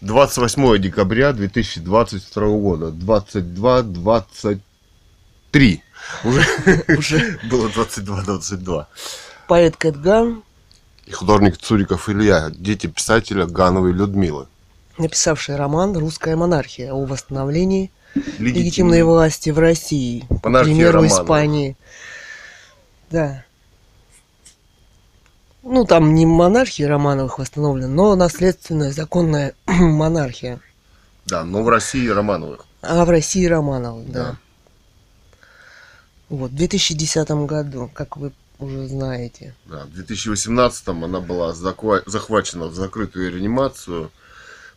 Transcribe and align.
28 0.00 0.78
декабря 0.78 1.32
2022 1.32 2.46
года. 2.58 2.86
22-23. 2.88 4.60
Уже, 6.24 6.44
Уже. 6.98 7.38
было 7.50 7.68
22-22. 7.68 8.86
Поэт 9.48 9.76
Кэтган, 9.76 10.42
И 11.06 11.12
художник 11.12 11.56
Цуриков 11.56 12.08
Илья, 12.08 12.50
дети 12.50 12.86
писателя 12.88 13.46
Гановой 13.46 13.92
Людмилы. 13.92 14.46
написавший 14.98 15.56
роман 15.56 15.96
«Русская 15.96 16.36
монархия» 16.36 16.92
о 16.92 17.04
восстановлении 17.06 17.90
Легитимной 18.14 18.52
легитимной 18.52 19.02
власти 19.02 19.50
в 19.50 19.58
России, 19.58 20.24
Монархия 20.42 20.72
примеру 20.74 20.92
Романовых. 20.98 21.22
Испании. 21.22 21.76
Да. 23.10 23.44
Ну, 25.68 25.84
там 25.84 26.14
не 26.14 26.26
монархия 26.26 26.86
Романовых 26.86 27.40
восстановлена, 27.40 27.88
но 27.88 28.14
наследственная 28.14 28.92
законная 28.92 29.54
монархия. 29.66 30.60
Да, 31.26 31.42
но 31.42 31.64
в 31.64 31.68
России 31.68 32.06
Романовых. 32.06 32.64
А 32.82 33.04
в 33.04 33.10
России 33.10 33.44
Романовых, 33.46 34.10
да. 34.12 34.22
Да. 34.22 34.36
Вот, 36.28 36.52
в 36.52 36.54
2010 36.54 37.30
году, 37.46 37.90
как 37.92 38.16
вы 38.16 38.32
уже 38.60 38.86
знаете. 38.86 39.54
Да, 39.64 39.86
в 39.86 39.92
2018 39.92 40.88
она 40.88 41.20
была 41.20 41.52
захвачена 41.52 42.66
в 42.66 42.74
закрытую 42.74 43.32
реанимацию 43.32 44.12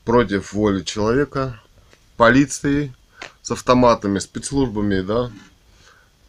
против 0.05 0.53
воли 0.53 0.81
человека, 0.83 1.59
полицией 2.17 2.93
с 3.43 3.51
автоматами, 3.51 4.17
спецслужбами, 4.17 5.01
да. 5.01 5.31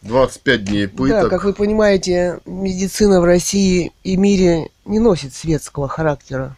25 0.02 0.64
дней 0.64 0.88
пыток. 0.88 1.24
Да, 1.24 1.28
как 1.28 1.45
вы 1.45 1.52
понимаете, 1.52 2.40
медицина 2.46 3.20
в 3.20 3.24
России 3.24 3.92
и 4.02 4.16
мире 4.16 4.68
не 4.84 4.98
носит 4.98 5.34
светского 5.34 5.88
характера. 5.88 6.56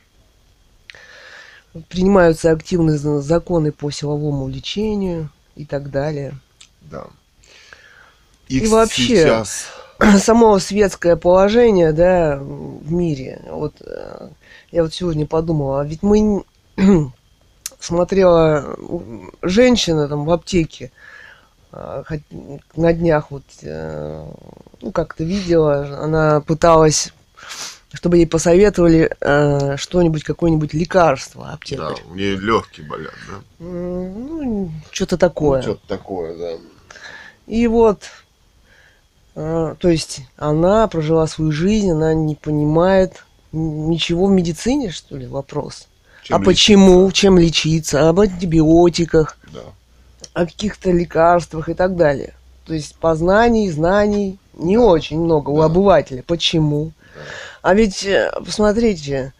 Принимаются 1.88 2.50
активные 2.50 2.98
за- 2.98 3.20
законы 3.20 3.72
по 3.72 3.90
силовому 3.90 4.48
лечению 4.48 5.30
и 5.56 5.64
так 5.64 5.90
далее. 5.90 6.34
Да. 6.82 7.06
И 8.48 8.66
вообще- 8.66 9.02
сейчас... 9.06 9.66
Само 10.18 10.58
светское 10.58 11.14
положение, 11.14 11.92
да, 11.92 12.36
в 12.40 12.90
мире. 12.90 13.40
Вот 13.48 13.74
э, 13.80 14.30
я 14.72 14.82
вот 14.82 14.92
сегодня 14.92 15.26
подумала, 15.26 15.82
а 15.82 15.84
ведь 15.84 16.02
мы 16.02 16.44
смотрела 17.78 18.76
женщина 19.42 20.08
там 20.08 20.24
в 20.24 20.30
аптеке 20.32 20.90
на 22.76 22.92
днях 22.92 23.30
вот 23.30 23.44
э, 23.62 24.26
ну 24.80 24.92
как-то 24.92 25.24
видела, 25.24 25.98
она 26.02 26.40
пыталась 26.40 27.12
чтобы 27.94 28.16
ей 28.16 28.26
посоветовали 28.26 29.10
э, 29.20 29.76
что-нибудь, 29.76 30.24
какое-нибудь 30.24 30.72
лекарство 30.72 31.44
Да, 31.44 31.52
аптекарь. 31.52 32.02
у 32.10 32.14
нее 32.14 32.36
легкие 32.36 32.86
болят, 32.86 33.12
да. 33.28 33.34
Ну, 33.58 34.70
что-то 34.90 35.18
такое. 35.18 35.60
Что-то 35.60 35.86
такое, 35.88 36.36
да. 36.38 36.62
И 37.46 37.66
вот, 37.66 38.04
э, 39.34 39.74
то 39.78 39.88
есть 39.88 40.22
она 40.36 40.88
прожила 40.88 41.26
свою 41.26 41.52
жизнь, 41.52 41.90
она 41.90 42.14
не 42.14 42.34
понимает 42.34 43.24
ничего 43.52 44.26
в 44.26 44.30
медицине, 44.30 44.90
что 44.90 45.16
ли, 45.16 45.26
вопрос. 45.26 45.86
Чем 46.22 46.36
а 46.36 46.44
почему, 46.44 47.10
чем 47.12 47.38
лечиться, 47.38 48.08
об 48.08 48.20
антибиотиках, 48.20 49.36
Да. 49.52 49.60
О 50.34 50.46
каких-то 50.46 50.90
лекарствах 50.90 51.68
и 51.68 51.74
так 51.74 51.96
далее. 51.96 52.34
То 52.64 52.74
есть 52.74 52.96
познаний, 52.96 53.70
знаний 53.70 54.38
не 54.54 54.78
очень 54.78 55.20
много 55.20 55.50
у 55.50 55.58
Да. 55.58 55.64
обывателя. 55.66 56.22
Почему? 56.26 56.92
Да. 57.14 57.20
А 57.62 57.74
ведь, 57.74 58.04
э, 58.04 58.30
посмотрите, 58.44 59.32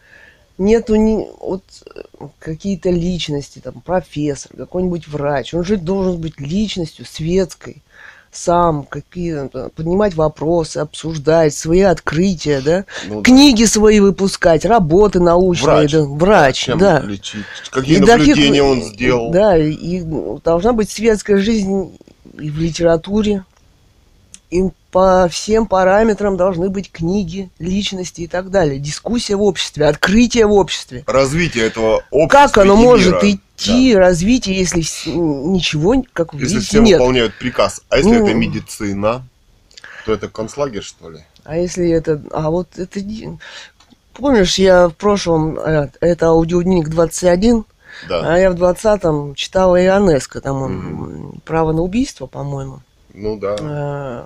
нету 0.57 0.95
ни, 0.95 1.27
вот 1.39 1.63
э, 1.95 2.01
какие-то 2.39 2.89
личности, 2.89 3.59
там, 3.59 3.81
профессор, 3.81 4.55
какой-нибудь 4.55 5.07
врач. 5.07 5.53
Он 5.53 5.63
же 5.63 5.77
должен 5.77 6.17
быть 6.19 6.39
личностью 6.39 7.05
светской. 7.05 7.81
Сам 8.33 8.83
какие 8.89 9.47
поднимать 9.69 10.15
вопросы, 10.15 10.79
обсуждать 10.79 11.53
свои 11.53 11.81
открытия, 11.81 12.61
да, 12.61 12.85
Ну, 13.07 13.17
да. 13.17 13.21
книги 13.21 13.63
свои 13.65 13.99
выпускать, 13.99 14.65
работы 14.65 15.19
научные, 15.19 15.75
Врач. 15.75 15.91
да, 15.91 16.01
врач, 16.03 16.55
Чем 16.65 16.77
да. 16.79 16.99
лечить? 17.01 17.45
Какие 17.69 17.97
И 17.97 17.99
таких- 17.99 18.17
наблюдения 18.17 18.63
он 18.63 18.81
сделал? 18.81 19.29
Да, 19.31 19.55
и, 19.55 19.71
и 19.71 20.03
должна 20.43 20.73
быть 20.73 20.89
светская 20.89 21.37
жизнь 21.37 21.95
и 22.39 22.49
в 22.49 22.57
литературе. 22.57 23.45
И 24.53 24.69
по 24.91 25.27
всем 25.31 25.65
параметрам 25.65 26.37
должны 26.37 26.69
быть 26.69 26.91
книги, 26.91 27.49
личности 27.57 28.21
и 28.21 28.27
так 28.27 28.51
далее. 28.51 28.77
Дискуссия 28.79 29.35
в 29.35 29.41
обществе, 29.41 29.87
открытие 29.87 30.45
в 30.45 30.51
обществе. 30.53 31.03
Развитие 31.07 31.65
этого 31.65 32.03
общества 32.11 32.27
Как 32.47 32.57
оно 32.59 32.75
может 32.75 33.23
мира. 33.23 33.35
идти, 33.57 33.95
развитие, 33.95 34.55
если 34.59 34.81
ничего, 35.09 36.03
как 36.13 36.33
вы 36.35 36.41
Если 36.41 36.55
видите, 36.55 36.67
все 36.69 36.81
нет? 36.81 36.99
выполняют 36.99 37.33
приказ. 37.39 37.81
А 37.89 37.97
если 37.97 38.11
Ну. 38.17 38.25
это 38.27 38.33
медицина, 38.35 39.23
то 40.05 40.13
это 40.13 40.27
концлагерь, 40.29 40.83
что 40.83 41.09
ли? 41.09 41.19
А 41.45 41.57
если 41.57 41.89
это... 41.89 42.21
А 42.31 42.51
вот 42.51 42.67
это... 42.77 42.99
Помнишь, 44.13 44.59
я 44.59 44.89
в 44.89 44.93
прошлом... 44.93 45.57
э, 45.57 45.89
Это 45.99 46.27
аудиодневник 46.27 46.89
21, 46.89 47.65
Да. 48.07 48.33
а 48.35 48.37
я 48.37 48.51
в 48.51 48.55
20-м 48.55 49.33
читала 49.33 49.83
Ионеско, 49.83 50.39
там 50.39 50.61
он 50.61 50.71
м, 50.71 51.41
«Право 51.43 51.71
на 51.71 51.81
убийство», 51.81 52.27
по-моему. 52.27 52.81
Ну 53.15 53.37
да. 53.39 53.55
э, 53.59 54.25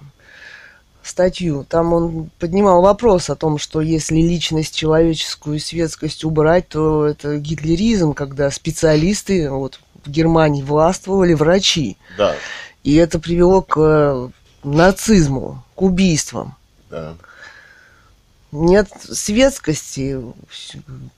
статью. 1.07 1.65
Там 1.67 1.93
он 1.93 2.29
поднимал 2.39 2.81
вопрос 2.81 3.29
о 3.29 3.35
том, 3.35 3.57
что 3.57 3.81
если 3.81 4.15
личность 4.17 4.75
человеческую 4.75 5.59
светскость 5.59 6.23
убрать, 6.23 6.69
то 6.69 7.05
это 7.05 7.37
гитлеризм, 7.37 8.13
когда 8.13 8.51
специалисты 8.51 9.49
вот, 9.49 9.79
в 10.05 10.09
Германии 10.09 10.63
властвовали 10.63 11.33
врачи. 11.33 11.97
Да. 12.17 12.35
И 12.83 12.95
это 12.95 13.19
привело 13.19 13.61
к 13.61 13.77
э, 13.77 14.29
нацизму, 14.63 15.63
к 15.75 15.81
убийствам. 15.81 16.55
Да. 16.89 17.15
Нет 18.51 18.87
светскости, 19.09 20.19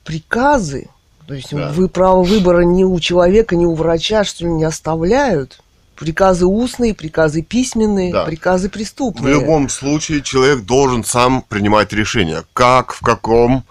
приказы. 0.04 0.88
То 1.26 1.34
есть 1.34 1.54
Да. 1.54 1.70
вы 1.72 1.88
право 1.88 2.24
выбора 2.24 2.62
ни 2.62 2.82
у 2.82 2.98
человека, 2.98 3.54
ни 3.54 3.64
у 3.64 3.74
врача, 3.74 4.24
что 4.24 4.44
ли, 4.46 4.50
не 4.50 4.64
оставляют. 4.64 5.62
Приказы 6.00 6.46
устные, 6.46 6.94
приказы 6.94 7.42
письменные, 7.42 8.10
Да. 8.10 8.24
приказы 8.24 8.68
В 8.68 8.72
преступные. 8.72 9.34
любом 9.34 9.68
случае 9.68 10.22
человек 10.22 10.60
должен 10.64 11.04
сам 11.04 11.42
принимать 11.46 11.92
решение, 11.92 12.42
как, 12.54 12.94
в 12.94 13.00
каком, 13.00 13.64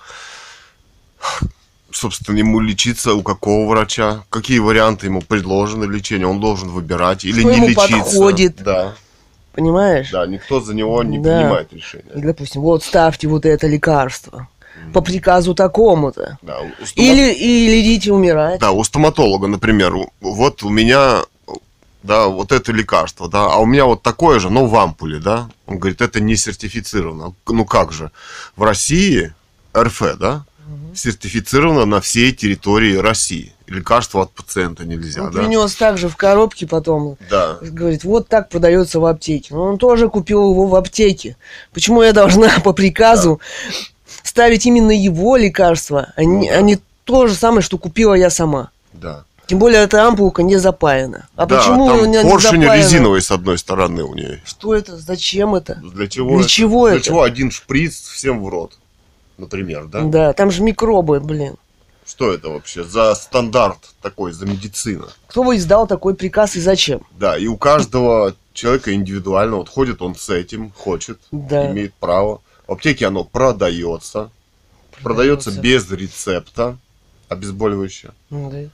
собственно, 1.91 2.37
ему 2.37 2.59
лечиться, 2.59 3.13
у 3.15 3.23
какого 3.23 3.67
врача, 3.67 4.23
какие 4.29 4.59
варианты 4.59 5.07
ему 5.07 5.21
предложены 5.21 5.85
лечения, 5.85 6.27
он 6.27 6.39
должен 6.39 6.69
выбирать 6.69 7.25
или 7.25 7.39
Что 7.39 7.49
не 7.49 7.55
ему 7.57 7.67
лечиться. 7.69 7.97
подходит. 7.97 8.55
Да, 8.63 8.93
Понимаешь? 9.53 10.11
да, 10.11 10.27
никто 10.27 10.61
за 10.61 10.75
него 10.75 11.01
не 11.03 11.17
Да. 11.17 11.39
принимает 11.39 11.73
И, 11.73 11.77
решения. 11.77 12.11
допустим, 12.13 12.61
вот 12.61 12.83
ставьте 12.83 13.27
вот 13.27 13.45
это 13.45 13.65
лекарство 13.67 14.47
по 14.93 15.01
приказу 15.01 15.55
такому-то. 15.55 16.37
Да, 16.43 16.59
у 16.61 16.67
стома- 16.85 16.93
Или, 17.05 17.33
или 17.33 17.81
идите 17.81 18.13
умирать. 18.13 18.59
Да, 18.59 18.71
у 18.71 18.83
стоматолога, 18.83 19.47
например, 19.47 19.93
вот 20.21 20.61
у 20.63 20.69
меня, 20.69 21.23
да, 22.03 22.27
вот 22.27 22.51
это 22.51 22.71
лекарство, 22.71 23.27
да, 23.29 23.45
а 23.45 23.57
у 23.57 23.65
меня 23.65 23.85
вот 23.85 24.01
такое 24.01 24.39
же, 24.39 24.49
но 24.49 24.65
в 24.65 24.75
ампуле, 24.75 25.19
да. 25.19 25.49
Он 25.65 25.77
говорит, 25.77 26.01
это 26.01 26.19
не 26.19 26.35
сертифицировано. 26.35 27.33
Ну 27.47 27.65
как 27.65 27.91
же? 27.91 28.11
В 28.55 28.63
России, 28.63 29.33
РФ, 29.75 30.17
да, 30.17 30.45
сертифицировано 30.95 31.85
на 31.85 32.01
всей 32.01 32.31
территории 32.31 32.95
России. 32.95 33.53
Лекарство 33.67 34.23
от 34.23 34.31
пациента 34.31 34.85
нельзя, 34.85 35.23
Он 35.23 35.31
да. 35.31 35.39
принес 35.41 35.75
также 35.75 36.09
в 36.09 36.15
коробке 36.15 36.65
потом. 36.65 37.17
Да. 37.29 37.57
Говорит, 37.61 38.03
вот 38.03 38.27
так 38.27 38.49
продается 38.49 38.99
в 38.99 39.05
аптеке. 39.05 39.53
Но 39.53 39.63
он 39.63 39.77
тоже 39.77 40.09
купил 40.09 40.51
его 40.51 40.65
в 40.65 40.75
аптеке. 40.75 41.37
Почему 41.71 42.01
я 42.01 42.13
должна 42.13 42.49
по 42.63 42.73
приказу 42.73 43.39
ставить 44.23 44.65
именно 44.65 44.91
его 44.91 45.37
лекарство, 45.37 46.13
а, 46.15 46.21
Ну 46.21 46.39
не, 46.39 46.49
да. 46.49 46.57
а 46.57 46.61
не 46.61 46.79
то 47.03 47.27
же 47.27 47.35
самое, 47.35 47.61
что 47.61 47.77
купила 47.77 48.13
я 48.15 48.29
сама? 48.29 48.71
Да. 48.93 49.23
Тем 49.49 49.57
более 49.57 49.81
эта 49.81 50.07
ампулка 50.07 50.43
не 50.43 50.57
запаяна. 50.57 51.27
А 51.35 51.47
да, 51.47 51.57
почему 51.57 51.87
там 51.87 52.07
у 52.07 52.29
поршень 52.29 52.57
не 52.59 52.65
запаяна? 52.65 52.75
резиновый 52.75 53.19
с 53.23 53.31
одной 53.31 53.57
стороны 53.57 54.03
у 54.03 54.13
нее. 54.13 54.43
Что 54.45 54.75
это? 54.75 54.95
Зачем 54.95 55.55
это? 55.55 55.73
Для 55.81 56.07
чего 56.07 56.29
Для 56.35 56.39
это? 56.41 56.49
чего 56.49 56.87
Для 56.87 56.97
это? 56.97 57.05
чего 57.07 57.23
один 57.23 57.49
шприц 57.49 57.99
всем 58.09 58.43
в 58.43 58.49
рот, 58.49 58.73
например, 59.39 59.85
да? 59.87 60.01
Да, 60.01 60.33
там 60.33 60.51
же 60.51 60.61
микробы, 60.61 61.19
блин. 61.19 61.55
Что 62.05 62.31
это 62.31 62.49
вообще 62.49 62.83
за 62.83 63.15
стандарт 63.15 63.79
такой, 64.03 64.33
за 64.33 64.45
медицина? 64.45 65.07
Кто 65.25 65.43
бы 65.43 65.55
издал 65.55 65.87
такой 65.87 66.13
приказ 66.13 66.55
и 66.55 66.59
зачем? 66.61 67.01
Да, 67.17 67.35
и 67.35 67.47
у 67.47 67.57
каждого 67.57 68.35
человека 68.53 68.93
индивидуально, 68.93 69.55
вот 69.55 69.69
ходит 69.69 70.03
он 70.03 70.13
с 70.13 70.29
этим, 70.29 70.71
хочет, 70.77 71.17
Да. 71.31 71.71
имеет 71.71 71.95
право. 71.95 72.41
В 72.67 72.73
аптеке 72.73 73.07
оно 73.07 73.23
продается, 73.23 74.29
продается 75.01 75.49
без 75.49 75.89
рецепта, 75.89 76.77
обезболивающее. 77.29 78.11
Ну, 78.29 78.51
да. 78.51 78.69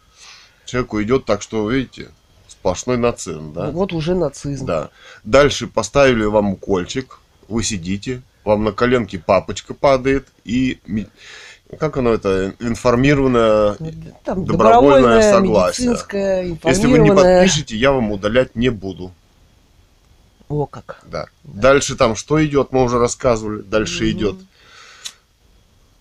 Человеку 0.76 1.02
идет 1.02 1.24
так, 1.24 1.42
что, 1.42 1.70
видите, 1.72 2.10
сплошной 2.50 2.98
нацизм, 2.98 3.54
да? 3.54 3.72
Вот 3.72 3.94
уже 3.94 4.14
нацизм. 4.14 4.66
Да. 4.66 4.90
Дальше 5.24 5.68
поставили 5.68 6.26
вам 6.26 6.52
укольчик, 6.52 7.20
вы 7.48 7.64
сидите, 7.64 8.22
вам 8.44 8.66
на 8.66 8.74
коленке 8.74 9.18
папочка 9.18 9.74
падает, 9.74 10.28
и 10.44 10.80
как 11.80 11.96
оно 11.96 12.10
это, 12.12 12.56
информированное, 12.60 13.76
Там 14.26 14.44
Добровольное 14.44 15.22
добровольное, 15.22 15.32
согласие. 15.32 15.96
если 16.66 16.88
вы 16.88 17.00
не 17.00 17.14
подпишете, 17.16 17.78
я 17.78 17.94
вам 17.94 18.12
удалять 18.12 18.58
не 18.58 18.68
буду. 18.68 19.14
О, 20.50 20.66
как. 20.66 21.02
Да. 21.06 21.28
Дальше 21.46 21.96
там 21.96 22.18
что 22.18 22.46
идет, 22.46 22.74
мы 22.74 22.84
уже 22.84 23.00
рассказывали. 23.00 23.62
Дальше 23.62 24.04
Мгм. 24.04 24.12
идет. 24.12 24.36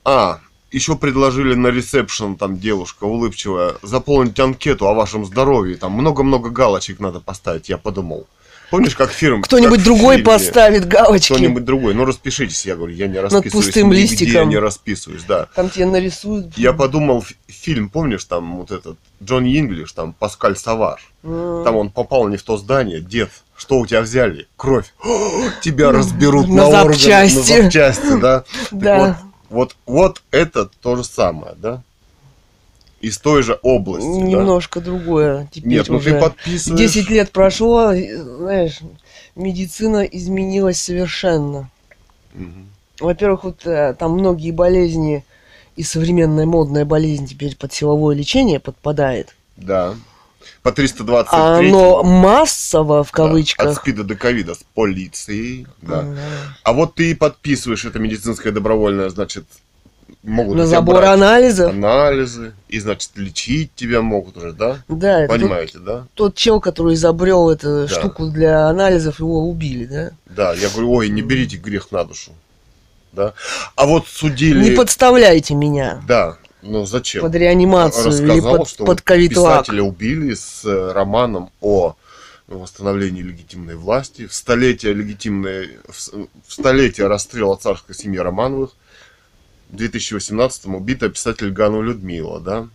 А, 0.05 0.41
еще 0.75 0.97
предложили 0.97 1.55
на 1.55 1.69
ресепшн, 1.69 2.35
там 2.35 2.59
девушка 2.59 3.05
улыбчивая, 3.05 3.75
заполнить 3.83 4.39
анкету 4.41 4.89
о 4.89 4.95
вашем 4.95 5.25
здоровье. 5.25 5.77
Там 5.77 5.93
много-много 5.93 6.51
галочек 6.51 7.01
надо 7.01 7.21
поставить, 7.21 7.69
я 7.69 7.79
подумал. 7.79 8.27
Помнишь, 8.71 8.97
как 8.97 9.13
фильм? 9.13 9.43
Кто-нибудь 9.43 9.77
как 9.77 9.85
другой 9.85 10.17
фильме? 10.17 10.33
поставит 10.33 10.89
галочки. 10.89 11.33
Кто-нибудь 11.33 11.65
другой. 11.65 11.95
Ну, 11.95 12.05
распишитесь. 12.05 12.67
Я 12.67 12.75
говорю, 12.75 12.93
я 12.93 13.07
не 13.07 13.21
расписываюсь. 13.21 13.53
пустым 13.53 13.91
нигде 13.91 14.03
листиком. 14.03 14.33
Я 14.35 14.45
не 14.45 14.59
расписываюсь, 14.59 15.23
да. 15.29 15.47
Там 15.55 15.71
тебе 15.71 15.87
нарисуют. 15.87 16.59
Я 16.59 16.73
подумал, 16.73 17.25
фильм, 17.47 17.89
помнишь, 17.89 18.25
там 18.25 18.57
вот 18.57 18.73
этот, 18.73 18.97
Джонни 19.23 19.61
Инглиш, 19.61 19.93
там 19.93 20.13
Паскаль 20.13 20.57
Савар. 20.57 21.01
М. 21.23 21.63
Там 21.63 21.77
он 21.77 21.91
попал 21.91 22.27
не 22.27 22.37
в 22.37 22.43
то 22.43 22.57
здание. 22.57 23.01
Дед, 23.01 23.31
что 23.57 23.79
у 23.79 23.87
тебя 23.87 24.01
взяли? 24.01 24.49
Кровь. 24.57 24.93
О, 25.05 25.51
тебя 25.63 25.93
разберут 25.93 26.49
На 26.49 26.69
на, 26.69 26.81
органы, 26.81 26.95
запчасти. 26.95 27.37
на 27.37 27.63
запчасти, 27.63 28.21
да. 28.21 28.45
Так 28.71 28.79
Да. 28.81 28.99
Вот, 28.99 29.34
вот, 29.55 29.77
вот 29.87 30.23
это 30.31 30.67
то 30.67 30.97
же 30.97 31.05
самое, 31.05 31.55
да? 31.57 31.83
Из 33.01 33.19
той 33.19 33.43
же 33.43 33.59
области, 33.63 34.07
да? 34.07 34.27
Немножко 34.27 34.81
другое. 34.81 35.49
Теперь 35.53 35.71
Нет, 35.71 35.89
ну 35.89 35.97
уже 35.97 36.13
ты 36.15 36.21
подписываешь. 36.21 36.93
10 36.93 37.11
лет 37.11 37.31
прошло, 37.31 37.93
знаешь, 37.93 38.81
медицина 39.37 40.01
изменилась 40.05 40.81
совершенно. 40.81 41.71
Мгм. 42.33 42.69
Во-первых, 43.01 43.45
вот 43.45 43.67
э, 43.67 43.95
там 43.95 44.13
многие 44.13 44.51
болезни 44.51 45.25
и 45.77 45.83
современная 45.83 46.47
модная 46.47 46.85
болезнь 46.85 47.27
теперь 47.27 47.57
под 47.57 47.73
силовое 47.73 48.17
лечение 48.17 48.61
подпадает. 48.61 49.35
Да. 49.57 49.95
По 50.65 50.73
323 50.73 51.39
А 51.39 51.59
оно 51.59 52.03
массово, 52.03 53.05
в 53.05 53.13
да, 53.13 53.23
От 53.25 53.29
кавычках. 53.29 53.77
СПИДа 53.77 54.03
до 54.03 54.15
ковида 54.17 54.55
с 54.55 54.65
полицией, 54.75 55.67
да. 55.83 56.01
М, 56.01 56.17
А 56.63 56.73
вот 56.73 56.95
ты 56.95 57.15
подписываешь 57.15 57.85
это 57.85 57.99
медицинское 57.99 58.51
добровольное, 58.51 59.11
значит, 59.11 59.45
могут 60.23 60.57
На 60.57 60.65
забор 60.67 60.97
брать 60.97 61.11
анализов. 61.11 61.71
анализы, 61.71 62.55
и, 62.71 62.81
значит, 62.81 63.11
лечить 63.17 63.75
тебя 63.75 64.01
могут 64.01 64.39
уже, 64.39 64.53
да? 64.53 64.79
Да, 64.89 65.21
это 65.25 65.35
тот, 65.35 65.41
Понимаете, 65.43 65.79
да? 65.81 66.07
тот 66.15 66.35
чел, 66.35 66.63
который 66.63 66.95
изобрел 66.95 67.51
эту 67.51 67.83
Да. 67.87 67.89
штуку 67.89 68.29
для 68.29 68.67
анализов, 68.67 69.21
его 69.21 69.47
убили, 69.47 69.85
да? 69.85 70.11
Да, 70.25 70.55
я 70.55 70.71
говорю, 70.71 70.93
ой, 70.93 71.11
не 71.11 71.21
берите 71.21 71.59
грех 71.59 71.93
на 71.93 72.05
душу. 72.05 72.33
Да. 73.13 73.35
А 73.77 73.85
вот 73.85 74.07
судили... 74.09 74.71
Не 74.71 74.75
подставляйте 74.75 75.53
меня 75.55 76.03
Да, 76.09 76.39
ну 76.65 76.87
зачем? 76.87 77.23
под 77.23 77.35
реанимацию 77.35 78.13
или 78.13 78.31
Рассказал, 78.31 78.59
под, 78.59 78.69
что 78.69 78.85
под 78.85 79.03
ковид-лак. 79.03 79.63
писателя 79.63 79.83
убили 79.83 80.35
с 80.35 80.65
э, 80.65 80.93
романом 80.93 81.51
о 81.61 81.97
восстановлении 82.47 83.23
легитимной 83.23 83.75
власти, 83.75 84.27
в 84.27 84.35
столетие 84.35 84.93
легитимной, 84.93 85.79
в 85.87 86.53
столетие 86.53 87.07
расстрела 87.07 87.57
царской 87.57 87.95
семьи 87.95 88.19
Романовых, 88.19 88.71
в 89.71 89.77
2018-м 89.77 90.75
убита 90.75 91.09
писатель 91.09 91.51
Гану 91.51 91.83
Людмила, 91.83 92.41
да, 92.41 92.69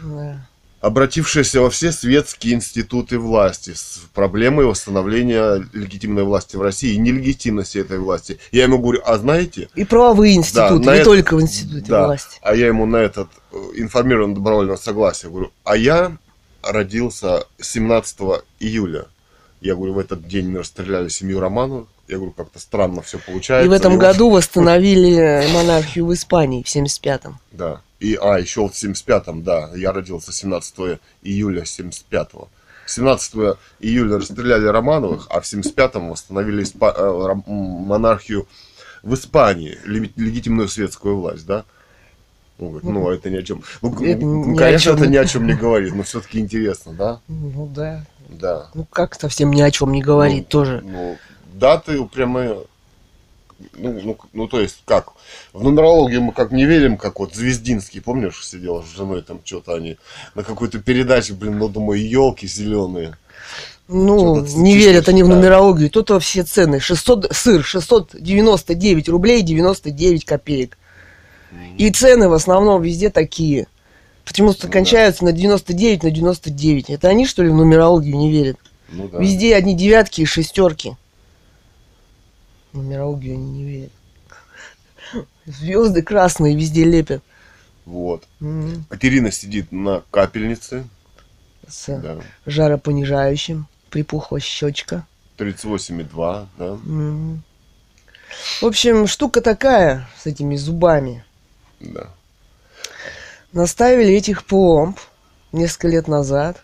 Да. 0.00 0.47
Обратившаяся 0.80 1.60
во 1.60 1.70
все 1.70 1.90
светские 1.92 2.54
институты 2.54 3.18
власти 3.18 3.74
с 3.74 4.00
проблемой 4.14 4.64
восстановления 4.66 5.66
легитимной 5.72 6.22
власти 6.24 6.56
в 6.56 6.62
России 6.62 6.92
и 6.94 6.98
нелегитимности 6.98 7.78
этой 7.78 7.98
власти. 7.98 8.38
Я 8.52 8.64
ему 8.64 8.78
говорю, 8.78 9.00
а 9.04 9.18
знаете, 9.18 9.68
И 9.74 9.84
правовые 9.84 10.34
институты, 10.36 10.84
на 10.86 10.92
не 10.92 10.96
это- 11.00 11.04
только 11.04 11.36
в 11.36 11.42
институте 11.42 11.86
да, 11.88 12.06
власти. 12.06 12.38
а 12.42 12.54
я 12.54 12.66
ему 12.68 12.86
на 12.86 12.96
этот 12.98 13.28
э, 13.52 13.56
информированно 13.76 14.34
добровольного 14.34 14.76
согласия 14.76 15.28
говорю, 15.28 15.50
а 15.64 15.76
я 15.76 16.16
родился 16.62 17.44
17 17.60 18.18
июля. 18.60 19.06
Я 19.60 19.74
говорю, 19.74 19.94
в 19.94 19.98
этот 19.98 20.28
день 20.28 20.48
мы 20.50 20.60
расстреляли 20.60 21.08
семью 21.08 21.40
Романовых. 21.40 21.88
Я 22.08 22.16
говорю, 22.16 22.32
как-то 22.32 22.58
странно 22.58 23.02
все 23.02 23.18
получается. 23.18 23.66
И 23.66 23.68
в 23.68 23.72
этом 23.72 23.92
вот- 23.92 24.00
году 24.00 24.30
восстановили 24.30 25.46
монархию 25.52 26.06
в 26.06 26.14
Испании 26.14 26.62
в 26.62 26.66
75-м. 26.68 27.38
Да. 27.52 27.82
И, 28.00 28.14
а, 28.20 28.38
еще 28.38 28.66
в 28.68 28.72
75-м, 28.72 29.42
да. 29.42 29.70
Я 29.74 29.92
родился 29.92 30.32
17 30.32 30.98
июля 31.22 31.62
75-го. 31.64 32.48
17 32.86 33.56
июля 33.80 34.16
расстреляли 34.16 34.66
Романовых, 34.66 35.26
а 35.30 35.40
в 35.40 35.44
75-м 35.44 36.08
восстановили 36.10 36.62
испа- 36.64 36.94
э, 36.96 37.42
монархию 37.46 38.48
в 39.02 39.12
Испании, 39.14 39.78
леги- 39.84 40.12
легитимную 40.16 40.68
светскую 40.68 41.18
власть, 41.18 41.44
да? 41.44 41.64
Он 42.58 42.68
говорит, 42.70 42.84
ну, 42.88 43.10
это 43.10 43.30
ни 43.30 43.36
о 43.36 43.42
чем. 43.42 43.62
Ну, 43.82 43.92
Это 44.04 44.24
ну, 44.24 44.54
о 44.54 44.56
конечно, 44.56 44.92
чем. 44.92 45.02
это 45.02 45.06
ни 45.10 45.16
о 45.16 45.24
чем 45.26 45.46
не 45.46 45.52
говорит, 45.54 45.94
но 45.94 46.02
все-таки 46.02 46.38
интересно, 46.40 46.92
да? 46.94 47.20
Ну 47.28 47.66
да. 47.72 48.04
Да. 48.28 48.68
Ну 48.74 48.84
как 48.84 49.14
совсем 49.14 49.50
ни 49.52 49.60
о 49.60 49.70
чем 49.70 49.92
не 49.92 50.02
говорит 50.02 50.44
Ну, 50.44 50.50
тоже. 50.50 50.80
Ну, 50.84 51.16
даты 51.58 52.04
прямо... 52.04 52.58
Ну, 53.74 54.00
ну, 54.04 54.18
ну, 54.32 54.46
то 54.46 54.60
есть, 54.60 54.82
как? 54.84 55.14
В 55.52 55.64
нумерологию 55.64 56.22
мы 56.22 56.32
как 56.32 56.52
не 56.52 56.64
верим, 56.64 56.96
как 56.96 57.18
вот 57.18 57.34
Звездинский, 57.34 58.00
помнишь, 58.00 58.46
сидел 58.46 58.84
с 58.84 58.86
женой, 58.86 59.22
там 59.22 59.40
что-то 59.44 59.74
они 59.74 59.96
на 60.36 60.44
какой-то 60.44 60.78
передаче, 60.78 61.32
блин, 61.32 61.58
ну, 61.58 61.68
думаю, 61.68 62.08
елки 62.08 62.46
зеленые. 62.46 63.16
Ну, 63.88 64.44
не 64.44 64.76
верят 64.76 65.08
они 65.08 65.22
в 65.22 65.28
да. 65.28 65.34
нумерологию. 65.34 65.90
Тут 65.90 66.10
все 66.22 66.44
цены. 66.44 66.78
600, 66.78 67.34
сыр 67.34 67.64
699 67.64 69.08
рублей 69.08 69.42
99 69.42 70.24
копеек. 70.24 70.78
И 71.78 71.90
цены 71.90 72.28
в 72.28 72.34
основном 72.34 72.82
везде 72.82 73.08
такие. 73.08 73.66
Почему 74.24 74.52
что 74.52 74.66
Ну 74.66 74.72
да. 74.72 74.72
кончаются 74.74 75.24
на 75.24 75.32
99, 75.32 76.02
на 76.02 76.10
99. 76.10 76.90
Это 76.90 77.08
они, 77.08 77.24
что 77.24 77.42
ли, 77.42 77.48
в 77.48 77.54
нумерологию 77.54 78.14
не 78.16 78.30
верят? 78.30 78.58
Ну, 78.90 79.08
да. 79.08 79.18
Везде 79.18 79.56
одни 79.56 79.74
девятки 79.74 80.20
и 80.20 80.26
шестерки. 80.26 80.96
Нумерологию 82.78 83.34
они 83.34 83.50
не 83.50 83.64
верят. 83.64 83.92
Звезды 85.46 86.02
красные 86.02 86.56
везде 86.56 86.84
лепят. 86.84 87.22
Вот. 87.84 88.24
М, 88.40 88.84
Катерина 88.88 89.32
сидит 89.32 89.72
на 89.72 90.02
капельнице, 90.10 90.86
С 91.66 91.86
да, 91.98 92.18
жаропонижающим. 92.46 93.66
Припухла 93.90 94.38
щечка. 94.38 95.06
38,2, 95.38 96.46
да. 96.58 96.66
М. 96.66 97.42
В 98.60 98.64
общем, 98.66 99.06
штука 99.06 99.40
такая 99.40 100.06
с 100.22 100.26
этими 100.26 100.56
зубами. 100.56 101.24
Да. 101.80 102.10
Наставили 103.52 104.12
этих 104.12 104.44
пломб 104.44 104.98
несколько 105.52 105.88
лет 105.88 106.06
назад 106.08 106.62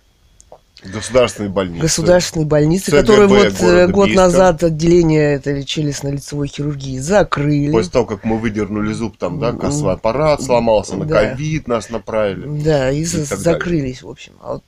Государственной 0.85 1.49
больницы. 1.49 1.81
государственной 1.81 2.45
больнице, 2.45 2.91
ЦГБ 2.91 3.01
которые 3.01 3.29
вот 3.29 3.61
э, 3.63 3.89
год 3.89 4.07
Бийска. 4.09 4.23
назад 4.23 4.63
отделение 4.65 5.35
этой 5.35 5.65
челюстно-лицевой 5.65 6.47
хирургии 6.47 6.99
закрыли. 6.99 7.73
После 7.73 7.91
того, 7.91 8.05
как 8.05 8.25
мы 8.25 8.39
выдернули 8.39 8.93
зуб, 8.93 9.17
там, 9.17 9.41
да, 9.41 9.53
кассовый 9.53 9.95
аппарат 9.95 10.43
сломался, 10.43 10.97
на 10.97 11.07
да. 11.07 11.31
ковид 11.31 11.69
нас 11.69 11.89
направили. 11.89 12.63
Да, 12.63 12.91
и, 12.91 13.01
И 13.01 13.05
закрылись, 13.05 14.03
в 14.03 14.11
общем. 14.11 14.35
А 14.43 14.55
вот, 14.55 14.65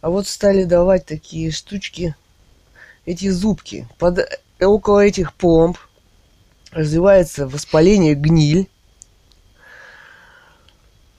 а 0.00 0.10
вот 0.10 0.28
стали 0.28 0.62
давать 0.62 1.06
такие 1.06 1.50
штучки, 1.50 2.14
эти 3.04 3.28
зубки. 3.30 3.88
Под, 3.98 4.20
э, 4.20 4.28
около 4.60 5.00
этих 5.00 5.34
пломб 5.34 5.76
развивается 6.70 7.48
воспаление, 7.48 8.14
гниль. 8.14 8.68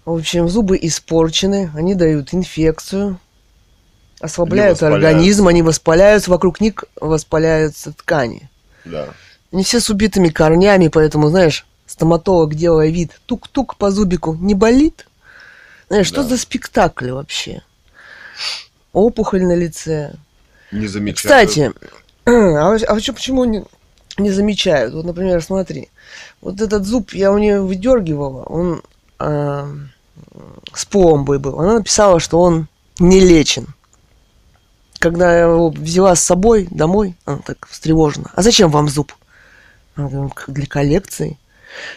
В 0.05 0.13
общем, 0.13 0.47
зубы 0.47 0.79
испорчены, 0.81 1.71
они 1.75 1.93
дают 1.93 2.33
инфекцию, 2.33 3.19
ослабляют 4.21 4.81
организм, 4.83 5.47
они 5.47 5.61
воспаляются, 5.61 6.31
вокруг 6.31 6.61
них 6.61 6.83
воспаляются 6.99 7.91
ткани. 7.93 8.49
Да. 8.85 9.09
Они 9.51 9.63
все 9.63 9.79
с 9.79 9.89
убитыми 9.89 10.29
корнями, 10.29 10.87
поэтому, 10.87 11.29
знаешь, 11.29 11.65
стоматолог, 11.85 12.55
делая 12.55 12.89
вид, 12.89 13.19
тук-тук 13.25 13.75
по 13.75 13.91
зубику, 13.91 14.33
не 14.35 14.55
болит? 14.55 15.07
Знаешь, 15.89 16.07
что 16.07 16.23
Да. 16.23 16.29
за 16.29 16.37
спектакль 16.37 17.11
вообще? 17.11 17.61
Опухоль 18.93 19.43
на 19.43 19.55
лице. 19.55 20.15
Не 20.71 20.87
замечаю. 20.87 21.15
Кстати, 21.15 21.71
а, 22.25 22.31
вообще- 22.69 22.85
а 22.85 22.93
вообще 22.93 23.13
почему 23.13 23.43
не, 23.45 23.63
не 24.17 24.31
замечают? 24.31 24.93
Вот, 24.93 25.05
например, 25.05 25.41
смотри, 25.43 25.89
вот 26.41 26.61
этот 26.61 26.85
зуб 26.85 27.13
я 27.13 27.31
у 27.31 27.37
нее 27.37 27.61
выдергивала, 27.61 28.43
он 28.43 28.81
а, 29.19 29.67
с 30.73 30.85
пломбой 30.85 31.39
был. 31.39 31.59
Она 31.59 31.75
написала, 31.75 32.19
что 32.19 32.39
он 32.41 32.67
не 32.99 33.19
лечен. 33.19 33.67
Когда 35.01 35.33
я 35.35 35.45
его 35.45 35.69
взяла 35.69 36.15
с 36.15 36.23
собой 36.23 36.67
домой, 36.69 37.15
она 37.25 37.39
так 37.43 37.67
встревожена. 37.67 38.29
А 38.35 38.43
зачем 38.43 38.69
вам 38.69 38.87
зуб? 38.87 39.13
Она 39.95 40.07
говорит, 40.07 40.33
«Как 40.35 40.53
для 40.53 40.67
коллекции. 40.67 41.39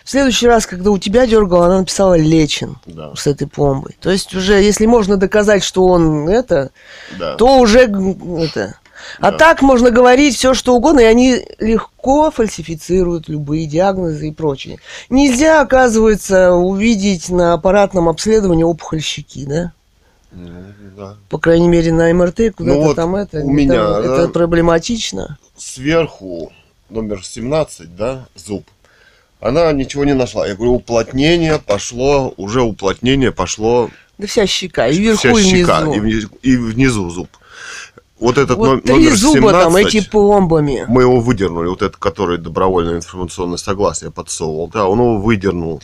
В 0.05 0.11
следующий 0.11 0.47
раз, 0.47 0.67
когда 0.67 0.91
у 0.91 0.97
тебя 0.97 1.27
дергала, 1.27 1.67
она 1.67 1.81
написала 1.81 2.17
лечен 2.17 2.77
Да, 2.87 3.15
с 3.15 3.27
этой 3.27 3.47
пломбой. 3.47 3.95
То 4.01 4.11
есть 4.11 4.35
уже, 4.35 4.55
если 4.55 4.87
можно 4.87 5.19
доказать, 5.19 5.63
что 5.63 5.85
он 5.85 6.29
это, 6.29 6.71
да. 7.19 7.35
то 7.37 7.59
уже 7.59 7.81
это 7.81 8.79
А 9.21 9.33
Да. 9.33 9.37
так 9.37 9.61
можно 9.61 9.91
говорить 9.91 10.37
все, 10.37 10.55
что 10.55 10.75
угодно, 10.75 11.01
и 11.01 11.05
они 11.05 11.45
легко 11.59 12.31
фальсифицируют 12.31 13.29
любые 13.29 13.67
диагнозы 13.67 14.29
и 14.29 14.33
прочее. 14.33 14.79
Нельзя, 15.11 15.61
оказывается, 15.61 16.53
увидеть 16.53 17.29
на 17.29 17.53
аппаратном 17.53 18.09
обследовании 18.09 18.65
опухоль 18.65 19.03
щеки, 19.03 19.45
да? 19.45 19.73
Ну, 20.35 20.51
да. 20.97 21.17
По 21.29 21.39
крайней 21.39 21.69
мере, 21.69 21.93
на 21.93 22.13
МРТ 22.13 22.55
куда-то 22.57 22.81
вот 22.81 22.97
там 22.97 23.17
это. 23.17 23.39
у 23.41 23.51
меня, 23.51 23.99
это 24.01 24.27
да. 24.27 24.29
проблематично. 24.29 25.39
Сверху 25.57 26.53
номер 26.91 27.25
17, 27.25 27.97
да, 27.97 28.27
зуб. 28.35 28.65
Она 29.41 29.71
ничего 29.73 30.05
не 30.05 30.15
нашла. 30.15 30.47
Я 30.47 30.55
говорю, 30.55 30.75
уплотнение 30.75 31.59
пошло, 31.59 32.33
уже 32.37 32.63
уплотнение 32.63 33.31
пошло 33.31 33.91
Да 34.17 34.27
вся 34.27 34.47
щека, 34.47 34.89
и 34.89 34.97
вверху, 34.99 35.19
вся 35.19 35.31
и 35.31 35.33
внизу. 35.35 35.57
щека, 35.57 35.81
и, 35.95 36.01
вниз- 36.01 36.31
и 36.43 36.57
внизу 36.57 37.11
зуб. 37.11 37.29
Вот 38.19 38.39
этот 38.39 38.57
вот 38.57 38.67
но- 38.77 38.81
три 38.81 38.95
номер 38.95 39.17
зуба 39.17 39.35
17, 39.51 39.63
там, 39.65 39.77
эти 39.77 40.09
пломбами. 40.09 40.85
мы 40.89 41.03
его 41.03 41.21
выдернули, 41.21 41.69
вот 41.69 41.83
этот, 41.83 41.97
который 41.97 42.39
добровольное 42.39 42.97
информационное 42.97 43.59
согласие 43.59 44.11
подсовывал, 44.11 44.69
да, 44.69 44.87
он 44.87 44.99
его 44.99 45.19
выдернул. 45.19 45.83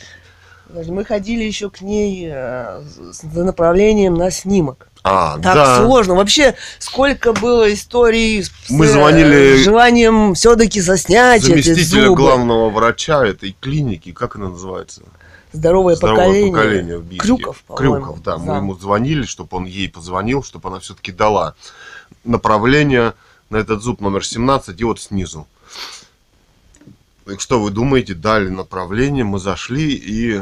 Мы 0.87 1.05
ходили 1.05 1.43
еще 1.43 1.69
к 1.69 1.81
ней 1.81 2.27
э, 2.31 2.81
с 2.81 3.21
за 3.21 3.43
направлением 3.43 4.15
на 4.15 4.31
снимок. 4.31 4.87
А, 5.03 5.35
Так 5.39 5.55
да. 5.55 5.77
сложно. 5.83 6.15
Вообще, 6.15 6.55
сколько 6.79 7.33
было 7.33 7.73
историй 7.73 8.43
с, 8.43 8.51
Мы 8.69 8.85
э, 8.85 8.89
звонили 8.89 9.63
желанием 9.63 10.35
все-таки 10.35 10.79
заснять 10.79 11.43
эти 11.43 11.61
Заместителя 11.69 12.05
зубы. 12.07 12.15
главного 12.21 12.69
врача 12.69 13.25
этой 13.25 13.55
клиники, 13.59 14.11
как 14.11 14.35
она 14.35 14.49
называется? 14.49 15.01
Здоровое, 15.53 15.95
Здоровое 15.95 16.23
поколение. 16.23 16.51
поколение 16.53 16.97
в 16.99 17.03
Бийске. 17.03 17.27
Крюков, 17.27 17.63
по-моему. 17.67 17.95
Крюков, 17.95 18.23
да. 18.23 18.37
Мы 18.37 18.45
Зам. 18.45 18.57
ему 18.57 18.75
звонили, 18.75 19.23
чтобы 19.23 19.57
он 19.57 19.65
ей 19.65 19.89
позвонил, 19.89 20.43
чтобы 20.43 20.69
она 20.69 20.79
все-таки 20.79 21.11
дала 21.11 21.55
направление 22.23 23.13
на 23.49 23.57
этот 23.57 23.81
зуб 23.81 23.99
номер 24.01 24.23
17 24.25 24.79
и 24.79 24.83
вот 24.83 25.01
снизу. 25.01 25.47
И 27.27 27.37
что 27.37 27.59
вы 27.59 27.71
думаете, 27.71 28.13
дали 28.13 28.49
направление, 28.49 29.23
мы 29.23 29.39
зашли 29.39 29.93
и 29.93 30.41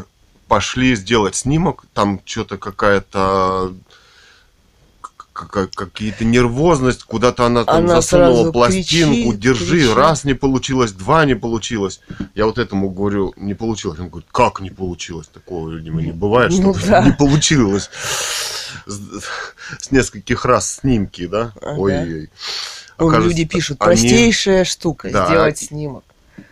пошли 0.53 0.95
сделать 0.95 1.35
снимок. 1.35 1.85
Там 1.93 2.19
что-то 2.25 2.57
какая-то 2.57 3.71
какая- 5.31 5.67
какие-то 5.67 6.25
нервозность, 6.25 7.03
куда-то 7.03 7.45
она 7.45 7.63
там 7.63 7.77
Она 7.77 8.01
засунула 8.01 8.51
пластинку, 8.51 9.13
кричит, 9.31 9.39
держи, 9.39 9.79
кричит. 9.79 9.95
раз 9.95 10.25
не 10.25 10.33
получилось, 10.33 10.91
два 10.91 11.23
не 11.23 11.35
получилось. 11.35 12.01
Я 12.35 12.45
вот 12.45 12.57
этому 12.57 12.89
говорю, 12.89 13.33
не 13.37 13.53
получилось. 13.53 13.99
Он 13.99 14.09
говорит, 14.09 14.27
как 14.33 14.59
не 14.59 14.69
получилось? 14.69 15.27
Такого, 15.33 15.69
видимо, 15.69 16.01
не 16.01 16.11
бывает, 16.11 16.51
Ну 16.51 16.73
что 16.73 16.87
да. 16.87 17.03
не 17.05 17.13
получилось. 17.13 17.89
С, 18.85 18.99
с 19.79 19.91
нескольких 19.91 20.43
раз 20.45 20.79
снимки, 20.79 21.25
да? 21.27 21.53
Ага. 21.61 21.75
Ой-ой. 21.79 22.29
Вон 22.97 23.09
Окажется, 23.13 23.29
люди 23.29 23.45
пишут, 23.45 23.77
они- 23.79 23.85
простейшая 23.85 24.65
штука, 24.65 25.09
Да. 25.09 25.25
сделать 25.25 25.57
снимок. 25.59 26.03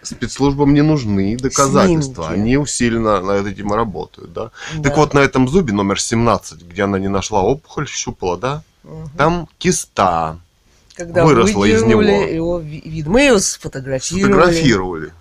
Спецслужбам 0.03 0.74
не 0.74 0.82
нужны 0.82 1.38
доказательства. 1.38 2.24
Снимки. 2.25 2.39
Они 2.39 2.58
усиленно 2.58 3.22
над 3.22 3.48
этим 3.48 3.74
работают, 3.74 4.34
да? 4.34 4.51
Да. 4.75 4.84
Так 4.84 4.98
вот, 4.98 5.13
на 5.13 5.20
этом 5.20 5.48
зубе 5.48 5.74
номер 5.74 6.00
17, 6.00 6.62
где 6.63 6.84
она 6.84 7.00
не 7.00 7.08
нашла 7.10 7.41
опухоль, 7.41 7.88
щупала, 7.88 8.38
да? 8.38 8.63
Мгм. 8.84 9.10
Там 9.17 9.48
киста. 9.58 10.39
Когда 10.96 11.24
выросла 11.25 11.65
из 11.65 11.84
него. 11.84 12.01
его 12.01 12.60
ви- 12.60 12.82
вид. 12.84 13.08
Мы 13.08 13.22
ее 13.22 13.39
сфотографировали. 13.39 14.32
Сфотографировали. 14.34 15.13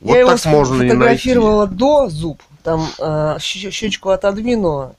Вот 0.00 0.14
Я 0.14 0.20
его 0.20 0.30
так 0.36 0.44
можно 0.46 0.74
не 0.74 0.78
найти. 0.80 0.90
сфотографировала 0.92 1.66
до 1.66 2.08
зуб. 2.08 2.42
Там 2.62 2.86
а, 2.98 3.38
щ- 3.38 3.70
щечку 3.70 4.08
отодвинула. 4.10 4.94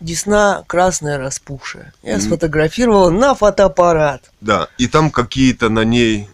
Десна 0.00 0.62
красная 0.66 1.16
распухшая. 1.18 1.92
Я 2.02 2.20
сфотографировала 2.20 3.10
на 3.10 3.34
фотоаппарат. 3.34 4.22
Да, 4.40 4.68
и 4.78 4.88
там 4.88 5.10
какие-то 5.10 5.68
на 5.70 5.84
ней 5.84 6.28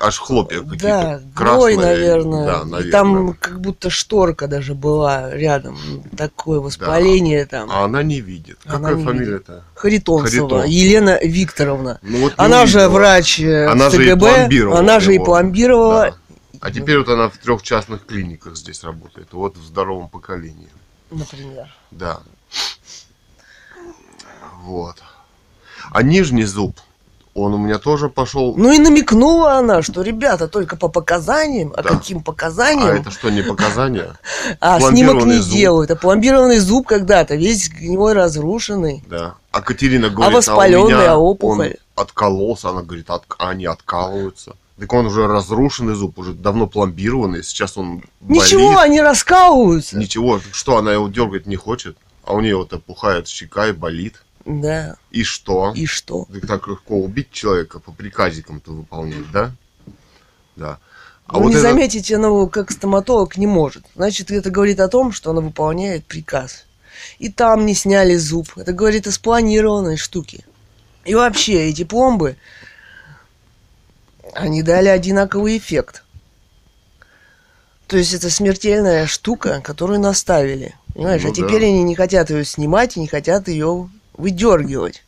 аж 0.00 0.18
хлопья 0.18 0.60
Да, 0.60 0.70
какие-то 0.70 1.22
гной, 1.34 1.34
красные. 1.34 1.76
наверное. 1.78 2.46
Да, 2.46 2.60
И 2.60 2.64
наверное. 2.70 2.92
там 2.92 3.32
как 3.34 3.60
будто 3.60 3.90
шторка 3.90 4.46
даже 4.48 4.74
была 4.74 5.30
рядом. 5.34 5.78
Такое 6.16 6.60
воспаление 6.60 7.46
там. 7.46 7.70
А 7.70 7.84
она 7.84 8.02
не 8.02 8.20
видит. 8.20 8.58
Она 8.66 8.78
Какая 8.90 8.94
не 8.96 9.04
фамилия-то? 9.04 9.64
Харитонцева. 9.74 10.48
Харитонцева. 10.48 10.64
Елена 10.70 11.18
Викторовна. 11.22 11.98
Ну, 12.02 12.18
вот 12.20 12.34
Она 12.36 12.66
же 12.66 12.78
увидела. 12.78 12.92
врач 12.94 13.40
э, 13.40 13.66
Она 13.66 13.88
в 13.88 13.92
же 13.94 14.04
и 14.04 14.10
ТГБ, 14.10 14.18
пломбировала 14.20 14.78
она 14.78 15.00
же 15.00 15.10
и 15.12 15.14
его. 15.14 15.24
пломбировала. 15.24 16.02
Да. 16.10 16.16
А 16.60 16.70
теперь 16.72 16.98
вот 16.98 17.08
она 17.08 17.28
в 17.28 17.36
трех 17.38 17.62
частных 17.62 18.04
клиниках 18.06 18.56
здесь 18.56 18.82
работает. 18.82 19.28
Вот 19.32 19.56
в 19.56 19.64
здоровом 19.64 20.08
поколении. 20.08 20.68
Например. 21.10 21.68
Да. 21.90 22.20
Вот. 24.64 24.96
А 25.92 26.02
нижний 26.02 26.44
зуб, 26.44 26.78
он 27.40 27.54
у 27.54 27.58
меня 27.58 27.78
тоже 27.78 28.08
пошел. 28.08 28.54
Ну 28.56 28.72
и 28.72 28.78
намекнула 28.78 29.54
она, 29.54 29.82
что 29.82 30.02
ребята 30.02 30.48
только 30.48 30.76
по 30.76 30.88
показаниям. 30.88 31.72
А 31.76 31.82
Да. 31.82 31.90
каким 31.90 32.18
а 32.18 32.22
показаниям? 32.22 32.88
это 32.88 33.10
что, 33.10 33.30
не 33.30 33.42
показания? 33.42 34.18
А, 34.60 34.80
снимок 34.80 35.24
не 35.24 35.38
зуб. 35.38 35.52
делают. 35.52 35.90
А 35.90 35.96
пломбированный 35.96 36.58
зуб 36.58 36.86
когда-то 36.86 37.34
весь 37.36 37.68
гнилой 37.68 38.12
разрушенный. 38.12 39.04
Да. 39.08 39.34
А 39.50 39.60
Катерина 39.60 40.10
говорит, 40.10 40.34
воспаленная 40.36 40.84
у 40.84 40.88
меня 40.88 41.18
опухоль? 41.18 41.66
он 41.66 42.02
откололся. 42.02 42.70
Она 42.70 42.82
говорит, 42.82 43.10
от, 43.10 43.24
они 43.38 43.66
откалываются. 43.66 44.54
Так 44.78 44.92
он 44.92 45.06
уже 45.06 45.26
разрушенный 45.26 45.94
зуб, 45.94 46.18
уже 46.18 46.34
давно 46.34 46.66
пломбированный. 46.66 47.42
Сейчас 47.42 47.76
он 47.76 48.02
болит. 48.20 48.42
Ничего, 48.44 48.78
они 48.78 49.00
раскалываются. 49.00 49.98
Ничего, 49.98 50.40
что 50.52 50.76
она 50.76 50.92
его 50.92 51.08
дергать 51.08 51.46
не 51.46 51.56
хочет, 51.56 51.96
а 52.24 52.34
у 52.34 52.40
нее 52.40 52.56
вот 52.56 52.72
опухает 52.72 53.26
щека 53.26 53.68
и 53.68 53.72
болит. 53.72 54.22
Да. 54.48 54.96
И 55.10 55.24
что? 55.24 55.74
И 55.76 55.84
что? 55.84 56.26
Так, 56.46 56.68
легко 56.68 56.96
убить 56.96 57.30
человека 57.30 57.80
по 57.80 57.92
приказикам-то 57.92 58.72
выполнять, 58.72 59.30
да? 59.30 59.52
Да. 60.56 60.78
А 61.26 61.36
Вы 61.36 61.42
вот 61.44 61.48
не 61.50 61.54
это- 61.56 61.62
заметите, 61.62 62.16
она 62.16 62.46
как 62.46 62.70
стоматолог 62.70 63.36
не 63.36 63.46
может. 63.46 63.84
Значит, 63.94 64.30
это 64.30 64.48
говорит 64.50 64.80
о 64.80 64.88
том, 64.88 65.12
что 65.12 65.32
она 65.32 65.42
выполняет 65.42 66.06
приказ. 66.06 66.64
И 67.18 67.28
там 67.28 67.66
не 67.66 67.74
сняли 67.74 68.16
зуб. 68.16 68.48
Это 68.56 68.72
говорит 68.72 69.06
о 69.06 69.12
спланированной 69.12 69.98
штуке. 69.98 70.46
И 71.04 71.14
вообще, 71.14 71.68
эти 71.68 71.84
пломбы, 71.84 72.36
они 74.32 74.62
дали 74.62 74.88
одинаковый 74.88 75.58
эффект. 75.58 76.04
То 77.86 77.98
есть 77.98 78.14
это 78.14 78.30
смертельная 78.30 79.06
штука, 79.06 79.60
которую 79.62 80.00
наставили. 80.00 80.74
Понимаешь, 80.94 81.22
Ну 81.22 81.30
а 81.30 81.34
теперь 81.34 81.60
да. 81.60 81.66
они 81.66 81.82
не 81.82 81.94
хотят 81.94 82.30
ее 82.30 82.44
снимать 82.46 82.96
и 82.96 83.00
не 83.00 83.06
хотят 83.06 83.48
ее 83.48 83.90
выдергивать. 84.18 85.04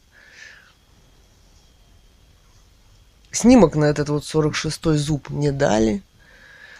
Снимок 3.33 3.77
на 3.77 3.85
этот 3.85 4.09
вот 4.09 4.25
46-й 4.25 4.97
зуб 4.97 5.29
не 5.31 5.53
дали. 5.53 6.03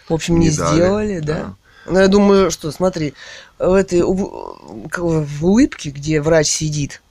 В 0.09 0.15
общем, 0.15 0.41
не, 0.41 0.49
Не 0.49 0.57
дали, 0.57 0.75
сделали, 0.77 1.19
да. 1.21 1.55
Но 1.87 2.01
я 2.01 2.09
думаю, 2.09 2.51
что, 2.51 2.73
смотри, 2.73 3.15
в 3.59 3.73
этой 3.73 4.03
в 4.03 5.45
улыбке, 5.45 5.91
где 5.91 6.21
врач 6.21 6.49
сидит, 6.49 7.03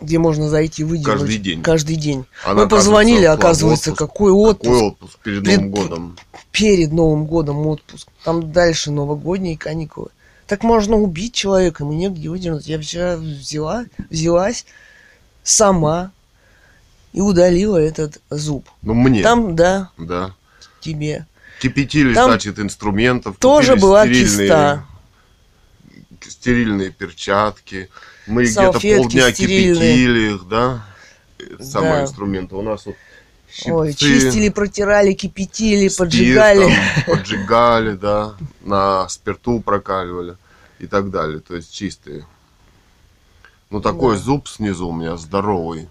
где 0.00 0.18
можно 0.18 0.48
зайти 0.48 0.84
выдернуть 0.84 1.20
Каждый 1.20 1.38
день. 1.38 1.62
каждый 1.62 1.96
день. 1.96 2.26
Она, 2.44 2.62
Мы 2.62 2.68
позвонили, 2.68 3.24
оказывается, 3.24 3.92
в 3.92 3.96
какой 3.96 4.32
отпуск. 4.32 4.70
Какой 4.70 4.88
отпуск 4.88 5.18
перед 5.20 5.44
Пред- 5.44 5.56
Новым 5.60 5.70
годом? 5.70 6.18
Перед 6.52 6.92
Новым 6.92 7.26
годом 7.26 7.66
отпуск. 7.66 8.08
Там 8.24 8.52
дальше 8.52 8.90
новогодние 8.90 9.56
каникулы. 9.56 10.08
Так 10.50 10.64
можно 10.64 10.96
убить 10.96 11.32
человека, 11.32 11.84
ему 11.84 11.92
негде 11.92 12.28
выдернуть. 12.28 12.66
Я 12.66 12.80
вчера 12.80 13.14
взяла, 13.16 13.84
взялась 14.10 14.66
сама 15.44 16.10
и 17.12 17.20
удалила 17.20 17.76
этот 17.76 18.20
зуб. 18.30 18.68
Ну, 18.82 18.94
мне. 18.94 19.22
Там, 19.22 19.54
да, 19.54 19.90
Да. 19.96 20.34
тебе. 20.80 21.24
Кипятили, 21.60 22.14
Там 22.14 22.30
значит, 22.30 22.58
инструментов. 22.58 23.36
тоже 23.38 23.76
была 23.76 24.04
стерильные- 24.04 24.48
киста. 24.48 24.84
Стерильные 26.20 26.90
перчатки. 26.90 27.88
Мы 28.26 28.42
где-то 28.46 28.72
полдня 28.80 29.32
стерильные. 29.32 29.74
кипятили 29.76 30.34
их, 30.34 30.48
да? 30.48 30.84
Это 31.38 31.64
Самые 31.64 31.92
Да. 31.92 32.02
инструменты. 32.02 32.56
У 32.56 32.62
нас 32.62 32.86
вот 32.86 32.96
Ой, 33.66 33.92
чистили, 33.94 34.48
протирали, 34.48 35.12
кипятили, 35.12 35.88
спиртом 35.88 36.06
поджигали. 36.06 36.72
Поджигали, 37.06 37.96
да. 37.96 38.34
На 38.60 39.08
спирту 39.08 39.60
прокаливали 39.60 40.36
и 40.78 40.86
так 40.86 41.10
далее. 41.10 41.40
То 41.40 41.56
есть 41.56 41.72
чистые. 41.72 42.26
Ну, 43.70 43.80
такой 43.80 44.16
Да. 44.16 44.22
зуб 44.22 44.48
снизу 44.48 44.88
у 44.88 44.92
меня 44.92 45.16
здоровый. 45.16 45.88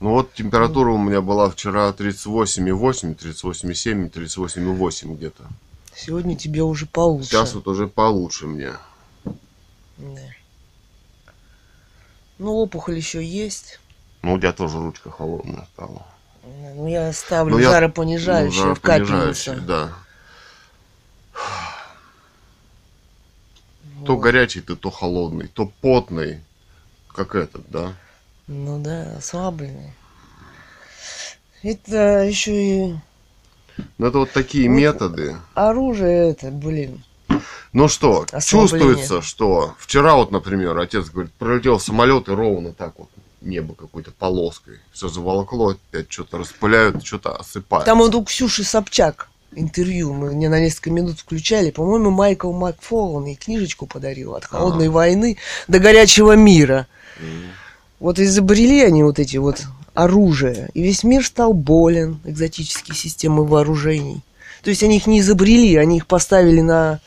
Ну 0.00 0.10
вот 0.10 0.34
температура 0.34 0.90
у 0.90 0.98
меня 0.98 1.22
была 1.22 1.48
вчера 1.48 1.88
38,8, 1.90 3.16
38,7, 3.16 4.10
38,8 4.10 5.16
где-то. 5.16 5.44
Сегодня 5.94 6.36
тебе 6.36 6.62
уже 6.62 6.84
получше. 6.86 7.30
Сейчас 7.30 7.54
вот 7.54 7.68
уже 7.68 7.86
получше 7.86 8.46
мне. 8.46 8.72
Да. 9.96 10.20
Ну, 12.38 12.52
опухоль 12.56 12.96
еще 12.96 13.24
есть. 13.24 13.80
Ну, 14.24 14.32
у 14.32 14.38
тебя 14.38 14.54
тоже 14.54 14.78
ручка 14.78 15.10
холодная 15.10 15.66
стала. 15.74 16.02
Ну, 16.74 16.88
я 16.88 17.12
ставлю 17.12 17.56
Ну, 17.58 17.62
жаропонижающее 17.62 18.64
Ну, 18.64 18.74
в 18.74 18.80
капельницу. 18.80 19.60
да. 19.60 19.92
То 24.06 24.16
Вот. 24.16 24.22
горячий 24.22 24.62
ты, 24.62 24.76
то 24.76 24.90
холодный, 24.90 25.48
то 25.48 25.70
потный. 25.82 26.40
Как 27.08 27.34
этот, 27.34 27.70
да? 27.70 27.92
Ну 28.46 28.78
да, 28.82 29.16
ослабленные. 29.18 29.92
Это 31.62 32.24
еще 32.24 32.52
и 32.92 32.94
Ну, 33.98 34.06
это 34.06 34.18
вот 34.20 34.32
такие 34.32 34.70
Вот. 34.70 34.74
методы. 34.76 35.36
оружие 35.52 36.30
это, 36.30 36.50
блин. 36.50 37.04
Ну 37.74 37.88
что, 37.88 38.22
Ослабление. 38.32 38.40
чувствуется, 38.40 39.20
что 39.20 39.74
вчера 39.78 40.14
вот, 40.14 40.30
например, 40.30 40.78
отец 40.78 41.10
говорит, 41.10 41.32
пролетел 41.34 41.78
самолет 41.78 42.28
и 42.28 42.32
ровно 42.32 42.72
так 42.72 42.98
вот 42.98 43.10
небо 43.44 43.74
какой-то 43.74 44.10
полоской. 44.10 44.78
Все 44.92 45.08
заволокло, 45.08 45.70
опять 45.70 46.10
что-то 46.10 46.38
распыляют, 46.38 47.04
что-то 47.04 47.36
осыпают. 47.36 47.84
Там 47.84 47.98
вот 47.98 48.14
у 48.14 48.24
Ксюши 48.24 48.64
Собчак 48.64 49.28
интервью 49.56 50.12
мы 50.12 50.34
не 50.34 50.48
на 50.48 50.60
несколько 50.60 50.90
минут 50.90 51.20
включали. 51.20 51.70
По-моему, 51.70 52.10
Майкл 52.10 52.52
Макфоллан 52.52 53.26
ей 53.26 53.36
книжечку 53.36 53.86
подарил 53.86 54.34
от 54.34 54.44
холодной 54.44 54.88
войны 54.88 55.36
до 55.68 55.78
горячего 55.78 56.32
мира. 56.32 56.86
М. 57.20 57.52
Вот 58.00 58.18
изобрели 58.18 58.82
они 58.82 59.02
вот 59.02 59.18
эти 59.18 59.36
вот 59.36 59.62
оружия, 59.94 60.70
и 60.74 60.82
весь 60.82 61.04
мир 61.04 61.24
стал 61.24 61.54
болен 61.54 62.20
экзотические 62.24 62.96
системы 62.96 63.46
вооружений. 63.46 64.22
То 64.62 64.70
есть 64.70 64.82
они 64.82 64.96
их 64.96 65.06
не 65.06 65.20
изобрели, 65.20 65.76
они 65.76 65.98
их 65.98 66.06
поставили 66.06 66.60
на 66.60 67.00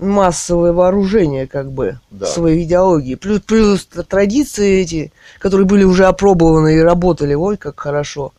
массовое 0.00 0.72
вооружение, 0.72 1.46
как 1.46 1.70
бы, 1.70 1.98
Да. 2.10 2.26
своей 2.26 2.64
идеологии. 2.64 3.14
Плюс, 3.14 3.40
плюс 3.40 3.86
традиции 3.86 4.80
эти, 4.80 5.12
которые 5.38 5.66
были 5.66 5.84
уже 5.84 6.06
опробованы 6.06 6.76
и 6.76 6.80
работали, 6.80 7.34
ой, 7.34 7.56
как 7.56 7.78
хорошо. 7.78 8.32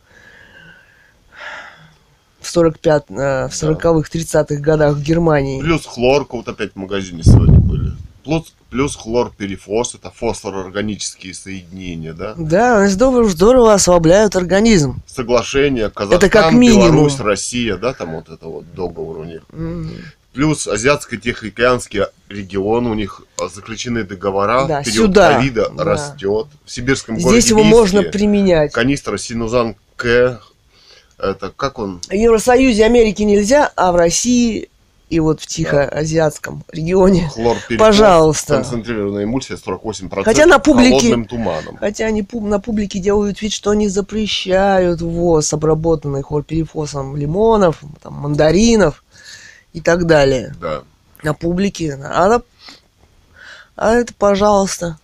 В 2.39 2.50
45 2.50 3.03
э, 3.10 3.48
в 3.48 3.51
40-х, 3.51 4.10
30-х 4.12 4.56
годах 4.62 4.96
в 4.96 5.03
Германии. 5.03 5.62
Плюс 5.62 5.86
хлорка, 5.86 6.38
вот 6.38 6.48
опять 6.48 6.72
в 6.74 6.75
магазине 6.75 7.22
сегодня 7.24 7.60
были. 7.60 7.91
Плюс, 8.24 8.53
плюс 8.70 8.96
хлорперифос, 8.96 9.96
это 9.96 10.12
фосфорорганические 10.12 11.34
соединения, 11.36 12.13
да? 12.13 12.34
Да, 12.38 12.80
они 12.80 12.88
здорово, 12.89 13.30
здорово 13.30 13.74
ослабляют 13.74 14.36
организм. 14.36 15.01
Соглашение 15.06 15.89
Казахстан, 15.89 16.18
Это 16.18 16.30
как 16.30 16.53
минимум. 16.53 16.91
Беларусь, 16.91 17.20
Россия, 17.20 17.77
да, 17.77 17.94
там 17.94 18.13
вот 18.15 18.30
это 18.30 18.48
вот 18.48 18.65
договор 18.74 19.20
у 19.20 19.24
них. 19.24 19.41
М. 19.53 19.91
Плюс 20.33 20.65
Азиатско-Тихоокеанский 20.67 22.05
регион, 22.29 22.88
у 22.88 22.93
них 22.93 23.21
а, 23.38 23.50
заключены 23.50 24.03
договора, 24.03 24.65
Да, 24.65 24.81
период 24.83 25.07
сюда, 25.07 25.33
ковида 25.35 25.69
да. 25.75 25.83
растет. 25.83 26.47
В 26.65 26.71
сибирском 26.71 27.15
Здесь 27.15 27.25
городе 27.25 27.50
его 27.50 27.63
можно 27.63 28.00
Бийске 28.00 28.11
применять. 28.17 28.71
канистра 28.71 29.17
Синузан 29.17 29.75
К, 29.97 30.39
это 31.17 31.51
как 31.55 31.79
он? 31.79 32.00
В 32.07 32.13
Евросоюзе 32.13 32.85
Америки 32.85 33.23
нельзя, 33.23 33.71
а 33.75 33.91
в 33.91 33.97
России 33.97 34.69
и 35.09 35.19
вот 35.19 35.41
в 35.41 35.47
Тихоазиатском 35.47 36.63
регионе. 36.71 37.27
Хлорперифос, 37.35 37.85
Пожалуйста. 37.85 38.55
концентрированная 38.55 39.25
эмульсия 39.25 39.57
48%. 39.57 40.23
Хотя 40.23 40.45
на 40.45 40.59
публике- 40.59 40.91
Холодным 41.00 41.25
туманом. 41.25 41.75
Хотя 41.77 42.05
они 42.05 42.25
на 42.31 42.61
публике 42.61 43.00
делают 43.00 43.41
вид, 43.41 43.51
что 43.51 43.71
они 43.71 43.89
запрещают 43.89 45.01
ввоз 45.01 45.51
обработанных 45.51 46.27
хлорперифосом 46.27 47.17
лимонов, 47.17 47.79
там, 48.01 48.13
мандаринов 48.13 49.03
и 49.74 49.82
так 49.82 50.06
далее. 50.06 50.54
Да. 50.60 50.84
На 51.24 51.34
публике. 51.34 51.94
А, 52.04 52.28
на- 52.30 52.42
а 53.75 53.94
это, 53.94 54.13
пожалуйста. 54.13 54.98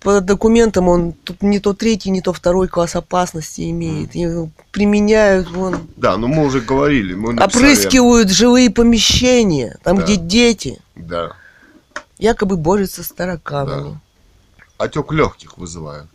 По 0.00 0.20
документам 0.20 0.88
он 0.88 1.12
тут 1.12 1.42
не 1.42 1.58
то 1.58 1.74
третий, 1.74 2.10
не 2.10 2.20
то 2.20 2.32
второй 2.32 2.68
класс 2.68 2.94
опасности 2.94 3.68
имеет. 3.70 4.14
И 4.14 4.28
применяют 4.70 5.50
вон 5.50 5.88
Да, 5.96 6.16
но 6.16 6.28
мы 6.28 6.46
уже 6.46 6.60
говорили. 6.60 7.14
Мы 7.14 7.32
написали- 7.32 7.64
опрыскивают 7.64 8.30
жилые 8.30 8.70
помещения, 8.70 9.76
там, 9.82 9.96
Да. 9.96 10.04
где 10.04 10.14
дети 10.16 10.80
Да. 10.94 11.32
якобы 12.18 12.56
борются 12.56 13.02
с 13.02 13.08
тараканами. 13.10 13.98
Отек 14.78 15.10
легких 15.10 15.58
вызывает. 15.58 16.06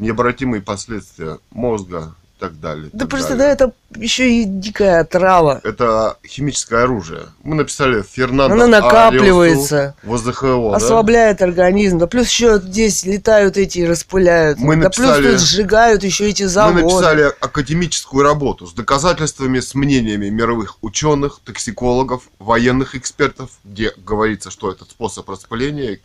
Необратимые 0.00 0.60
последствия 0.60 1.38
мозга 1.52 2.14
так 2.40 2.58
далее. 2.58 2.88
Да, 2.92 3.00
так 3.00 3.10
просто, 3.10 3.30
да, 3.30 3.36
далее. 3.36 3.52
это 3.52 3.72
еще 3.96 4.30
и 4.32 4.44
дикая 4.44 5.04
трава. 5.04 5.60
Это 5.62 6.16
химическое 6.26 6.84
оружие. 6.84 7.26
Мы 7.42 7.54
написали 7.54 8.02
Фернандо 8.02 8.54
Она 8.54 8.66
накапливается. 8.66 9.94
Ариусу, 10.02 10.30
ВЗХО, 10.30 10.70
да? 10.70 10.76
Ослабляет 10.76 11.42
организм. 11.42 11.98
Да 11.98 12.06
плюс 12.06 12.28
еще 12.28 12.58
здесь 12.58 13.04
летают 13.04 13.56
эти 13.58 13.80
и 13.80 13.86
распыляют. 13.86 14.58
Мы 14.58 14.76
да 14.76 14.84
написали- 14.84 15.22
плюс 15.22 15.40
тут 15.42 15.48
сжигают 15.48 16.02
еще 16.02 16.28
эти 16.28 16.44
Мы 16.44 16.48
заводы. 16.48 16.82
написали 16.82 17.22
академическую 17.40 18.24
работу 18.24 18.66
с 18.66 18.72
доказательствами, 18.72 19.60
с 19.60 19.74
мнениями 19.74 20.30
мировых 20.30 20.78
ученых, 20.82 21.40
токсикологов, 21.44 22.22
военных 22.38 22.94
экспертов, 22.94 23.50
где 23.64 23.92
говорится, 23.98 24.50
что 24.50 24.72
этот 24.72 24.90
способ 24.90 25.28
распыления 25.28 26.00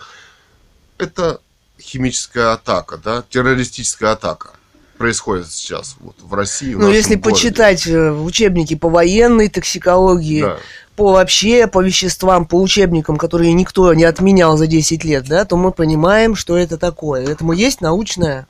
–это 0.98 1.40
химическая 1.80 2.54
атака, 2.54 2.98
да, 2.98 3.24
террористическая 3.30 4.12
атака. 4.12 4.52
Происходит 4.98 5.52
сейчас 5.52 5.98
вот 6.00 6.16
в 6.22 6.34
России. 6.34 6.74
в 6.74 6.80
Ну, 6.80 6.90
если 6.90 7.16
городе. 7.16 7.30
почитать 7.36 7.88
э, 7.88 8.12
учебники 8.12 8.76
по 8.76 8.90
военной 8.90 9.50
токсикологии, 9.50 10.42
Да. 10.42 10.58
по 10.96 11.12
вообще, 11.12 11.68
по 11.68 11.82
веществам, 11.84 12.46
по 12.46 12.60
учебникам, 12.62 13.18
которые 13.18 13.54
никто 13.54 13.94
не 13.94 14.06
отменял 14.06 14.56
за 14.58 14.68
10 14.68 15.04
лет, 15.04 15.26
да, 15.28 15.44
то 15.46 15.58
мы 15.58 15.72
понимаем, 15.72 16.36
что 16.36 16.58
это 16.58 16.78
такое. 16.78 17.28
Этому 17.28 17.52
есть 17.54 17.82
научное 17.82 18.48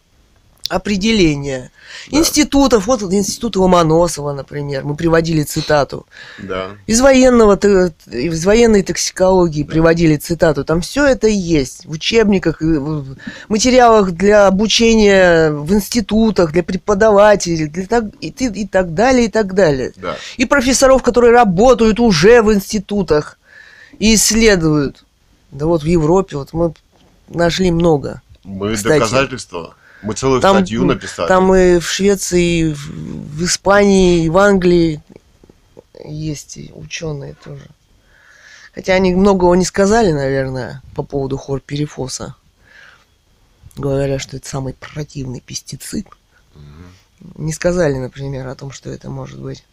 определение. 0.69 1.71
Да. 2.11 2.17
Институтов, 2.17 2.87
вот 2.87 3.01
институт 3.03 3.55
Ломоносова, 3.55 4.33
например, 4.33 4.83
мы 4.83 4.95
приводили 4.95 5.43
цитату. 5.43 6.05
Да. 6.39 6.71
Из 6.87 7.01
военного, 7.01 7.55
из 8.11 8.45
военной 8.45 8.83
токсикологии 8.83 9.63
приводили 9.63 10.17
цитату. 10.17 10.63
Там 10.65 10.81
все 10.81 11.05
это 11.05 11.27
есть 11.27 11.85
в 11.85 11.91
учебниках, 11.91 12.61
в 12.61 13.15
материалах 13.47 14.11
для 14.11 14.47
обучения 14.47 15.51
в 15.51 15.73
институтах, 15.73 16.51
для 16.51 16.63
преподавателей, 16.63 17.67
для 17.67 17.85
так, 17.85 18.05
и, 18.19 18.27
и 18.29 18.67
так 18.67 18.93
далее, 18.93 19.25
и 19.25 19.29
так 19.29 19.53
далее. 19.53 19.93
Да. 19.95 20.15
И 20.37 20.45
профессоров, 20.45 21.03
которые 21.03 21.33
работают 21.33 21.99
уже 21.99 22.41
в 22.41 22.53
институтах 22.53 23.37
и 23.99 24.15
исследуют. 24.15 25.05
Да 25.51 25.67
вот 25.67 25.83
в 25.83 25.85
Европе 25.85 26.37
вот 26.37 26.53
мы 26.53 26.73
нашли 27.29 27.71
много. 27.71 28.21
Мы 28.43 28.75
Кстати, 28.75 28.99
доказательства. 28.99 29.75
Мы 30.05 30.13
целую 30.13 30.41
Там, 30.41 30.57
статью 30.57 30.85
написали. 30.85 31.27
там 31.27 31.53
и 31.55 31.79
в 31.79 31.89
Швеции, 31.89 32.59
и 32.59 32.73
в, 32.73 33.43
Испании, 33.43 34.25
и 34.25 34.29
в 34.29 34.37
Англии 34.37 35.01
есть 36.03 36.59
ученые 36.73 37.35
тоже. 37.43 37.67
Хотя 38.73 38.93
они 38.93 39.15
многого 39.15 39.55
не 39.55 39.65
сказали, 39.65 40.11
наверное, 40.11 40.81
по 40.95 41.03
поводу 41.03 41.37
хлорперифоса. 41.37 42.35
Говоря, 43.77 44.19
что 44.19 44.37
это 44.37 44.47
самый 44.47 44.73
противный 44.73 45.41
пестицид. 45.41 46.07
Не 47.35 47.53
сказали, 47.53 47.95
например, 47.95 48.47
о 48.47 48.55
том, 48.55 48.71
что 48.71 48.89
это 48.89 49.09
может 49.09 49.41
быть 49.41 49.65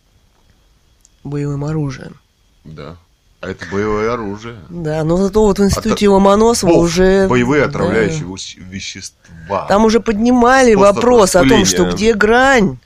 боевым 1.24 1.64
оружием. 1.64 2.18
Да. 2.64 2.96
А 3.42 3.50
это 3.50 3.66
боевое 3.72 4.12
оружие. 4.12 4.56
Да, 4.70 5.02
но 5.02 5.16
зато 5.16 5.42
вот 5.42 5.58
в 5.58 5.64
институте 5.64 6.06
Ото- 6.06 6.12
Ломоносова 6.12 6.70
Бог, 6.70 6.84
уже... 6.84 7.26
Боевые 7.26 7.64
да, 7.64 7.68
отравляющие 7.70 8.22
вещ- 8.22 8.56
вещества. 8.56 9.66
Там 9.68 9.84
уже 9.84 9.98
поднимали 9.98 10.74
Способ 10.74 10.94
вопрос 10.94 11.34
о 11.34 11.44
том, 11.44 11.64
что 11.64 11.90
где 11.90 12.14
грань 12.14 12.78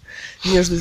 между 0.47 0.77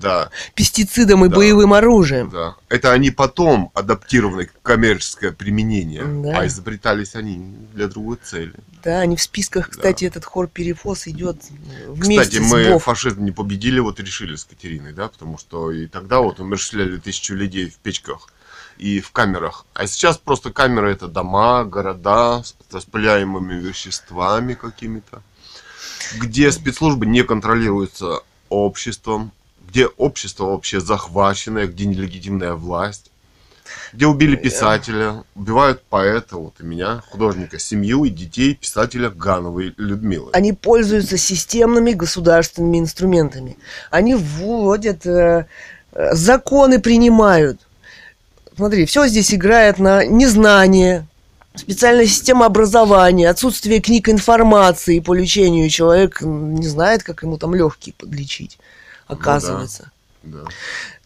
Да, 0.00 0.30
пестицидом 0.54 1.24
и 1.26 1.28
Да. 1.28 1.36
боевым 1.36 1.74
оружием. 1.74 2.30
да. 2.30 2.54
Это 2.70 2.92
они 2.92 3.10
потом 3.10 3.70
адаптированы 3.74 4.46
к 4.46 4.52
коммерческое 4.62 5.32
применение. 5.32 6.02
Да. 6.04 6.38
А 6.40 6.46
изобретались 6.46 7.14
они 7.14 7.54
для 7.74 7.88
другой 7.88 8.16
цели. 8.22 8.54
Да, 8.82 9.00
они 9.00 9.16
в 9.16 9.22
списках, 9.22 9.70
кстати, 9.70 10.04
этот 10.04 10.24
хор 10.24 10.46
перефос 10.46 11.08
идет 11.08 11.36
вместе 11.88 12.38
Кстати, 12.40 12.42
мы 12.42 12.72
БОФ. 12.74 12.84
фашизм 12.84 13.24
не 13.24 13.32
победили, 13.32 13.80
вот 13.80 13.98
решили 14.00 14.36
с 14.36 14.44
Катериной, 14.44 14.92
да, 14.92 15.08
потому 15.08 15.38
что 15.38 15.70
и 15.72 15.86
тогда 15.86 16.20
вот 16.20 16.38
умерщвляли 16.40 16.96
тысячу 16.98 17.34
людей 17.34 17.70
в 17.70 17.76
печках 17.76 18.28
и 18.78 19.00
в 19.00 19.10
камерах. 19.12 19.66
А 19.74 19.86
сейчас 19.86 20.18
просто 20.18 20.52
камеры 20.52 20.92
это 20.92 21.08
дома, 21.08 21.64
города 21.64 22.42
с 22.42 22.54
распыляемыми 22.72 23.54
веществами 23.54 24.54
какими-то, 24.54 25.22
где 26.18 26.50
спецслужбы 26.50 27.06
не 27.06 27.22
контролируются 27.22 28.20
обществом, 28.48 29.32
где 29.68 29.86
общество 29.86 30.46
вообще 30.46 30.80
захваченное, 30.80 31.66
где 31.66 31.86
нелегитимная 31.86 32.54
власть, 32.54 33.10
где 33.92 34.06
убили 34.06 34.36
писателя, 34.36 35.24
убивают 35.34 35.82
поэта, 35.84 36.36
вот 36.36 36.60
и 36.60 36.64
меня, 36.64 37.02
художника, 37.08 37.58
семью 37.58 38.04
и 38.04 38.10
детей 38.10 38.54
писателя 38.54 39.10
Гановой 39.10 39.74
Людмилы. 39.76 40.30
Они 40.32 40.52
пользуются 40.52 41.16
системными 41.16 41.92
государственными 41.92 42.78
инструментами. 42.78 43.56
Они 43.90 44.14
вводят, 44.14 45.06
э, 45.06 45.46
э, 45.92 46.14
законы 46.14 46.80
принимают. 46.80 47.60
Смотри, 48.56 48.84
все 48.86 49.06
здесь 49.06 49.34
играет 49.34 49.78
на 49.78 50.04
незнание, 50.04 51.06
специальная 51.54 52.06
система 52.06 52.46
образования, 52.46 53.28
отсутствие 53.28 53.80
книг 53.80 54.08
информации 54.08 55.00
по 55.00 55.14
лечению. 55.14 55.68
Человек 55.70 56.20
не 56.22 56.66
знает, 56.66 57.02
как 57.02 57.22
ему 57.22 57.36
там 57.38 57.54
легкие 57.54 57.94
подлечить, 57.94 58.58
Ну 59.08 59.14
оказывается. 59.16 59.90
Да. 60.22 60.44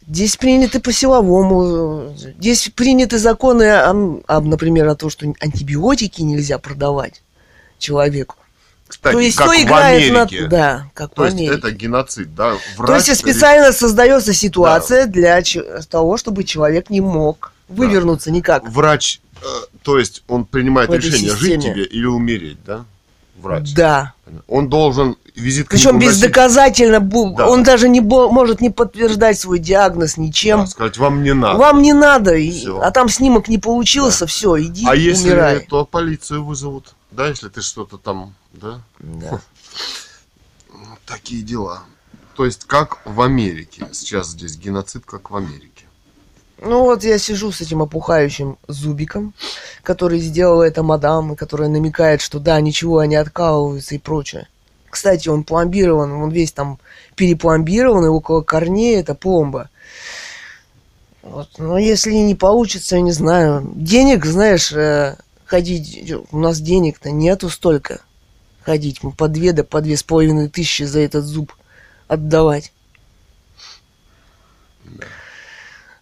Здесь 0.06 0.36
приняты 0.36 0.80
по 0.80 0.90
силовому. 0.92 2.14
Здесь 2.16 2.70
приняты 2.74 3.18
законы, 3.18 4.22
например, 4.26 4.88
о 4.88 4.94
том, 4.94 5.10
что 5.10 5.26
антибиотики 5.40 6.22
нельзя 6.22 6.58
продавать 6.58 7.22
человеку. 7.78 8.36
Кстати, 8.88 9.12
То 9.14 9.20
есть 9.20 9.36
как 9.36 9.46
кто 9.48 9.56
в 9.58 9.62
играет 9.62 10.10
Америке. 10.10 10.42
на... 10.42 10.48
Да, 10.48 10.86
как 10.94 11.14
То 11.14 11.22
в 11.22 11.24
есть 11.26 11.36
Америке. 11.36 11.54
это 11.58 11.70
геноцид, 11.70 12.34
да? 12.34 12.50
То 12.52 12.54
есть 12.94 13.08
Врач 13.08 13.18
специально 13.18 13.70
создается 13.72 14.32
ситуация 14.32 15.06
для 15.06 15.40
че- 15.42 15.62
того, 15.90 16.16
чтобы 16.16 16.44
человек 16.44 16.88
не 16.90 17.00
мог 17.00 17.52
вывернуться 17.68 18.30
никак. 18.30 18.66
Врач, 18.68 19.20
э, 19.42 19.46
то 19.82 19.98
есть 19.98 20.22
он 20.26 20.46
принимает 20.46 20.88
В 20.88 20.94
решение, 20.94 21.30
жить 21.36 21.60
системе. 21.62 21.74
тебе 21.74 21.84
или 21.84 22.06
умереть, 22.06 22.58
да? 22.64 22.84
Врач. 23.42 23.72
Да. 23.74 24.14
Он 24.48 24.68
должен 24.68 25.16
визит 25.36 25.68
Причем 25.68 25.90
книгу 25.90 26.06
носить, 26.06 26.22
бездоказательно, 26.22 26.96
бу- 26.96 27.36
Да. 27.36 27.46
он 27.48 27.62
даже 27.62 27.88
не 27.88 28.00
может 28.00 28.60
не 28.60 28.70
подтверждать 28.70 29.38
свой 29.38 29.58
диагноз 29.60 30.16
ничем. 30.16 30.60
да, 30.62 30.66
сказать, 30.66 30.96
вам 30.98 31.22
не 31.22 31.34
надо. 31.34 31.56
Вам 31.58 31.80
не 31.82 31.92
надо, 31.92 32.34
и- 32.34 32.66
а 32.82 32.90
там 32.90 33.08
снимок 33.08 33.48
не 33.48 33.58
получился, 33.58 34.26
все, 34.26 34.60
иди, 34.60 34.84
а 34.88 34.96
если 34.96 35.30
умирай. 35.30 35.60
то 35.60 35.84
полицию 35.84 36.44
вызовут, 36.44 36.94
да, 37.18 37.26
если 37.26 37.48
ты 37.48 37.62
что-то 37.62 37.98
там, 37.98 38.32
да? 38.52 38.80
Да. 39.00 39.40
Вот 40.70 40.98
Такие 41.04 41.42
дела. 41.42 41.82
То 42.36 42.44
есть 42.44 42.64
как 42.64 43.04
в 43.04 43.20
Америке. 43.20 43.88
Сейчас 43.92 44.28
здесь 44.28 44.56
геноцид, 44.56 45.04
как 45.04 45.32
в 45.32 45.36
Америке. 45.36 45.86
Ну 46.60 46.82
вот 46.82 47.02
я 47.02 47.18
сижу 47.18 47.50
с 47.50 47.60
этим 47.60 47.82
опухающим 47.82 48.56
зубиком, 48.68 49.34
который 49.82 50.20
сделала 50.20 50.62
эта 50.62 50.84
мадам, 50.84 51.34
которая 51.34 51.68
намекает, 51.68 52.20
что 52.20 52.38
да, 52.38 52.60
ничего, 52.60 52.98
они 52.98 53.16
откалываются 53.16 53.96
и 53.96 53.98
прочее. 53.98 54.46
Кстати, 54.88 55.28
он 55.28 55.42
пломбирован, 55.42 56.12
он 56.12 56.30
весь 56.30 56.52
там 56.52 56.78
перепломбирован, 57.16 58.04
и 58.04 58.08
около 58.08 58.42
корней 58.42 58.96
это 58.96 59.16
пломба. 59.16 59.70
Вот. 61.22 61.48
Но 61.58 61.78
если 61.78 62.12
не 62.12 62.36
получится, 62.36 62.94
я 62.94 63.02
не 63.02 63.12
знаю. 63.12 63.72
Денег, 63.74 64.24
знаешь, 64.24 64.72
э, 64.72 65.16
ходить, 65.48 66.12
у 66.30 66.38
нас 66.38 66.60
денег-то 66.60 67.10
нету 67.10 67.48
столько 67.48 68.02
ходить. 68.62 69.02
Мы 69.02 69.12
по 69.12 69.28
две, 69.28 69.52
да 69.52 69.64
по 69.64 69.80
две 69.80 69.96
с 69.96 70.02
половиной 70.02 70.48
тысячи 70.48 70.82
за 70.82 71.00
этот 71.00 71.24
зуб 71.24 71.54
отдавать. 72.06 72.72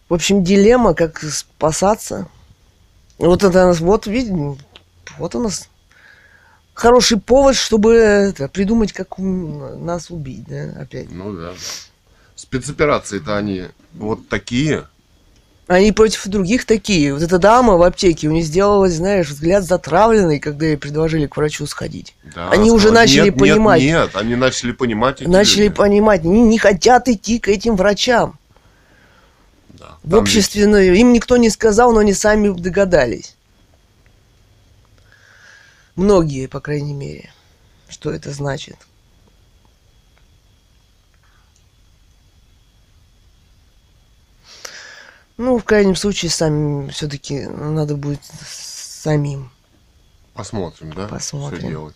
В 0.09 0.13
общем, 0.13 0.43
дилемма, 0.43 0.93
как 0.93 1.19
спасаться. 1.21 2.27
Вот 3.17 3.43
это, 3.43 3.65
нас- 3.65 3.79
вот 3.79 4.05
видим, 4.05 4.57
вот 5.17 5.35
у 5.35 5.41
нас 5.41 5.69
хороший 6.73 7.19
повод, 7.19 7.55
чтобы 7.55 7.95
это, 7.95 8.47
придумать, 8.47 8.93
как 8.93 9.17
нас 9.17 10.09
убить, 10.11 10.45
да, 10.47 10.81
опять. 10.81 11.09
Ну 11.09 11.33
да. 11.33 11.53
Спецоперации-то 12.35 13.35
они 13.35 13.65
вот 13.93 14.29
такие. 14.29 14.87
Они 15.67 15.91
против 15.91 16.25
других 16.27 16.65
такие. 16.65 17.13
Вот 17.13 17.21
эта 17.21 17.39
дама 17.39 17.75
в 17.75 17.81
аптеке, 17.83 18.29
у 18.29 18.31
нее 18.31 18.41
сделалось, 18.43 18.93
знаешь, 18.93 19.27
взгляд 19.27 19.65
затравленный, 19.65 20.39
когда 20.39 20.65
ей 20.65 20.77
предложили 20.77 21.27
к 21.27 21.35
врачу 21.35 21.67
сходить. 21.67 22.15
Да, 22.33 22.49
Они 22.49 22.71
уже 22.71 22.91
начали 22.91 23.25
«Нет, 23.25 23.37
понимать. 23.37 23.81
Нет, 23.81 24.05
нет, 24.05 24.15
они 24.15 24.35
начали 24.35 24.71
понимать. 24.71 25.21
эти 25.21 25.27
Начали 25.27 25.63
люди. 25.63 25.75
понимать, 25.75 26.21
они 26.21 26.41
не 26.43 26.57
хотят 26.57 27.09
идти 27.09 27.39
к 27.39 27.49
этим 27.49 27.75
врачам. 27.75 28.39
Да. 29.69 29.97
В 30.03 30.15
обществе, 30.15 30.67
ну, 30.67 30.77
им 30.77 31.11
никто 31.11 31.35
не 31.35 31.49
сказал, 31.49 31.91
но 31.91 31.99
они 31.99 32.13
сами 32.13 32.49
догадались. 32.57 33.35
Многие, 35.97 36.47
по 36.47 36.61
крайней 36.61 36.93
мере, 36.93 37.29
что 37.89 38.11
это 38.11 38.31
значит. 38.31 38.77
Ну, 45.37 45.57
в 45.59 45.63
крайнем 45.63 45.95
случае, 45.95 46.31
сами 46.31 46.89
все-таки 46.89 47.45
надо 47.45 47.95
будет 47.95 48.21
самим. 48.23 49.51
Посмотрим, 50.33 50.93
да? 50.93 51.07
Посмотрим. 51.07 51.59
Что 51.59 51.67
делать. 51.67 51.95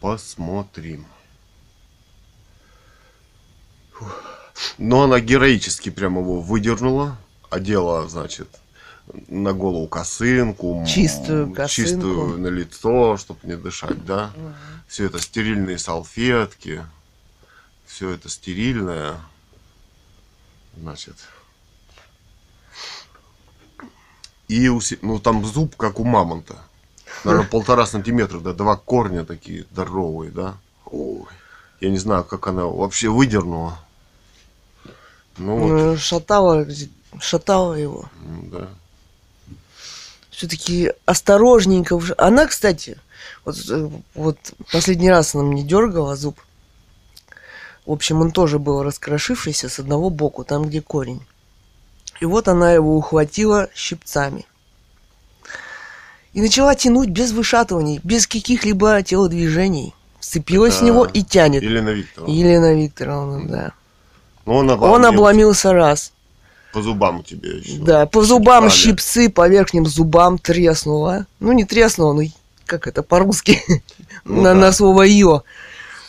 Посмотрим. 0.00 1.06
Но 4.78 5.02
она 5.02 5.18
героически 5.20 5.90
прямо 5.90 6.20
его 6.20 6.40
выдернула, 6.40 7.16
одела, 7.50 8.08
значит, 8.08 8.48
на 9.28 9.52
голову 9.52 9.88
косынку, 9.88 10.84
Чистую 10.86 11.52
косынку. 11.52 11.68
чистую 11.68 12.38
на 12.38 12.46
лицо, 12.46 13.16
чтобы 13.16 13.40
не 13.42 13.56
дышать, 13.56 14.04
да. 14.04 14.30
Все 14.86 15.06
это 15.06 15.18
стерильные 15.20 15.78
салфетки, 15.78 16.84
все 17.88 18.10
это 18.10 18.28
стерильное, 18.28 19.16
значит. 20.76 21.16
И 24.46 24.68
у 24.68 24.80
ну 25.02 25.18
там 25.18 25.44
зуб 25.44 25.74
как 25.76 25.98
у 25.98 26.04
мамонта, 26.04 26.56
наверное 27.24 27.48
полтора 27.50 27.86
сантиметра, 27.86 28.38
да, 28.40 28.52
два 28.52 28.76
корня 28.76 29.24
такие 29.24 29.64
здоровые, 29.72 30.30
да. 30.30 30.56
Ой, 30.84 31.24
я 31.80 31.90
не 31.90 31.98
знаю, 31.98 32.24
как 32.24 32.46
она 32.46 32.66
вообще 32.66 33.08
выдернула. 33.08 33.78
Ну 35.38 35.56
вот, 35.56 35.68
Ну, 35.68 35.96
шатала, 35.96 36.66
шатала 37.20 37.74
его. 37.74 38.08
да. 38.22 38.68
все-таки 40.30 40.92
осторожненько. 41.06 42.00
Она, 42.18 42.46
кстати, 42.46 42.98
вот, 43.44 43.56
э, 43.68 43.90
вот 44.14 44.38
последний 44.72 45.10
раз 45.10 45.34
она 45.34 45.44
мне 45.44 45.62
дергала 45.62 46.16
зуб. 46.16 46.38
В 47.88 47.92
общем, 47.92 48.20
он 48.20 48.32
тоже 48.32 48.58
был 48.58 48.82
раскрошившийся 48.82 49.70
с 49.70 49.78
одного 49.78 50.10
боку, 50.10 50.44
там, 50.44 50.64
где 50.66 50.82
корень. 50.82 51.22
И 52.20 52.26
вот 52.26 52.46
она 52.46 52.70
его 52.74 52.94
ухватила 52.94 53.70
щипцами. 53.74 54.44
И 56.34 56.42
начала 56.42 56.74
тянуть 56.74 57.08
без 57.08 57.32
вышатываний, 57.32 57.98
без 58.04 58.26
каких-либо 58.26 59.02
телодвижений. 59.02 59.94
Вцепилась 60.20 60.74
в 60.74 60.76
Это 60.76 60.84
него 60.84 61.06
и 61.06 61.22
тянет. 61.22 61.62
Елена 61.62 61.88
Викторовна. 61.88 62.30
Елена 62.30 62.74
Викторовна, 62.74 63.48
да. 63.48 63.72
Ну, 64.44 64.52
он 64.56 64.68
Он 64.68 64.74
обломился. 64.74 65.08
обломился 65.08 65.72
раз. 65.72 66.12
По 66.74 66.82
зубам 66.82 67.22
тебе 67.22 67.56
еще. 67.56 67.78
Да, 67.78 68.04
по 68.04 68.22
зубам 68.22 68.68
Щипцами. 68.68 68.90
щипцы, 68.96 69.30
по 69.30 69.48
верхним 69.48 69.86
зубам 69.86 70.36
треснуло. 70.36 71.24
Ну, 71.40 71.52
не 71.52 71.64
треснуло, 71.64 72.12
ну, 72.12 72.30
как 72.66 72.86
это 72.86 73.02
по-русски, 73.02 73.62
Ну 74.26 74.42
на, 74.42 74.52
да. 74.52 74.54
на 74.54 74.72
слово 74.72 75.04
«ё». 75.06 75.42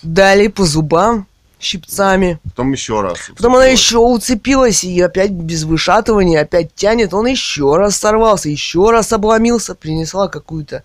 Дали 0.03 0.47
по 0.49 0.65
зубам 0.65 1.25
щипцами. 1.59 2.39
Потом 2.43 2.71
еще 2.71 3.01
раз. 3.01 3.17
Потом 3.35 3.55
она 3.55 3.65
уцепилась. 3.65 3.79
еще 3.79 3.97
уцепилась 3.97 4.83
и 4.83 4.99
опять 5.01 5.31
без 5.31 5.63
вышатывания, 5.63 6.41
опять 6.41 6.73
тянет. 6.73 7.13
Он 7.13 7.27
еще 7.27 7.75
раз 7.75 7.97
сорвался, 7.97 8.49
еще 8.49 8.89
раз 8.91 9.11
обломился. 9.11 9.75
Принесла 9.75 10.27
какую-то 10.27 10.83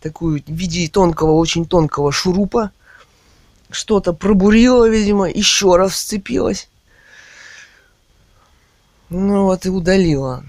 такую 0.00 0.42
в 0.46 0.50
виде 0.50 0.88
тонкого, 0.88 1.32
очень 1.32 1.66
тонкого 1.66 2.12
шурупа. 2.12 2.70
Что-то 3.70 4.12
пробурила, 4.12 4.88
видимо, 4.88 5.30
еще 5.30 5.76
раз 5.76 5.92
вцепилась. 5.92 6.68
Ну 9.08 9.44
вот 9.44 9.66
и 9.66 9.70
удалила. 9.70 10.44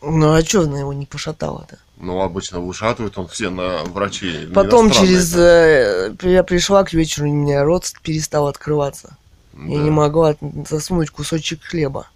Ну 0.00 0.32
а 0.32 0.42
что 0.42 0.62
она 0.62 0.80
его 0.80 0.92
не 0.92 1.06
пошатала-то? 1.06 1.78
Ну, 2.02 2.20
обычно 2.20 2.58
вышатывают 2.58 3.16
он 3.16 3.28
все 3.28 3.48
на 3.48 3.84
врачей. 3.84 4.48
Потом 4.48 4.90
через... 4.90 5.36
э, 5.36 6.12
я 6.22 6.42
пришла 6.42 6.82
к 6.82 6.92
вечеру, 6.92 7.30
у 7.30 7.32
меня 7.32 7.62
рот 7.62 7.92
перестал 8.02 8.48
открываться. 8.48 9.16
Я 9.54 9.78
Да, 9.78 9.84
не 9.84 9.90
могла 9.90 10.34
засунуть 10.68 11.10
кусочек 11.10 11.62
хлеба. 11.62 12.08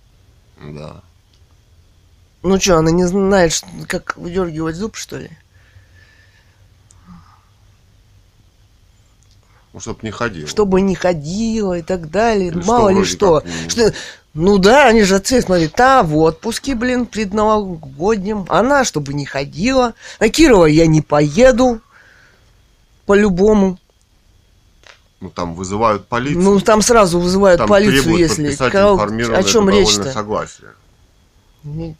Да. 0.60 1.02
Ну 2.42 2.58
что, 2.58 2.78
она 2.78 2.90
не 2.90 3.04
знает, 3.04 3.62
как 3.86 4.16
выдергивать 4.16 4.74
зуб, 4.74 4.96
что 4.96 5.18
ли? 5.18 5.30
Ну, 9.72 9.78
чтоб 9.78 10.02
не 10.02 10.10
ходил. 10.10 10.48
Чтобы 10.48 10.80
не 10.80 10.96
ходила 10.96 11.78
и 11.78 11.82
так 11.82 12.10
далее. 12.10 12.48
Или 12.48 12.60
Мало 12.64 12.90
что 12.90 12.98
ли 12.98 13.04
что. 13.04 13.40
как, 13.40 13.70
что. 13.70 13.92
Ну 14.38 14.58
да, 14.58 14.88
они 14.88 15.02
же 15.02 15.16
отцы, 15.16 15.40
смотри, 15.40 15.66
та 15.66 16.02
в 16.02 16.14
отпуске, 16.18 16.74
блин, 16.74 17.06
предновогоднем. 17.06 18.44
Она, 18.50 18.84
чтобы 18.84 19.14
не 19.14 19.24
ходила. 19.24 19.94
На 20.20 20.28
Кирова 20.28 20.66
я 20.66 20.86
не 20.86 21.00
поеду. 21.00 21.80
По-любому. 23.06 23.78
Ну, 25.20 25.30
там 25.30 25.54
вызывают 25.54 26.06
полицию. 26.06 26.42
Ну, 26.42 26.60
там 26.60 26.82
сразу 26.82 27.18
вызывают 27.18 27.60
Там 27.60 27.68
полицию, 27.68 28.14
если... 28.18 28.54
Кого- 28.54 29.02
О 29.02 29.42
чем 29.42 29.70
речь-то? 29.70 30.12
согласие. 30.12 30.68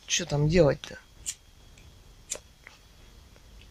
Что 0.07 0.27
там 0.27 0.47
делать-то? 0.51 0.99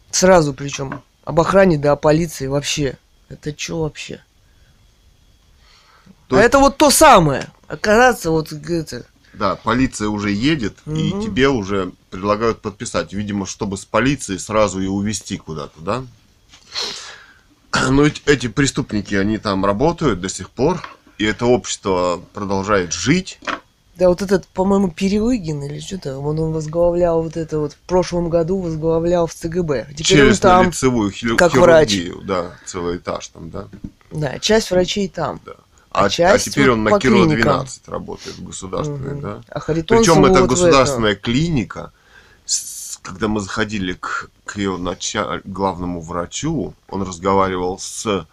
Сразу 0.10 0.56
причем. 0.56 1.04
Об 1.23 1.39
охране, 1.39 1.78
да 1.78 1.91
о 1.91 1.95
полиции 1.97 2.47
вообще. 2.47 2.97
Это 3.30 3.54
что 3.56 3.82
вообще? 3.82 4.23
То 6.28 6.38
а 6.38 6.39
есть- 6.39 6.47
это 6.47 6.58
вот 6.58 6.78
то 6.78 6.89
самое. 6.89 7.47
Оказаться 7.67 8.32
вот 8.32 8.51
это. 8.51 9.06
Да, 9.34 9.56
полиция 9.56 10.08
уже 10.08 10.32
едет, 10.32 10.78
и 10.86 11.13
Мгм. 11.13 11.21
тебе 11.21 11.49
уже 11.49 11.91
предлагают 12.10 12.62
подписать. 12.62 13.12
Видимо, 13.12 13.45
чтобы 13.45 13.78
с 13.78 13.84
полицией 13.84 14.39
сразу 14.39 14.80
и 14.80 14.88
увезти 14.88 15.38
куда-то, 15.38 15.82
да? 15.82 16.04
Но 17.89 18.04
ведь 18.04 18.21
эти 18.25 18.47
преступники, 18.47 19.13
они 19.15 19.38
там 19.38 19.65
работают 19.65 20.21
до 20.21 20.30
сих 20.30 20.49
пор, 20.49 20.82
и 21.17 21.25
это 21.25 21.45
общество 21.45 22.21
продолжает 22.34 22.93
жить, 22.93 23.39
Да, 23.97 24.10
вот 24.10 24.21
этот, 24.21 24.45
по-моему, 24.47 24.89
Перелыгин 24.91 25.63
или 25.63 25.80
что-то, 25.80 26.17
он, 26.17 26.38
он 26.39 26.51
возглавлял 26.51 27.21
вот 27.23 27.38
это 27.38 27.60
вот, 27.60 27.73
в 27.73 27.78
прошлом 27.88 28.30
году 28.30 28.60
возглавлял 28.60 29.25
в 29.28 29.34
ЦГБ. 29.34 29.88
Теперь 29.97 30.30
он 30.30 30.36
там, 30.38 30.69
Челюстно-лицевую 30.69 31.12
хиру- 31.12 31.38
как 31.38 31.54
врач. 31.56 31.89
хирургию, 31.91 32.21
да, 32.25 32.58
целый 32.65 32.97
этаж 32.97 33.28
там, 33.30 33.49
да. 33.49 33.67
да, 34.12 34.39
часть 34.39 34.71
врачей 34.71 35.08
там. 35.10 35.39
да. 35.45 35.56
А 35.95 36.05
А, 36.05 36.38
теперь 36.38 36.69
вот 36.69 36.73
он 36.73 36.84
на 36.84 36.99
клиникам. 36.99 37.41
12 37.41 37.88
работает 37.88 38.36
в 38.38 38.43
государственной, 38.45 39.13
Мгм. 39.13 39.21
да. 39.21 39.41
А 39.49 39.60
Причем 39.62 40.25
это 40.25 40.41
вот 40.41 40.49
государственная 40.49 41.15
клиника. 41.15 41.91
С- 42.45 42.97
Когда 43.01 43.27
мы 43.27 43.39
заходили 43.39 43.93
к, 43.93 44.29
к 44.45 44.58
ее 44.58 44.77
нача- 44.77 45.39
главному 45.43 46.01
врачу, 46.01 46.73
он 46.89 47.03
разговаривал 47.03 47.77
с 47.79 48.25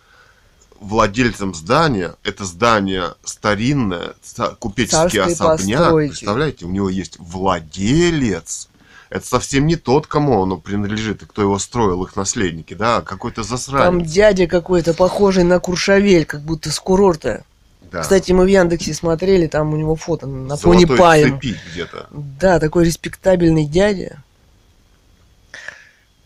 владельцем 0.80 1.54
здания. 1.54 2.14
Это 2.24 2.44
здание 2.44 3.14
старинное, 3.22 4.14
ста- 4.22 4.54
купеческий 4.58 5.18
Царской 5.20 5.32
особняк. 5.34 5.78
постройки. 5.80 6.10
Представляете, 6.12 6.64
у 6.66 6.70
него 6.70 6.88
есть 6.88 7.16
владелец. 7.18 8.68
Это 9.10 9.26
совсем 9.26 9.66
не 9.66 9.76
тот, 9.76 10.06
кому 10.06 10.42
оно 10.42 10.56
принадлежит, 10.56 11.22
и 11.22 11.26
кто 11.26 11.42
его 11.42 11.58
строил, 11.58 12.02
их 12.04 12.16
наследники, 12.16 12.72
да, 12.72 12.96
а 12.98 13.02
какой-то 13.02 13.42
Там 13.42 13.44
засранец. 13.44 14.10
дядя 14.10 14.46
какой-то, 14.46 14.94
похожий 14.94 15.44
на 15.44 15.60
Куршавель, 15.60 16.24
как 16.24 16.40
будто 16.40 16.70
с 16.72 16.80
курорта. 16.80 17.44
Да. 17.92 18.00
Кстати, 18.00 18.32
мы 18.32 18.44
в 18.44 18.48
Яндексе 18.48 18.94
смотрели, 18.94 19.46
там 19.46 19.74
у 19.74 19.76
него 19.76 19.96
фото 19.96 20.26
на 20.26 20.56
фоне 20.56 20.86
цепи 20.86 21.58
где-то. 21.72 22.08
Да, 22.10 22.58
такой 22.58 22.86
респектабельный 22.86 23.66
дядя. 23.66 24.22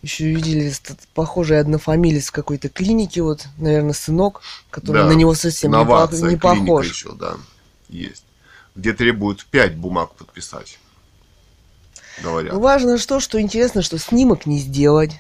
Еще 0.02 0.28
видели 0.28 0.72
похожий 1.14 1.58
однофамилец 1.58 2.28
в 2.28 2.32
какой-то 2.32 2.68
клинике, 2.68 3.22
вот, 3.22 3.46
наверное, 3.58 3.94
сынок, 3.94 4.42
который 4.70 5.02
Да, 5.02 5.06
на 5.08 5.12
него 5.12 5.34
совсем 5.34 5.72
не, 5.72 5.78
по- 5.78 5.84
Новация, 5.84 6.30
не 6.30 6.38
клиника 6.38 6.48
похож. 6.48 6.88
еще, 6.88 7.12
да, 7.12 7.34
есть. 7.88 8.22
Где 8.76 8.92
требуют 8.92 9.44
пять 9.46 9.74
бумаг 9.74 10.14
подписать. 10.14 10.78
Говорят. 12.22 12.52
Ну, 12.52 12.60
важно 12.60 12.98
что, 12.98 13.18
что 13.18 13.40
интересно, 13.40 13.82
что 13.82 13.98
снимок 13.98 14.46
не 14.46 14.60
сделать. 14.60 15.10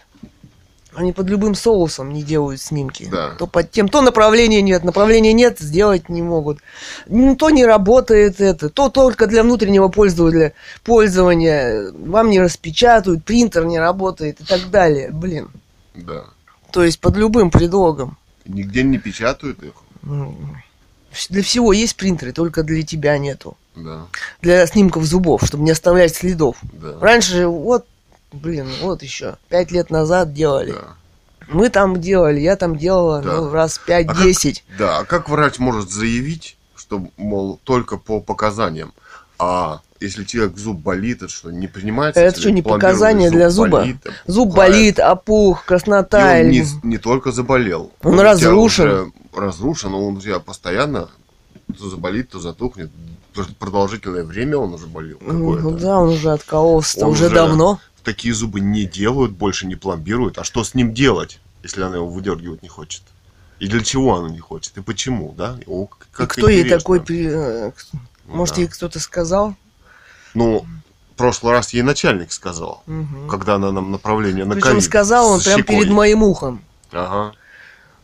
Они 0.96 1.12
под 1.12 1.28
любым 1.28 1.54
соусом 1.54 2.10
не 2.10 2.22
делают 2.22 2.58
снимки. 2.58 3.06
Да. 3.10 3.34
То 3.38 3.46
под 3.46 3.70
тем, 3.70 3.86
то 3.88 4.00
направления 4.00 4.62
нет, 4.62 4.82
направления 4.82 5.34
нет, 5.34 5.58
сделать 5.58 6.08
не 6.08 6.22
могут. 6.22 6.58
Ну, 7.06 7.36
То 7.36 7.50
не 7.50 7.66
работает 7.66 8.40
это, 8.40 8.70
то 8.70 8.88
только 8.88 9.26
для 9.26 9.42
внутреннего 9.42 9.88
пользователя, 9.88 10.54
пользования. 10.84 11.92
Вам 11.92 12.30
не 12.30 12.40
распечатают, 12.40 13.24
принтер 13.24 13.66
не 13.66 13.78
работает 13.78 14.40
и 14.40 14.44
так 14.44 14.70
далее. 14.70 15.10
Блин. 15.12 15.50
Да. 15.94 16.24
То 16.72 16.82
есть 16.82 16.98
под 16.98 17.16
любым 17.16 17.50
предлогом. 17.50 18.16
Нигде 18.46 18.82
не 18.82 18.96
печатают 18.98 19.62
их. 19.62 19.72
Для 21.30 21.42
всего 21.42 21.74
есть 21.74 21.96
принтеры, 21.96 22.32
только 22.32 22.62
для 22.62 22.82
тебя 22.82 23.18
нету. 23.18 23.56
Да, 23.74 24.06
Для 24.40 24.66
снимков 24.66 25.04
зубов, 25.04 25.42
чтобы 25.44 25.64
не 25.64 25.72
оставлять 25.72 26.14
следов. 26.16 26.56
да. 26.72 26.98
Раньше 27.00 27.46
вот, 27.46 27.84
блин, 28.32 28.68
вот 28.82 29.02
еще, 29.02 29.36
пять 29.48 29.70
лет 29.70 29.90
назад 29.90 30.32
делали. 30.32 30.72
да. 30.72 30.94
Мы 31.48 31.68
там 31.68 32.00
делали, 32.00 32.40
я 32.40 32.56
там 32.56 32.76
делала, 32.76 33.22
Да. 33.22 33.36
ну, 33.36 33.50
раз 33.52 33.78
А 33.84 33.86
как- 33.86 34.16
5-10. 34.16 34.64
Да, 34.78 34.98
а 34.98 35.04
как 35.04 35.28
врач 35.28 35.58
может 35.60 35.90
заявить, 35.90 36.56
что, 36.74 37.06
мол, 37.16 37.60
только 37.62 37.98
по 37.98 38.20
показаниям, 38.20 38.92
а 39.38 39.80
если 40.00 40.24
человек 40.24 40.56
зуб 40.58 40.78
болит, 40.78 41.18
это 41.22 41.28
что, 41.32 41.50
не 41.52 41.68
принимается? 41.68 42.20
Это 42.20 42.40
что, 42.40 42.50
не 42.50 42.62
показания 42.62 43.28
зуб 43.28 43.36
для 43.36 43.50
зуба? 43.50 43.70
болит, 43.78 43.96
Зуб 44.26 44.50
пухает? 44.50 44.72
болит, 44.72 44.98
опух, 44.98 45.62
И 45.64 45.68
краснота. 45.68 46.32
он 46.32 46.36
или- 46.48 46.64
не, 46.82 46.88
не 46.90 46.98
только 46.98 47.30
заболел. 47.30 47.92
Он 48.02 48.18
разрушен. 48.18 49.12
разрушен, 49.34 49.94
он 49.94 50.16
у 50.16 50.20
тебя 50.20 50.40
постоянно 50.40 51.08
то 51.78 51.88
заболит, 51.88 52.30
то 52.30 52.40
затухнет. 52.40 52.90
Пр- 53.34 53.46
Продолжительное 53.58 54.24
время 54.24 54.56
он 54.56 54.72
уже 54.74 54.86
болел. 54.86 55.18
Ну 55.20 55.70
да, 55.72 55.98
он 55.98 56.08
уже 56.10 56.30
откололся 56.32 57.04
Он 57.04 57.12
уже 57.12 57.26
уже- 57.26 57.34
давно. 57.34 57.78
Такие 58.06 58.32
зубы 58.32 58.60
не 58.60 58.84
делают, 58.84 59.32
больше 59.32 59.66
не 59.66 59.74
пломбируют. 59.74 60.38
А 60.38 60.44
что 60.44 60.62
с 60.62 60.74
ним 60.74 60.94
делать, 60.94 61.40
если 61.64 61.82
она 61.82 61.96
его 61.96 62.06
выдергивать 62.06 62.62
не 62.62 62.68
хочет? 62.68 63.02
И 63.58 63.66
для 63.66 63.82
чего 63.82 64.14
она 64.14 64.28
не 64.28 64.38
хочет? 64.38 64.78
И 64.78 64.80
почему, 64.80 65.34
да? 65.36 65.58
О, 65.66 65.86
И 65.86 65.88
как 66.12 66.30
кто 66.30 66.48
ей 66.48 66.60
интересно. 66.60 66.78
такой... 66.78 67.00
при- 67.00 67.26
э, 67.28 67.72
Ну 68.28 68.34
Может, 68.36 68.54
да. 68.54 68.60
ей 68.62 68.68
кто-то 68.68 69.00
сказал? 69.00 69.56
Ну, 70.34 70.64
в 71.14 71.16
прошлый 71.16 71.52
раз 71.52 71.72
ей 71.74 71.82
начальник 71.82 72.30
сказал, 72.30 72.84
Мгм. 72.86 73.28
когда 73.28 73.56
она 73.56 73.72
нам 73.72 73.90
направление 73.90 74.44
на 74.44 74.54
Причем 74.54 74.80
сказал 74.80 75.28
он 75.30 75.40
с 75.40 75.44
прям 75.44 75.58
щекой. 75.58 75.76
перед 75.80 75.90
моим 75.90 76.22
ухом. 76.22 76.62
Ага. 76.92 77.34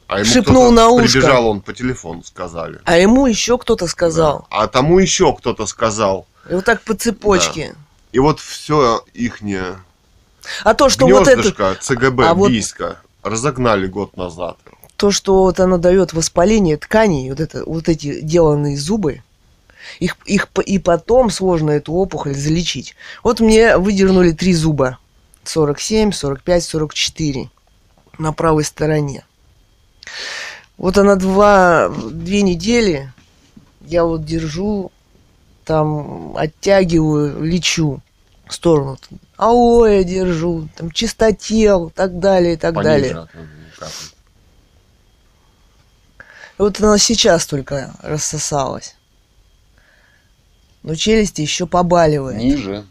А 0.08 0.18
ему 0.18 0.24
Шепнул 0.24 0.72
на 0.72 0.88
ушко. 0.88 1.12
Прибежал 1.12 1.46
он 1.46 1.60
по 1.60 1.72
телефону, 1.72 2.24
сказали. 2.24 2.80
А 2.86 2.96
ему 2.98 3.26
еще 3.28 3.56
кто-то 3.56 3.86
сказал. 3.86 4.48
Да. 4.50 4.56
А 4.62 4.66
тому 4.66 4.98
еще 4.98 5.32
кто-то 5.32 5.66
сказал. 5.66 6.26
И 6.50 6.54
вот 6.54 6.64
так 6.64 6.82
по 6.82 6.94
цепочке. 6.94 7.76
И 8.10 8.18
вот 8.18 8.40
все 8.40 9.04
ихнее 9.14 9.76
А 10.64 10.74
то, 10.74 10.88
что 10.88 11.06
вот 11.06 11.28
это... 11.28 11.34
гнездышко 11.34 11.76
ЦГБ 11.80 12.28
а 12.28 12.34
вот- 12.34 12.50
Бийска 12.50 12.98
разогнали 13.22 13.86
год 13.86 14.16
назад. 14.16 14.56
то, 14.96 15.10
что 15.10 15.42
вот 15.42 15.60
оно 15.60 15.78
дает 15.78 16.12
воспаление 16.12 16.76
тканей, 16.76 17.30
вот, 17.30 17.40
это, 17.40 17.64
вот 17.64 17.88
эти 17.88 18.20
деланные 18.20 18.76
зубы, 18.76 19.22
их, 19.98 20.16
их 20.26 20.48
и 20.64 20.78
потом 20.78 21.30
сложно 21.30 21.70
эту 21.70 21.92
опухоль 21.92 22.34
залечить. 22.34 22.94
Вот 23.22 23.40
мне 23.40 23.76
выдернули 23.76 24.32
три 24.32 24.54
зуба. 24.54 24.98
47, 25.44 26.12
45, 26.12 26.64
44 26.64 27.50
на 28.18 28.32
правой 28.32 28.64
стороне. 28.64 29.24
Вот 30.76 30.98
она 30.98 31.16
два, 31.16 31.88
две 31.88 32.42
недели, 32.42 33.12
я 33.86 34.04
вот 34.04 34.24
держу, 34.24 34.92
там 35.64 36.36
оттягиваю, 36.36 37.42
лечу 37.42 38.00
в 38.46 38.54
сторону. 38.54 38.98
Аоэ 39.42 40.04
держу, 40.04 40.68
там 40.76 40.90
чистотел, 40.92 41.90
так 41.90 42.18
далее, 42.20 42.54
и 42.54 42.56
так 42.56 42.74
Пониже 42.74 42.88
далее. 42.90 43.18
от- 43.18 43.30
капает. 43.78 44.14
Вот 46.58 46.80
она 46.80 46.98
сейчас 46.98 47.46
только 47.46 47.92
рассосалась. 48.02 48.94
Но 50.84 50.94
челюсти 50.94 51.40
еще 51.40 51.66
побаливает. 51.66 52.38
Ниже. 52.38 52.86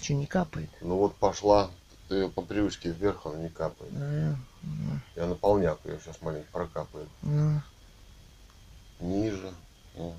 Что, 0.00 0.14
не 0.14 0.26
капает? 0.26 0.70
Ну 0.80 0.96
вот 0.96 1.14
пошла, 1.16 1.70
ты 2.08 2.14
её 2.16 2.28
по 2.30 2.42
привычке 2.42 2.90
вверх, 2.90 3.26
она 3.26 3.36
не 3.38 3.48
капает. 3.50 3.92
А, 3.96 4.34
Я 5.16 5.26
на 5.26 5.34
полняк 5.34 5.78
ее 5.84 5.98
сейчас 6.02 6.20
маленько 6.22 6.48
прокапаю. 6.52 7.06
а. 7.22 7.60
Ниже. 9.00 9.52
Ну, 9.96 10.14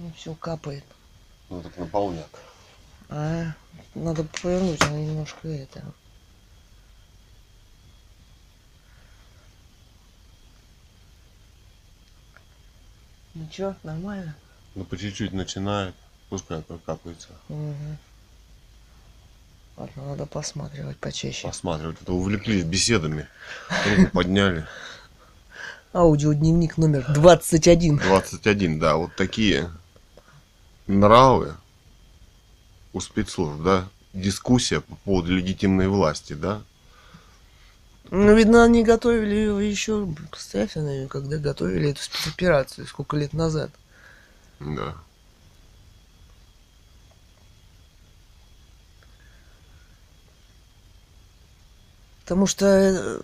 Ну, 0.00 0.10
все 0.16 0.34
капает. 0.34 0.84
ну 1.50 1.62
так 1.62 1.76
на 1.76 1.84
полняк. 1.84 2.30
А, 3.10 3.52
надо 3.94 4.24
повернуть, 4.24 4.80
она 4.80 4.96
немножко 4.96 5.46
это. 5.46 5.84
Ничего, 13.34 13.76
нормально? 13.82 14.34
Ну 14.74 14.84
по 14.84 14.96
чуть-чуть 14.96 15.34
начинает. 15.34 15.94
Пускай 16.30 16.62
прокапается. 16.62 17.28
Мгм. 17.48 17.98
Ладно, 19.76 20.06
надо 20.06 20.24
посматривать 20.24 20.96
почаще. 20.96 21.46
Посматривать. 21.46 22.00
Это 22.00 22.14
увлеклись 22.14 22.64
беседами. 22.64 23.28
Руку 23.86 24.10
подняли. 24.12 24.66
Аудиодневник 25.92 26.78
номер 26.78 27.04
21. 27.12 27.98
21, 27.98 28.78
да, 28.78 28.96
вот 28.96 29.14
такие 29.16 29.70
нравы 30.90 31.56
у 32.92 33.00
спецслужб, 33.00 33.62
да, 33.62 33.88
дискуссия 34.12 34.80
по 34.80 34.96
поводу 34.96 35.34
легитимной 35.36 35.88
власти, 35.88 36.32
да, 36.32 36.62
Ну, 38.10 38.34
видно, 38.34 38.64
они 38.64 38.82
готовили 38.82 39.34
ее 39.34 39.70
еще, 39.70 40.06
представь, 40.30 40.76
она 40.76 40.90
её 40.92 41.08
когда 41.08 41.38
готовили 41.38 41.90
эту 41.90 42.02
спецоперацию, 42.02 42.86
сколько 42.86 43.16
лет 43.16 43.32
назад. 43.32 43.70
да. 44.60 44.96
Потому 52.22 52.46
что 52.46 52.66
э, 52.66 53.20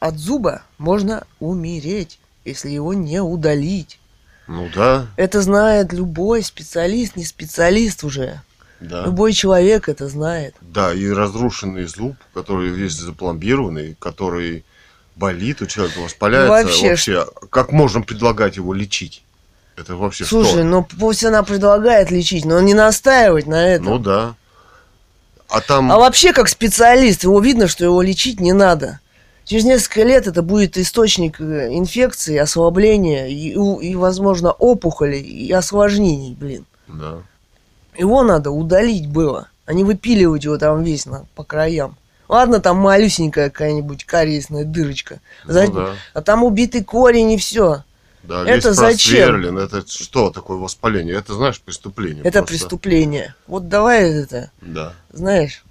от 0.00 0.16
зуба 0.18 0.62
можно 0.78 1.26
умереть, 1.40 2.18
если 2.44 2.70
его 2.70 2.94
не 2.94 3.20
удалить. 3.20 3.98
Ну 4.46 4.68
да, 4.74 5.06
Это 5.16 5.42
знает 5.42 5.92
любой 5.92 6.42
специалист, 6.42 7.16
не 7.16 7.24
специалист 7.24 8.04
уже. 8.04 8.40
да. 8.80 9.04
Любой 9.06 9.32
человек 9.32 9.88
это 9.88 10.08
знает. 10.08 10.54
Да, 10.60 10.92
и 10.94 11.08
разрушенный 11.08 11.86
зуб, 11.86 12.16
который 12.34 12.68
весь 12.68 12.92
запломбированный, 12.94 13.96
который 13.98 14.64
болит 15.16 15.62
у 15.62 15.66
человека, 15.66 15.98
воспаляется. 16.00 16.50
Вообще, 16.50 16.88
Вообще, 16.90 17.26
как 17.50 17.72
можно 17.72 18.02
предлагать 18.02 18.56
его 18.56 18.72
лечить? 18.72 19.22
Это 19.76 19.96
вообще 19.96 20.24
Слушай, 20.24 20.48
что? 20.50 20.64
ну 20.64 20.84
пусть 20.98 21.24
она 21.24 21.42
предлагает 21.42 22.10
лечить, 22.10 22.44
но 22.44 22.60
не 22.60 22.72
настаивать 22.74 23.46
на 23.46 23.66
этом. 23.68 23.86
Ну 23.86 23.98
да. 23.98 24.34
А 25.48 25.60
там... 25.60 25.92
А 25.92 25.98
вообще, 25.98 26.32
как 26.32 26.48
специалист, 26.48 27.24
его 27.24 27.40
видно, 27.40 27.68
что 27.68 27.84
его 27.84 28.00
лечить 28.02 28.40
не 28.40 28.52
надо. 28.52 29.00
Через 29.46 29.64
несколько 29.64 30.02
лет 30.02 30.26
это 30.26 30.42
будет 30.42 30.76
источник 30.76 31.40
э, 31.40 31.68
инфекции, 31.72 32.36
ослабления 32.36 33.28
и, 33.28 33.52
и, 33.52 33.94
возможно, 33.94 34.50
опухолей 34.50 35.22
и 35.22 35.50
осложнений, 35.52 36.34
блин. 36.34 36.66
Да. 36.88 37.18
Его 37.96 38.24
надо 38.24 38.50
удалить 38.50 39.08
было, 39.08 39.48
а 39.64 39.72
не 39.72 39.84
выпиливать 39.84 40.42
его 40.44 40.58
там 40.58 40.82
весь 40.82 41.06
на, 41.06 41.26
по 41.36 41.44
краям. 41.44 41.96
Ладно, 42.28 42.58
там 42.60 42.78
малюсенькая 42.78 43.50
какая-нибудь 43.50 44.04
кариесная 44.04 44.64
дырочка. 44.64 45.20
За- 45.44 45.66
Ну 45.66 45.72
да. 45.72 45.94
А 46.12 46.22
там 46.22 46.42
убитый 46.42 46.82
корень 46.82 47.30
и 47.30 47.36
все. 47.36 47.84
Да, 48.24 48.42
Это 48.44 48.70
весь 48.70 48.76
зачем? 48.76 49.58
Это 49.58 49.86
что 49.86 50.30
такое 50.30 50.56
воспаление? 50.58 51.14
Это, 51.14 51.34
знаешь, 51.34 51.60
преступление. 51.60 52.24
Это 52.24 52.40
просто. 52.40 52.46
преступление. 52.46 53.36
Вот 53.46 53.68
давай 53.68 54.10
это, 54.10 54.50
Да. 54.60 54.94
знаешь. 55.12 55.62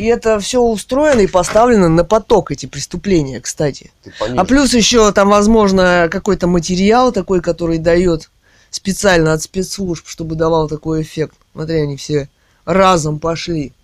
И 0.00 0.04
это 0.06 0.40
все 0.40 0.62
устроено 0.62 1.20
и 1.20 1.26
поставлено 1.26 1.90
на 1.90 2.04
поток, 2.04 2.50
эти 2.50 2.64
преступления, 2.64 3.38
кстати. 3.38 3.92
А 4.18 4.46
плюс 4.46 4.72
еще 4.72 5.12
там, 5.12 5.28
возможно, 5.28 6.08
какой-то 6.10 6.46
материал 6.46 7.12
такой, 7.12 7.42
который 7.42 7.76
дает 7.76 8.30
специально 8.70 9.34
от 9.34 9.42
спецслужб, 9.42 10.06
чтобы 10.08 10.36
давал 10.36 10.68
такой 10.68 11.02
эффект. 11.02 11.36
Смотри, 11.52 11.82
они 11.82 11.98
все 11.98 12.30
разом 12.64 13.18
пошли. 13.18 13.74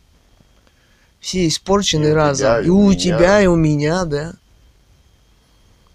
Все 1.20 1.46
испорчены 1.48 2.06
И 2.08 2.12
разом. 2.12 2.38
тебя, 2.38 2.60
и 2.62 2.68
у 2.70 2.78
у 2.78 2.88
меня. 2.90 2.98
тебя, 2.98 3.42
и 3.42 3.46
у 3.46 3.56
меня, 3.56 4.04
да. 4.06 4.32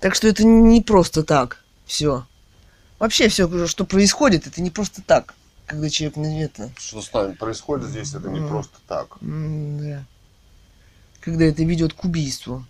Так 0.01 0.13
что 0.13 0.27
это 0.27 0.43
не 0.43 0.81
просто 0.81 1.23
так. 1.23 1.63
Все. 1.88 2.25
Вообще 2.99 3.27
все, 3.27 3.65
что 3.65 3.86
происходит, 3.86 4.45
это 4.45 4.62
не 4.62 4.69
просто 4.69 5.01
так. 5.01 5.34
Когда 5.65 5.89
человек 5.89 6.17
на 6.17 6.43
это. 6.43 6.69
Что 6.77 7.01
с 7.01 7.12
нами 7.12 7.34
происходит 7.34 7.88
здесь, 7.89 8.13
это 8.13 8.29
не 8.29 8.41
просто 8.47 8.77
так. 8.88 9.17
м, 9.21 9.79
да. 9.79 10.05
Когда 11.21 11.45
это 11.45 11.63
ведет 11.63 11.93
к 11.93 12.03
убийству. 12.03 12.65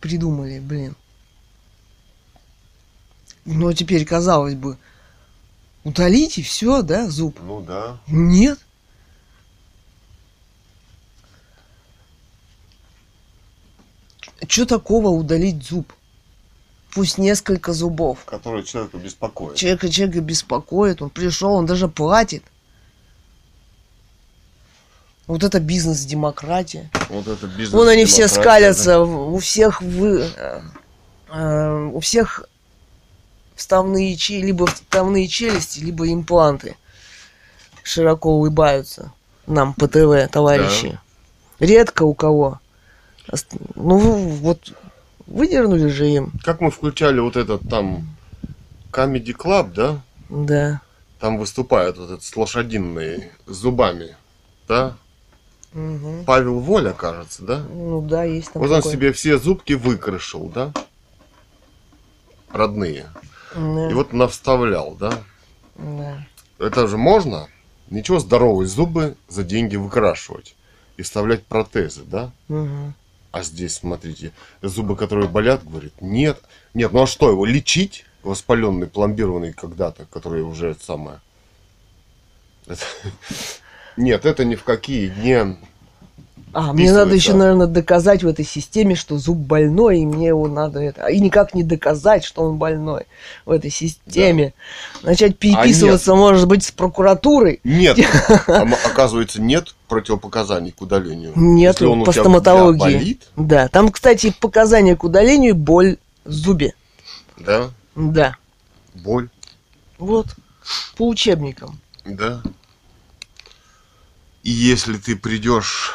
Придумали, 0.00 0.60
блин. 0.60 0.94
А 3.44 3.72
теперь, 3.72 4.04
казалось 4.04 4.54
бы, 4.54 4.78
удалите 5.82 6.42
все, 6.42 6.82
да, 6.82 7.10
зуб? 7.10 7.38
Ну 7.42 7.60
да. 7.60 7.98
Нет. 8.06 8.58
Что 14.46 14.66
такого 14.66 15.08
удалить 15.08 15.64
зуб? 15.64 15.92
Пусть 16.94 17.18
несколько 17.18 17.72
зубов. 17.72 18.24
Который 18.24 18.62
человека 18.62 18.98
беспокоит. 18.98 19.56
Человека, 19.56 19.90
человека 19.90 20.20
беспокоит, 20.20 21.02
он 21.02 21.10
пришел, 21.10 21.52
он 21.52 21.66
даже 21.66 21.88
платит. 21.88 22.44
Вот 25.28 25.44
это 25.44 25.60
бизнес-демократия. 25.60 26.90
Вот 27.10 27.28
это 27.28 27.46
бизнес. 27.46 27.70
Вон 27.72 27.86
они 27.88 28.04
все 28.06 28.26
скалятся, 28.28 29.00
в- 29.04 29.34
у 29.34 29.38
всех 29.38 29.80
вы, 29.82 30.22
э, 30.36 30.60
э, 31.30 31.90
у 31.92 32.00
всех 32.00 32.44
вставные 33.54 34.16
челюсти, 34.16 34.46
либо 34.46 34.66
вставные 34.66 35.28
челюсти, 35.28 35.80
либо 35.80 36.10
импланты 36.12 36.76
широко 37.82 38.30
улыбаются 38.36 39.12
нам 39.46 39.74
по 39.74 39.86
ТВ, 39.86 40.30
товарищи. 40.32 40.98
Редко 41.60 42.04
у 42.04 42.14
кого. 42.14 42.60
Ну, 43.74 43.98
вот 43.98 44.72
выдернули 45.26 45.88
же 45.88 46.08
им, 46.08 46.30
да. 46.34 46.40
Как 46.44 46.60
мы 46.60 46.70
включали 46.70 47.20
вот 47.20 47.36
этот 47.36 47.68
там 47.68 48.16
Comedy 48.92 49.36
Club, 49.36 49.72
да? 49.74 50.00
да. 50.30 50.80
Там 51.20 51.36
выступает 51.38 51.98
вот 51.98 52.06
этот 52.10 52.24
с 52.24 52.34
лошадиной 52.36 53.30
с 53.46 53.52
зубами, 53.56 54.16
да? 54.68 54.96
Мгм. 55.72 56.24
Павел 56.24 56.60
Воля, 56.60 56.92
кажется, 56.92 57.42
да? 57.42 57.58
Ну 57.58 58.00
да, 58.00 58.24
есть 58.24 58.52
там 58.52 58.62
Вот 58.62 58.70
он 58.70 58.82
себе 58.82 59.12
все 59.12 59.38
зубки 59.38 59.74
выкрашил, 59.74 60.48
да? 60.48 60.72
Родные. 62.50 63.06
Да, 63.54 63.90
И 63.90 63.94
вот 63.94 64.12
навставлял, 64.12 64.94
да? 64.94 65.22
да. 65.76 66.26
Это 66.58 66.86
же 66.86 66.96
можно? 66.96 67.48
Ничего, 67.90 68.18
здоровые 68.18 68.66
зубы 68.68 69.16
за 69.28 69.44
деньги 69.44 69.76
выкрашивать 69.76 70.54
и 70.96 71.02
вставлять 71.02 71.44
протезы, 71.46 72.02
да? 72.04 72.32
Мгм. 72.48 72.94
А 73.30 73.42
здесь, 73.42 73.76
смотрите, 73.76 74.32
зубы, 74.62 74.96
которые 74.96 75.28
болят, 75.28 75.62
говорит, 75.64 76.00
нет. 76.00 76.40
Нет, 76.74 76.92
ну 76.92 77.02
а 77.02 77.06
что, 77.06 77.30
его 77.30 77.44
лечить? 77.44 78.04
Воспаленный, 78.22 78.88
пломбированный 78.88 79.52
когда-то, 79.52 80.06
который 80.06 80.42
уже 80.42 80.76
самое... 80.80 81.20
Это- 82.66 82.84
Нет, 83.98 84.24
это 84.26 84.44
ни 84.44 84.54
в 84.54 84.62
какие 84.62 85.12
не... 85.22 85.56
А, 86.54 86.72
мне 86.72 86.92
надо 86.92 87.14
еще, 87.14 87.34
наверное, 87.34 87.66
доказать 87.66 88.22
в 88.22 88.26
этой 88.28 88.44
системе, 88.44 88.94
что 88.94 89.18
зуб 89.18 89.36
больной, 89.36 89.98
и 90.00 90.06
мне 90.06 90.28
его 90.28 90.48
надо 90.48 90.80
это. 90.80 91.06
И 91.08 91.20
никак 91.20 91.52
не 91.52 91.62
доказать, 91.62 92.24
что 92.24 92.42
он 92.42 92.56
больной 92.56 93.04
в 93.44 93.50
этой 93.50 93.70
системе. 93.70 94.54
Начать 95.02 95.36
переписываться, 95.36 96.14
может 96.14 96.48
быть, 96.48 96.64
с 96.64 96.70
прокуратурой. 96.70 97.60
Нет, 97.64 97.98
А 98.46 98.62
оказывается, 98.86 99.42
нет 99.42 99.74
противопоказаний 99.88 100.70
к 100.72 100.80
удалению. 100.80 101.32
Нет, 101.36 101.74
Если 101.74 101.84
он 101.84 102.00
у 102.00 102.04
по 102.04 102.12
тебя 102.12 102.22
стоматологии. 102.22 102.78
болит, 102.78 103.22
Да, 103.36 103.68
там, 103.68 103.90
кстати, 103.90 104.34
показания 104.40 104.96
к 104.96 105.04
удалению 105.04 105.54
боль 105.54 105.98
в 106.24 106.32
зубе. 106.32 106.72
да, 107.36 107.68
Да. 107.94 108.36
боль, 108.94 109.28
Вот. 109.98 110.26
По 110.96 111.06
учебникам. 111.08 111.78
да. 112.06 112.42
И 114.42 114.50
если 114.50 114.96
ты 114.96 115.16
придешь, 115.16 115.94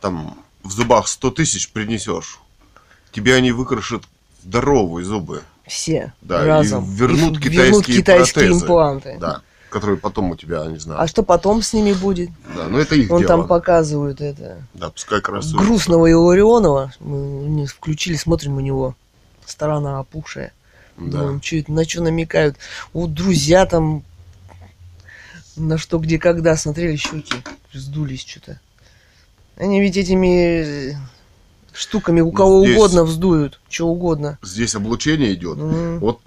там, 0.00 0.38
в 0.62 0.72
зубах 0.72 1.08
100 1.08 1.30
тысяч 1.30 1.70
принесешь, 1.70 2.38
тебе 3.12 3.34
они 3.34 3.52
выкрашат 3.52 4.02
здоровые 4.44 5.04
зубы. 5.04 5.42
Все. 5.66 6.12
Да, 6.22 6.42
и 6.44 6.46
разом. 6.46 6.84
вернут 6.90 7.36
в- 7.36 7.40
китайские 7.40 7.98
китайские 7.98 8.44
протезы. 8.46 8.64
импланты. 8.64 9.16
Да, 9.20 9.42
которые 9.70 9.98
потом 9.98 10.30
у 10.30 10.36
тебя, 10.36 10.64
не 10.66 10.78
знаю. 10.78 11.00
А 11.00 11.06
что 11.06 11.22
потом 11.22 11.62
с 11.62 11.72
ними 11.74 11.92
будет? 11.92 12.30
Да, 12.56 12.68
ну 12.68 12.78
это 12.78 12.94
их 12.94 13.10
Он 13.10 13.18
дело. 13.20 13.28
там 13.28 13.46
показывают 13.46 14.20
это. 14.20 14.62
Да, 14.74 14.90
пускай 14.90 15.20
красуются. 15.20 15.58
Грустного 15.58 16.10
Илларионова. 16.10 16.92
Мы 17.00 17.16
не 17.48 17.66
включили, 17.66 18.16
смотрим 18.16 18.56
у 18.56 18.60
него. 18.60 18.94
Сторона 19.46 19.98
опухшая. 20.00 20.52
Да. 20.96 21.18
Думаем, 21.18 21.40
чё 21.40 21.58
это, 21.60 21.70
на 21.72 21.84
что 21.88 22.02
намекают. 22.02 22.56
Вот 22.92 23.12
друзья 23.14 23.66
там 23.66 24.02
на 25.58 25.78
что, 25.78 25.98
где, 25.98 26.18
когда 26.18 26.56
смотрели 26.56 26.96
щеки. 26.96 27.34
Сдулись 27.72 28.24
что-то. 28.26 28.60
Они 29.56 29.80
ведь 29.80 29.96
этими 29.96 30.92
э, 30.92 30.96
штуками 31.72 32.20
у 32.20 32.30
кого 32.32 32.64
Здесь- 32.64 32.76
угодно 32.76 33.04
вздуют. 33.04 33.60
Что 33.68 33.88
угодно. 33.88 34.38
Здесь 34.42 34.74
облучение 34.74 35.34
идет. 35.34 35.58
Мгм. 35.58 35.98
Вот 36.00 36.20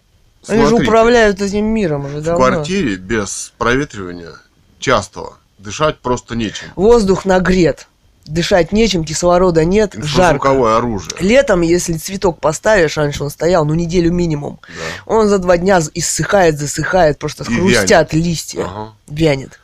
Они 0.47 0.61
же 0.61 0.69
смотрите, 0.69 0.89
управляют 0.89 1.41
этим 1.41 1.65
миром 1.65 2.05
уже 2.05 2.17
в 2.19 2.23
давно. 2.23 2.45
квартире 2.45 2.95
без 2.95 3.53
проветривания 3.57 4.33
частого 4.79 5.37
дышать 5.57 5.99
просто 5.99 6.35
нечем. 6.35 6.67
Воздух 6.75 7.25
нагрет. 7.25 7.87
Дышать 8.25 8.71
нечем, 8.71 9.03
кислорода 9.03 9.65
нет, 9.65 9.95
жарко. 9.95 10.51
Оружие. 10.77 11.11
Летом, 11.19 11.61
если 11.61 11.93
цветок 11.93 12.39
поставишь, 12.39 12.95
раньше 12.97 13.23
он 13.23 13.29
стоял, 13.31 13.65
ну 13.65 13.73
неделю 13.73 14.11
минимум, 14.11 14.59
Да. 14.67 15.13
он 15.13 15.27
за 15.27 15.39
два 15.39 15.57
дня 15.57 15.81
иссыхает, 15.95 16.57
засыхает, 16.59 17.17
просто 17.17 17.43
И 17.43 17.47
хрустят 17.47 18.13
листья, 18.13 18.63
Ага. 18.65 18.93
вянет. 19.07 19.59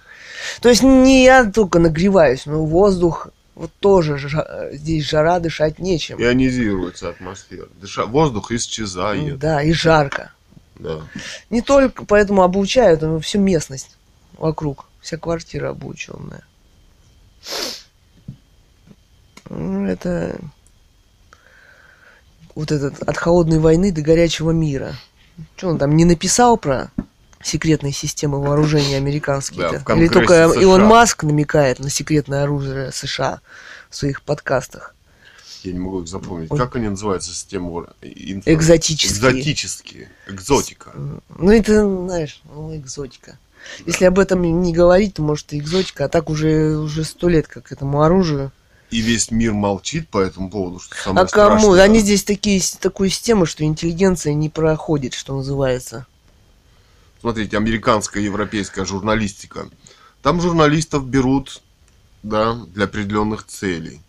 То 0.62 0.70
есть 0.70 0.82
не 0.82 1.24
я 1.24 1.46
только 1.46 1.78
нагреваюсь, 1.80 2.46
но 2.46 2.66
воздух 2.66 3.30
вот 3.54 3.72
тоже 3.80 4.16
жа- 4.18 4.70
здесь 4.74 5.06
жара 5.08 5.40
дышать 5.40 5.78
нечем. 5.80 6.20
Ионизируется 6.20 7.10
атмосфера. 7.10 7.68
Дыша... 7.82 8.06
Воздух 8.06 8.52
исчезает. 8.52 9.38
Да, 9.40 9.62
и 9.62 9.72
жарко. 9.72 10.32
Да. 10.76 11.02
Не 11.50 11.62
только 11.62 12.06
поэтому 12.06 12.44
облучают, 12.44 13.02
но 13.02 13.20
всю 13.20 13.40
местность 13.40 13.96
вокруг. 14.38 14.86
Вся 15.02 15.18
квартира 15.18 15.70
облученная. 15.70 16.42
Ну, 19.50 19.86
Это 19.86 20.40
вот 22.56 22.72
этот 22.72 23.02
от 23.04 23.18
холодной 23.18 23.60
войны 23.60 23.92
до 23.92 24.02
горячего 24.02 24.52
мира. 24.52 24.96
Что 25.56 25.70
он 25.70 25.78
там 25.78 25.96
не 25.96 26.06
написал 26.06 26.58
про 26.58 26.92
секретные 27.44 27.94
системы 27.94 28.42
вооружения 28.42 28.94
Да, 28.94 28.98
американские-то? 28.98 29.84
в 29.86 29.98
Или 29.98 30.08
только 30.08 30.50
США. 30.50 30.62
Илон 30.62 30.84
Маск 30.86 31.24
намекает 31.24 31.80
на 31.80 31.90
секретное 31.90 32.44
оружие 32.44 32.92
США 32.92 33.42
в 33.90 33.96
своих 33.96 34.24
подкастах? 34.24 34.96
Я 35.64 35.74
не 35.74 35.80
могу 35.80 36.02
их 36.02 36.08
запомнить. 36.08 36.52
Ой. 36.52 36.58
Как 36.58 36.76
они 36.76 36.88
называются, 36.90 37.30
системы 37.32 37.88
инфра- 38.02 38.44
Экзотические. 38.46 39.12
Экзотические. 39.32 40.10
Экзотика. 40.28 40.92
Ну, 40.96 41.52
это, 41.52 41.84
знаешь, 41.84 42.42
ну, 42.46 42.76
экзотика. 42.76 43.38
Если 43.86 44.06
об 44.06 44.18
этом 44.18 44.42
не 44.62 44.74
говорить, 44.74 45.16
то, 45.16 45.22
может, 45.22 45.52
и 45.54 45.60
экзотика. 45.60 46.06
А 46.06 46.10
так 46.10 46.30
уже 46.30 46.78
уже 46.78 47.04
сто 47.04 47.28
лет 47.28 47.48
как 47.48 47.72
этому 47.72 48.02
оружию. 48.02 48.52
И 48.90 49.02
весь 49.02 49.32
мир 49.32 49.54
молчит 49.54 50.08
по 50.10 50.20
этому 50.20 50.50
поводу, 50.50 50.80
что 50.80 50.96
самое 50.96 51.26
а 51.26 51.28
кому? 51.28 51.60
страшное. 51.60 51.84
Они 51.84 52.00
здесь 52.00 52.24
такие, 52.24 52.62
с 52.62 52.72
такой 52.72 53.10
системы, 53.10 53.46
что 53.46 53.64
интеллигенция 53.66 54.34
не 54.34 54.50
проходит, 54.50 55.14
что 55.14 55.36
называется. 55.36 56.06
Смотрите, 57.20 57.58
американская, 57.58 58.24
европейская 58.24 58.86
журналистика. 58.86 59.68
Там 60.22 60.40
журналистов 60.40 61.06
берут 61.06 61.62
да, 62.24 62.54
для 62.54 62.86
определенных 62.86 63.46
целей. 63.46 64.02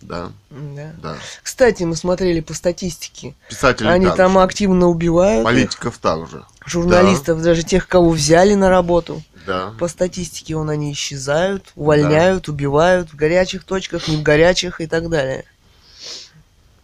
Да, 0.00 0.32
Да. 0.50 0.92
да. 1.02 1.16
Кстати, 1.42 1.82
мы 1.84 1.96
смотрели 1.96 2.40
по 2.40 2.52
статистике. 2.52 3.34
Писатели 3.48 3.86
Они 3.86 4.06
там 4.06 4.36
активно 4.36 4.88
убивают 4.88 5.40
их, 5.40 5.44
Политиков 5.44 5.98
также. 5.98 6.44
Журналистов, 6.66 7.42
даже 7.42 7.62
тех, 7.62 7.88
кого 7.88 8.10
взяли 8.10 8.54
на 8.54 8.70
работу. 8.70 9.22
Да. 9.46 9.74
По 9.78 9.88
статистике 9.88 10.56
он 10.56 10.70
они 10.70 10.92
исчезают, 10.92 11.72
увольняют, 11.76 12.48
убивают 12.48 13.12
в 13.12 13.16
горячих 13.16 13.64
точках, 13.64 14.08
не 14.08 14.16
в 14.16 14.22
горячих 14.22 14.80
и 14.80 14.86
так 14.86 15.10
далее. 15.10 15.44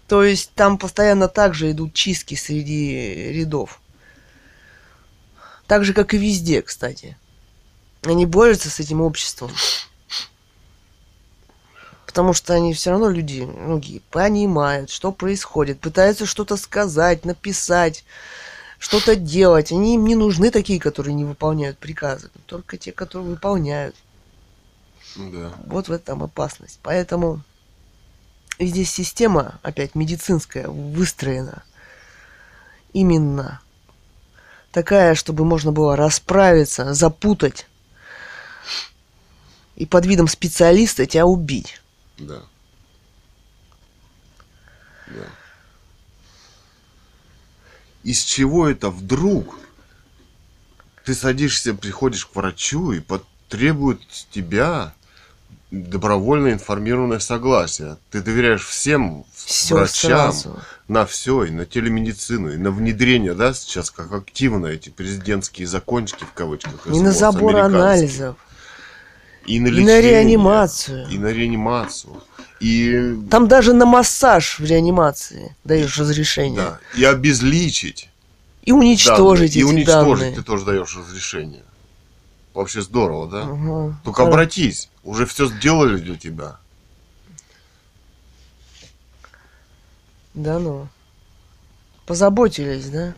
То 0.09 0.25
есть 0.25 0.51
там 0.55 0.77
постоянно 0.77 1.29
также 1.29 1.71
идут 1.71 1.95
чистки 1.95 2.35
среди 2.35 3.33
рядов. 3.33 3.81
Так 5.67 5.85
же, 5.85 5.95
как 5.95 6.15
и 6.15 6.19
везде, 6.19 6.63
кстати. 6.63 7.17
Они 8.03 8.27
борются 8.27 8.71
с 8.71 8.81
этим 8.81 9.01
обществом. 9.01 9.53
Потому 12.07 12.33
что 12.33 12.55
они 12.55 12.75
все 12.75 12.91
равно 12.91 13.09
люди, 13.09 13.43
многие, 13.43 14.01
понимают, 14.11 14.91
что 14.91 15.13
происходит, 15.13 15.79
пытаются 15.79 16.27
что-то 16.27 16.57
сказать, 16.57 17.25
написать, 17.25 18.05
что-то 18.81 19.15
делать. 19.15 19.71
Они 19.71 19.95
им 19.95 20.07
не 20.07 20.17
нужны 20.17 20.51
такие, 20.51 20.81
которые 20.81 21.15
не 21.15 21.25
выполняют 21.25 21.79
приказы, 21.79 22.31
только 22.47 22.77
те, 22.77 22.91
которые 22.91 23.29
выполняют. 23.29 23.95
Да. 25.15 25.53
Вот 25.67 25.89
в 25.89 25.93
этом 25.93 26.25
опасность. 26.25 26.81
Поэтому 26.83 27.43
и 28.59 28.67
здесь 28.67 28.91
система, 28.91 29.61
опять 29.63 29.95
медицинская, 29.95 30.67
выстроена 30.69 31.63
именно 32.93 33.61
такая, 34.73 35.15
чтобы 35.15 35.45
можно 35.45 35.73
было 35.73 35.95
расправиться, 35.95 36.95
запутать 36.95 37.67
и 39.77 39.87
под 39.87 40.07
видом 40.07 40.27
специалиста 40.27 41.07
тебя 41.07 41.27
убить. 41.27 41.81
Да. 42.19 42.37
Да. 42.37 42.43
Из 48.03 48.23
чего 48.23 48.69
это 48.69 48.91
вдруг 48.91 49.59
ты 51.05 51.15
садишься, 51.15 51.75
приходишь 51.75 52.27
к 52.27 52.35
врачу 52.35 52.93
и 52.93 53.01
потребует 53.01 54.01
с 54.11 54.25
тебя 54.25 54.95
добровольно 55.71 56.53
информированное 56.53 57.21
согласие. 57.21 57.97
Ты 58.11 58.23
доверяешь 58.23 58.65
всем 58.67 59.25
Все 59.33 59.77
врачам 59.77 60.33
сразу. 60.33 60.61
на 60.89 61.07
все, 61.07 61.45
и 61.45 61.51
на 61.51 61.65
телемедицину, 61.65 62.53
и 62.53 62.57
на 62.57 62.71
внедрение, 62.71 63.35
да, 63.35 63.55
сейчас 63.55 63.91
как 63.91 64.13
активно 64.13 64.67
эти 64.67 64.89
президентские 64.89 65.67
закончики 65.67 66.25
в 66.25 66.33
кавычках. 66.33 66.87
И 66.87 67.01
на 67.01 67.13
забор 67.13 67.57
анализов, 67.57 68.37
И 69.47 69.61
на, 69.61 69.69
и 69.69 69.71
на 69.71 69.75
лечение, 69.75 70.01
реанимацию. 70.01 71.09
И 71.09 71.19
на 71.19 71.29
реанимацию. 71.29 72.21
И 72.61 73.17
Там 73.31 73.49
даже 73.49 73.73
на 73.73 73.87
массаж 73.87 74.59
в 74.59 74.65
реанимации 74.65 75.57
даешь 75.65 75.97
разрешение. 75.99 76.57
Да, 76.61 76.79
и 76.95 77.05
обезличить. 77.05 78.11
И 78.65 78.73
уничтожить 78.73 79.55
данные, 79.55 79.61
И 79.61 79.65
уничтожить 79.65 80.19
данные. 80.21 80.35
ты 80.37 80.43
тоже 80.43 80.65
даешь 80.67 80.95
разрешение. 80.97 81.63
Вообще 82.53 82.83
здорово, 82.83 83.29
да? 83.31 83.43
Ага. 83.45 83.99
Только 84.05 84.23
Хоро- 84.23 84.29
обратись, 84.29 84.91
уже 85.05 85.25
все 85.25 85.47
сделали 85.49 85.97
для 85.97 86.17
тебя. 86.17 86.57
Да 90.35 90.59
ну. 90.59 90.89
Позаботились, 92.07 92.89
да? 92.91 93.15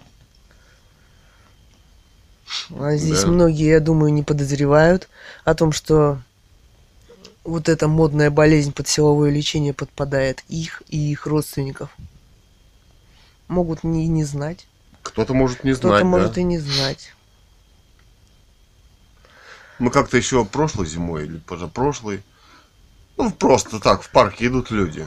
А 2.78 2.96
здесь 2.96 3.22
Да. 3.22 3.28
многие, 3.28 3.66
я 3.70 3.80
думаю, 3.80 4.12
не 4.12 4.22
подозревают 4.22 5.08
о 5.44 5.54
том, 5.54 5.72
что 5.72 6.20
вот 7.44 7.68
эта 7.68 7.88
модная 7.88 8.30
болезнь 8.30 8.72
под 8.72 8.88
силовое 8.88 9.30
лечение 9.30 9.72
подпадает 9.72 10.44
их 10.48 10.82
и 10.88 11.10
их 11.10 11.26
родственников. 11.26 11.90
Могут 13.48 13.84
не, 13.84 14.06
не 14.06 14.24
знать. 14.24 14.66
Кто-то 15.02 15.34
может 15.34 15.64
не 15.64 15.72
Кто-то 15.72 15.88
знать, 15.88 16.04
может 16.04 16.34
да? 16.34 16.40
и 16.40 16.44
не 16.44 16.58
знать. 16.58 17.14
Мы 19.78 19.90
как-то 19.90 20.16
еще 20.16 20.44
прошлой 20.44 20.86
зимой 20.86 21.24
или 21.24 21.38
позапрошлой, 21.38 22.22
ну, 23.16 23.30
просто 23.30 23.80
так, 23.80 24.02
в 24.02 24.10
парке 24.10 24.46
идут 24.46 24.70
люди. 24.70 25.06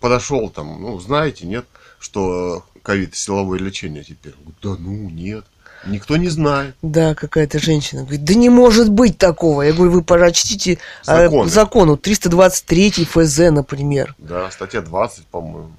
Подошел 0.00 0.50
там, 0.50 0.80
ну, 0.80 0.98
знаете, 0.98 1.46
нет, 1.46 1.66
что 1.98 2.64
ковид 2.82 3.14
силовое 3.14 3.58
лечение 3.58 4.02
теперь. 4.02 4.34
Да 4.62 4.76
ну, 4.78 5.08
нет. 5.10 5.44
Никто 5.86 6.16
не 6.16 6.28
знает. 6.28 6.74
Да, 6.82 7.14
какая-то 7.14 7.58
женщина 7.58 8.02
говорит, 8.02 8.24
да 8.24 8.34
не 8.34 8.48
может 8.48 8.88
быть 8.90 9.18
такого. 9.18 9.62
Я 9.62 9.72
говорю, 9.72 9.90
вы 9.92 10.02
прочтите 10.02 10.78
а, 11.06 11.16
Законы. 11.24 11.50
закону 11.50 11.96
323 11.96 12.90
ФЗ, 13.04 13.38
например. 13.50 14.14
Да, 14.18 14.50
статья 14.50 14.80
20, 14.80 15.26
по-моему. 15.26 15.72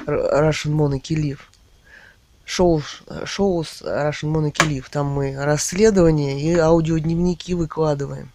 Russian 0.05 0.72
Monarchy 0.72 1.15
Live. 1.15 1.39
Шоу, 2.45 2.82
шоу 3.26 3.63
с 3.63 3.82
Russian 3.82 4.32
Monarchy 4.32 4.70
Live. 4.70 4.86
Там 4.89 5.07
мы 5.07 5.36
расследования 5.36 6.39
и 6.39 6.55
аудиодневники 6.55 7.53
выкладываем. 7.55 8.32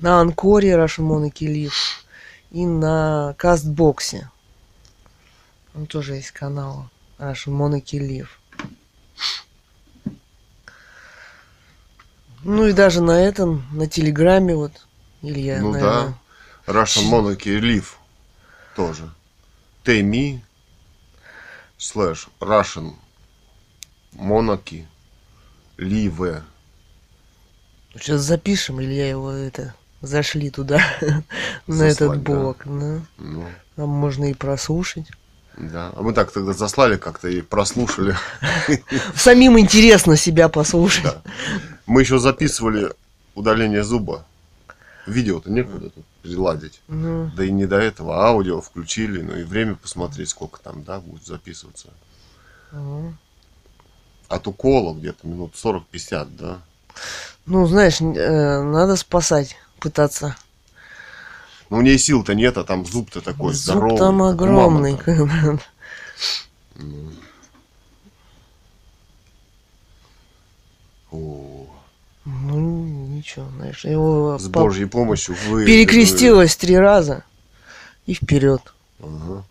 На 0.00 0.20
Анкоре 0.20 0.72
Russian 0.72 1.06
Monarchy 1.06 1.46
Live 1.46 1.72
и 2.50 2.66
на 2.66 3.34
Кастбоксе. 3.38 4.30
Там 5.72 5.86
тоже 5.86 6.16
есть 6.16 6.32
канал 6.32 6.90
Russian 7.18 7.56
Monarchy 7.56 8.00
Live. 8.00 8.28
Ну 12.42 12.66
и 12.66 12.72
даже 12.72 13.00
на 13.00 13.20
этом, 13.20 13.64
на 13.72 13.88
Телеграме 13.88 14.54
вот, 14.54 14.87
Илья, 15.22 15.60
ну 15.60 15.72
наверное, 15.72 16.14
да. 16.66 16.72
Russian 16.72 17.10
Monarchy 17.10 17.58
Live 17.60 17.86
тоже. 18.76 19.10
Теми. 19.84 20.44
слэш 21.76 22.28
Russian 22.40 22.92
Monarchy 24.14 24.84
Live. 25.78 26.42
Сейчас 27.94 28.20
запишем, 28.20 28.80
или 28.80 28.92
я 28.92 29.08
его 29.08 29.30
это 29.32 29.74
зашли 30.02 30.50
туда, 30.50 30.80
на 31.66 31.82
этот 31.84 32.20
блок. 32.22 32.62
да. 32.64 33.00
Ну, 33.18 33.46
Там 33.76 33.88
можно 33.88 34.26
и 34.30 34.34
прослушать. 34.34 35.06
да. 35.56 35.90
А 35.96 36.02
мы 36.02 36.12
так 36.12 36.30
тогда 36.30 36.52
заслали 36.52 36.96
как-то 36.96 37.28
и 37.28 37.40
прослушали. 37.40 38.14
Самим 39.16 39.58
интересно 39.58 40.16
себя 40.16 40.48
послушать. 40.48 41.04
Да. 41.04 41.22
Мы 41.86 42.02
еще 42.02 42.18
записывали 42.18 42.92
удаление 43.34 43.82
зуба. 43.82 44.24
Видео-то 45.08 45.50
некуда 45.50 45.90
тут 45.90 46.04
приладить. 46.22 46.80
Ну, 46.88 47.30
Да 47.36 47.44
и 47.44 47.50
не 47.50 47.66
до 47.66 47.76
этого. 47.76 48.26
Аудио 48.26 48.60
включили, 48.60 49.22
ну 49.22 49.36
и 49.36 49.42
время 49.42 49.74
посмотреть, 49.74 50.28
сколько 50.28 50.60
там, 50.60 50.84
да, 50.84 51.00
будет 51.00 51.24
записываться. 51.26 51.88
ага. 52.72 53.14
От 54.28 54.46
укола 54.46 54.94
где-то 54.94 55.26
минут 55.26 55.54
40-50, 55.54 56.36
да. 56.36 56.58
Ну, 57.46 57.66
знаешь, 57.66 58.00
э, 58.02 58.62
надо 58.62 58.96
спасать, 58.96 59.56
пытаться. 59.80 60.36
Но 61.70 61.78
у 61.78 61.80
нее 61.80 61.98
сил-то 61.98 62.34
нет, 62.34 62.58
а 62.58 62.64
там 62.64 62.84
зуб-то 62.84 63.22
такой 63.22 63.54
Зуб 63.54 63.62
здоровый. 63.62 63.96
там 63.98 64.18
как 64.18 64.26
у 64.26 64.28
огромный. 64.28 64.92
мамы-то. 64.92 65.60
Ну. 66.76 67.10
О, 71.10 71.66
Ну, 72.30 72.84
ничего, 72.84 73.46
знаешь, 73.56 73.84
его 73.86 74.38
с 74.38 74.44
по- 74.50 74.60
Божьей 74.60 74.84
помощью 74.84 75.34
вы... 75.48 75.64
перекрестилась 75.64 76.54
три 76.56 76.76
раза 76.76 77.24
и 78.04 78.12
вперед. 78.12 78.60
Ага. 79.02 79.44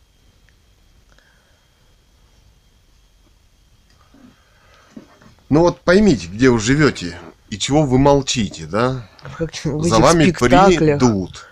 Ну 5.49 5.61
вот 5.61 5.79
поймите, 5.81 6.27
где 6.27 6.49
вы 6.49 6.59
живете 6.59 7.17
и 7.49 7.57
чего 7.57 7.83
вы 7.83 7.97
молчите, 7.97 8.65
да? 8.65 9.09
Как 9.37 9.51
в 9.63 9.83
За 9.83 9.99
вами 9.99 10.31
придут. 10.31 11.45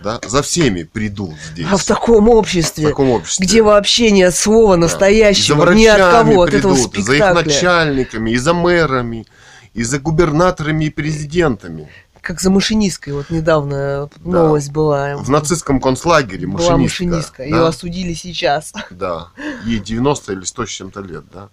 Да? 0.00 0.18
За 0.26 0.40
всеми 0.42 0.84
придут 0.84 1.34
здесь. 1.52 1.66
А 1.70 1.76
в 1.76 1.84
таком 1.84 2.24
В 2.24 2.30
обществе, 2.30 2.88
таком 2.88 3.10
обществе. 3.10 3.44
где 3.44 3.60
вообще 3.60 4.10
нет 4.12 4.34
слова 4.34 4.76
Да. 4.76 4.82
настоящего, 4.82 5.66
за 5.66 5.74
ни 5.74 5.84
от 5.84 5.98
кого, 6.10 6.42
от 6.44 6.54
этого 6.54 6.74
придут, 6.74 6.96
и 6.96 7.02
за 7.02 7.12
их 7.12 7.18
спектакля. 7.22 7.44
начальниками, 7.52 8.30
и 8.30 8.36
за 8.38 8.54
мэрами, 8.54 9.26
и 9.74 9.82
за 9.82 9.98
губернаторами 9.98 10.86
и 10.86 10.90
президентами. 10.90 11.88
Как 12.20 12.40
за 12.40 12.50
машинисткой, 12.50 13.14
вот 13.14 13.30
недавно 13.30 14.10
Да. 14.16 14.42
новость 14.42 14.70
была. 14.70 15.16
В 15.16 15.30
нацистском 15.30 15.80
концлагере 15.80 16.46
была 16.46 16.76
машинистка. 16.76 17.04
машинистка, 17.04 17.42
ее 17.44 17.54
да? 17.56 17.68
осудили 17.68 18.12
сейчас. 18.12 18.72
Да, 18.90 19.28
ей 19.64 19.78
90 19.80 20.32
или 20.32 20.44
100 20.44 20.66
с 20.66 20.68
чем-то 20.68 21.00
лет, 21.00 21.24
да. 21.32 21.48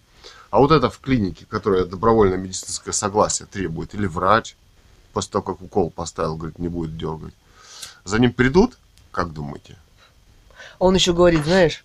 А 0.49 0.59
вот 0.59 0.71
это 0.71 0.89
в 0.89 0.99
клинике, 0.99 1.45
которая 1.49 1.85
добровольное 1.85 2.37
медицинское 2.37 2.91
согласие 2.91 3.47
требует, 3.51 3.93
или 3.93 4.07
врач, 4.07 4.55
после 5.13 5.31
того, 5.31 5.43
как 5.43 5.61
укол 5.61 5.89
поставил, 5.89 6.35
говорит, 6.35 6.59
не 6.59 6.67
будет 6.67 6.97
дергать. 6.97 7.33
За 8.03 8.19
ним 8.19 8.33
придут, 8.33 8.77
как 9.11 9.33
думаете? 9.33 9.75
Он 10.79 10.95
еще 10.95 11.13
говорит, 11.13 11.43
знаешь, 11.45 11.83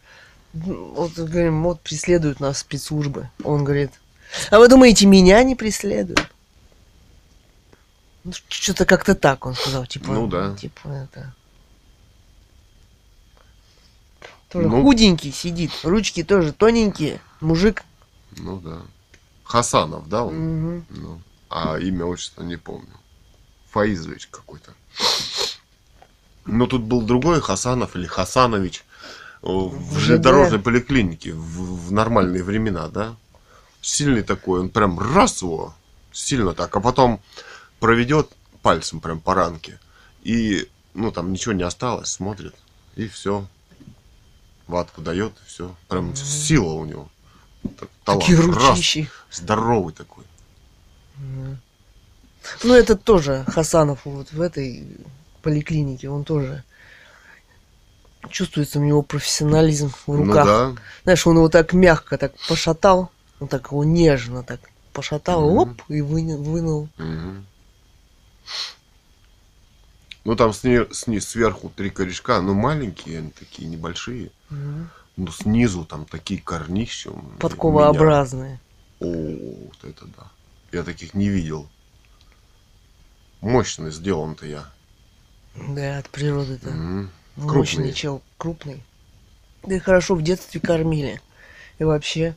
вот, 0.53 1.13
говорим, 1.15 1.63
вот 1.63 1.81
преследуют 1.81 2.41
нас 2.41 2.59
спецслужбы. 2.59 3.31
Он 3.43 3.65
говорит, 3.65 3.91
а 4.51 4.59
вы 4.59 4.69
думаете, 4.69 5.07
меня 5.07 5.43
не 5.43 5.55
преследуют? 5.55 6.29
Ну, 8.25 8.33
что-то 8.49 8.85
как-то 8.85 9.15
так 9.15 9.45
он 9.47 9.55
сказал, 9.55 9.85
типа, 9.87 10.13
Ну 10.13 10.27
да. 10.29 10.55
типа 10.57 10.89
это. 10.89 11.35
Тоже 14.49 14.69
Ну. 14.69 14.83
худенький 14.83 15.33
сидит, 15.33 15.73
ручки 15.83 16.23
тоже 16.23 16.53
тоненькие, 16.53 17.21
мужик. 17.41 17.83
Ну 18.37 18.61
да. 18.61 18.83
Хасанов, 19.45 20.09
да, 20.09 20.25
он? 20.25 20.35
Мгм. 20.35 20.87
Ну, 20.91 21.21
а 21.51 21.79
имя, 21.79 22.05
отчество 22.05 22.43
не 22.43 22.57
помню. 22.57 22.93
Фаизович 23.71 24.29
какой-то. 24.31 24.73
Но 26.45 26.67
тут 26.67 26.83
был 26.83 27.03
другой 27.03 27.41
Хасанов 27.41 27.97
или 27.97 28.07
Хасанович 28.07 28.85
э, 29.43 29.47
в 29.47 29.95
В 29.95 29.99
железнодорожной 29.99 30.59
поликлинике 30.61 31.33
в, 31.33 31.87
в 31.89 31.93
нормальные 31.93 32.43
времена, 32.43 32.89
да? 32.89 33.17
Сильный 33.83 34.23
такой, 34.23 34.61
он 34.61 34.71
прям 34.71 34.99
раз 34.99 35.43
его, 35.43 35.75
сильно 36.13 36.55
так, 36.55 36.75
а 36.75 36.81
потом 36.81 37.21
проведет 37.81 38.31
пальцем 38.63 39.01
прям 39.01 39.21
по 39.21 39.35
ранке. 39.35 39.79
И, 40.23 40.69
ну, 40.95 41.11
там 41.13 41.33
ничего 41.33 41.53
не 41.53 41.65
осталось, 41.65 42.09
смотрит, 42.09 42.55
и 42.95 43.09
все. 43.09 43.47
Ватку 44.69 45.03
дает, 45.03 45.33
и 45.33 45.49
все. 45.49 45.75
Прям 45.89 46.15
сила 46.17 46.73
у 46.73 46.85
него. 46.85 47.09
Так, 47.79 47.89
талант. 48.05 48.25
Такие 48.25 48.39
Раз. 48.41 48.71
ручищи. 48.71 49.11
Здоровый 49.31 49.93
такой. 49.93 50.25
Ну, 52.63 52.75
это 52.75 52.97
тоже 52.97 53.45
Хасанов 53.49 54.05
вот 54.05 54.33
в 54.33 54.41
этой 54.41 54.87
поликлинике, 55.43 56.09
он 56.09 56.25
тоже 56.25 56.65
чувствуется 58.31 58.79
у 58.79 58.85
него 58.85 59.03
профессионализм 59.03 59.93
в 60.07 60.17
руках. 60.17 60.47
Ну 60.47 60.75
да. 60.75 60.83
Знаешь, 61.03 61.27
он 61.27 61.37
его 61.37 61.49
так 61.49 61.73
мягко 61.73 62.17
так 62.19 62.33
пошатал, 62.49 63.11
он 63.43 63.49
так 63.49 63.73
его 63.73 63.83
нежно 63.83 64.45
так 64.45 64.61
пошатал, 64.93 65.43
Мгм. 65.51 65.59
оп, 65.59 65.83
и 65.89 66.01
выня- 66.01 66.37
вынул. 66.37 66.89
Мгм. 66.97 67.45
Ну 70.25 70.37
там 70.37 70.53
сни- 70.53 70.87
сни- 70.93 71.19
сверху 71.21 71.69
три 71.75 71.91
корешка, 71.91 72.41
ну 72.41 72.55
маленькие 72.55 73.19
они 73.19 73.31
такие, 73.31 73.69
небольшие. 73.69 74.31
Мгм. 74.51 74.91
Ну 75.17 75.27
снизу 75.33 75.85
там 75.85 76.05
такие 76.05 76.41
корнища. 76.41 77.11
Подковообразные. 77.41 78.61
О, 79.01 79.07
вот 79.07 79.85
это 79.85 80.07
да. 80.17 80.31
Я 80.71 80.85
таких 80.85 81.15
не 81.15 81.29
видел. 81.29 81.69
Мощно 83.41 83.91
сделан-то 83.91 84.47
я. 84.47 84.71
Да, 85.57 85.99
от 85.99 86.09
природы 86.11 86.55
это 86.55 86.71
Мгм. 86.71 87.11
мощный 87.37 87.93
чел, 87.93 88.23
крупный. 88.39 88.85
Да 89.65 89.75
и 89.75 89.81
хорошо 89.81 90.15
в 90.15 90.23
детстве 90.23 90.61
кормили. 90.61 91.21
И 91.81 91.85
вообще 91.85 92.37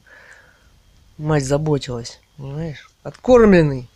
мать 1.18 1.45
заботилась, 1.45 2.20
понимаешь? 2.38 2.89
Откормленный. 3.03 3.88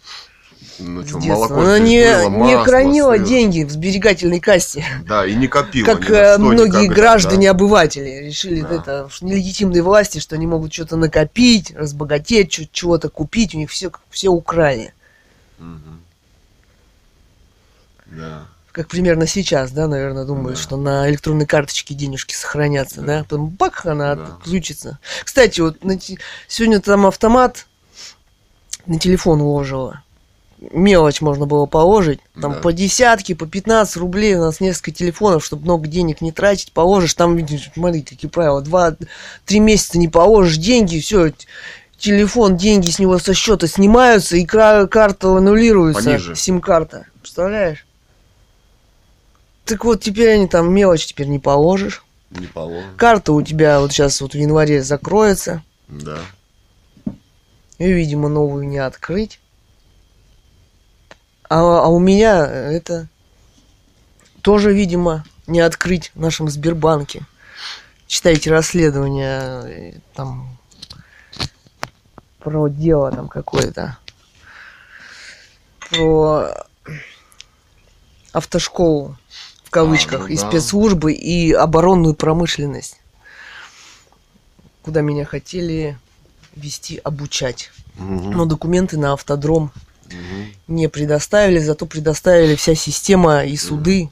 Ну 0.82 1.06
что, 1.06 1.20
молоко 1.20 1.56
Она 1.56 1.80
не, 1.80 2.04
было, 2.04 2.30
не 2.30 2.56
масло, 2.56 2.64
хранила 2.64 3.16
сыр. 3.18 3.26
деньги 3.26 3.64
в 3.64 3.72
сберегательной 3.72 4.40
кассе. 4.40 4.86
Да, 5.06 5.26
и 5.26 5.36
не 5.36 5.48
копила. 5.48 5.86
как 5.86 6.10
ни 6.10 6.16
э, 6.16 6.34
что 6.36 6.40
многие 6.40 6.84
никогда, 6.84 6.94
граждане, 7.02 7.48
да. 7.48 7.52
обыватели 7.52 8.28
решили 8.28 8.62
Да. 8.62 8.76
это 8.76 9.10
в 9.10 9.22
нелегитимной 9.22 9.82
власти, 9.82 10.20
что 10.20 10.36
они 10.36 10.48
могут 10.48 10.74
что-то 10.74 10.96
накопить, 10.96 11.74
разбогатеть, 11.76 12.70
чего-то 12.72 13.10
купить, 13.10 13.54
у 13.56 13.58
них 13.58 13.70
все, 13.70 13.92
все 14.10 14.30
украли. 14.30 14.94
Да. 18.06 18.48
Как 18.80 18.88
примерно 18.88 19.28
сейчас, 19.28 19.72
да, 19.72 19.90
наверное, 19.90 20.24
думают, 20.24 20.56
Да. 20.56 20.64
что 20.64 20.78
на 20.78 21.10
электронной 21.10 21.46
карточке 21.46 21.94
денежки 21.94 22.34
сохранятся, 22.34 23.02
да, 23.02 23.18
Да. 23.18 23.24
потом 23.26 23.48
бак, 23.50 23.86
она 23.86 24.16
Да. 24.16 24.24
отключится. 24.38 25.00
Кстати, 25.26 25.60
вот 25.60 25.84
на 25.84 26.00
те- 26.00 26.18
сегодня 26.48 26.80
там 26.80 27.06
автомат 27.06 27.68
на 28.86 28.98
телефон 28.98 29.42
уложила. 29.42 30.02
Мелочь 30.72 31.20
можно 31.20 31.46
было 31.46 31.66
положить, 31.66 32.22
там 32.40 32.54
Да. 32.54 32.60
по 32.60 32.72
десятке, 32.72 33.36
по 33.36 33.46
15 33.48 33.98
рублей, 33.98 34.36
у 34.36 34.40
нас 34.40 34.62
несколько 34.62 34.92
телефонов, 34.92 35.44
чтобы 35.44 35.64
много 35.64 35.86
денег 35.86 36.22
не 36.22 36.32
тратить, 36.32 36.72
положишь, 36.72 37.16
там, 37.16 37.36
видишь, 37.36 37.70
смотри, 37.74 38.02
какие 38.02 38.32
правила, 38.32 38.62
два-три 38.62 39.60
месяца 39.60 39.98
не 40.00 40.08
положишь 40.08 40.56
деньги, 40.56 41.02
все, 41.02 41.34
телефон, 41.98 42.56
деньги 42.56 42.90
с 42.90 42.98
него 42.98 43.20
со 43.20 43.34
счета 43.34 43.68
снимаются, 43.68 44.38
и 44.38 44.46
карта 44.46 45.36
аннулируется, 45.36 46.34
сим-карта, 46.34 47.08
представляешь? 47.22 47.86
Так 49.70 49.86
вот, 49.86 50.02
теперь 50.02 50.32
они 50.32 50.48
там 50.48 50.74
мелочь 50.74 51.06
теперь 51.06 51.28
не 51.28 51.38
положишь. 51.38 52.04
Не 52.32 52.48
положено. 52.48 52.92
Карта 52.98 53.34
у 53.34 53.42
тебя 53.44 53.80
вот 53.80 53.92
сейчас 53.92 54.20
вот 54.20 54.34
в 54.34 54.36
январе 54.36 54.82
закроется. 54.82 55.64
Да. 55.88 56.18
И, 57.78 57.92
видимо, 57.92 58.30
новую 58.30 58.68
не 58.68 58.80
открыть. 58.80 59.40
А, 61.48 61.60
а 61.60 61.88
у 61.88 62.00
меня 62.00 62.48
это 62.48 63.08
тоже, 64.42 64.74
видимо, 64.74 65.24
не 65.46 65.60
открыть 65.60 66.12
в 66.16 66.20
нашем 66.20 66.50
Сбербанке. 66.50 67.28
Читайте 68.08 68.50
расследование 68.50 69.42
э, 69.68 70.00
там 70.16 70.58
про 72.40 72.70
дело 72.70 73.12
там 73.12 73.28
какое-то. 73.28 74.00
Про 75.92 76.66
автошколу 78.32 79.16
в 79.70 79.72
кавычках 79.72 80.22
ну 80.22 80.28
и 80.28 80.36
да. 80.36 80.50
спецслужбы 80.50 81.14
и 81.14 81.52
оборонную 81.52 82.16
промышленность, 82.16 83.00
куда 84.82 85.02
меня 85.02 85.26
хотели 85.26 85.96
вести 86.56 87.00
обучать. 87.04 87.70
Мгм. 87.96 88.32
Но 88.32 88.46
документы 88.46 88.98
на 88.98 89.14
автодром 89.14 89.72
Мгм. 90.08 90.48
не 90.68 90.90
предоставили, 90.90 91.60
зато 91.60 91.86
предоставили 91.86 92.56
вся 92.56 92.74
система 92.74 93.46
и 93.46 93.56
суды, 93.56 94.10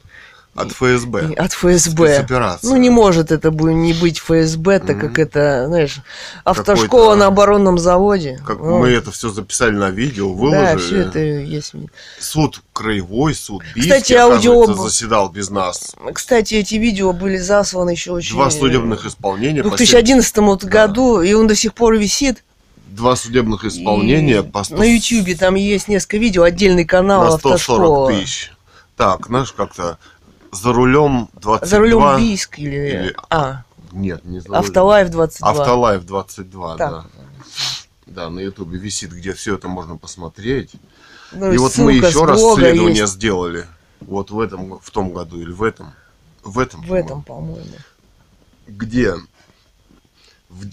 От 0.58 0.72
ФСБ. 0.72 1.34
От 1.36 1.52
ФСБ. 1.52 2.26
Ну, 2.62 2.76
не 2.76 2.90
может 2.90 3.30
это 3.30 3.50
не 3.50 3.92
быть 3.94 4.18
ФСБ, 4.18 4.80
так 4.80 4.98
как 5.00 5.12
Мгм. 5.12 5.22
это, 5.22 5.64
знаешь, 5.68 5.98
автошкола 6.44 7.14
на 7.14 7.26
оборонном 7.26 7.78
заводе. 7.78 8.40
Как 8.44 8.58
Ну, 8.58 8.78
мы 8.78 8.88
это 8.90 9.12
все 9.12 9.28
записали 9.28 9.72
на 9.76 9.90
видео, 9.90 10.28
Да, 10.28 10.34
выложили. 10.34 10.78
все 10.78 11.00
это 11.02 11.18
есть. 11.20 11.72
Суд 12.18 12.60
краевой, 12.72 13.34
суд 13.34 13.62
Бийский, 13.74 13.92
Кстати, 13.92 14.12
аудио- 14.14 14.74
заседал 14.74 15.28
без 15.28 15.50
нас. 15.50 15.94
Кстати, 16.12 16.54
эти 16.54 16.74
видео 16.74 17.12
были 17.12 17.36
засланы 17.36 17.90
еще 17.90 18.12
очень... 18.12 18.34
Два 18.34 18.50
судебных 18.50 19.06
исполнения. 19.06 19.60
В 19.62 19.70
по 19.70 19.76
2011 19.76 20.38
вот 20.46 20.64
Да. 20.64 20.68
году, 20.68 21.20
и 21.22 21.32
он 21.34 21.46
до 21.46 21.54
сих 21.54 21.72
пор 21.74 21.94
висит. 21.96 22.42
Два 22.88 23.14
судебных 23.14 23.64
исполнения 23.64 24.40
И 24.40 24.42
по 24.42 24.64
100 24.64 24.76
На 24.76 24.82
Ютьюбе 24.84 25.36
там 25.36 25.54
есть 25.54 25.86
несколько 25.88 26.16
видео, 26.16 26.42
отдельный 26.42 26.84
канал 26.84 27.22
на 27.22 27.30
140 27.38 27.54
автошкола. 27.54 28.10
тысяч. 28.12 28.52
Так, 28.96 29.26
знаешь, 29.28 29.52
как-то 29.52 29.98
за 30.52 30.72
рулем 30.72 31.28
22... 31.34 31.66
За 31.66 31.78
рулем 31.78 32.16
Бийск 32.18 32.58
или... 32.58 32.76
или- 32.76 33.16
А, 33.30 33.62
Нет, 33.92 34.24
не 34.24 34.40
за 34.40 34.48
рулем. 34.48 34.60
Автолайв 34.60 35.10
22. 35.10 35.50
Автолайв 35.50 36.04
22, 36.04 36.76
Так. 36.76 36.90
да. 36.90 37.06
Да, 38.06 38.30
на 38.30 38.40
Ютубе 38.40 38.78
висит, 38.78 39.12
где 39.12 39.32
все 39.34 39.54
это 39.56 39.68
можно 39.68 39.96
посмотреть. 39.96 40.72
Ну, 41.32 41.52
И 41.52 41.58
вот 41.58 41.76
мы 41.78 41.92
еще 41.92 42.24
раз 42.24 42.40
исследование 42.40 43.00
есть. 43.00 43.12
сделали. 43.14 43.66
Вот 44.00 44.30
в 44.30 44.40
этом, 44.40 44.78
в 44.80 44.90
том 44.90 45.12
году 45.12 45.40
или 45.40 45.52
в 45.52 45.62
этом. 45.62 45.92
В 46.42 46.58
этом. 46.58 46.80
В 46.82 46.92
этом, 46.94 47.22
по-моему. 47.22 47.66
Где, 48.66 49.14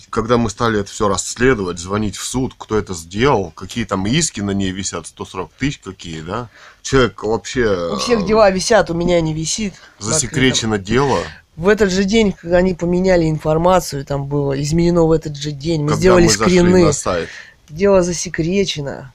когда 0.10 0.38
мы 0.38 0.50
стали 0.50 0.80
это 0.80 0.90
все 0.90 1.08
расследовать, 1.08 1.80
звонить 1.80 2.16
в 2.16 2.24
суд, 2.24 2.54
кто 2.58 2.78
это 2.78 2.94
сделал, 2.94 3.52
какие 3.52 3.84
там 3.86 4.06
иски 4.08 4.40
на 4.40 4.52
ней 4.52 4.72
висят, 4.72 5.08
140 5.08 5.52
тысяч 5.52 5.80
какие, 5.80 6.22
да? 6.22 6.50
Человек 6.82 7.24
вообще... 7.24 7.92
У 7.94 7.98
всех 7.98 8.22
э, 8.22 8.26
дела 8.26 8.50
висят, 8.52 8.90
у 8.90 8.94
меня 8.94 9.20
не 9.20 9.34
висит. 9.34 9.74
Засекречено 10.00 10.78
дело. 10.78 11.20
В 11.58 11.68
этот 11.68 11.92
же 11.92 12.06
день, 12.06 12.32
когда 12.32 12.58
они 12.58 12.74
поменяли 12.74 13.30
информацию, 13.30 14.06
там 14.06 14.28
было 14.28 14.62
изменено 14.62 15.04
в 15.04 15.12
этот 15.12 15.36
же 15.36 15.52
день. 15.52 15.82
Мы 15.82 15.90
когда 15.90 16.00
сделали 16.00 16.26
мы 16.26 16.30
скрины. 16.30 16.86
на 16.86 16.92
сайт. 16.94 17.30
Дело 17.70 18.02
засекречено. 18.02 19.14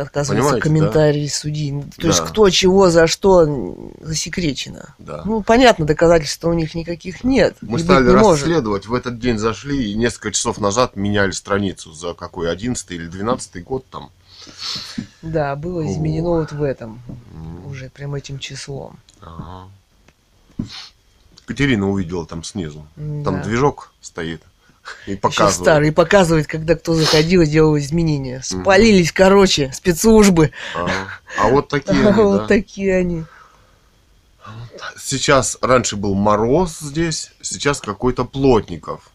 Оказывается, 0.00 0.50
Понимаете, 0.54 0.62
комментарии 0.62 1.26
судьи. 1.28 1.72
Ну, 1.72 1.84
То 1.98 2.06
есть 2.06 2.20
Да. 2.20 2.26
кто 2.26 2.48
чего 2.50 2.88
за 2.90 3.06
что 3.06 3.92
засекречено. 4.00 4.94
Да. 4.98 5.22
Ну, 5.24 5.42
понятно, 5.42 5.84
доказательств 5.84 6.44
у 6.44 6.52
них 6.52 6.74
никаких 6.74 7.22
нет. 7.24 7.56
Мы 7.60 7.72
быть 7.72 7.84
стали 7.84 8.08
не 8.08 8.16
может. 8.16 8.42
расследовать, 8.44 8.86
в 8.86 8.94
этот 8.94 9.18
день 9.18 9.38
зашли 9.38 9.90
и 9.90 9.94
несколько 9.94 10.32
часов 10.32 10.58
назад 10.58 10.96
меняли 10.96 11.32
страницу 11.32 11.92
за 11.92 12.14
какой, 12.14 12.50
11 12.50 12.90
или 12.92 13.06
12 13.06 13.62
год 13.64 13.84
там. 13.90 14.10
Да, 15.22 15.54
было 15.56 15.82
О. 15.82 15.86
изменено 15.92 16.30
вот 16.30 16.52
в 16.52 16.62
этом. 16.62 17.02
Уже 17.66 17.90
прям 17.90 18.14
этим 18.14 18.38
числом. 18.38 18.98
ага. 19.20 19.68
Катерина 21.46 21.90
увидела 21.90 22.26
там 22.26 22.44
снизу. 22.44 22.86
Там 22.96 23.22
Да. 23.24 23.42
движок 23.42 23.92
стоит 24.00 24.42
и 25.06 25.12
Еще 25.12 25.20
показывает. 25.20 25.54
старый. 25.54 25.88
И 25.88 25.92
показывает, 25.92 26.46
когда 26.46 26.74
кто 26.74 26.94
заходил 26.94 27.42
и 27.42 27.46
делал 27.46 27.76
изменения. 27.78 28.40
Спалились, 28.42 29.12
короче, 29.12 29.72
спецслужбы. 29.72 30.52
Ага. 30.74 30.92
А 31.38 31.48
вот 31.48 31.68
такие 31.68 32.00
они, 32.08 32.22
Вот 32.22 32.48
такие 32.48 32.96
они. 32.96 33.24
Сейчас, 34.98 35.58
раньше 35.60 35.96
был 35.96 36.14
мороз 36.14 36.78
здесь, 36.78 37.32
сейчас 37.42 37.80
какой-то 37.80 38.24
Плотников. 38.24 39.10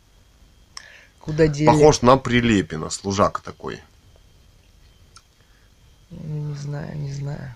Куда 1.19 1.47
дели? 1.47 1.65
Похож 1.67 2.01
на 2.01 2.17
Прилепина, 2.17 2.89
служак 2.89 3.39
такой. 3.41 3.81
Ну, 6.11 6.49
Не 6.49 6.55
знаю, 6.55 6.97
не 6.97 7.11
знаю. 7.11 7.55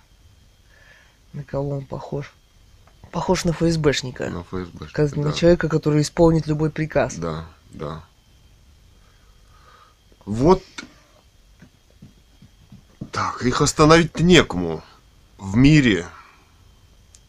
На 1.32 1.44
кого 1.44 1.70
он 1.76 1.86
похож? 1.86 2.32
Похож 3.12 3.44
на 3.44 3.52
ФСБшника. 3.52 4.28
На 4.28 4.42
ФСБ. 4.42 4.86
Как 4.92 5.16
на 5.16 5.24
да. 5.24 5.32
человека, 5.32 5.68
который 5.68 6.02
исполнит 6.02 6.46
любой 6.46 6.70
приказ. 6.70 7.14
Да, 7.14 7.46
да. 7.70 8.04
Вот. 10.30 10.62
Так, 13.10 13.42
их 13.42 13.60
остановить 13.62 14.20
некому 14.20 14.84
в 15.38 15.56
мире 15.56 16.06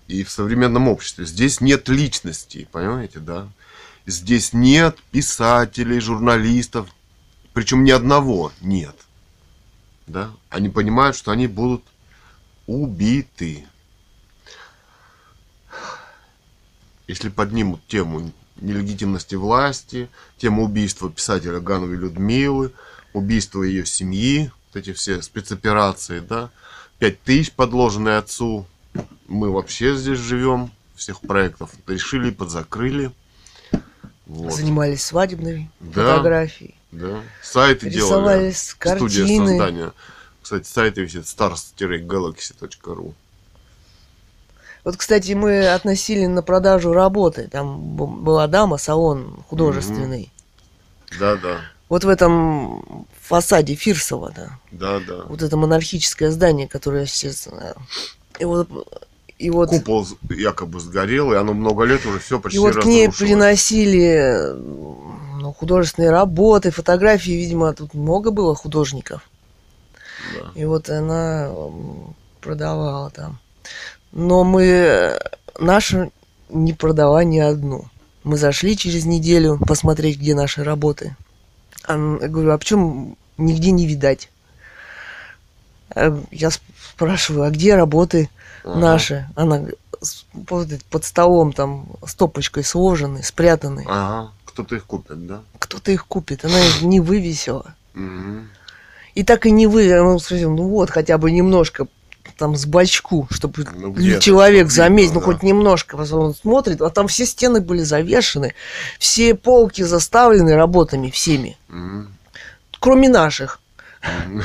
и 0.08 0.24
в 0.24 0.30
современном 0.30 0.88
обществе. 0.88 1.26
Здесь 1.26 1.62
нет 1.62 1.90
личностей, 1.90 2.68
понимаете, 2.72 3.18
да? 3.18 3.50
Здесь 4.06 4.54
нет 4.54 5.00
писателей, 5.10 6.00
журналистов, 6.00 6.90
причем 7.54 7.84
ни 7.84 7.90
одного 7.90 8.52
нет. 8.62 8.96
Да? 10.06 10.30
Они 10.52 10.70
понимают, 10.70 11.16
что 11.16 11.32
они 11.32 11.48
будут 11.48 11.84
убиты. 12.68 13.66
Если 17.08 17.30
поднимут 17.30 17.82
тему 17.88 18.32
нелегитимности 18.58 19.34
власти, 19.34 20.08
тему 20.38 20.66
убийства 20.66 21.10
писателя 21.10 21.60
Гановой 21.60 21.96
Людмилы, 21.96 22.72
убийства 23.14 23.64
ее 23.64 23.86
семьи, 23.86 24.52
вот 24.74 24.82
эти 24.82 24.94
все 24.94 25.22
спецоперации, 25.22 26.20
да, 26.20 26.50
пять 27.00 27.22
тысяч 27.22 27.52
подложенные 27.52 28.18
отцу, 28.18 28.66
мы 29.28 29.52
вообще 29.52 29.96
здесь 29.96 30.20
живем, 30.20 30.72
всех 30.96 31.22
проектов 31.22 31.72
решили, 31.88 32.30
подзакрыли. 32.32 33.12
Вот. 34.26 34.54
Занимались 34.54 35.04
свадебной 35.04 35.70
Да. 35.80 36.16
фотографией. 36.16 36.76
Да. 36.92 37.22
Сайты 37.42 37.90
делали. 37.90 38.10
Рисовались 38.10 38.60
Студия 38.60 38.98
картины. 39.26 39.48
создания. 39.48 39.92
Кстати, 40.42 40.68
сайт 40.68 40.98
висит 40.98 41.24
stars-galaxy.ru. 41.26 43.14
Вот, 44.84 44.98
кстати, 44.98 45.34
мы 45.34 45.68
относили 45.68 46.26
на 46.26 46.42
продажу 46.42 46.92
работы. 46.92 47.48
Там 47.48 47.80
была 47.96 48.48
дама, 48.48 48.78
салон 48.78 49.44
художественный. 49.48 50.32
Да, 51.20 51.36
да. 51.36 51.62
Вот 51.92 52.06
в 52.06 52.08
этом 52.08 53.06
фасаде 53.20 53.76
Фирсова, 53.76 54.32
да. 54.34 54.58
Да, 54.72 55.02
да. 55.06 55.26
Вот 55.28 55.42
это 55.42 55.58
монархическое 55.58 56.32
здание, 56.32 56.70
которое 56.70 57.06
сейчас... 57.06 57.50
И 58.40 58.46
вот, 58.46 58.70
и 59.38 59.50
вот, 59.50 59.68
Купол 59.68 60.08
якобы 60.30 60.80
сгорел, 60.80 61.34
и 61.34 61.36
оно 61.36 61.52
много 61.54 61.84
лет 61.84 62.06
уже 62.06 62.20
все 62.20 62.40
почти 62.40 62.56
и 62.56 62.62
вот 62.62 62.78
к 62.78 62.86
ней 62.86 63.12
приносили 63.12 64.54
ну, 64.56 65.52
художественные 65.52 66.12
работы, 66.12 66.72
фотографии, 66.72 67.32
видимо, 67.32 67.74
тут 67.74 67.94
много 67.94 68.32
было 68.32 68.56
художников. 68.56 69.30
Да. 70.34 70.52
И 70.56 70.64
вот 70.64 70.90
она 70.90 71.52
продавала 72.40 73.10
там. 73.10 73.38
Но 74.14 74.46
мы 74.46 75.20
нашу 75.60 76.14
не 76.48 76.72
продала 76.72 77.26
ни 77.26 77.40
одну. 77.40 77.84
Мы 78.24 78.38
зашли 78.38 78.78
через 78.78 79.04
неделю 79.04 79.60
посмотреть, 79.68 80.20
где 80.20 80.36
наши 80.36 80.64
работы. 80.64 81.18
А, 81.86 81.94
я 82.22 82.28
говорю, 82.28 82.52
а 82.52 82.58
почему 82.58 83.18
нигде 83.38 83.72
не 83.72 83.88
видать? 83.88 84.30
А 85.94 86.18
Я 86.32 86.50
сп- 86.50 86.62
спрашиваю, 86.94 87.44
а 87.46 87.50
где 87.52 87.76
работы 87.76 88.30
Ага. 88.64 88.80
наши? 88.80 89.30
Она 89.36 89.66
под, 90.48 91.06
столом 91.06 91.54
там 91.54 91.88
стопочкой 92.06 92.64
сложены, 92.64 93.24
спрятаны. 93.24 93.86
Ага. 93.88 94.32
Кто-то 94.46 94.76
их 94.76 94.86
купит, 94.86 95.28
да? 95.28 95.42
Кто-то 95.60 95.92
их 95.92 96.06
купит. 96.08 96.44
Она 96.46 96.60
их 96.60 96.82
не 96.82 97.00
вывесила. 97.00 97.76
Мгм. 97.94 98.50
И 99.16 99.24
так 99.24 99.46
и 99.46 99.52
не 99.52 99.68
вы, 99.68 99.94
ну, 99.94 100.18
ну 100.30 100.68
вот, 100.70 100.90
хотя 100.90 101.18
бы 101.18 101.32
немножко 101.32 101.88
там 102.42 102.56
с 102.56 102.66
бачку, 102.66 103.28
чтобы 103.30 103.64
Ну, 103.76 104.20
человек 104.20 104.64
видно, 104.64 104.72
заметил, 104.72 105.14
ну 105.14 105.20
да. 105.20 105.26
хоть 105.28 105.44
немножко, 105.44 105.96
он 105.96 106.34
смотрит, 106.34 106.82
а 106.82 106.90
там 106.90 107.08
все 107.08 107.28
стены 107.28 107.62
были 107.62 107.84
завешены, 107.84 108.56
все 108.98 109.36
полки 109.36 109.84
заставлены 109.84 110.56
работами 110.56 111.12
всеми, 111.12 111.56
Мгм. 111.68 112.12
кроме 112.80 113.10
наших. 113.10 113.60
Мгм. 114.26 114.44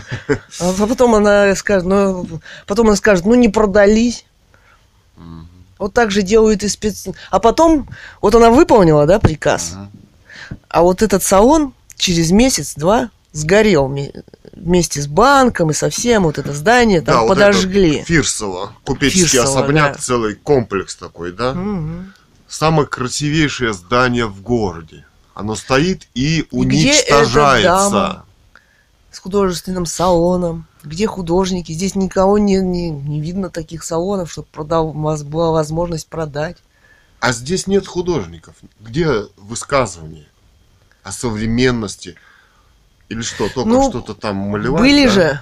А 0.60 0.86
потом 0.86 1.14
она 1.14 1.54
скажет, 1.56 1.86
ну, 1.86 2.28
потом 2.66 2.88
она 2.88 2.96
скажет, 2.96 3.24
ну 3.24 3.34
не 3.34 3.48
продались. 3.48 4.26
Мгм. 5.16 5.48
Вот 5.78 5.94
так 5.94 6.10
же 6.10 6.20
делают 6.20 6.62
и 6.64 6.68
спец... 6.68 7.06
А 7.30 7.38
потом, 7.40 7.88
вот 8.20 8.34
она 8.34 8.50
выполнила, 8.50 9.06
да, 9.06 9.18
приказ, 9.18 9.72
Мгм. 9.72 9.90
а 10.68 10.82
вот 10.82 11.00
этот 11.00 11.22
салон 11.22 11.72
через 11.96 12.30
месяц-два 12.30 13.08
сгорел 13.32 13.88
вместе 14.56 15.00
с 15.00 15.06
банком 15.06 15.70
и 15.70 15.74
со 15.74 15.90
всем, 15.90 16.24
вот 16.24 16.38
это 16.38 16.52
здание 16.52 17.00
там 17.00 17.14
Да, 17.14 17.20
вот 17.22 17.28
подожгли. 17.28 17.96
это 17.96 18.06
Фирсово. 18.06 18.72
Купеческий 18.84 19.38
Фирсово, 19.38 19.60
особняк, 19.60 19.92
да. 19.96 20.02
целый 20.02 20.34
комплекс 20.34 20.96
такой, 20.96 21.32
да? 21.32 21.52
Мгм. 21.54 22.12
Самое 22.48 22.88
красивейшее 22.88 23.72
здание 23.74 24.26
в 24.26 24.40
городе. 24.40 25.04
Оно 25.34 25.54
стоит 25.54 26.08
и 26.14 26.40
И 26.40 26.42
где 26.42 26.90
эта 26.90 27.16
уничтожается. 27.18 28.22
С 29.10 29.18
художественным 29.18 29.86
салоном. 29.86 30.66
Где 30.82 31.06
художники? 31.06 31.72
Здесь 31.72 31.94
никого 31.94 32.38
не, 32.38 32.56
не, 32.56 32.90
не 32.90 33.20
видно 33.20 33.50
таких 33.50 33.82
салонов, 33.82 34.30
чтобы 34.30 34.48
продав... 34.52 34.94
была 34.94 35.50
возможность 35.50 36.06
продать. 36.06 36.56
А 37.20 37.32
здесь 37.32 37.66
нет 37.66 37.86
художников. 37.86 38.54
Где 38.80 39.24
высказывания 39.36 40.26
о 41.02 41.12
современности? 41.12 42.16
Или 43.08 43.22
что, 43.22 43.48
только 43.48 43.68
Ну, 43.68 43.88
что-то 43.90 44.14
там 44.14 44.36
малевать? 44.36 44.80
Были 44.80 45.04
да? 45.06 45.10
же 45.12 45.40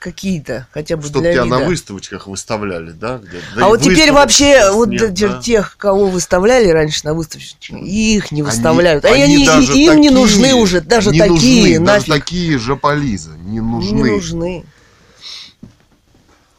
какие-то, 0.00 0.66
хотя 0.72 0.96
бы 0.98 1.04
Чтоб 1.04 1.22
для 1.22 1.32
тебя 1.32 1.44
вида. 1.44 1.58
на 1.60 1.64
выставочках 1.64 2.26
выставляли, 2.26 2.90
да? 2.90 3.18
где- 3.18 3.40
да 3.56 3.64
а 3.64 3.68
вот 3.68 3.80
теперь 3.80 4.12
вообще 4.12 4.70
вот 4.70 4.88
нет, 4.90 5.14
да? 5.14 5.40
тех, 5.40 5.76
кого 5.78 6.08
выставляли 6.08 6.68
раньше 6.68 7.00
на 7.06 7.14
выставочных, 7.14 7.80
их 7.82 8.30
не 8.30 8.42
Они- 8.42 8.50
выставляют. 8.50 9.04
а 9.06 9.08
они 9.08 9.22
они, 9.22 9.46
даже 9.46 9.72
им 9.74 10.00
не 10.00 10.08
такие 10.08 10.10
нужны 10.10 10.54
уже, 10.54 10.80
даже 10.82 11.10
не 11.10 11.18
такие, 11.20 11.78
нужны, 11.78 11.86
даже 11.86 12.08
нафиг. 12.10 12.24
такие 12.24 12.58
же 12.58 12.76
полизы 12.76 13.30
не 13.38 13.60
нужны. 13.60 13.94
Не 13.96 14.02
нужны. 14.10 14.64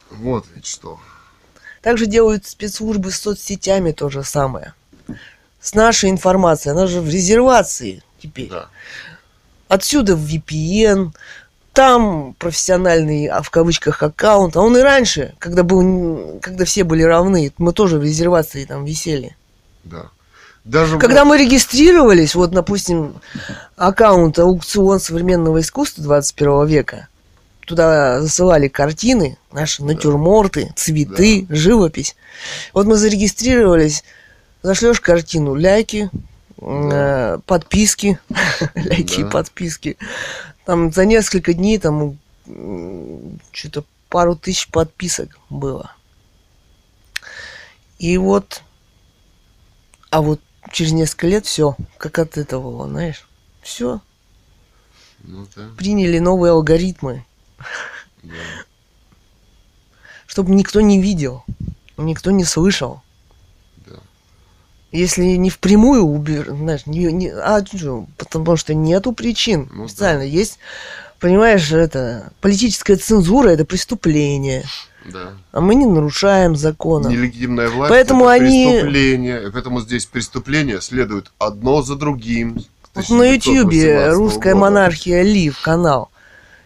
Вот 0.10 0.46
ведь 0.56 0.66
что. 0.66 1.00
Также 1.82 2.08
делают 2.08 2.48
спецслужбы 2.48 3.12
с 3.12 3.20
соцсетями 3.20 3.92
то 3.92 4.10
же 4.10 4.24
самое. 4.24 4.74
С 5.62 5.74
нашей 5.76 6.10
информацией, 6.10 6.72
она 6.72 6.88
же 6.88 7.02
в 7.02 7.10
резервации 7.10 8.02
теперь. 8.22 8.50
Да. 8.50 8.70
Отсюда 9.68 10.16
в 10.16 10.26
VPN, 10.26 11.12
там 11.74 12.36
профессиональный, 12.40 13.28
а 13.28 13.42
в 13.42 13.50
кавычках, 13.50 14.02
аккаунт. 14.02 14.56
А 14.56 14.62
он 14.62 14.78
и 14.78 14.82
раньше, 14.82 15.36
когда, 15.40 15.64
был, 15.64 16.40
когда 16.42 16.66
все 16.66 16.84
были 16.84 17.04
равны, 17.04 17.52
мы 17.58 17.74
тоже 17.74 18.00
в 18.00 18.04
резервации 18.04 18.66
там 18.66 18.86
висели. 18.86 19.36
Да. 19.84 20.10
Даже 20.64 20.98
Когда 20.98 21.26
мы 21.26 21.38
регистрировались, 21.38 22.34
вот, 22.34 22.52
допустим, 22.52 23.16
аккаунт 23.76 24.40
аукцион 24.40 25.00
современного 25.00 25.60
искусства 25.60 26.04
21 26.04 26.66
века, 26.66 27.08
туда 27.66 28.22
засылали 28.22 28.68
картины, 28.68 29.38
наши 29.52 29.84
натюрморты, 29.84 30.74
цветы, 30.76 31.46
живопись. 31.50 32.16
Вот 32.74 32.88
мы 32.88 32.96
зарегистрировались, 32.96 34.04
зашлешь 34.64 35.02
картину, 35.02 35.54
ляйки, 35.54 36.10
э, 36.58 37.40
подписки, 37.46 38.20
ляйки 38.76 39.22
и 39.22 39.24
Да. 39.24 39.30
подписки. 39.30 39.98
Там 40.66 40.92
за 40.92 41.06
несколько 41.06 41.54
дней 41.54 41.78
там 41.80 42.18
что-то 43.52 43.84
пару 44.10 44.36
тысяч 44.36 44.68
подписок 44.70 45.38
было. 45.50 45.92
И 47.98 48.18
вот, 48.18 48.62
а 50.10 50.22
вот 50.22 50.42
через 50.72 50.92
несколько 50.92 51.28
лет 51.28 51.46
все, 51.46 51.76
как 51.98 52.20
от 52.20 52.38
этого, 52.38 52.88
знаешь, 52.88 53.28
все, 53.62 54.02
Ну 55.24 55.48
да, 55.56 55.70
приняли 55.78 56.20
новые 56.20 56.52
алгоритмы, 56.52 57.26
да. 58.24 58.34
чтобы 60.28 60.54
никто 60.54 60.82
не 60.82 61.02
видел, 61.02 61.44
никто 61.98 62.32
не 62.32 62.44
слышал. 62.44 63.02
Да. 64.96 65.02
Если 65.02 65.24
не 65.36 65.50
впрямую 65.50 66.04
убер, 66.06 66.48
знаешь, 66.50 66.86
не, 66.86 67.12
не- 67.12 67.30
а 67.32 67.62
потому 68.18 68.56
что 68.58 68.74
нету 68.74 69.12
причин 69.12 69.70
Ну 69.74 69.84
да. 69.84 69.90
специально. 69.90 70.22
Есть, 70.22 70.60
понимаешь, 71.20 71.72
это 71.72 72.32
политическая 72.42 72.96
цензура, 72.96 73.50
это 73.50 73.66
преступление, 73.66 74.64
да. 75.12 75.34
а 75.52 75.62
мы 75.62 75.76
не 75.76 75.86
нарушаем 75.86 76.56
закона. 76.56 77.08
Нелегитимная 77.08 77.70
власть 77.70 77.90
Поэтому 77.92 78.26
это 78.26 78.44
они- 78.44 78.70
преступление. 78.72 79.52
Поэтому 79.52 79.82
здесь 79.82 80.06
преступления 80.06 80.82
следуют 80.82 81.32
одно 81.40 81.82
за 81.82 81.96
другим. 81.96 82.64
Вот 82.94 83.10
на 83.10 83.24
Ютьюбе 83.34 84.06
1918 84.06 84.18
русская 84.18 84.54
года. 84.54 84.62
монархия 84.62 85.22
Лив 85.22 85.62
канал. 85.62 86.10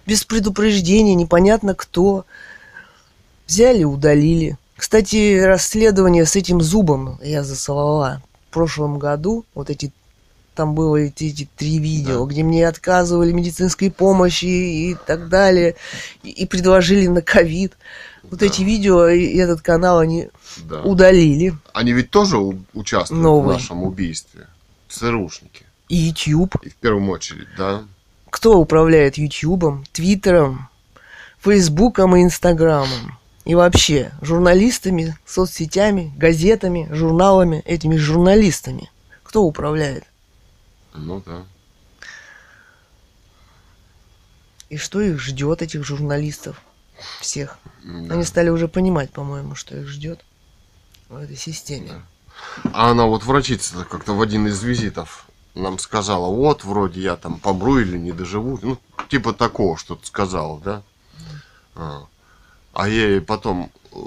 Без 0.06 0.24
предупреждения, 0.24 1.16
непонятно 1.16 1.74
кто. 1.76 2.26
Взяли, 3.48 3.84
удалили. 3.84 4.58
Кстати, 4.80 5.38
расследование 5.42 6.26
с 6.26 6.38
этим 6.38 6.62
зубом 6.62 7.20
я 7.22 7.44
засылала 7.44 8.22
в 8.50 8.54
прошлом 8.54 8.98
году. 8.98 9.44
Вот 9.54 9.70
эти 9.70 9.92
там 10.56 10.74
было 10.74 10.96
эти, 10.96 11.26
эти 11.26 11.50
три 11.58 11.80
видео, 11.80 12.26
Да. 12.26 12.32
где 12.32 12.44
мне 12.44 12.66
отказывали 12.66 13.34
медицинской 13.34 13.92
помощи 13.92 14.46
и 14.46 14.96
так 15.06 15.28
далее, 15.28 15.76
и, 16.24 16.30
и 16.30 16.46
предложили 16.46 17.08
на 17.08 17.22
ковид. 17.22 17.74
Вот 18.24 18.40
Да. 18.40 18.46
эти 18.46 18.62
видео 18.62 19.10
и 19.10 19.36
этот 19.36 19.60
канал 19.62 20.00
они 20.00 20.30
Да. 20.64 20.82
удалили. 20.84 21.58
Они 21.74 21.92
ведь 21.92 22.10
тоже 22.10 22.38
участвуют 22.74 23.22
Новый. 23.22 23.56
в 23.56 23.60
нашем 23.60 23.84
убийстве. 23.84 24.48
ЦРУшники. 24.88 25.66
И 25.90 25.96
YouTube. 25.98 26.56
И 26.64 26.70
в 26.70 26.76
первую 26.76 27.10
очередь, 27.12 27.48
да. 27.58 27.84
кто 28.30 28.58
управляет 28.58 29.18
Ютьюбом, 29.18 29.84
Твиттером, 29.92 30.70
Фейсбуком 31.42 32.16
и 32.16 32.24
Инстаграмом. 32.24 33.19
И 33.50 33.56
вообще, 33.56 34.12
журналистами, 34.22 35.18
соцсетями, 35.26 36.14
газетами, 36.16 36.88
журналами, 36.92 37.64
этими 37.66 37.96
журналистами. 37.96 38.92
Кто 39.24 39.42
управляет? 39.42 40.04
Ну 40.94 41.20
да. 41.26 41.48
И 44.70 44.78
что 44.78 45.02
их 45.02 45.20
ждет, 45.20 45.64
этих 45.64 45.84
журналистов? 45.84 46.62
Всех. 47.22 47.58
Да. 47.84 48.14
Они 48.14 48.24
стали 48.24 48.50
уже 48.50 48.68
понимать, 48.68 49.12
по-моему, 49.12 49.56
что 49.56 49.76
их 49.76 49.88
ждет 49.88 50.24
в 51.08 51.16
этой 51.16 51.36
системе. 51.36 51.90
Да. 51.90 52.70
А 52.72 52.92
она 52.92 53.08
вот 53.08 53.24
врачица 53.24 53.84
как-то 53.84 54.14
в 54.14 54.22
один 54.22 54.46
из 54.46 54.62
визитов 54.62 55.26
нам 55.56 55.80
сказала, 55.80 56.32
вот, 56.32 56.66
вроде 56.66 57.02
я 57.02 57.16
там 57.16 57.40
помру 57.40 57.80
или 57.80 57.98
не 57.98 58.12
доживу. 58.12 58.60
Ну, 58.62 58.78
типа 59.10 59.34
такого 59.34 59.76
что-то 59.76 60.06
сказала, 60.06 60.60
да? 60.60 60.84
А, 61.74 62.06
А 62.74 62.88
я 62.88 63.08
ей 63.10 63.22
потом 63.22 63.72
э, 63.92 63.98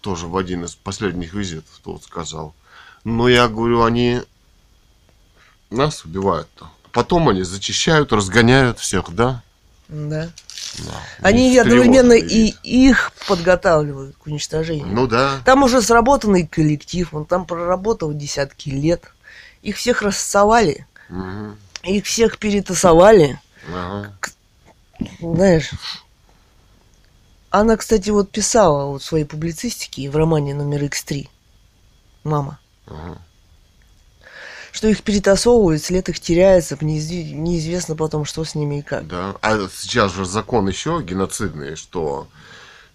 тоже 0.00 0.26
в 0.26 0.36
один 0.36 0.64
из 0.64 0.74
последних 0.74 1.34
визитов 1.34 1.80
тут 1.82 2.04
сказал. 2.04 2.54
Ну, 3.04 3.28
я 3.28 3.48
говорю, 3.48 3.82
они 3.82 4.20
нас 5.70 6.04
убивают-то. 6.04 6.70
Потом 6.92 7.28
они 7.28 7.42
зачищают, 7.42 8.12
разгоняют 8.12 8.78
всех, 8.78 9.14
да? 9.14 9.42
Да. 9.88 10.30
Да. 10.78 10.92
Они 11.20 11.56
одновременно 11.58 12.12
и 12.12 12.54
их 12.62 13.12
подготавливают 13.28 14.16
к 14.16 14.26
уничтожению. 14.26 14.86
Ну 14.86 15.06
да. 15.06 15.40
Там 15.44 15.62
уже 15.62 15.82
сработанный 15.82 16.46
коллектив, 16.46 17.12
он 17.12 17.26
там 17.26 17.44
проработал 17.44 18.12
десятки 18.14 18.70
лет. 18.70 19.04
Их 19.62 19.76
всех 19.76 20.02
рассовали, 20.02 20.86
Мгм. 21.08 21.58
их 21.82 22.06
всех 22.06 22.38
перетасовали. 22.38 23.38
Ага. 23.68 24.12
Знаешь, 25.20 25.70
она, 27.52 27.76
кстати, 27.76 28.10
вот 28.10 28.30
писала 28.30 28.86
вот 28.86 29.02
в 29.02 29.04
своей 29.04 29.24
публицистике 29.24 30.08
в 30.10 30.16
романе 30.16 30.54
номер 30.54 30.84
X3, 30.84 31.28
мама, 32.24 32.58
Ага. 32.86 33.18
что 34.72 34.88
их 34.88 35.02
перетасовывают, 35.02 35.82
след 35.82 36.08
их 36.08 36.18
теряется, 36.20 36.74
неизв- 36.76 37.32
неизвестно 37.34 37.94
потом, 37.96 38.24
что 38.24 38.44
с 38.44 38.54
ними 38.54 38.78
и 38.78 38.82
как. 38.82 39.06
Да. 39.06 39.36
А 39.42 39.68
сейчас 39.72 40.14
же 40.14 40.24
закон 40.24 40.66
еще 40.68 41.02
геноцидный, 41.02 41.76
что 41.76 42.26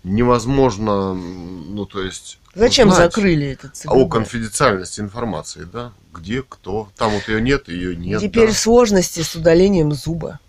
невозможно, 0.03 1.13
ну 1.13 1.85
то 1.85 2.01
есть. 2.01 2.39
Зачем 2.55 2.89
узнать 2.89 3.13
закрыли 3.13 3.47
этот 3.49 3.71
О 3.71 3.75
ЦГБ? 3.75 4.09
конфиденциальности 4.09 4.99
информации, 5.01 5.67
да? 5.71 5.91
Где, 6.11 6.41
кто? 6.41 6.89
Там 6.97 7.11
вот 7.11 7.27
ее 7.27 7.41
нет, 7.41 7.67
ее 7.67 7.95
нет. 7.95 8.19
Теперь 8.21 8.47
да. 8.47 8.53
сложности 8.55 9.19
с 9.21 9.35
удалением 9.35 9.91
зуба. 9.91 10.39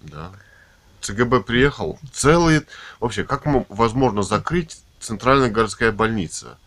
Да. 0.00 0.30
ЦГБ 1.02 1.40
приехал. 1.42 1.98
Целый... 2.12 2.62
Вообще, 3.00 3.24
как 3.24 3.44
мо- 3.46 3.66
возможно 3.68 4.22
закрыть 4.22 4.78
центральная 5.00 5.50
городская 5.50 5.92
больница? 5.92 6.58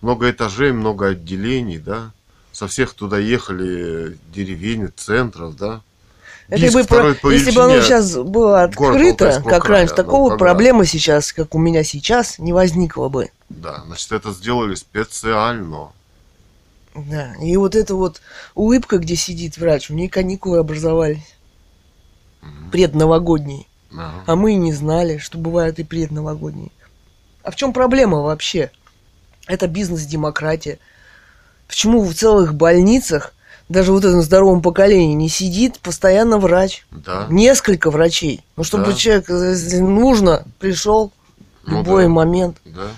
Много 0.00 0.30
этажей, 0.30 0.72
много 0.72 1.08
отделений, 1.08 1.78
да? 1.78 2.10
Со 2.52 2.68
всех 2.68 2.94
туда 2.94 3.18
ехали 3.18 4.18
деревень, 4.32 4.90
центров, 4.96 5.56
да? 5.56 5.80
Это 6.48 6.72
бы 6.72 6.84
про- 6.84 7.14
по 7.14 7.30
Если 7.30 7.50
бы 7.50 7.64
оно 7.64 7.80
сейчас 7.80 8.14
было 8.14 8.62
открыто, 8.62 9.42
как 9.44 9.64
края, 9.64 9.80
раньше, 9.80 9.94
ну, 9.94 9.96
такого 9.96 10.28
когда- 10.30 10.44
проблемы 10.44 10.86
сейчас, 10.86 11.32
как 11.32 11.54
у 11.54 11.58
меня 11.58 11.82
сейчас, 11.82 12.38
не 12.38 12.52
возникло 12.52 13.08
бы. 13.08 13.30
Да, 13.48 13.82
значит, 13.86 14.12
это 14.12 14.32
сделали 14.32 14.74
специально. 14.74 15.88
Да. 16.94 17.34
И 17.42 17.56
вот 17.56 17.74
эта 17.74 17.94
вот 17.94 18.22
улыбка, 18.54 18.98
где 18.98 19.16
сидит 19.16 19.58
врач, 19.58 19.90
у 19.90 19.94
нее 19.94 20.08
каникулы 20.08 20.58
образовались. 20.58 21.34
Мгм. 22.42 22.70
Предновогодние. 22.70 23.66
Ага. 23.96 24.22
А 24.26 24.36
мы 24.36 24.52
и 24.52 24.56
не 24.56 24.72
знали, 24.72 25.18
что 25.18 25.38
бывают 25.38 25.78
и 25.78 25.84
предновогодние. 25.84 26.70
А 27.42 27.50
в 27.50 27.56
чем 27.56 27.72
проблема 27.72 28.20
вообще? 28.22 28.70
Это 29.46 29.68
бизнес-демократия. 29.68 30.78
Почему 31.68 32.02
в 32.04 32.14
целых 32.14 32.54
больницах, 32.54 33.32
даже 33.68 33.92
вот 33.92 34.04
этом 34.04 34.22
здоровом 34.22 34.62
поколении, 34.62 35.14
не 35.14 35.28
сидит 35.28 35.78
постоянно 35.80 36.38
врач? 36.38 36.84
Да. 36.90 37.26
Несколько 37.30 37.90
врачей. 37.90 38.44
Ну, 38.56 38.64
чтобы 38.64 38.86
Да. 38.86 38.92
человек, 38.94 39.30
э, 39.30 39.50
если 39.50 39.78
нужно, 39.78 40.44
пришел 40.58 41.12
в 41.64 41.70
Ну 41.70 41.78
любой 41.78 42.04
да. 42.04 42.08
момент. 42.10 42.56
Да. 42.64 42.88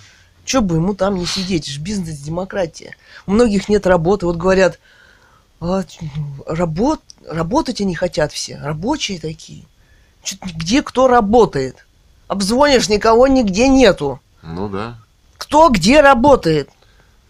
Че 0.45 0.61
бы 0.63 0.77
ему 0.77 0.95
там 0.95 1.17
не 1.17 1.27
сидеть? 1.27 1.69
Это 1.69 1.81
бизнес-демократия. 1.81 2.97
У 3.27 3.33
многих 3.33 3.69
нет 3.69 3.87
работы. 3.87 4.25
Вот 4.27 4.37
говорят, 4.37 4.79
«А, 5.61 5.83
работ, 6.47 7.01
работать 7.29 7.81
они 7.81 7.95
хотят 7.95 8.33
все. 8.33 8.59
Рабочие 8.63 9.19
такие. 9.19 9.65
Где 10.43 10.83
кто 10.83 11.09
работает? 11.09 11.87
Обзвонишь, 12.27 12.89
никого 12.89 13.27
нигде 13.27 13.69
нету. 13.69 14.21
Ну 14.43 14.69
да. 14.69 14.99
Кто 15.39 15.69
где 15.71 16.01
работает? 16.01 16.71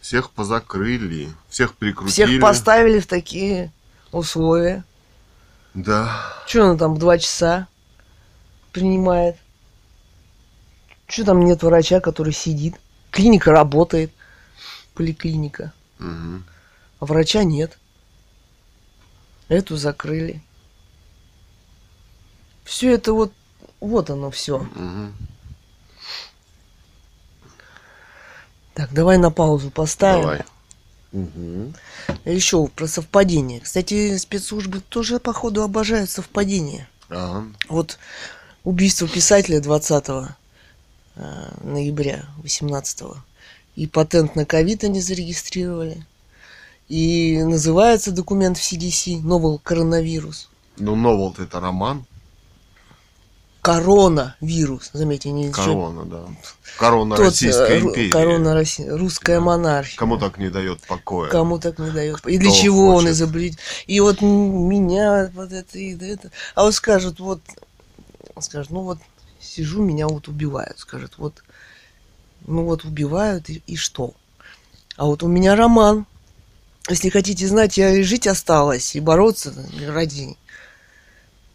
Всех 0.01 0.31
позакрыли, 0.31 1.29
всех 1.49 1.75
прикрутили. 1.75 2.27
Всех 2.27 2.41
поставили 2.41 2.99
в 3.01 3.07
такие 3.07 3.73
условия. 4.11 4.85
Да. 5.75 6.11
Что 6.47 6.65
он 6.65 6.79
там 6.79 6.95
в 6.95 6.99
два 6.99 7.19
часа 7.19 7.69
принимает? 8.73 9.37
Что 11.07 11.25
там 11.25 11.45
нет 11.45 11.63
врача, 11.63 12.01
который 12.01 12.33
сидит? 12.33 12.75
Клиника 13.11 13.53
работает, 13.53 14.13
поликлиника, 14.95 15.73
Мгм. 15.99 16.45
а 17.01 17.05
врача 17.05 17.45
нет. 17.45 17.79
Эту 19.49 19.77
закрыли. 19.77 20.43
Все 22.69 22.93
это 22.93 23.15
вот, 23.15 23.33
вот 23.81 24.11
оно 24.11 24.31
все. 24.31 24.59
Мгм. 24.59 25.15
Так, 28.75 28.93
давай 28.93 29.17
на 29.17 29.31
паузу 29.31 29.71
поставим. 29.71 30.21
Давай. 30.21 30.43
Мгм. 31.13 31.75
Еще 32.27 32.67
про 32.67 32.87
совпадение. 32.87 33.61
Кстати, 33.61 34.19
спецслужбы 34.19 34.81
тоже, 34.81 35.19
походу, 35.19 35.63
обожают 35.63 36.11
совпадения. 36.11 36.87
Ага. 37.09 37.47
Вот 37.71 37.99
убийство 38.65 39.09
писателя 39.09 39.61
20 39.61 40.09
э, 41.17 41.51
ноября 41.63 42.27
18 42.43 43.03
и 43.77 43.87
патент 43.87 44.37
на 44.37 44.45
ковид 44.45 44.85
они 44.85 45.01
зарегистрировали. 45.01 46.05
И 46.89 47.43
называется 47.43 48.13
документ 48.13 48.59
в 48.59 48.61
CDC 48.61 49.23
новый 49.23 49.59
коронавирус. 49.59 50.51
Ну, 50.77 50.97
новел 50.97 51.35
это 51.39 51.61
роман. 51.61 52.05
Коронавирус, 53.63 54.91
заметьте, 54.93 55.31
не 55.31 55.45
еще 55.47 55.53
Корона, 55.55 56.05
да. 56.05 56.25
Корона 56.79 57.17
тот, 57.17 57.25
э, 57.25 57.29
Российской 57.29 57.81
империи. 57.81 58.11
корона 58.11 58.55
Росси- 58.55 58.89
русская 58.89 59.39
Да. 59.39 59.45
монархия. 59.45 59.99
Кому 59.99 60.17
так 60.19 60.39
не 60.39 60.49
дает 60.49 60.81
покоя. 60.83 61.29
Кому 61.29 61.59
так 61.59 61.79
не 61.79 61.91
дает. 61.91 62.25
И 62.27 62.39
для 62.39 62.51
чего 62.53 62.89
он 62.89 62.95
хочет. 63.03 63.11
изобрет? 63.11 63.55
И 63.87 64.01
вот 64.01 64.23
меня 64.23 65.31
вот 65.35 65.53
это 65.53 65.79
и 65.79 65.97
это. 66.09 66.31
А 66.55 66.63
вот 66.63 66.75
скажут, 66.75 67.19
вот, 67.21 67.41
скажут, 68.41 68.71
ну 68.71 68.83
вот 68.83 68.99
сижу, 69.41 69.83
меня 69.83 70.07
вот 70.07 70.29
убивают. 70.29 70.79
Скажет, 70.79 71.15
вот, 71.19 71.43
ну 72.47 72.65
вот 72.65 72.85
убивают, 72.85 73.51
и, 73.51 73.63
и 73.67 73.77
что? 73.77 74.15
А 74.97 75.07
вот 75.07 75.23
у 75.23 75.29
меня 75.29 75.57
роман. 75.57 76.07
Если 76.89 77.11
хотите 77.11 77.47
знать, 77.47 77.77
я 77.77 77.91
и 77.91 78.03
жить 78.03 78.27
осталась, 78.27 78.97
и 78.97 79.01
бороться 79.01 79.53
ради 79.87 80.37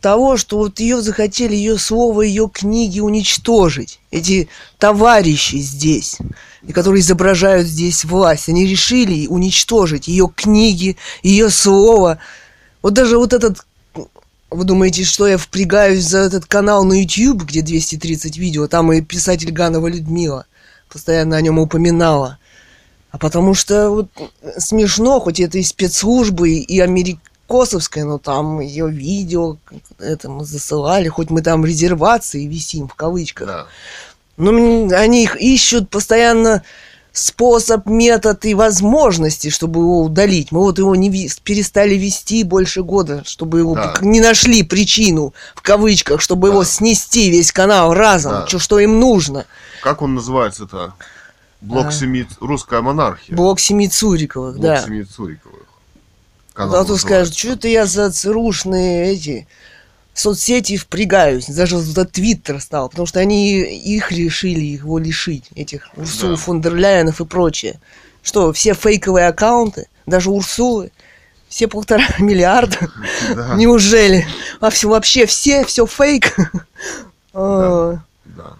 того, 0.04 0.36
что 0.36 0.58
вот 0.58 0.82
ее 0.82 1.02
захотели, 1.02 1.56
ее 1.56 1.78
слово, 1.78 2.24
ее 2.24 2.50
книги 2.54 3.00
уничтожить. 3.00 4.02
Эти 4.12 4.50
товарищи 4.78 5.56
здесь, 5.56 6.18
которые 6.74 7.00
изображают 7.00 7.68
здесь 7.68 8.04
власть, 8.04 8.50
они 8.50 8.68
решили 8.68 9.28
уничтожить 9.28 10.10
ее 10.10 10.30
книги, 10.36 10.98
ее 11.24 11.50
слово. 11.50 12.20
Вот 12.82 12.94
даже 12.94 13.18
вот 13.18 13.32
этот... 13.32 13.66
Вы 14.52 14.66
думаете, 14.66 15.06
что 15.06 15.26
я 15.26 15.38
впрягаюсь 15.38 16.04
за 16.04 16.20
этот 16.20 16.46
канал 16.48 16.84
на 16.84 17.02
YouTube, 17.02 17.46
где 17.46 17.62
230 17.62 18.38
видео, 18.38 18.68
там 18.68 18.92
и 18.92 19.02
писатель 19.02 19.52
Ганова 19.52 19.88
Людмила 19.88 20.46
постоянно 20.92 21.38
о 21.38 21.42
нем 21.42 21.58
упоминала. 21.60 22.40
А 23.10 23.18
потому 23.18 23.54
что 23.54 23.90
вот 23.90 24.10
смешно, 24.58 25.22
хоть 25.22 25.40
это 25.40 25.60
и 25.60 25.64
спецслужбы, 25.64 26.56
и 26.56 26.80
америкосовская, 27.48 28.06
но 28.06 28.18
там 28.18 28.60
ее 28.60 28.90
видео 28.90 29.58
это 30.00 30.30
мы 30.30 30.46
засылали, 30.46 31.08
хоть 31.08 31.30
мы 31.30 31.42
там 31.42 31.66
резервации 31.66 32.46
висим 32.46 32.88
в 32.88 32.96
кавычках. 32.96 33.48
Да. 33.48 33.66
Но 34.38 34.52
они 34.96 35.24
их 35.24 35.36
ищут 35.36 35.90
постоянно 35.90 36.64
способ, 37.12 37.86
метод 37.86 38.44
и 38.46 38.56
возможности, 38.56 39.50
чтобы 39.50 39.82
его 39.82 40.02
удалить. 40.02 40.52
Мы 40.52 40.62
вот 40.62 40.80
его 40.80 40.96
не 40.96 41.10
ви- 41.10 41.30
перестали 41.44 41.94
вести 41.94 42.44
больше 42.44 42.82
года, 42.82 43.22
чтобы 43.26 43.60
его 43.60 43.76
Да. 43.76 43.94
не 44.02 44.20
нашли 44.20 44.64
причину, 44.64 45.34
в 45.54 45.62
кавычках, 45.62 46.22
чтобы 46.22 46.48
Да. 46.48 46.54
его 46.54 46.64
снести 46.64 47.30
весь 47.30 47.52
канал 47.52 47.94
разом, 47.94 48.32
Да. 48.32 48.46
чё- 48.48 48.58
что 48.58 48.80
им 48.80 49.00
нужно. 49.00 49.46
Как 49.84 50.02
он 50.02 50.16
называется-то? 50.16 50.94
Блок 51.62 51.88
А. 51.88 51.92
семи... 51.92 52.26
Русская 52.42 52.82
монархия. 52.82 53.36
Блок 53.38 53.60
семи 53.60 53.88
Цуриковых, 53.88 54.54
Блок 54.56 54.64
да. 54.66 54.82
семи 54.82 55.04
Цуриковых. 55.04 55.60
А 56.54 56.58
Канал 56.68 56.86
то 56.86 56.98
скажут, 56.98 57.36
что 57.36 57.50
это 57.54 57.68
я 57.68 57.86
за 57.86 58.12
ЦРУшные 58.12 59.12
эти 59.14 59.48
соцсети 60.14 60.78
впрягаюсь. 60.78 61.48
Даже 61.48 61.78
этот 61.78 62.12
Твиттер 62.12 62.62
стал, 62.62 62.90
потому 62.90 63.08
что 63.08 63.20
они 63.20 63.60
их 63.62 64.12
решили 64.12 64.62
его 64.62 65.00
лишить, 65.00 65.46
этих 65.56 65.90
Урсул 65.96 66.32
Да. 66.32 66.36
фон 66.36 66.62
дер 66.62 66.76
Ляйенов 66.76 67.22
и 67.22 67.26
прочее. 67.26 67.80
Что, 68.22 68.54
все 68.54 68.74
фейковые 68.74 69.28
аккаунты, 69.28 69.88
даже 70.06 70.30
Урсулы, 70.30 70.92
все 71.50 71.68
полтора 71.68 72.06
миллиарда, 72.20 72.78
Да, 73.36 73.56
неужели? 73.56 74.28
А 74.60 74.70
все, 74.70 74.88
вообще 74.90 75.26
все, 75.26 75.64
все 75.66 75.86
фейк? 75.88 76.36
А, 77.36 77.98
да. 78.26 78.54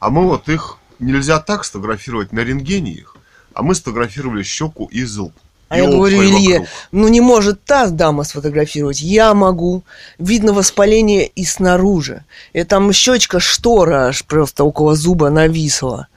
А 0.00 0.08
мы 0.08 0.22
вот 0.26 0.48
их 0.48 0.78
нельзя 0.98 1.38
так 1.38 1.66
сфотографировать 1.66 2.32
на 2.32 2.40
рентгене 2.40 2.92
их, 2.92 3.14
а 3.52 3.62
мы 3.62 3.74
сфотографировали 3.74 4.42
щеку 4.42 4.86
и 4.86 5.04
зуб. 5.04 5.34
А 5.68 5.78
я 5.78 5.88
говорю 5.88 6.22
Илье, 6.22 6.58
вокруг. 6.60 6.68
ну 6.92 7.08
не 7.08 7.20
может 7.20 7.64
та 7.64 7.88
дама 7.88 8.24
сфотографировать, 8.24 9.00
я 9.00 9.34
могу. 9.34 9.82
Видно 10.18 10.52
воспаление 10.52 11.26
и 11.26 11.44
снаружи. 11.44 12.24
И 12.52 12.62
там 12.64 12.92
щечка 12.92 13.40
штора 13.40 14.08
аж 14.08 14.24
просто 14.24 14.64
около 14.64 14.94
зуба 14.94 15.30
нависла. 15.30 16.08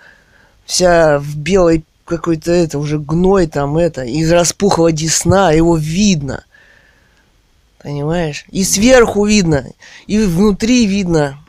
Вся 0.66 1.20
в 1.20 1.38
белой 1.38 1.86
какой-то 2.06 2.52
это, 2.52 2.78
уже 2.78 3.00
гной 3.00 3.48
там 3.48 3.78
это. 3.78 4.04
Из 4.04 4.32
распухла 4.32 4.91
десна, 4.91 5.52
его 5.52 5.78
видно. 5.78 6.43
Понимаешь? 7.82 8.45
И 8.50 8.64
сверху 8.64 9.26
видно, 9.26 9.66
и 10.08 10.20
внутри 10.20 10.86
видно. 10.86 11.39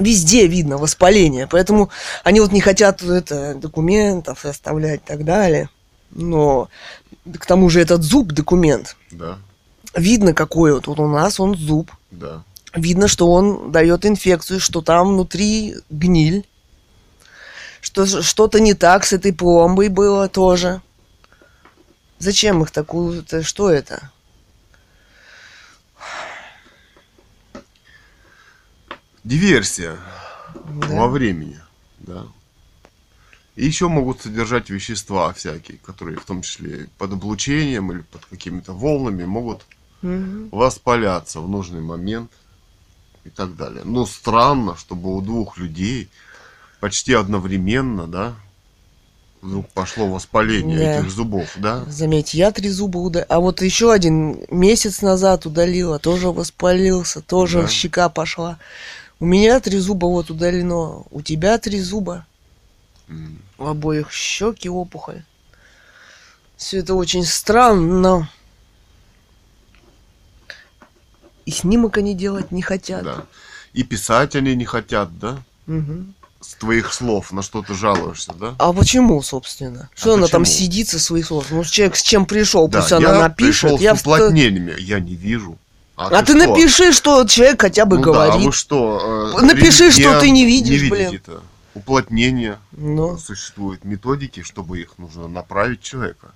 Везде 0.00 0.46
видно 0.46 0.78
воспаление. 0.78 1.46
Поэтому 1.46 1.90
они 2.24 2.40
вот 2.40 2.50
не 2.50 2.60
хотят 2.60 3.02
это, 3.02 3.54
документов 3.54 4.46
оставлять 4.46 5.00
и 5.00 5.06
так 5.06 5.24
далее. 5.24 5.68
Но 6.10 6.68
к 7.38 7.46
тому 7.46 7.68
же 7.70 7.80
этот 7.80 8.02
зуб 8.02 8.32
документ. 8.32 8.96
Да, 9.10 9.38
Видно, 9.94 10.32
какой 10.32 10.72
вот, 10.72 10.86
вот 10.86 10.98
у 11.00 11.06
нас 11.08 11.38
он 11.40 11.54
зуб. 11.56 11.90
да. 12.10 12.42
Видно, 12.74 13.06
что 13.06 13.30
он 13.30 13.70
дает 13.70 14.06
инфекцию, 14.06 14.58
что 14.58 14.80
там 14.80 15.08
внутри 15.08 15.76
гниль. 15.90 16.46
Что 17.82 18.06
что-то 18.22 18.60
не 18.60 18.72
так 18.72 19.04
с 19.04 19.12
этой 19.12 19.34
пломбой 19.34 19.88
было 19.88 20.26
тоже. 20.28 20.80
Зачем 22.18 22.62
их 22.62 22.70
такую... 22.70 23.20
это 23.20 23.42
Что 23.42 23.68
это? 23.70 24.10
Диверсия 29.24 29.96
Да. 30.54 30.86
во 30.96 31.08
времени, 31.08 31.60
да. 31.98 32.24
И 33.54 33.66
еще 33.66 33.88
могут 33.88 34.22
содержать 34.22 34.70
вещества 34.70 35.32
всякие, 35.34 35.78
которые 35.78 36.18
в 36.18 36.24
том 36.24 36.40
числе 36.42 36.88
под 36.98 37.12
облучением 37.12 37.92
или 37.92 38.00
под 38.00 38.24
какими-то 38.26 38.72
волнами 38.72 39.24
могут 39.24 39.62
Мгм. 40.00 40.48
воспаляться 40.50 41.40
в 41.40 41.48
нужный 41.48 41.80
момент 41.82 42.30
и 43.24 43.30
так 43.30 43.54
далее. 43.56 43.82
Ну, 43.84 44.06
странно, 44.06 44.76
чтобы 44.76 45.14
у 45.14 45.20
двух 45.20 45.58
людей 45.58 46.08
почти 46.80 47.12
одновременно, 47.12 48.06
да, 48.06 48.34
вдруг 49.42 49.68
пошло 49.70 50.08
воспаление 50.08 50.78
Да. 50.78 50.98
этих 51.00 51.10
зубов, 51.10 51.50
да? 51.56 51.84
Заметь, 51.88 52.32
я 52.34 52.52
три 52.52 52.70
зуба 52.70 52.98
удалил. 52.98 53.26
А 53.28 53.38
вот 53.40 53.60
еще 53.60 53.92
один 53.92 54.38
месяц 54.50 55.02
назад 55.02 55.46
удалила, 55.46 55.98
тоже 55.98 56.28
воспалился, 56.30 57.20
тоже 57.20 57.62
Да. 57.62 57.68
щека 57.68 58.08
пошла. 58.08 58.58
У 59.20 59.26
меня 59.26 59.60
три 59.60 59.78
зуба 59.78 60.06
вот 60.06 60.30
удалено, 60.30 61.04
у 61.10 61.20
тебя 61.22 61.58
три 61.58 61.80
зуба. 61.80 62.26
У 63.58 63.66
обоих 63.66 64.10
щеки 64.12 64.68
опухоль. 64.68 65.22
Все 66.56 66.78
это 66.78 66.94
очень 66.94 67.24
странно. 67.24 68.28
И 71.44 71.50
снимок 71.50 71.98
они 71.98 72.14
делать 72.14 72.52
не 72.52 72.62
хотят. 72.62 73.02
Да. 73.04 73.24
И 73.72 73.82
писать 73.82 74.36
они 74.36 74.54
не 74.54 74.64
хотят, 74.64 75.18
да? 75.18 75.38
Мгм. 75.66 76.14
С 76.40 76.54
твоих 76.54 76.92
слов 76.92 77.32
на 77.32 77.42
что 77.42 77.62
ты 77.62 77.74
жалуешься, 77.74 78.32
да? 78.32 78.54
А 78.58 78.72
почему, 78.72 79.22
собственно? 79.22 79.88
Что 79.94 80.14
она 80.14 80.26
там 80.26 80.42
почему? 80.42 80.58
сидит 80.58 80.88
со 80.88 80.98
своих 80.98 81.26
слов? 81.26 81.46
Ну, 81.50 81.64
человек 81.64 81.96
с 81.96 82.02
чем 82.02 82.26
пришел, 82.26 82.68
Да, 82.68 82.80
пусть 82.80 82.92
она 82.92 83.12
я 83.12 83.18
напишет. 83.20 83.80
Я 83.80 83.96
с 83.96 84.00
уплотнениями. 84.00 84.74
Я 84.78 85.00
не 85.00 85.14
вижу. 85.14 85.56
А 85.96 86.22
ты, 86.24 86.34
напиши, 86.34 86.92
что 86.92 87.24
человек 87.26 87.60
хотя 87.60 87.84
бы 87.84 87.98
Ну 87.98 88.04
да, 88.04 88.10
а 88.10 88.12
говорит. 88.28 88.46
вы 88.46 88.52
что? 88.52 89.34
э, 89.38 89.42
Напиши, 89.44 89.90
что 89.92 90.18
ты 90.20 90.30
не 90.30 90.44
видишь, 90.44 90.82
не 90.82 90.90
блин. 90.90 91.10
видите-то. 91.10 91.42
Уплотнение. 91.74 92.58
Ну. 92.72 93.16
Существуют 93.18 93.84
методики, 93.84 94.42
чтобы 94.42 94.80
их 94.80 94.98
нужно 94.98 95.28
направить 95.28 95.80
человека. 95.80 96.32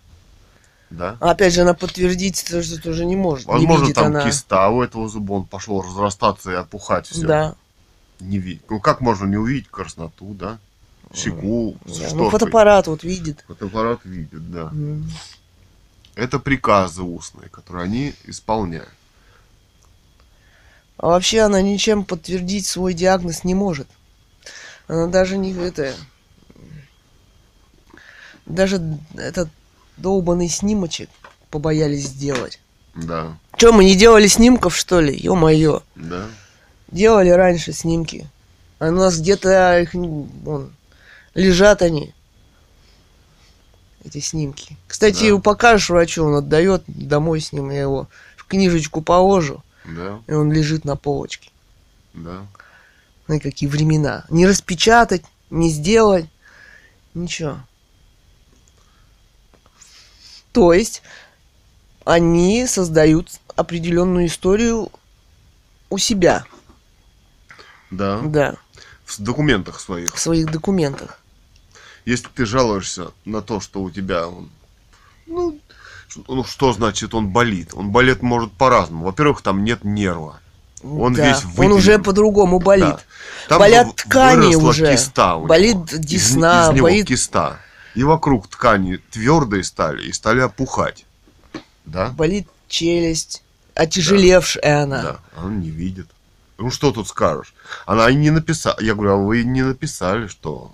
Да? 0.90 1.16
А 1.20 1.32
Опять 1.32 1.52
же, 1.52 1.62
она 1.62 1.74
подтвердить 1.74 2.42
это 2.44 2.62
же 2.62 2.78
тоже 2.78 3.04
не 3.04 3.16
может. 3.16 3.46
Возможно, 3.46 3.86
не 3.86 3.92
там 3.92 4.06
она. 4.06 4.24
киста 4.24 4.68
у 4.70 4.82
этого 4.82 5.08
зуба, 5.08 5.32
он 5.32 5.44
пошел 5.44 5.82
разрастаться 5.82 6.52
и 6.52 6.54
опухать 6.54 7.06
все. 7.06 7.26
Да. 7.26 7.54
Не 8.20 8.38
видит. 8.38 8.62
Ну 8.70 8.80
как 8.80 9.00
можно 9.00 9.26
не 9.26 9.36
увидеть 9.36 9.68
красноту, 9.68 10.32
да? 10.34 10.58
Щеку, 11.14 11.76
да. 11.84 11.94
шторкой. 11.94 12.16
Ну, 12.16 12.30
фотоаппарат 12.30 12.86
вот 12.86 13.02
видит. 13.02 13.44
Фотоаппарат 13.46 14.04
видит, 14.04 14.50
да. 14.50 14.70
М. 14.72 15.08
Это 16.14 16.38
приказы 16.38 17.02
устные, 17.02 17.48
которые 17.48 17.84
они 17.84 18.14
исполняют. 18.24 18.88
А 20.96 21.08
вообще 21.08 21.40
она 21.40 21.60
ничем 21.60 22.04
подтвердить 22.04 22.66
свой 22.66 22.94
диагноз 22.94 23.44
не 23.44 23.54
может. 23.54 23.86
Она 24.88 25.06
даже 25.06 25.36
не 25.36 25.52
это... 25.52 25.94
Даже 28.44 28.80
этот 29.16 29.48
долбанный 29.96 30.48
снимочек 30.48 31.10
побоялись 31.50 32.04
сделать. 32.06 32.60
Да, 32.94 33.36
Че, 33.56 33.72
мы 33.72 33.84
не 33.84 33.94
делали 33.96 34.26
снимков, 34.26 34.76
что 34.76 35.00
ли? 35.00 35.14
Ё-моё. 35.16 35.82
да. 35.96 36.26
Делали 36.88 37.30
раньше 37.30 37.72
снимки. 37.72 38.28
А 38.78 38.88
у 38.88 38.92
нас 38.92 39.18
где-то 39.18 39.80
их, 39.80 39.92
вон, 39.94 40.72
лежат 41.34 41.82
они. 41.82 42.14
Эти 44.04 44.20
снимки. 44.20 44.76
Кстати, 44.86 45.20
Да. 45.20 45.26
его 45.26 45.40
покажешь 45.40 45.90
врачу, 45.90 46.24
он 46.24 46.36
отдает 46.36 46.84
домой 46.86 47.40
с 47.40 47.52
ним, 47.52 47.70
я 47.70 47.80
его 47.82 48.08
в 48.36 48.44
книжечку 48.44 49.02
положу, 49.02 49.62
Да, 49.84 50.20
и 50.28 50.32
он 50.32 50.52
лежит 50.52 50.84
на 50.84 50.94
полочке. 50.96 51.50
да. 52.14 52.46
Ну 53.28 53.40
какие 53.40 53.68
времена. 53.68 54.24
Не 54.30 54.46
распечатать, 54.46 55.24
не 55.50 55.70
сделать, 55.70 56.26
ничего. 57.14 57.58
То 60.52 60.72
есть 60.72 61.02
они 62.04 62.66
создают 62.66 63.28
определенную 63.56 64.26
историю 64.26 64.90
у 65.90 65.98
себя, 65.98 66.44
Да, 67.90 68.20
да, 68.20 68.56
в 69.04 69.20
документах 69.20 69.80
своих. 69.80 70.14
в 70.14 70.18
своих 70.18 70.50
документах. 70.50 71.20
Если 72.04 72.28
ты 72.28 72.46
жалуешься 72.46 73.10
на 73.24 73.42
то, 73.42 73.60
что 73.60 73.82
у 73.82 73.90
тебя 73.90 74.28
он, 74.28 74.50
ну, 75.26 75.58
ну, 76.28 76.44
что 76.44 76.72
значит 76.72 77.14
он 77.14 77.28
болит? 77.28 77.70
Он 77.74 77.90
болит 77.90 78.22
может 78.22 78.52
по-разному. 78.52 79.04
Во-первых, 79.04 79.42
там 79.42 79.64
нет 79.64 79.84
нерва. 79.84 80.40
Он 80.82 81.14
Да, 81.14 81.28
весь 81.28 81.44
он 81.44 81.50
выпилен. 81.52 81.72
уже 81.72 81.98
по-другому 81.98 82.58
болит. 82.58 82.84
Да. 82.86 83.00
Там 83.48 83.58
Болят 83.60 83.94
ткани 83.96 84.54
уже. 84.56 84.92
киста 84.92 85.34
у 85.36 85.38
него. 85.40 85.48
Болит 85.48 85.92
Из- 85.92 85.98
десна, 86.00 86.68
из, 86.70 86.74
него 86.74 86.86
болит- 86.88 87.06
киста. 87.06 87.58
И 87.94 88.02
вокруг 88.04 88.48
ткани 88.48 88.96
твердые 89.10 89.64
стали 89.64 90.06
и 90.08 90.12
стали 90.12 90.40
опухать. 90.40 91.06
Да? 91.86 92.08
Болит 92.10 92.48
челюсть, 92.68 93.42
отяжелевшая 93.74 94.82
она. 94.82 95.02
Да. 95.02 95.18
Он 95.42 95.60
не 95.60 95.70
видит. 95.70 96.08
Ну 96.58 96.70
что 96.70 96.90
тут 96.92 97.08
скажешь? 97.08 97.54
Она 97.86 98.10
и 98.10 98.14
не 98.14 98.30
написала. 98.30 98.76
Я 98.80 98.94
говорю, 98.94 99.12
а 99.12 99.16
вы 99.16 99.44
не 99.44 99.62
написали, 99.62 100.26
что 100.26 100.72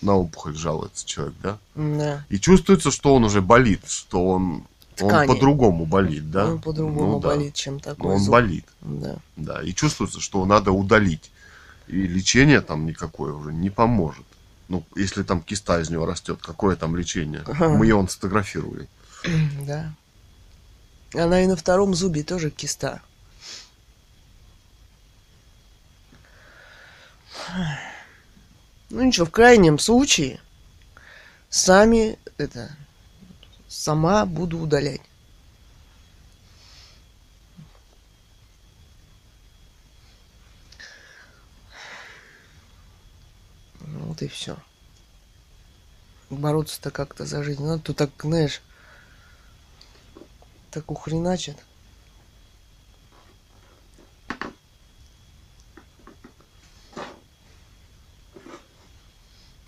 на 0.00 0.14
опухоль 0.16 0.54
жалуется 0.56 1.06
человек, 1.06 1.34
да? 1.42 1.58
Да. 1.74 2.24
И 2.28 2.38
чувствуется, 2.38 2.90
что 2.90 3.14
он 3.14 3.24
уже 3.24 3.40
болит, 3.42 3.82
что 3.88 4.26
он, 4.26 4.64
он 5.00 5.08
Ткани. 5.08 5.26
по-другому 5.28 5.86
болит, 5.86 6.30
да? 6.30 6.46
Он 6.46 6.60
по-другому 6.60 7.12
Ну 7.12 7.20
да. 7.20 7.28
болит, 7.28 7.54
чем 7.54 7.80
такой 7.80 8.06
Но 8.06 8.14
он 8.14 8.20
зуб. 8.20 8.32
болит, 8.32 8.66
Да. 8.80 9.16
да. 9.36 9.62
И 9.62 9.72
чувствуется, 9.74 10.20
что 10.20 10.44
надо 10.46 10.70
удалить. 10.72 11.30
И 11.88 11.96
лечение 12.06 12.60
там 12.60 12.86
никакое 12.86 13.32
уже 13.32 13.52
не 13.52 13.70
поможет. 13.70 14.24
Ну, 14.68 14.84
если 14.96 15.22
там 15.22 15.42
киста 15.42 15.80
из 15.80 15.90
него 15.90 16.06
растет, 16.06 16.40
какое 16.40 16.76
там 16.76 16.96
лечение? 16.96 17.42
Ага. 17.46 17.68
Мы 17.70 17.86
ее 17.86 17.96
он 17.96 18.08
сфотографировали. 18.08 18.88
Да. 19.66 19.92
Она 21.14 21.42
и 21.42 21.46
на 21.46 21.54
втором 21.56 21.94
зубе 21.94 22.22
тоже 22.24 22.50
киста. 22.50 23.00
Ну 28.90 29.02
ничего, 29.02 29.26
в 29.26 29.30
крайнем 29.30 29.78
случае 29.78 30.40
сами 31.48 32.18
это 32.38 32.70
сама 33.74 34.24
буду 34.24 34.58
удалять. 34.58 35.00
Ну, 43.80 44.06
Вот 44.06 44.22
и 44.22 44.28
все. 44.28 44.56
Бороться-то 46.30 46.90
как-то 46.90 47.26
за 47.26 47.42
жизнь. 47.42 47.62
Ну, 47.62 47.78
тут 47.78 47.96
так, 47.96 48.10
знаешь, 48.22 48.62
так 50.70 50.90
ухреначит. 50.90 51.56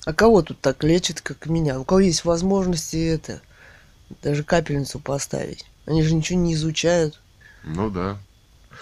А 0.05 0.13
кого 0.13 0.43
тут 0.43 0.61
так 0.61 0.85
лечат, 0.85 1.21
как 1.21 1.47
меня? 1.47 1.81
У 1.81 1.85
кого 1.85 1.99
есть 1.99 2.25
возможности 2.25 2.97
это, 3.09 3.43
даже 4.23 4.45
капельницу 4.45 4.99
поставить? 4.99 5.65
Они 5.87 6.03
же 6.03 6.15
ничего 6.15 6.39
не 6.39 6.55
изучают. 6.55 7.21
Ну 7.65 7.91
да. 7.91 8.19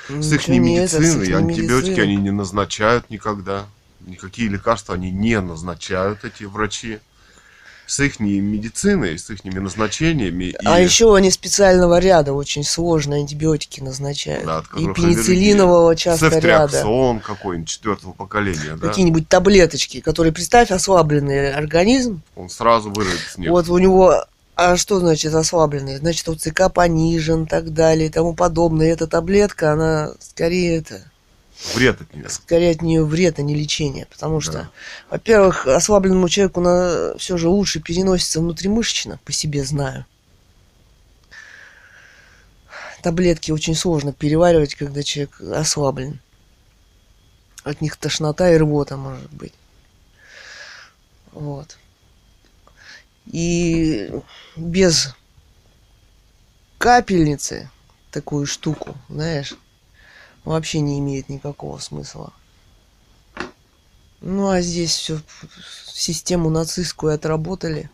С 0.08 0.32
их 0.32 0.48
не 0.48 0.76
это, 0.76 0.96
с 0.96 0.98
медицины, 0.98 1.34
антибиотики 1.36 1.90
медицины. 1.90 2.02
они 2.02 2.16
не 2.16 2.30
назначают 2.30 3.10
никогда. 3.10 3.66
Никакие 4.00 4.48
лекарства 4.48 4.94
они 4.94 5.10
не 5.10 5.40
назначают, 5.40 6.24
эти 6.24 6.44
врачи. 6.44 6.98
С 7.86 8.00
их 8.00 8.18
медициной, 8.18 9.18
с 9.18 9.28
их 9.28 9.44
назначениями. 9.44 10.54
А 10.64 10.80
и- 10.80 10.84
еще 10.84 11.14
они 11.14 11.30
специального 11.30 11.98
ряда 11.98 12.32
очень 12.32 12.64
сложные 12.64 13.20
антибиотики 13.20 13.80
назначают. 13.80 14.46
Да, 14.46 14.58
от 14.58 14.66
и 14.78 14.86
пенициллинового 14.92 15.94
часто 15.94 16.26
ряда. 16.28 16.68
Цефтриаксон 16.68 17.20
какой-нибудь 17.20 17.68
четвертого 17.68 18.12
поколения, 18.12 18.76
да? 18.76 18.88
Какие-нибудь 18.88 19.28
таблеточки, 19.28 20.00
которые, 20.00 20.32
представь, 20.32 20.70
ослабленный 20.70 21.52
организм. 21.52 22.22
Он 22.36 22.48
сразу 22.48 22.90
вырвет 22.90 23.20
с 23.20 23.36
них. 23.36 23.50
Вот 23.50 23.68
у 23.68 23.76
него, 23.76 24.24
а 24.56 24.76
что 24.76 25.00
значит 25.00 25.34
ослабленный? 25.34 25.96
Значит, 25.96 26.28
ОЦК 26.28 26.72
понижен, 26.72 27.46
так 27.46 27.72
далее, 27.74 28.06
и 28.08 28.10
тому 28.10 28.34
подобное. 28.34 28.92
Эта 28.92 29.06
таблетка, 29.06 29.72
она 29.72 30.12
скорее 30.20 30.78
это, 30.78 31.02
Вред 31.74 32.00
от 32.00 32.14
нее. 32.14 32.28
скорее 32.28 32.70
от 32.72 32.82
нее 32.82 33.04
вред, 33.04 33.38
а 33.38 33.42
не 33.42 33.54
лечение. 33.54 34.06
Потому 34.06 34.40
что, 34.40 34.52
Да. 34.52 34.70
во-первых, 35.10 35.66
ослабленному 35.66 36.28
человеку 36.28 36.60
на, 36.60 37.14
все 37.18 37.36
же 37.36 37.48
лучше 37.48 37.80
переносится 37.80 38.40
внутримышечно, 38.40 39.18
по 39.24 39.32
себе 39.32 39.64
знаю. 39.64 40.04
Таблетки 43.02 43.50
очень 43.50 43.74
сложно 43.74 44.12
переваривать, 44.12 44.74
когда 44.76 45.02
человек 45.02 45.40
ослаблен. 45.40 46.20
От 47.62 47.80
них 47.80 47.96
тошнота 47.96 48.50
и 48.50 48.56
рвота 48.56 48.96
может 48.96 49.30
быть. 49.30 49.52
Вот. 51.32 51.76
И 53.26 54.10
без 54.56 55.14
капельницы 56.78 57.70
такую 58.10 58.46
штуку, 58.46 58.96
знаешь, 59.08 59.54
вообще 60.44 60.80
не 60.80 60.98
имеет 60.98 61.28
никакого 61.28 61.78
смысла. 61.78 62.32
Ну 64.20 64.48
а 64.48 64.60
здесь 64.60 64.94
все 64.94 65.20
систему 65.86 66.50
нацистскую 66.50 67.14
отработали. 67.14 67.90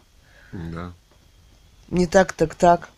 Да. 0.53 0.93
Не 1.89 2.07
так, 2.07 2.33
так 2.33 2.55
так. 2.55 2.89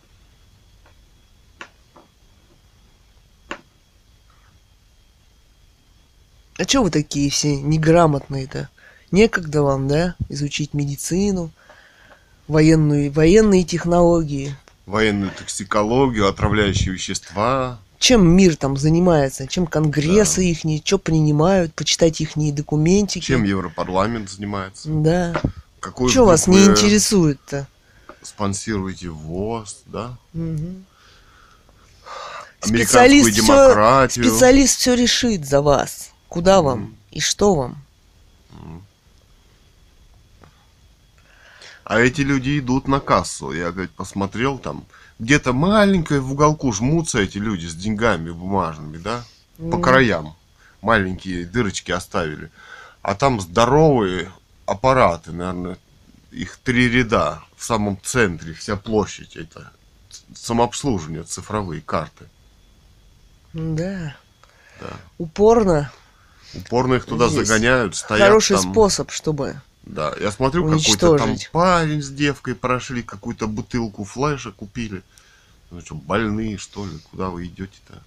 А 6.57 6.65
чё 6.65 6.83
вы 6.83 6.91
такие 6.91 7.29
все 7.29 7.59
неграмотные-то? 7.59 8.69
Некогда 9.11 9.63
вам, 9.63 9.87
да, 9.87 10.15
изучить 10.29 10.73
медицину, 10.73 11.51
военную, 12.47 13.11
военные 13.11 13.63
технологии. 13.63 14.55
Военную 14.85 15.31
токсикологию, 15.31 16.27
отравляющие 16.27 16.93
вещества. 16.93 17.79
Чем 17.99 18.27
мир 18.27 18.57
там 18.57 18.75
занимается? 18.75 19.47
Чем 19.47 19.65
конгрессы 19.65 20.45
ихние, 20.45 20.81
что 20.83 20.97
принимают? 20.97 21.73
Почитать 21.73 22.19
ихние 22.19 22.51
документики. 22.51 23.23
Чем 23.23 23.43
Европарламент 23.43 24.29
занимается? 24.29 24.89
Да. 24.89 25.33
Какой 25.79 26.09
Что 26.09 26.25
вас 26.25 26.47
не 26.47 26.65
интересует-то? 26.65 27.67
Спонсируете 28.21 29.09
ВОЗ, 29.09 29.83
да? 29.85 30.17
Американскую 30.33 30.83
Специалист 32.61 33.31
демократию. 33.31 34.25
Специалист 34.25 34.79
все 34.79 34.95
решит 34.95 35.45
за 35.45 35.61
вас. 35.61 36.11
Куда 36.27 36.61
вам 36.61 36.95
и 37.11 37.19
что 37.19 37.55
вам. 37.55 37.82
А 41.85 41.99
эти 41.99 42.21
люди 42.21 42.59
идут 42.59 42.87
на 42.87 42.99
кассу. 42.99 43.51
Я, 43.51 43.71
говорит, 43.71 43.91
посмотрел 43.91 44.57
там. 44.57 44.85
Где-то 45.19 45.53
маленькое 45.53 46.19
в 46.21 46.31
уголку 46.31 46.71
жмутся 46.71 47.19
эти 47.19 47.37
люди 47.37 47.65
с 47.65 47.75
деньгами 47.75 48.31
бумажными, 48.31 48.97
да? 48.97 49.23
По 49.57 49.63
Мгм. 49.63 49.81
краям. 49.81 50.35
Маленькие 50.81 51.45
дырочки 51.45 51.91
оставили. 51.91 52.51
А 53.01 53.15
там 53.15 53.39
здоровые 53.41 54.31
аппараты, 54.65 55.31
наверное, 55.31 55.77
их 56.31 56.57
три 56.57 56.89
ряда. 56.89 57.43
В 57.57 57.63
самом 57.63 57.99
центре 58.01 58.53
вся 58.53 58.75
площадь 58.75 59.35
это 59.35 59.71
самообслуживание, 60.35 61.23
цифровые 61.23 61.81
карты. 61.81 62.25
Да. 63.53 64.15
Да. 64.81 64.89
Упорно. 65.17 65.91
Упорно 66.55 66.95
их 66.95 67.05
туда 67.05 67.25
Есть. 67.25 67.35
загоняют, 67.35 67.95
стоят 67.95 68.27
Хороший 68.27 68.57
там. 68.57 68.71
способ, 68.71 69.11
чтобы. 69.11 69.61
Да, 69.83 70.13
я 70.19 70.31
смотрю, 70.31 70.63
какой-то 70.69 71.17
там 71.17 71.35
парень 71.51 72.01
с 72.01 72.09
девкой 72.09 72.55
прошли, 72.55 73.03
какую-то 73.03 73.47
бутылку 73.47 74.05
флеша 74.05 74.51
купили. 74.51 75.03
Ну 75.71 75.81
что, 75.81 75.95
больные, 75.95 76.57
что 76.57 76.85
ли? 76.85 76.97
Куда 77.11 77.29
вы 77.29 77.47
идете-то? 77.47 78.01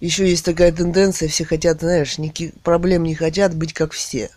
Еще 0.00 0.28
есть 0.28 0.44
такая 0.44 0.72
тенденция, 0.72 1.28
все 1.28 1.44
хотят, 1.44 1.80
знаешь, 1.80 2.18
никаких 2.18 2.54
проблем 2.62 3.04
не 3.04 3.14
хотят 3.14 3.54
быть 3.54 3.72
как 3.72 3.92
все. 3.92 4.30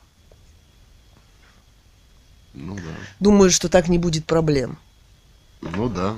Ну 2.54 2.76
да. 2.76 2.82
Думают, 3.20 3.54
что 3.54 3.70
так 3.70 3.88
не 3.88 3.98
будет 3.98 4.26
проблем. 4.26 4.78
Ну 5.62 5.90
да. 5.90 6.18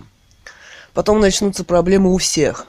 Потом 0.93 1.19
начнутся 1.21 1.63
проблемы 1.63 2.11
у 2.13 2.17
всех. 2.17 2.67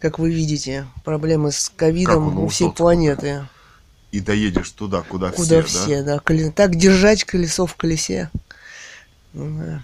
Как 0.00 0.18
вы 0.18 0.32
видите, 0.32 0.86
проблемы 1.04 1.52
с 1.52 1.68
ковидом 1.68 2.38
у 2.38 2.48
всей 2.48 2.72
планеты. 2.72 3.46
И 4.12 4.20
доедешь 4.20 4.70
туда, 4.70 5.02
куда, 5.02 5.30
Куда 5.30 5.62
все, 5.62 5.84
все, 5.84 6.02
да. 6.02 6.18
Коле- 6.18 6.52
Так 6.52 6.76
держать 6.76 7.24
колесо 7.24 7.66
в 7.66 7.74
колесе. 7.76 8.30
Ну, 9.32 9.58
да. 9.58 9.82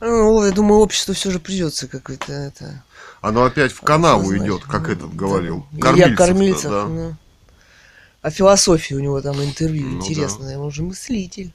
Ну, 0.00 0.44
я 0.44 0.52
думаю, 0.52 0.80
обществу 0.80 1.14
все 1.14 1.30
же 1.30 1.40
придется 1.40 1.88
как-то 1.88 2.32
это. 2.32 2.64
да? 2.64 2.82
Оно 3.20 3.44
опять 3.44 3.72
в 3.72 3.80
канаву 3.80 4.22
осознать. 4.24 4.42
идет, 4.48 4.64
как 4.64 4.82
Ну, 4.88 4.92
этот 4.92 5.16
говорил. 5.16 5.66
да. 5.72 5.80
Кормильцев-то, 5.80 6.16
Кормильцев. 6.26 6.70
да. 6.70 6.84
ну. 6.86 7.16
О 8.22 8.30
философии 8.30 8.94
у 8.94 9.00
него 9.00 9.20
там 9.22 9.42
интервью 9.42 9.86
Ну, 9.88 9.96
интересное. 9.98 10.58
Он 10.58 10.70
же 10.70 10.82
мыслитель. 10.82 11.52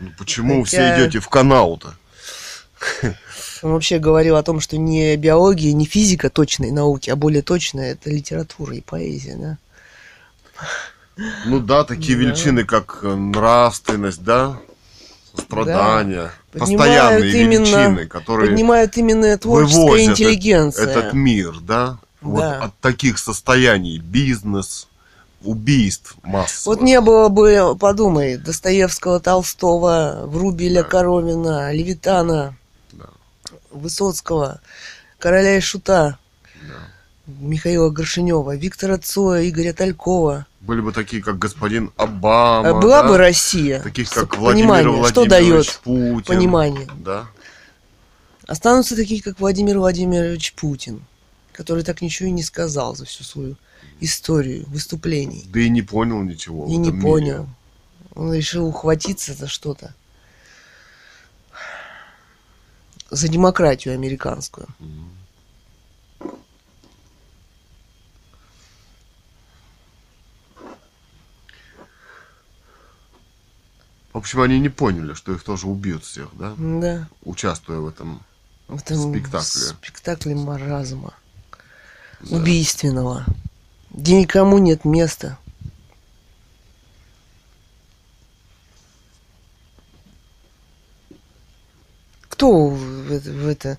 Ну, 0.00 0.10
почему 0.18 0.62
Хотя- 0.64 0.94
все 0.94 1.04
идете 1.04 1.20
в 1.20 1.28
канал-то? 1.28 1.94
Он 3.62 3.72
вообще 3.72 3.98
говорил 3.98 4.36
о 4.36 4.42
том, 4.42 4.60
что 4.60 4.76
не 4.76 5.16
биология, 5.16 5.72
не 5.72 5.84
физика 5.86 6.30
точной 6.30 6.70
науки, 6.70 7.10
а 7.10 7.16
более 7.16 7.42
точная 7.42 7.92
это 7.92 8.10
литература 8.10 8.74
и 8.74 8.80
поэзия, 8.80 9.36
да. 9.36 9.58
Ну 11.46 11.60
да, 11.60 11.84
такие 11.84 12.16
Да. 12.16 12.24
величины, 12.24 12.64
как 12.64 13.00
э, 13.02 13.14
нравственность, 13.14 14.22
да, 14.22 14.58
сострадание, 15.34 16.30
Поднимают 16.52 16.78
постоянные 16.78 17.42
именно- 17.42 17.64
величины, 17.64 18.06
которые 18.06 18.50
Поднимает 18.50 18.96
именно 18.98 19.38
творческая 19.38 20.04
интеллигенция. 20.04 20.86
этот 20.86 21.12
мир, 21.14 21.54
да, 21.60 21.98
вот 22.20 22.40
Да. 22.40 22.58
от 22.64 22.78
таких 22.80 23.18
состояний, 23.18 23.98
бизнес, 23.98 24.88
убийств 25.42 26.16
массовых. 26.22 26.78
Вот 26.78 26.84
не 26.84 27.00
было 27.00 27.28
бы, 27.28 27.76
подумай, 27.78 28.36
Достоевского, 28.36 29.20
Толстого, 29.20 30.24
Врубеля, 30.26 30.82
Да. 30.82 30.88
Коровина, 30.88 31.72
Левитана, 31.72 32.34
Да. 32.34 32.54
Высоцкого, 33.78 34.60
Короля 35.18 35.56
и 35.56 35.60
Шута, 35.60 36.18
Да. 36.68 36.74
Михаила 37.26 37.90
Горшинева, 37.90 38.56
Виктора 38.56 38.98
Цоя, 38.98 39.48
Игоря 39.48 39.72
Талькова. 39.72 40.46
Были 40.60 40.80
бы 40.80 40.92
такие, 40.92 41.22
как 41.22 41.38
господин 41.38 41.90
Обама, 41.96 42.68
А 42.70 42.74
Была 42.74 43.02
да, 43.02 43.08
бы 43.08 43.18
Россия. 43.18 43.80
таких, 43.82 44.08
с- 44.08 44.12
как 44.12 44.36
Владимир 44.38 44.68
понимание, 44.68 45.06
что 45.08 45.20
Владимирович 45.24 45.66
дает 45.66 45.80
Путин. 45.82 46.24
понимание. 46.24 46.88
Да. 47.00 47.26
Останутся 48.46 48.94
такие, 48.96 49.22
как 49.22 49.40
Владимир 49.40 49.78
Владимирович 49.78 50.52
Путин, 50.54 51.02
который 51.52 51.82
так 51.82 52.00
ничего 52.00 52.28
и 52.28 52.32
не 52.32 52.42
сказал 52.44 52.94
за 52.94 53.04
всю 53.04 53.24
свою 53.24 53.56
историю 54.00 54.64
выступлений. 54.68 55.44
Да 55.48 55.60
и 55.60 55.68
не 55.68 55.82
понял 55.82 56.22
ничего. 56.22 56.66
И 56.66 56.76
не 56.76 56.90
мире. 56.90 57.02
понял. 57.02 57.48
Он 58.14 58.32
решил 58.32 58.66
ухватиться 58.66 59.34
за 59.34 59.48
что-то. 59.48 59.94
За 63.10 63.28
демократию 63.28 63.94
американскую. 63.94 64.66
В 74.12 74.18
общем, 74.18 74.40
они 74.40 74.58
не 74.58 74.68
поняли, 74.70 75.12
что 75.14 75.32
их 75.32 75.42
тоже 75.44 75.66
убьют 75.66 76.04
всех, 76.04 76.28
да, 76.32 76.54
Да. 76.56 77.08
участвуя 77.24 77.80
в 77.80 77.88
этом. 77.88 78.22
В 78.68 78.76
этом 78.80 79.12
Спектакле. 79.12 79.40
спектакле 79.62 80.34
маразма. 80.34 81.12
Да. 82.20 82.36
Убийственного. 82.36 83.24
Где 83.90 84.18
никому 84.20 84.58
нет 84.58 84.84
места. 84.84 85.38
Кто 92.36 92.68
в, 92.68 92.76
в 92.76 93.48
это, 93.48 93.78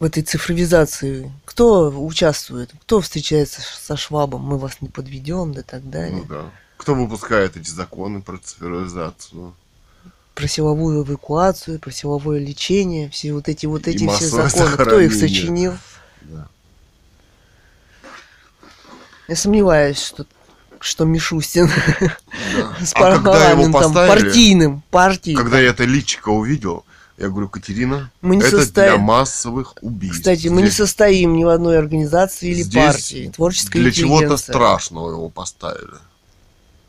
в 0.00 0.04
этой 0.04 0.22
цифровизации, 0.22 1.30
кто 1.44 1.90
участвует, 1.90 2.70
кто 2.80 3.02
встречается 3.02 3.60
со 3.60 3.98
Швабом, 3.98 4.40
мы 4.40 4.56
вас 4.56 4.80
не 4.80 4.88
подведем, 4.88 5.52
да 5.52 5.62
так 5.62 5.88
далее. 5.90 6.22
Ну 6.22 6.24
да. 6.24 6.50
Кто 6.78 6.94
выпускает 6.94 7.58
эти 7.58 7.68
законы 7.68 8.22
про 8.22 8.38
цифровизацию? 8.38 9.54
Про 10.34 10.48
силовую 10.48 11.04
эвакуацию, 11.04 11.78
про 11.78 11.90
силовое 11.90 12.38
лечение, 12.38 13.10
все 13.10 13.34
вот 13.34 13.48
эти 13.48 13.66
вот 13.66 13.86
И 13.86 13.90
эти 13.90 14.08
все 14.08 14.26
законы, 14.26 14.72
кто 14.72 14.98
их 14.98 15.12
сочинил? 15.12 15.76
Да. 16.22 16.48
Я 19.28 19.36
сомневаюсь, 19.36 20.00
что, 20.00 20.24
что 20.80 21.04
Мишустин 21.04 21.68
Да. 21.68 22.76
с 22.86 22.94
А 22.94 23.18
когда 23.18 23.50
его 23.50 23.70
поставили, 23.70 24.22
партийным, 24.22 24.82
партийным. 24.90 25.42
когда 25.42 25.60
я 25.60 25.68
это 25.68 25.84
личико 25.84 26.30
увидел, 26.30 26.86
я 27.22 27.28
говорю, 27.28 27.48
Катерина, 27.48 28.10
Мы 28.20 28.36
не 28.36 28.42
это 28.42 28.58
состоим- 28.58 28.94
для 28.94 28.98
массовых 28.98 29.74
убийств. 29.80 30.18
Кстати, 30.18 30.48
мы 30.48 30.62
не 30.62 30.70
состоим 30.70 31.36
ни 31.36 31.44
в 31.44 31.48
одной 31.48 31.78
организации 31.78 32.50
или 32.50 32.62
здесь 32.62 32.84
партии. 32.84 33.32
Творческая 33.34 33.80
Для 33.80 33.92
чего-то 33.92 34.36
страшного 34.36 35.10
его 35.10 35.28
поставили. 35.28 35.98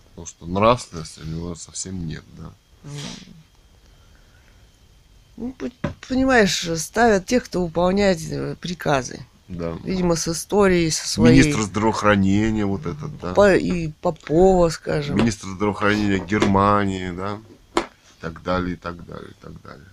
Потому 0.10 0.28
что 0.28 0.46
нравственности 0.46 1.22
у 1.22 1.28
него 1.28 1.56
совсем 1.56 2.06
нет, 2.08 2.24
да. 2.38 2.52
Ну, 5.38 5.56
понимаешь, 6.08 6.70
ставят 6.78 7.26
тех, 7.26 7.46
кто 7.46 7.64
выполняет 7.64 8.20
э, 8.30 8.56
приказы. 8.60 9.26
Да. 9.48 9.78
Видимо, 9.84 10.16
с 10.16 10.28
историей, 10.28 10.92
со 10.92 11.08
своей... 11.08 11.42
Министр 11.42 11.64
здравоохранения 11.64 12.66
вот 12.66 12.86
этот, 12.86 13.20
да. 13.20 13.34
По- 13.34 13.56
и 13.56 13.90
Попова, 14.02 14.70
скажем. 14.70 15.18
Министр 15.18 15.48
здравоохранения 15.48 16.20
Германии, 16.20 17.12
да. 17.12 17.40
И 17.76 18.22
так 18.22 18.44
далее, 18.44 18.74
и 18.74 18.78
так 18.78 19.06
далее, 19.06 19.32
и 19.32 19.44
так 19.44 19.60
далее. 19.64 19.88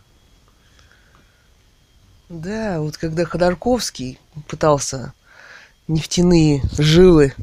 Да, 2.31 2.81
вот 2.81 2.97
когда 2.97 3.25
Ходорковский 3.25 4.21
пытался 4.47 5.13
нефтяные 5.89 6.63
жилы 6.79 7.35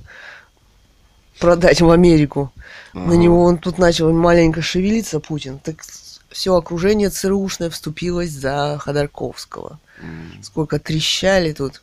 продать 1.40 1.82
в 1.82 1.90
Америку, 1.92 2.54
на 2.94 3.04
Ага. 3.04 3.18
него 3.18 3.44
он 3.44 3.58
тут 3.58 3.78
начал 3.80 4.12
маленько 4.14 4.62
шевелиться, 4.62 5.20
Путин, 5.20 5.60
так 5.60 5.84
все 6.30 6.56
окружение 6.56 7.10
ЦРУшное 7.10 7.70
вступилось 7.70 8.32
за 8.32 8.78
Ходорковского. 8.80 9.78
М. 10.00 10.42
Сколько 10.42 10.80
трещали 10.80 11.52
тут. 11.52 11.82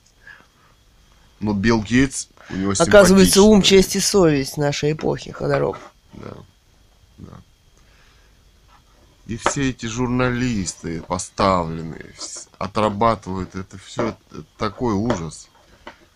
Но 1.40 1.52
Билл 1.52 1.82
Гейтс, 1.82 2.28
у 2.48 2.56
него 2.56 2.72
Оказывается, 2.78 3.42
ум, 3.42 3.60
честь 3.60 3.96
и 3.96 4.00
совесть 4.00 4.56
нашей 4.56 4.92
эпохи, 4.92 5.30
Ходоров. 5.30 5.76
Да, 6.14 6.32
да. 7.18 7.32
И 9.26 9.38
все 9.38 9.70
эти 9.70 9.86
журналисты 9.86 11.00
поставленные, 11.00 12.12
отрабатывают 12.58 13.54
это 13.54 13.78
все 13.78 14.14
такой 14.58 14.92
ужас 14.92 15.48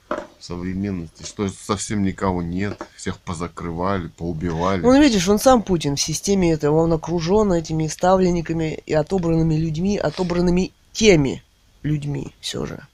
в 0.08 0.44
современности, 0.44 1.24
что 1.24 1.48
совсем 1.48 2.02
никого 2.02 2.42
нет, 2.42 2.80
всех 2.96 3.18
позакрывали, 3.18 4.08
поубивали. 4.08 4.82
Ну, 4.82 5.00
видишь, 5.00 5.26
он 5.28 5.38
сам 5.38 5.62
Путин 5.62 5.96
в 5.96 6.00
системе 6.00 6.52
этого, 6.52 6.82
он 6.82 6.92
окружен 6.92 7.52
этими 7.52 7.86
ставленниками 7.86 8.82
и 8.84 8.92
отобранными 8.92 9.54
людьми, 9.54 9.96
отобранными 9.96 10.72
теми 10.92 11.42
людьми 11.82 12.34
все 12.40 12.66
же. 12.66 12.86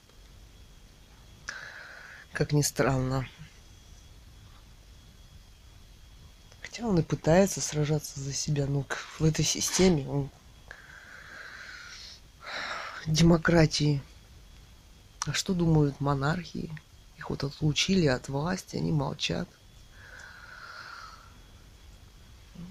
Как 2.33 2.53
ни 2.53 2.63
странно. 2.63 3.27
Хотя 6.75 6.89
он 6.89 6.99
и 6.99 7.03
пытается 7.03 7.61
сражаться 7.61 8.19
за 8.19 8.33
себя, 8.33 8.67
но 8.67 8.85
в 9.21 9.25
этой 9.25 9.45
системе 9.45 10.09
он 10.09 10.29
демократии. 13.07 14.03
А 15.25 15.33
что 15.33 15.55
думают 15.55 16.01
монархии? 16.01 16.73
Их 17.17 17.31
вот 17.31 17.45
отлучили 17.45 18.07
от 18.07 18.29
власти, 18.29 18.75
они 18.75 18.91
молчат. 18.91 19.49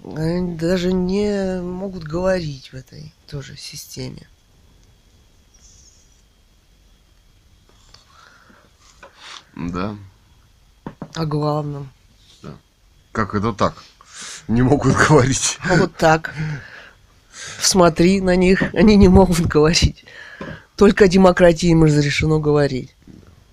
Они 0.03 0.57
даже 0.57 0.91
не 0.91 1.61
могут 1.61 2.03
говорить 2.03 2.73
в 2.73 2.75
этой 2.75 3.13
тоже 3.27 3.55
системе. 3.55 4.27
Да. 9.55 9.95
О 11.15 11.25
главном. 11.25 11.89
Как 13.13 13.35
это 13.35 13.53
так? 13.53 13.81
Не 14.47 14.61
могут 14.61 14.95
говорить. 15.07 15.57
А 15.69 15.75
вот 15.75 15.95
так. 15.95 16.33
Смотри 17.59 18.21
на 18.21 18.35
них, 18.35 18.61
они 18.73 18.95
не 18.95 19.07
могут 19.07 19.41
говорить. 19.41 20.05
Только 20.75 21.05
о 21.05 21.07
демократии 21.07 21.69
им 21.69 21.83
разрешено 21.83 22.39
говорить. 22.39 22.95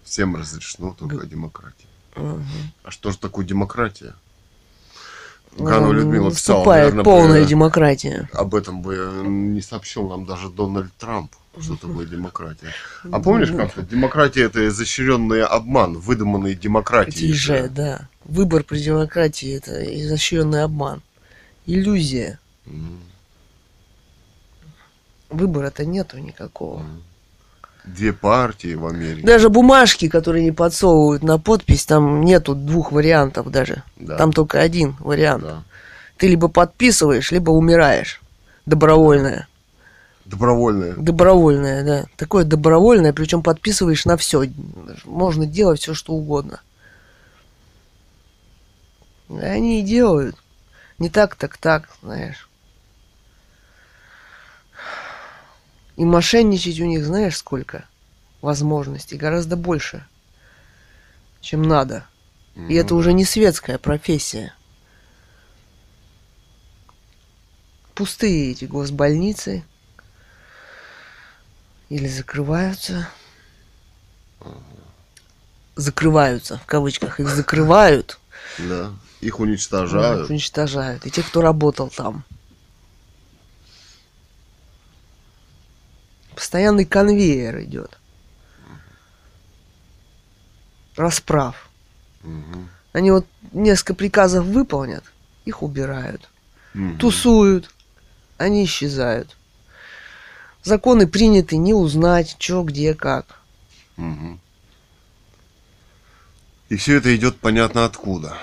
Всем 0.04 0.34
разрешено 0.36 0.94
только 0.98 1.26
демократия. 1.26 1.86
Мгм. 2.16 2.44
А 2.82 2.90
что 2.90 3.12
же 3.12 3.18
такое 3.18 3.44
демократия? 3.44 4.14
Ну, 5.56 5.64
Ганова 5.64 5.92
Людмила 5.92 6.30
писала, 6.30 6.58
Наступает 6.58 6.82
наверное, 6.94 7.04
полная 7.04 7.42
бы- 7.42 7.48
демократия. 7.48 8.28
об 8.32 8.54
этом 8.54 8.82
бы 8.82 8.96
не 9.24 9.60
сообщил 9.60 10.08
нам 10.08 10.24
даже 10.24 10.48
Дональд 10.48 10.92
Трамп. 10.96 11.32
Что 11.60 11.74
такое 11.76 12.06
демократия? 12.06 12.72
А 13.10 13.18
помнишь 13.18 13.50
как-то? 13.50 13.82
Демократия 13.82 14.42
это 14.44 14.68
изощренный 14.68 15.42
обман, 15.44 15.94
выдуманный 15.98 16.54
демократией. 16.54 17.32
же, 17.32 17.68
да. 17.68 18.08
Выбор 18.30 18.62
при 18.62 18.78
демократии 18.78 19.56
это 19.56 19.82
изощренный 20.00 20.62
обман. 20.62 21.02
Иллюзия. 21.66 22.38
Выбора-то 25.28 25.84
нету 25.84 26.18
никакого. 26.18 26.86
Две 27.84 28.12
партии 28.12 28.74
в 28.74 28.86
Америке. 28.86 29.26
Даже 29.26 29.48
бумажки, 29.48 30.08
которые 30.08 30.44
не 30.44 30.52
подсовывают 30.52 31.24
на 31.24 31.38
подпись, 31.38 31.86
там 31.86 32.20
нету 32.20 32.54
двух 32.54 32.92
вариантов 32.92 33.50
даже. 33.50 33.82
Да. 33.96 34.16
Там 34.16 34.32
только 34.32 34.60
один 34.60 34.94
вариант. 35.00 35.42
Да. 35.42 35.64
Ты 36.16 36.28
либо 36.28 36.46
подписываешь, 36.46 37.32
либо 37.32 37.50
умираешь. 37.50 38.20
Добровольное. 38.64 39.48
Добровольное. 40.24 40.94
Добровольное, 40.94 41.84
да. 41.84 42.04
Такое 42.16 42.44
добровольное, 42.44 43.12
причем 43.12 43.42
подписываешь 43.42 44.04
на 44.04 44.16
все. 44.16 44.44
Можно 45.04 45.46
делать 45.46 45.80
все, 45.80 45.94
что 45.94 46.12
угодно. 46.12 46.60
Они 49.38 49.80
и 49.80 49.84
делают. 49.84 50.36
Не 50.98 51.08
так, 51.08 51.36
так, 51.36 51.56
так, 51.56 51.88
знаешь. 52.02 52.48
И 55.96 56.04
мошенничать 56.04 56.80
у 56.80 56.86
них, 56.86 57.04
знаешь, 57.04 57.36
сколько 57.36 57.84
возможностей? 58.40 59.16
Гораздо 59.16 59.56
больше, 59.56 60.06
чем 61.40 61.62
надо. 61.62 62.06
И 62.68 62.74
это 62.74 62.94
уже 62.94 63.12
не 63.12 63.24
светская 63.24 63.78
профессия. 63.78 64.52
Пустые 67.94 68.52
эти 68.52 68.64
госбольницы. 68.64 69.64
Или 71.88 72.08
закрываются. 72.08 73.08
Закрываются, 75.76 76.58
в 76.58 76.66
кавычках. 76.66 77.20
Их 77.20 77.28
закрывают. 77.28 78.18
Да. 78.58 78.92
Их 79.20 79.38
уничтожают. 79.38 80.24
Их 80.24 80.30
уничтожают. 80.30 81.06
И 81.06 81.10
те, 81.10 81.22
кто 81.22 81.40
работал 81.40 81.88
там. 81.88 82.24
Постоянный 86.34 86.86
конвейер 86.86 87.60
идет. 87.62 87.98
Расправ. 90.96 91.68
Мгм. 92.22 92.68
Они 92.92 93.10
вот 93.10 93.26
несколько 93.52 93.94
приказов 93.94 94.44
выполнят, 94.46 95.04
их 95.44 95.62
убирают. 95.62 96.28
Мгм. 96.74 96.98
Тусуют, 96.98 97.70
они 98.38 98.64
исчезают. 98.64 99.36
Законы 100.62 101.06
приняты, 101.06 101.56
не 101.56 101.72
узнать, 101.72 102.36
что, 102.38 102.62
где, 102.62 102.94
как. 102.94 103.40
Мгм. 103.96 104.40
И 106.68 106.76
все 106.76 106.96
это 106.96 107.14
идет 107.14 107.38
понятно 107.38 107.84
откуда. 107.84 108.36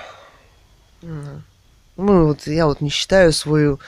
Ну, 1.02 2.26
вот 2.26 2.46
я 2.46 2.66
вот 2.66 2.80
не 2.80 2.90
считаю 2.90 3.32
свою 3.32 3.80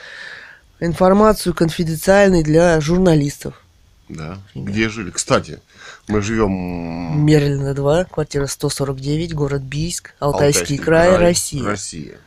информацию 0.79 1.53
конфиденциальной 1.53 2.43
для 2.43 2.79
журналистов. 2.81 3.61
Да. 4.09 4.39
Где 4.53 4.89
жили? 4.89 5.11
Кстати, 5.11 5.61
мы 6.07 6.21
живем 6.21 7.25
Мерлина 7.25 7.73
2, 7.73 8.05
квартира 8.05 8.47
149, 8.47 9.33
город 9.33 9.61
Бийск, 9.61 10.13
Алтайский, 10.19 10.77
край, 10.77 11.15
Россия. 11.15 11.63
Россия. 11.63 12.17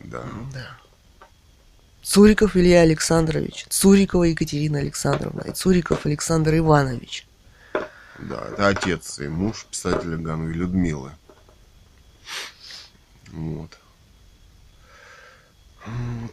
Да. 0.00 0.22
Цуриков 2.02 2.56
Илья 2.56 2.82
Александрович, 2.82 3.66
Цурикова 3.68 4.24
Екатерина 4.24 4.78
Александровна 4.78 5.40
и 5.42 5.52
Цуриков 5.52 6.06
Александр 6.06 6.58
Иванович. 6.58 7.26
Да, 8.18 8.44
это 8.52 8.68
отец 8.68 9.18
и 9.18 9.28
муж 9.28 9.66
писателя 9.70 10.16
Гановой 10.16 10.52
Людмилы. 10.52 11.10
Вот. 13.36 13.78
Вот. 15.84 16.32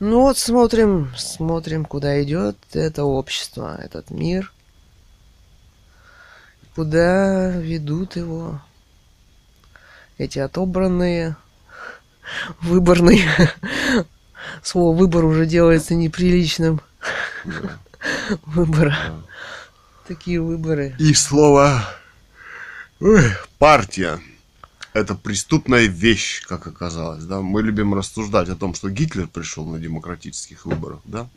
Ну 0.00 0.22
вот 0.22 0.38
смотрим, 0.38 1.12
смотрим, 1.14 1.84
куда 1.84 2.22
идет 2.22 2.56
это 2.72 3.04
общество, 3.04 3.78
этот 3.78 4.10
мир. 4.10 4.50
Куда 6.74 7.50
ведут 7.50 8.16
его 8.16 8.62
эти 10.16 10.38
отобранные, 10.38 11.36
выборные. 12.62 13.28
Слово 14.62 14.96
выбор 14.96 15.26
уже 15.26 15.44
делается 15.44 15.94
неприличным. 15.94 16.80
Да. 17.44 17.78
Выбора. 18.46 18.96
Да. 19.08 19.22
Такие 20.08 20.40
выборы. 20.40 20.96
И 20.98 21.12
слово 21.12 21.84
ой, 22.98 23.24
партия. 23.58 24.20
Это 24.92 25.14
преступная 25.14 25.86
вещь, 25.86 26.42
как 26.46 26.66
оказалось. 26.66 27.24
Да? 27.24 27.40
Мы 27.40 27.62
любим 27.62 27.94
рассуждать 27.94 28.48
о 28.48 28.56
том, 28.56 28.74
что 28.74 28.90
Гитлер 28.90 29.28
пришел 29.28 29.64
на 29.66 29.78
демократических 29.78 30.66
выборах. 30.66 31.00
Да? 31.04 31.28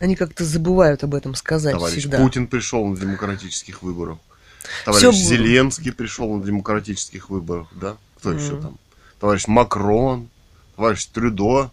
Они 0.00 0.16
как-то 0.16 0.44
забывают 0.44 1.04
об 1.04 1.14
этом 1.14 1.34
сказать 1.36 1.72
Товарищ 1.74 1.98
всегда. 2.00 2.18
Путин 2.18 2.48
пришел 2.48 2.84
на 2.86 2.96
демократических 2.96 3.82
выборах. 3.82 4.18
Товарищ 4.84 5.02
Всё 5.02 5.12
б- 5.12 5.16
Зеленский 5.16 5.92
пришел 5.92 6.34
на 6.36 6.42
демократических 6.44 7.30
выборах. 7.30 7.68
Да? 7.72 7.96
Кто 8.18 8.32
еще 8.32 8.54
Мгм. 8.54 8.62
там? 8.62 8.78
Товарищ 9.20 9.46
Макрон, 9.46 10.28
товарищ 10.76 11.06
Трюдо. 11.06 11.70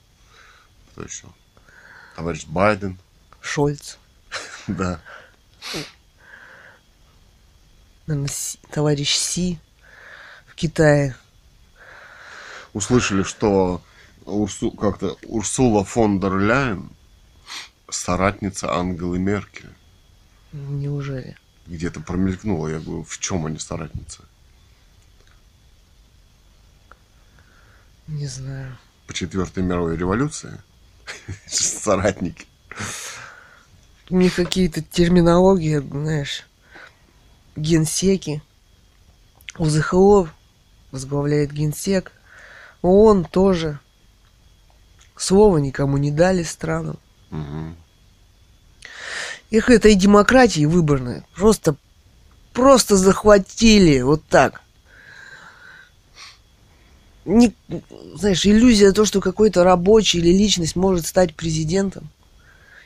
Кто 0.91 1.03
еще? 1.03 1.25
Товарищ 2.15 2.45
Байден. 2.45 2.97
Шольц. 3.41 3.97
Да. 4.67 5.01
Наверное, 8.07 8.29
товарищ 8.71 9.15
Си 9.15 9.59
Китае. 10.61 11.15
услышали, 12.73 13.23
что 13.23 13.81
Урсу, 14.25 14.69
как-то 14.69 15.17
Урсула 15.23 15.83
фон 15.83 16.19
дер 16.19 16.37
Ляйен 16.37 16.91
соратница 17.89 18.71
Ангелы 18.71 19.17
Меркель. 19.17 19.73
Неужели? 20.51 21.35
Где-то 21.65 21.99
промелькнуло. 22.01 22.67
Я 22.67 22.79
говорю, 22.79 23.03
в 23.03 23.17
чем 23.17 23.47
они 23.47 23.57
соратницы? 23.57 24.21
Не 28.05 28.27
знаю. 28.27 28.77
По 29.07 29.15
четвертой 29.15 29.63
мировой 29.63 29.97
революции? 29.97 30.61
Соратники. 31.47 32.45
Них 34.11 34.35
какие-то 34.35 34.83
терминологии, 34.83 35.79
знаешь, 35.79 36.45
генсеки. 37.55 38.43
УЗХО 39.57 40.29
возглавляет 40.91 41.51
генсек. 41.51 42.11
ООН 42.81 43.25
тоже. 43.25 43.79
Слова 45.15 45.57
никому 45.57 45.97
не 45.97 46.11
дали 46.11 46.43
странам. 46.43 46.97
Мгм. 47.29 47.75
Их 49.49 49.69
этой 49.69 49.95
демократии 49.95 50.65
выборной 50.65 51.23
просто, 51.35 51.75
просто 52.53 52.95
захватили 52.95 54.01
вот 54.01 54.23
так. 54.25 54.61
Не, 57.25 57.53
знаешь, 58.15 58.45
иллюзия 58.45 58.93
то, 58.93 59.05
что 59.05 59.21
какой-то 59.21 59.63
рабочий 59.63 60.19
или 60.19 60.29
личность 60.29 60.75
может 60.75 61.05
стать 61.05 61.35
президентом. 61.35 62.09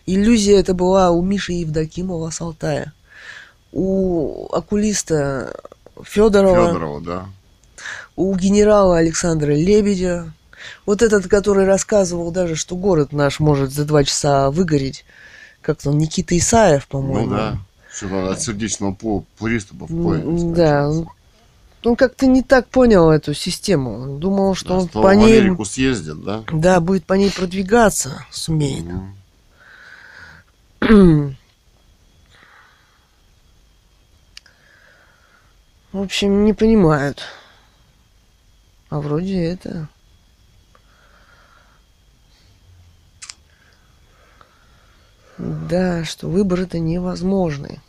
Иллюзия 0.05 0.59
это 0.59 0.73
была 0.73 1.11
у 1.11 1.21
Миши 1.21 1.53
Евдокимова 1.53 2.29
с 2.31 2.41
Алтая. 2.41 2.93
У 3.71 4.47
окулиста 4.51 5.57
Федорова, 6.03 6.67
Федорова, 6.67 7.01
да. 7.01 7.29
У 8.15 8.35
генерала 8.35 8.97
Александра 8.97 9.51
Лебедя. 9.53 10.31
Вот 10.85 11.01
этот, 11.01 11.27
который 11.27 11.65
рассказывал 11.65 12.31
даже, 12.31 12.55
что 12.55 12.75
город 12.75 13.11
наш 13.11 13.39
может 13.39 13.71
за 13.71 13.85
два 13.85 14.03
часа 14.03 14.49
выгореть. 14.51 15.05
Как-то 15.61 15.89
он, 15.91 15.97
Никита 15.97 16.37
Исаев, 16.37 16.87
по-моему. 16.87 17.27
Ну 17.29 17.35
да. 17.35 17.57
Что 17.91 18.29
от 18.31 18.41
сердечного 18.41 18.93
по- 18.93 19.23
приступа 19.39 19.85
в 19.87 19.91
М, 19.91 20.03
поезде 20.03 20.53
Да, 20.53 20.91
он 21.83 21.95
как-то 21.95 22.25
не 22.25 22.41
так 22.41 22.67
понял 22.67 23.11
эту 23.11 23.33
систему. 23.35 24.01
Он 24.01 24.19
думал, 24.19 24.55
что 24.55 24.69
Да, 24.69 24.75
он 24.75 24.89
что 24.89 25.01
по 25.03 25.13
ней, 25.13 25.39
Америку 25.39 25.65
съездит, 25.65 26.23
да? 26.23 26.43
да, 26.51 26.79
будет 26.79 27.05
по 27.05 27.13
ней 27.13 27.31
продвигаться, 27.31 28.25
сумеет. 28.31 28.85
Мгм. 30.81 31.37
В 35.91 36.01
общем, 36.01 36.43
не 36.43 36.53
понимают. 36.53 37.21
А 38.89 38.99
вроде 38.99 39.43
это... 39.43 39.87
Да, 45.37 46.05
что 46.05 46.27
выборы-то 46.29 46.79
невозможны. 46.79 47.81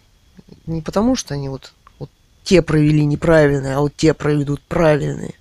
Не 0.67 0.83
потому, 0.83 1.15
что 1.15 1.35
они 1.35 1.49
вот, 1.49 1.73
вот 1.99 2.11
те 2.43 2.61
провели 2.61 3.05
неправильные, 3.05 3.77
а 3.77 3.81
вот 3.81 3.95
те 3.97 4.15
проведут 4.15 4.61
правильные. 4.63 5.35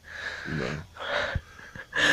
Да. 0.45 0.65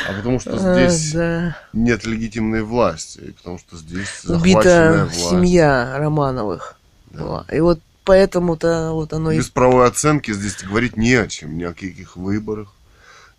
А 0.09 0.13
потому 0.13 0.39
что 0.39 0.55
А, 0.55 0.87
здесь 0.87 1.13
да. 1.13 1.57
нет 1.73 2.05
легитимной 2.05 2.63
власти, 2.63 3.19
и 3.19 3.31
потому 3.31 3.59
что 3.59 3.77
здесь 3.77 4.25
Убита 4.25 5.03
власть. 5.11 5.29
семья 5.29 5.97
Романовых. 5.97 6.75
Да. 7.11 7.19
была. 7.19 7.45
И 7.51 7.59
вот 7.59 7.79
поэтому-то 8.05 8.91
вот 8.93 9.13
оно 9.13 9.31
и 9.31 9.37
Без 9.37 9.49
правовой 9.49 9.87
оценки 9.87 10.31
здесь 10.33 10.63
говорить 10.63 10.97
не 10.97 11.13
о 11.13 11.27
чем, 11.27 11.57
ни 11.57 11.63
о 11.63 11.73
каких 11.73 12.15
выборах, 12.15 12.72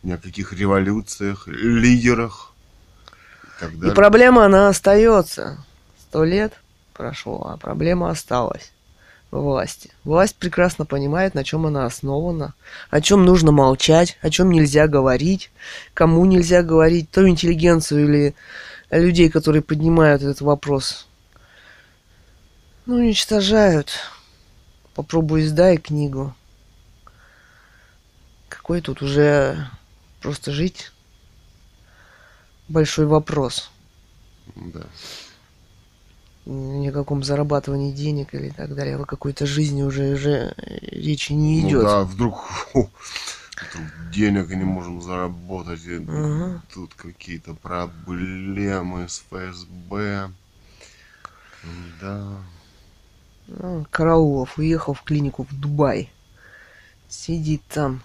ни 0.04 0.12
о 0.12 0.18
каких 0.18 0.52
революциях, 0.52 1.48
лидерах 1.48 2.52
и 3.42 3.60
так 3.60 3.72
И 3.72 3.76
далее. 3.76 3.94
проблема, 3.94 4.44
она 4.44 4.68
остается. 4.68 5.64
Сто 5.98 6.24
лет 6.24 6.52
прошло, 6.92 7.50
а 7.50 7.56
проблема 7.56 8.10
осталась 8.10 8.70
во 9.30 9.40
власти. 9.40 9.90
Власть 10.04 10.36
прекрасно 10.36 10.84
понимает, 10.84 11.34
на 11.34 11.42
чем 11.42 11.66
она 11.66 11.86
основана, 11.86 12.54
о 12.90 13.00
чем 13.00 13.24
нужно 13.24 13.50
молчать, 13.50 14.18
о 14.20 14.30
чем 14.30 14.50
нельзя 14.52 14.86
говорить, 14.86 15.50
кому 15.94 16.24
нельзя 16.26 16.62
говорить, 16.62 17.10
то 17.10 17.26
интеллигенцию 17.28 18.04
или 18.04 18.34
людей, 18.90 19.30
которые 19.30 19.62
поднимают 19.62 20.22
этот 20.22 20.42
вопрос. 20.42 21.08
Ну, 22.86 22.96
уничтожают. 22.96 23.98
Попробуй 24.94 25.42
издай 25.42 25.78
книгу. 25.78 26.34
Какой 28.48 28.82
тут 28.82 29.02
уже 29.02 29.68
просто 30.24 30.52
жить? 30.52 30.90
Большой 32.68 33.04
вопрос 33.06 33.70
Да. 34.56 34.86
ни 36.46 36.88
о 36.88 36.92
каком 36.92 37.22
зарабатывании 37.22 37.92
денег 37.92 38.34
или 38.34 38.48
так 38.48 38.74
далее, 38.74 38.96
о 38.96 39.04
какой-то 39.04 39.46
жизни 39.46 39.82
уже, 39.82 40.14
уже 40.14 40.54
речи 40.82 41.32
не 41.32 41.60
Ну 41.60 41.68
идет. 41.68 41.84
да, 41.84 42.00
вдруг, 42.04 42.42
денег 44.12 44.48
не 44.48 44.64
можем 44.64 45.02
заработать, 45.02 45.84
и 45.84 45.98
Мгм. 45.98 46.62
тут 46.72 46.94
какие-то 46.94 47.54
проблемы 47.54 49.08
с 49.08 49.22
ФСБ. 49.30 50.30
Да. 52.00 52.28
Ну, 53.46 53.86
Караулов 53.90 54.58
уехал 54.58 54.94
в 54.94 55.02
клинику 55.02 55.44
в 55.44 55.60
Дубай. 55.60 56.10
Сидит 57.08 57.62
там. 57.68 58.02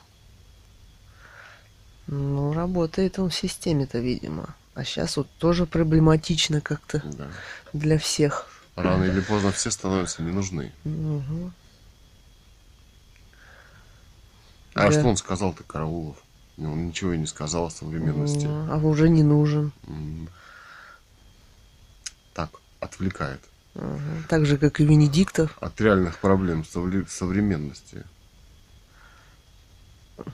Ну, 2.12 2.54
работает 2.54 3.20
он 3.20 3.30
в 3.30 3.36
системе-то, 3.36 4.00
видимо. 4.00 4.56
А 4.74 4.84
сейчас 4.84 5.16
вот 5.18 5.28
тоже 5.38 5.66
проблематично 5.68 6.60
как-то 6.60 7.02
да. 7.06 7.28
для 7.72 8.00
всех. 8.00 8.48
Рано 8.76 9.04
или 9.04 9.20
поздно 9.20 9.52
все 9.52 9.70
становятся 9.70 10.24
не 10.24 10.32
нужны. 10.32 10.72
Мгм. 10.86 11.54
А 14.74 14.86
Да. 14.88 14.92
что 14.92 15.04
он 15.08 15.18
сказал-то, 15.18 15.64
Караулов? 15.64 16.18
Ну, 16.58 16.72
Он 16.74 16.88
ничего 16.88 17.14
и 17.14 17.18
не 17.18 17.28
сказал 17.28 17.66
о 17.68 17.70
современности. 17.72 18.48
А 18.48 18.78
уже 18.78 19.08
не 19.10 19.22
нужен. 19.24 19.72
Так, 22.34 22.50
отвлекает. 22.80 23.42
Мгм. 23.76 24.26
Так 24.28 24.46
же, 24.46 24.58
как 24.58 24.80
и 24.80 24.86
Венедиктов. 24.86 25.56
От 25.62 25.80
реальных 25.80 26.18
проблем 26.20 26.62
совре- 26.64 27.08
современности. 27.08 28.04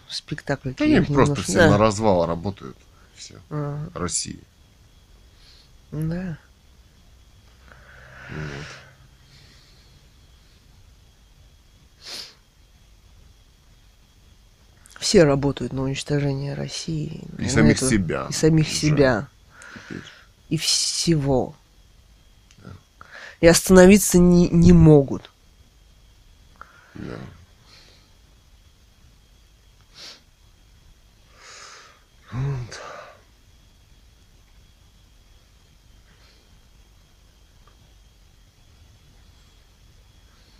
Спектакль. 0.10 0.72
Они 0.80 0.94
не 0.99 1.02
просто 1.02 1.36
все 1.41 1.57
Да. 1.60 1.70
на 1.72 1.78
развал 1.78 2.26
работают. 2.26 2.78
Все. 3.16 3.36
Ага. 3.49 3.90
России. 3.94 4.40
Да. 5.91 6.38
Вот. 8.30 8.66
Все 14.99 15.24
работают 15.24 15.74
на 15.74 15.84
уничтожение 15.84 16.53
России. 16.53 17.24
И 17.38 17.44
на 17.44 17.49
самих 17.49 17.78
эту- 17.78 17.90
себя 17.90 18.28
И 18.30 18.34
самих 18.34 18.66
уже 18.68 18.76
себя. 18.76 19.28
теперь. 19.90 20.02
И 20.49 20.57
всего. 20.57 21.56
И 23.41 23.48
остановиться 23.48 24.18
не, 24.18 24.48
не 24.49 24.72
могут. 24.74 25.30
Да. 26.95 27.18
Вот. 32.36 32.82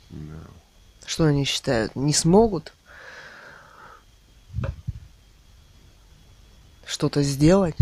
Да. 0.10 0.36
Что 1.06 1.26
они 1.26 1.44
считают? 1.44 1.94
Не 1.96 2.14
смогут 2.14 2.72
что-то 6.86 7.24
сделать? 7.24 7.76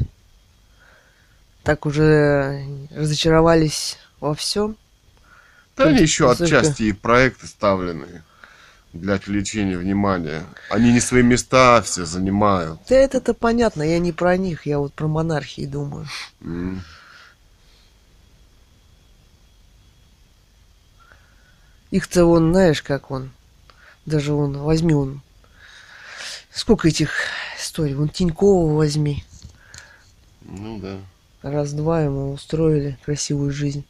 Так 1.62 1.86
уже 1.86 2.66
разочаровались 2.90 4.00
во 4.20 4.34
всем? 4.34 4.76
Да 5.78 5.86
они 5.86 6.02
еще 6.02 6.32
отчасти 6.32 6.84
и 6.84 6.94
проекты 6.94 7.46
ставлены 7.46 8.24
для 8.94 9.16
отвлечения 9.16 9.78
внимания. 9.78 10.46
Они 10.70 10.94
не 10.94 11.00
свои 11.00 11.24
места 11.24 11.82
все 11.82 12.06
занимают. 12.06 12.80
Да 12.88 12.96
это-то 12.96 13.34
понятно, 13.34 13.82
я 13.84 14.00
не 14.00 14.12
про 14.12 14.38
них, 14.38 14.66
я 14.66 14.80
вот 14.80 14.94
про 14.94 15.08
монархии 15.08 15.66
думаю. 15.66 16.08
М. 16.42 16.82
Их-то 21.92 22.26
он, 22.26 22.52
знаешь, 22.52 22.82
как 22.82 23.12
он, 23.12 23.32
даже 24.06 24.34
он, 24.34 24.58
возьми 24.58 24.94
он, 24.94 25.22
сколько 26.52 26.88
этих 26.88 27.12
историй, 27.60 27.94
вон 27.94 28.10
Тинькова 28.10 28.74
возьми, 28.74 29.24
Ну 30.42 30.80
да. 30.80 30.98
раз-два 31.44 32.02
ему 32.02 32.32
устроили 32.32 32.98
красивую 33.06 33.52
жизнь. 33.52 33.86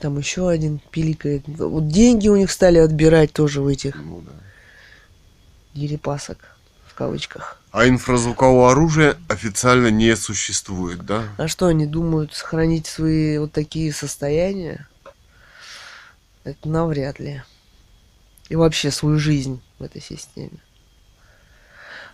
Там 0.00 0.16
еще 0.18 0.48
один 0.48 0.80
пиликает. 0.90 1.42
Вот 1.46 1.88
деньги 1.88 2.28
у 2.28 2.36
них 2.36 2.50
стали 2.50 2.78
отбирать 2.78 3.32
тоже 3.32 3.60
в 3.60 3.66
этих 3.66 3.96
Ну 3.96 4.20
да. 4.20 4.32
дерипасок, 5.74 6.38
в 6.86 6.94
кавычках. 6.94 7.60
А 7.72 7.86
инфразвукового 7.88 8.70
оружия 8.70 9.16
официально 9.28 9.88
не 9.88 10.14
существует, 10.16 11.04
да? 11.04 11.24
А 11.36 11.48
что 11.48 11.66
они 11.66 11.86
думают, 11.86 12.32
сохранить 12.32 12.86
свои 12.86 13.38
вот 13.38 13.52
такие 13.52 13.92
состояния? 13.92 14.88
Это 16.44 16.68
навряд 16.68 17.18
ли. 17.18 17.42
И 18.48 18.56
вообще 18.56 18.90
свою 18.90 19.18
жизнь 19.18 19.60
в 19.78 19.82
этой 19.82 20.00
системе. 20.00 20.58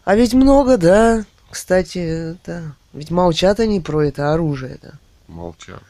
А 0.05 0.17
ведь 0.17 0.35
много, 0.35 0.77
да. 0.77 1.25
Кстати, 1.51 1.99
это... 2.33 2.75
Ведь 2.93 3.11
молчат 3.11 3.61
они 3.61 3.81
про 3.81 4.03
это 4.03 4.33
оружие, 4.33 4.75
это. 4.75 4.99
Молчат. 5.29 5.83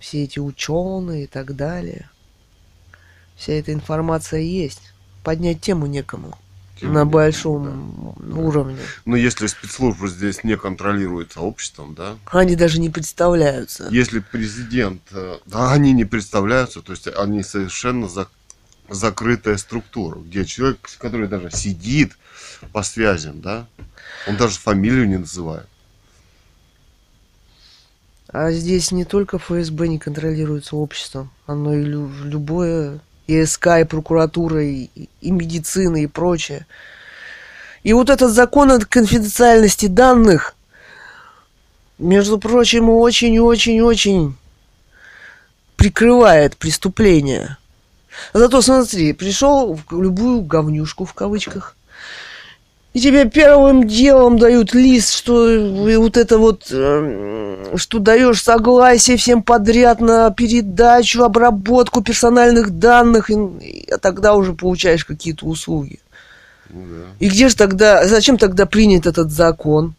Все 0.00 0.24
эти 0.24 0.38
ученые 0.38 1.24
и 1.24 1.26
так 1.26 1.54
далее. 1.54 2.08
Вся 3.36 3.52
эта 3.52 3.72
информация 3.72 4.40
есть. 4.40 4.80
Поднять 5.22 5.60
тему 5.60 5.86
некому. 5.86 6.36
Тем 6.80 6.94
на 6.94 7.04
большом 7.04 8.14
да. 8.18 8.36
Уровне. 8.36 8.78
Но 9.04 9.14
если 9.14 9.46
спецслужбы 9.46 10.08
здесь 10.08 10.42
не 10.44 10.56
контролируются 10.56 11.40
обществом, 11.40 11.94
да? 11.94 12.16
Они 12.30 12.56
даже 12.56 12.80
не 12.80 12.88
представляются. 12.88 13.88
Если 13.90 14.20
президент... 14.20 15.02
э, 15.10 15.38
Да, 15.44 15.72
они 15.72 15.92
не 15.92 16.06
представляются, 16.06 16.80
то 16.80 16.92
есть 16.92 17.06
они 17.06 17.42
совершенно 17.42 18.06
зак- 18.06 18.28
закрытая 18.88 19.58
структура, 19.58 20.18
где 20.18 20.46
человек, 20.46 20.78
который 20.98 21.28
даже 21.28 21.50
сидит 21.50 22.16
по 22.72 22.82
связям, 22.82 23.42
да, 23.42 23.66
он 24.26 24.36
даже 24.38 24.58
фамилию 24.58 25.06
не 25.06 25.18
называет. 25.18 25.68
А 28.32 28.52
здесь 28.52 28.92
не 28.92 29.04
только 29.04 29.38
ФСБ 29.38 29.88
не 29.88 29.98
контролируется 29.98 30.76
обществом, 30.76 31.30
оно 31.46 31.74
и 31.74 31.82
лю- 31.82 32.12
любое, 32.24 33.00
и 33.26 33.44
СК, 33.44 33.78
и 33.80 33.84
прокуратура, 33.84 34.62
и, 34.64 34.88
и 35.20 35.30
медицина, 35.30 35.96
и 35.96 36.06
прочее. 36.06 36.66
И 37.82 37.92
вот 37.92 38.08
этот 38.08 38.32
закон 38.32 38.70
о 38.70 38.78
конфиденциальности 38.78 39.86
данных, 39.86 40.54
между 41.98 42.38
прочим, 42.38 42.88
очень-очень-очень 42.88 44.36
прикрывает 45.76 46.56
преступление. 46.56 47.56
Зато 48.32 48.62
смотри, 48.62 49.12
пришел 49.12 49.74
в 49.74 50.00
любую 50.00 50.42
говнюшку 50.42 51.04
в 51.04 51.14
кавычках, 51.14 51.74
и 52.92 53.00
тебе 53.00 53.28
первым 53.30 53.86
делом 53.86 54.36
дают 54.36 54.74
лист, 54.74 55.12
что 55.12 55.46
вот 55.98 56.16
это 56.16 56.38
вот, 56.38 56.66
э, 56.72 57.74
что 57.76 58.00
даешь 58.00 58.42
согласие 58.42 59.16
всем 59.16 59.44
подряд 59.44 60.00
на 60.00 60.30
передачу, 60.32 61.22
обработку 61.22 62.02
персональных 62.02 62.70
данных, 62.70 63.30
и, 63.30 63.86
а 63.90 63.98
тогда 63.98 64.34
уже 64.34 64.54
получаешь 64.54 65.04
какие-то 65.04 65.46
услуги. 65.46 66.00
Ну 66.68 66.82
да. 66.88 67.06
И 67.20 67.28
где 67.28 67.48
же 67.48 67.56
тогда, 67.56 68.06
зачем 68.08 68.38
тогда 68.38 68.66
принят 68.66 69.06
этот 69.06 69.30
закон? 69.30 69.94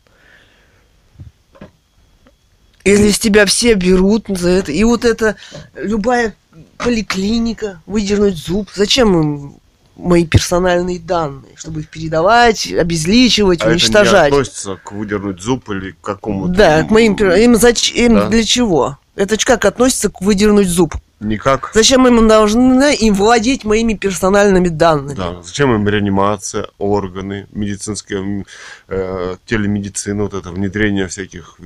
Если 2.83 3.11
с 3.11 3.19
тебя 3.19 3.45
все 3.45 3.75
берут 3.75 4.25
за 4.27 4.49
это, 4.49 4.71
и 4.73 4.83
вот 4.83 5.05
это 5.05 5.37
любая 5.75 6.35
поликлиника, 6.77 7.81
выдернуть 7.85 8.35
зуб, 8.35 8.69
зачем 8.75 9.17
им 9.17 9.60
мои 9.95 10.25
персональные 10.25 10.99
данные, 10.99 11.51
чтобы 11.55 11.81
их 11.81 11.89
передавать, 11.89 12.71
обезличивать, 12.71 13.61
А 13.61 13.65
это 13.65 13.71
уничтожать. 13.73 14.31
не 14.31 14.37
относится 14.37 14.75
к 14.83 14.91
выдернуть 14.91 15.41
зуб 15.41 15.69
или 15.69 15.91
к 15.91 16.01
какому-то... 16.01 16.53
Да, 16.53 16.83
к 16.83 16.89
моим 16.89 17.15
им 17.15 17.55
зачем 17.55 18.15
Да. 18.15 18.29
для 18.29 18.43
чего? 18.43 18.97
Это 19.15 19.37
как 19.37 19.65
относится 19.65 20.09
к 20.09 20.21
выдернуть 20.21 20.67
зуб? 20.67 20.95
Никак. 21.19 21.69
Зачем 21.75 22.07
им 22.07 22.27
должны 22.27 22.95
им 22.95 23.13
владеть 23.13 23.63
моими 23.63 23.93
персональными 23.93 24.69
данными? 24.69 25.15
Да. 25.15 25.43
Зачем 25.43 25.71
им 25.75 25.87
реанимация, 25.87 26.67
органы, 26.79 27.45
медицинская, 27.51 28.45
э, 28.87 29.35
телемедицина, 29.45 30.23
вот 30.23 30.33
это 30.33 30.49
внедрение 30.49 31.07
всяких, 31.07 31.57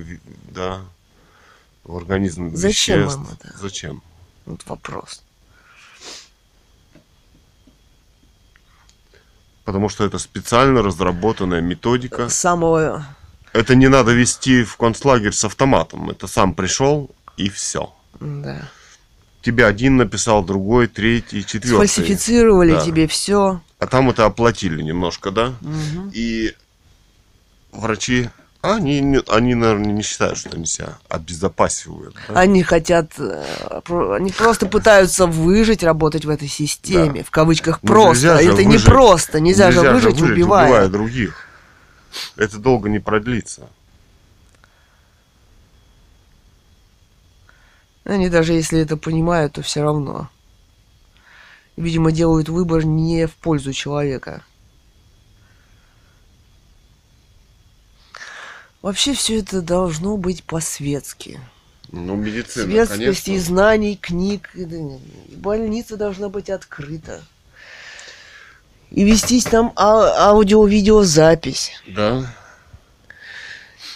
да, 0.53 0.79
в 1.85 1.95
организм 1.95 2.53
Зачем 2.53 2.99
веществ. 3.01 3.17
им 3.19 3.27
это? 3.31 3.57
Зачем? 3.57 4.01
Вот 4.45 4.59
вопрос. 4.67 5.21
Потому 9.65 9.89
что 9.89 10.05
это 10.05 10.19
специально 10.19 10.81
разработанная 10.81 11.59
методика. 11.61 12.29
Самого 12.29 13.05
Это 13.51 13.75
не 13.75 13.87
надо 13.89 14.11
вести 14.13 14.63
в 14.63 14.77
концлагерь 14.77 15.31
с 15.33 15.43
автоматом. 15.43 16.09
Это 16.09 16.27
сам 16.27 16.53
пришел 16.53 17.09
и 17.37 17.49
все. 17.49 17.93
да. 18.19 18.69
Тебе 19.41 19.67
один 19.67 19.97
написал, 19.97 20.43
другой, 20.43 20.87
третий, 20.87 21.45
четвертый. 21.45 21.87
сфальсифицировали 21.87 22.71
Да. 22.71 22.81
тебе 22.81 23.07
все. 23.07 23.61
А 23.77 23.85
там 23.85 24.09
это 24.09 24.25
оплатили 24.25 24.81
немножко, 24.81 25.29
да? 25.29 25.53
И 26.13 26.55
врачи, 27.71 28.29
они, 28.73 28.99
не- 29.01 29.23
они, 29.27 29.55
наверное, 29.55 29.91
не 29.93 30.01
считают, 30.01 30.37
что 30.37 30.49
они 30.55 30.65
себя 30.65 30.97
обезопасивают. 31.09 32.15
да? 32.27 32.39
Они 32.39 32.63
хотят, 32.63 33.11
э, 33.17 33.43
они 34.15 34.31
просто 34.31 34.65
пытаются 34.67 35.27
выжить, 35.27 35.83
работать 35.83 36.25
в 36.25 36.29
этой 36.29 36.47
системе, 36.47 37.19
Да. 37.21 37.23
в 37.25 37.31
кавычках 37.31 37.79
Ну, 37.83 37.87
просто. 37.87 38.35
нельзя 38.37 38.41
Это 38.53 38.63
не 38.63 38.73
выжить. 38.73 38.85
просто, 38.87 39.39
нельзя, 39.39 39.71
же 39.71 39.81
выжить, 39.81 40.21
убивая. 40.21 40.87
других. 40.87 41.47
Это 42.37 42.57
долго 42.59 42.89
не 42.89 42.99
продлится. 42.99 43.67
Они 48.03 48.29
даже 48.29 48.53
если 48.53 48.79
это 48.79 48.97
понимают, 48.97 49.53
то 49.53 49.61
все 49.61 49.81
равно. 49.81 50.29
Видимо, 51.75 52.11
делают 52.11 52.47
выбор 52.49 52.85
не 52.85 53.25
в 53.27 53.33
пользу 53.33 53.73
человека. 53.73 54.43
Вообще 58.85 59.15
все 59.15 59.39
это 59.39 59.63
должно 59.63 60.15
быть 60.15 60.43
по-светски. 60.43 61.39
Ну, 61.91 62.13
медицина, 62.15 62.65
Светскости 62.65 63.31
конечно. 63.31 63.47
знаний, 63.47 63.95
книг. 63.99 64.51
и 64.53 64.63
да, 64.63 64.77
и 64.77 65.35
Больница 65.35 65.97
должна 65.97 66.29
быть 66.29 66.51
открыта. 66.51 67.23
И 68.91 69.03
вестись 69.03 69.45
там 69.45 69.73
а- 69.75 70.29
аудио-видеозапись. 70.29 71.71
Да. 71.87 72.31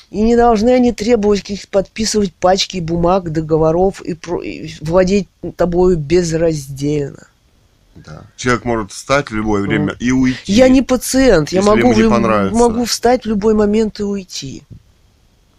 И 0.10 0.22
не 0.22 0.36
должны 0.36 0.72
они 0.72 0.91
требовать 0.91 1.41
каких 1.41 1.68
подписывать 1.68 2.34
пачки 2.34 2.80
бумаг, 2.80 3.32
договоров 3.32 4.02
и, 4.02 4.16
про- 4.16 4.41
и 4.41 4.74
владеть 4.82 5.28
тобою 5.56 5.98
безраздельно. 5.98 7.28
Да. 8.06 8.24
Человек 8.38 8.66
может 8.66 8.92
встать 8.92 9.30
в 9.30 9.36
любое 9.36 9.62
время 9.62 9.96
и 10.00 10.12
уйти. 10.12 10.52
Я 10.54 10.70
не 10.70 10.82
пациент, 10.82 11.52
я 11.52 11.62
могу, 11.62 11.92
в 11.94 11.98
не 11.98 12.04
люб- 12.04 12.52
могу 12.54 12.86
встать 12.86 13.24
в 13.24 13.28
любой 13.28 13.54
момент 13.54 14.00
и 14.00 14.04
уйти. 14.04 14.64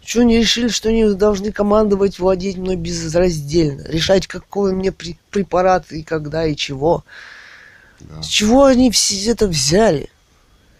Что 0.03 0.21
они 0.21 0.37
решили, 0.39 0.67
что 0.67 0.89
они 0.89 1.13
должны 1.13 1.51
командовать, 1.51 2.19
владеть 2.19 2.57
мной 2.57 2.75
безраздельно, 2.75 3.83
решать, 3.87 4.27
какой 4.27 4.73
мне 4.73 4.91
при- 4.91 5.17
препарат 5.29 5.91
и 5.91 6.03
когда 6.03 6.45
и 6.45 6.55
чего. 6.55 7.05
Да. 7.99 8.21
С 8.23 8.27
чего 8.27 8.65
они 8.65 8.89
все 8.91 9.31
это 9.31 9.47
взяли? 9.47 10.09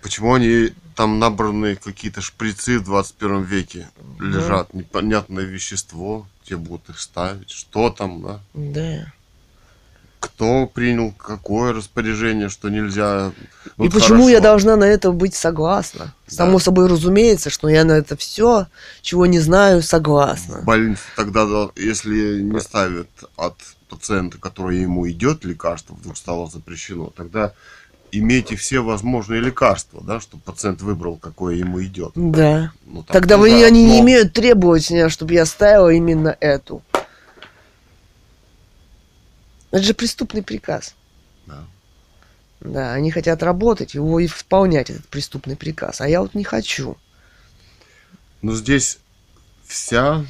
Почему 0.02 0.34
они 0.34 0.74
там 0.96 1.20
набраны 1.20 1.76
какие-то 1.76 2.22
шприцы 2.22 2.80
в 2.80 2.84
21 2.84 3.44
веке 3.44 3.88
лежат, 4.20 4.74
непонятное 4.74 5.44
вещество, 5.46 6.26
тебе 6.44 6.58
будут 6.58 6.90
их 6.90 7.00
ставить, 7.00 7.52
что 7.52 7.92
там, 7.92 8.22
да? 8.24 8.40
Да. 8.56 9.14
Кто 10.22 10.68
принял 10.68 11.12
какое 11.12 11.74
распоряжение, 11.74 12.48
что 12.48 12.70
нельзя. 12.70 13.32
и 13.66 13.72
Вот 13.78 13.92
почему 13.92 14.30
я 14.30 14.36
хорошо. 14.38 14.42
должна 14.44 14.76
на 14.78 14.84
это 14.84 15.12
быть 15.12 15.34
согласна? 15.34 16.14
Да. 16.28 16.34
Само 16.36 16.60
собой 16.60 16.88
разумеется, 16.88 17.50
что 17.50 17.68
я 17.68 17.84
на 17.84 17.94
это 17.94 18.16
все, 18.16 18.68
чего 19.02 19.26
не 19.26 19.40
знаю, 19.40 19.82
согласна. 19.82 20.60
В 20.62 20.66
больнице 20.66 21.02
тогда, 21.16 21.46
да, 21.46 21.70
если 21.76 22.40
не 22.40 22.60
ставят 22.60 23.10
от 23.36 23.56
пациента, 23.90 24.38
который 24.38 24.78
ему 24.80 25.10
идет 25.10 25.44
лекарство, 25.44 25.96
вдруг 25.96 26.16
стало 26.16 26.48
запрещено, 26.48 27.12
тогда 27.18 27.54
имейте 28.12 28.56
все 28.56 28.82
возможные 28.82 29.42
лекарства, 29.42 30.02
да, 30.04 30.20
чтобы 30.20 30.44
пациент 30.44 30.82
выбрал, 30.82 31.18
какое 31.18 31.56
ему 31.56 31.82
идет. 31.84 32.12
Да. 32.16 32.72
Ну, 32.86 33.04
там 33.04 33.14
Тогда 33.14 33.38
вы, 33.38 33.50
тоже 33.50 33.66
они 33.66 33.84
не 33.86 33.92
одно. 34.00 34.04
имеют 34.06 34.38
меня, 34.38 35.10
чтобы 35.10 35.34
я 35.34 35.46
ставила 35.46 35.90
именно 35.90 36.36
эту. 36.40 36.84
Это 39.72 39.84
же 39.84 39.94
преступный 39.94 40.44
приказ. 40.44 40.96
Да. 41.46 41.64
Да, 42.60 42.94
они 42.94 43.10
хотят 43.10 43.42
работать, 43.42 43.96
его 43.96 44.20
и 44.20 44.28
исполнять, 44.28 44.90
этот 44.90 45.08
преступный 45.08 45.56
приказ. 45.56 46.02
А 46.02 46.08
я 46.08 46.22
вот 46.22 46.36
не 46.36 46.44
хочу. 46.44 46.98
Но 48.42 48.54
здесь 48.54 49.00
вся, 49.66 50.26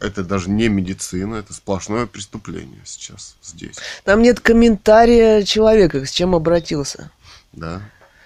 это 0.00 0.22
даже 0.22 0.50
не 0.50 0.68
медицина, 0.68 1.36
это 1.36 1.54
сплошное 1.54 2.06
преступление 2.06 2.80
сейчас 2.84 3.36
здесь, 3.42 3.76
Там 4.04 4.20
нет 4.22 4.40
комментария 4.40 5.42
человека, 5.42 6.04
с 6.04 6.10
чем 6.10 6.34
обратился. 6.34 7.10
да. 7.52 7.82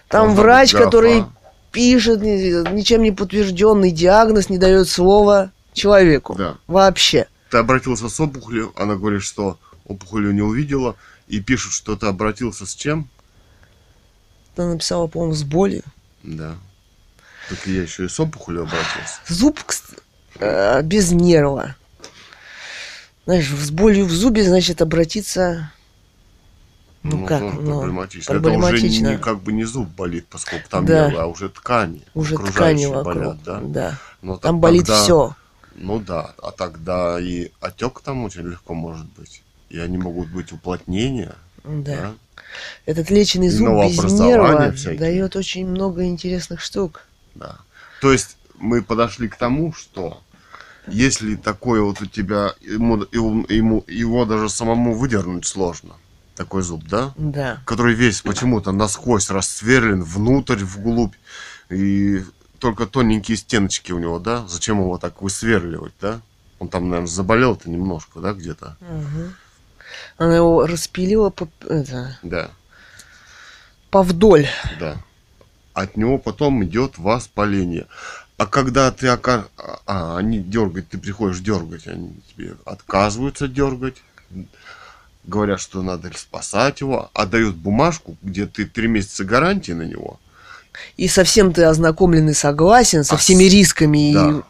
Там 0.08 0.26
Должна 0.28 0.42
врач, 0.42 0.72
который 0.72 1.24
пишет 1.72 2.22
ни- 2.22 2.72
ничем 2.72 3.02
не 3.02 3.10
подтвержденный 3.10 3.90
диагноз, 3.90 4.48
не 4.48 4.56
дает 4.56 4.88
слова 4.88 5.50
человеку. 5.72 6.36
Да. 6.36 6.56
Вообще. 6.68 7.26
Ты 7.56 7.60
обратился 7.60 8.10
с 8.10 8.20
опухолью, 8.20 8.74
она 8.76 8.96
говорит, 8.96 9.22
что 9.22 9.58
опухолью 9.86 10.34
не 10.34 10.42
увидела, 10.42 10.94
и 11.26 11.40
пишут, 11.40 11.72
что 11.72 11.96
ты 11.96 12.04
обратился 12.04 12.66
с 12.66 12.74
чем? 12.74 13.08
Она 14.58 14.72
написала, 14.74 15.06
по-моему, 15.06 15.32
с 15.32 15.42
болью. 15.42 15.82
Да. 16.22 16.56
Так 17.48 17.66
я 17.66 17.80
еще 17.80 18.04
и 18.04 18.08
с 18.08 18.20
опухолью 18.20 18.64
обратился. 18.64 19.20
Зуб 19.26 19.58
э, 20.38 20.82
без 20.82 21.12
нерва. 21.12 21.76
Знаешь, 23.24 23.48
с 23.48 23.70
болью 23.70 24.04
в 24.04 24.10
зубе, 24.10 24.44
значит, 24.44 24.82
обратиться... 24.82 25.72
Ну, 27.04 27.24
как? 27.24 27.40
тоже 27.40 27.56
Ну, 27.62 27.78
проблематично. 27.78 28.34
проблематично. 28.34 28.86
Это 28.86 29.06
уже 29.06 29.12
не, 29.12 29.18
как 29.18 29.40
бы 29.40 29.52
не 29.54 29.64
зуб 29.64 29.88
болит, 29.88 30.26
поскольку 30.28 30.68
там 30.68 30.84
Да. 30.84 31.06
нервы, 31.06 31.22
а 31.22 31.26
уже 31.26 31.48
ткани. 31.48 32.02
Уже 32.12 32.36
ткани 32.36 32.84
вокруг. 32.84 33.14
болят, 33.14 33.42
да? 33.44 33.60
да. 33.62 33.98
Но 34.20 34.36
Там 34.36 34.56
так- 34.56 34.60
болит 34.60 34.86
тогда- 34.86 35.02
все. 35.02 35.34
Ну 35.78 36.00
да, 36.00 36.34
а 36.42 36.50
тогда 36.52 37.20
и 37.20 37.50
отек 37.60 38.00
там 38.00 38.24
очень 38.24 38.42
легко 38.48 38.74
может 38.74 39.06
быть. 39.12 39.42
И 39.68 39.78
они 39.78 39.98
могут 39.98 40.28
быть 40.28 40.52
уплотнения. 40.52 41.34
Да. 41.64 41.96
Да. 41.96 42.14
Этот 42.86 43.10
леченый 43.10 43.48
зуб 43.48 43.68
без 43.84 44.12
нерва 44.12 44.72
всякие. 44.72 44.98
дает 44.98 45.36
очень 45.36 45.66
много 45.66 46.04
интересных 46.04 46.60
штук. 46.60 47.02
да. 47.34 47.56
То 48.00 48.12
есть 48.12 48.36
мы 48.58 48.82
подошли 48.82 49.26
к 49.28 49.36
тому, 49.36 49.72
что 49.72 50.20
если 50.86 51.34
такое 51.34 51.80
вот 51.80 52.00
у 52.02 52.06
тебя, 52.06 52.52
ему, 52.60 53.04
ему, 53.10 53.44
ему- 53.48 53.84
его 53.88 54.24
даже 54.26 54.48
самому 54.48 54.94
выдернуть 54.94 55.46
сложно, 55.46 55.94
такой 56.36 56.62
зуб, 56.62 56.84
да? 56.88 57.12
Да. 57.16 57.58
Который 57.64 57.94
весь 57.94 58.20
почему-то 58.20 58.70
насквозь 58.72 59.30
рассверлен 59.30 60.02
внутрь, 60.04 60.62
вглубь, 60.62 61.14
и 61.70 62.22
только 62.66 62.86
тоненькие 62.86 63.36
стеночки 63.36 63.92
у 63.92 64.00
него, 64.00 64.18
да? 64.18 64.44
Зачем 64.48 64.80
его 64.80 64.98
так 64.98 65.22
высверливать, 65.22 65.92
да? 66.00 66.20
Он 66.58 66.68
там, 66.68 66.88
наверное, 66.88 67.06
заболел-то 67.06 67.70
немножко, 67.70 68.18
да, 68.18 68.32
где-то? 68.32 68.76
Мгм. 68.80 69.36
Она 70.18 70.34
его 70.34 70.66
распилила 70.66 71.30
по, 71.30 71.48
это, 71.68 72.18
Да. 72.24 72.50
повдоль. 73.90 74.48
Да. 74.80 74.96
От 75.74 75.96
него 75.96 76.18
потом 76.18 76.64
идет 76.64 76.98
воспаление. 76.98 77.86
А 78.36 78.46
когда 78.46 78.90
ты 78.90 79.06
ока... 79.06 79.46
а, 79.86 80.16
они 80.16 80.40
дергать, 80.40 80.88
ты 80.88 80.98
приходишь 80.98 81.38
дергать, 81.38 81.86
они 81.86 82.20
тебе 82.34 82.56
отказываются 82.64 83.46
дергать, 83.46 84.02
говорят, 85.22 85.60
что 85.60 85.82
надо 85.82 86.10
спасать 86.18 86.80
его, 86.80 87.12
а 87.14 87.26
дают 87.26 87.54
бумажку, 87.54 88.16
где 88.22 88.48
ты 88.48 88.66
три 88.66 88.88
месяца 88.88 89.24
гарантии 89.24 89.70
на 89.70 89.82
него. 89.82 90.18
И 90.96 91.08
совсем 91.08 91.52
ты 91.52 91.64
ознакомлен 91.64 92.28
и 92.28 92.34
согласен 92.34 93.04
со 93.04 93.14
А 93.14 93.18
всеми 93.18 93.44
рисками 93.44 94.12
Да. 94.12 94.42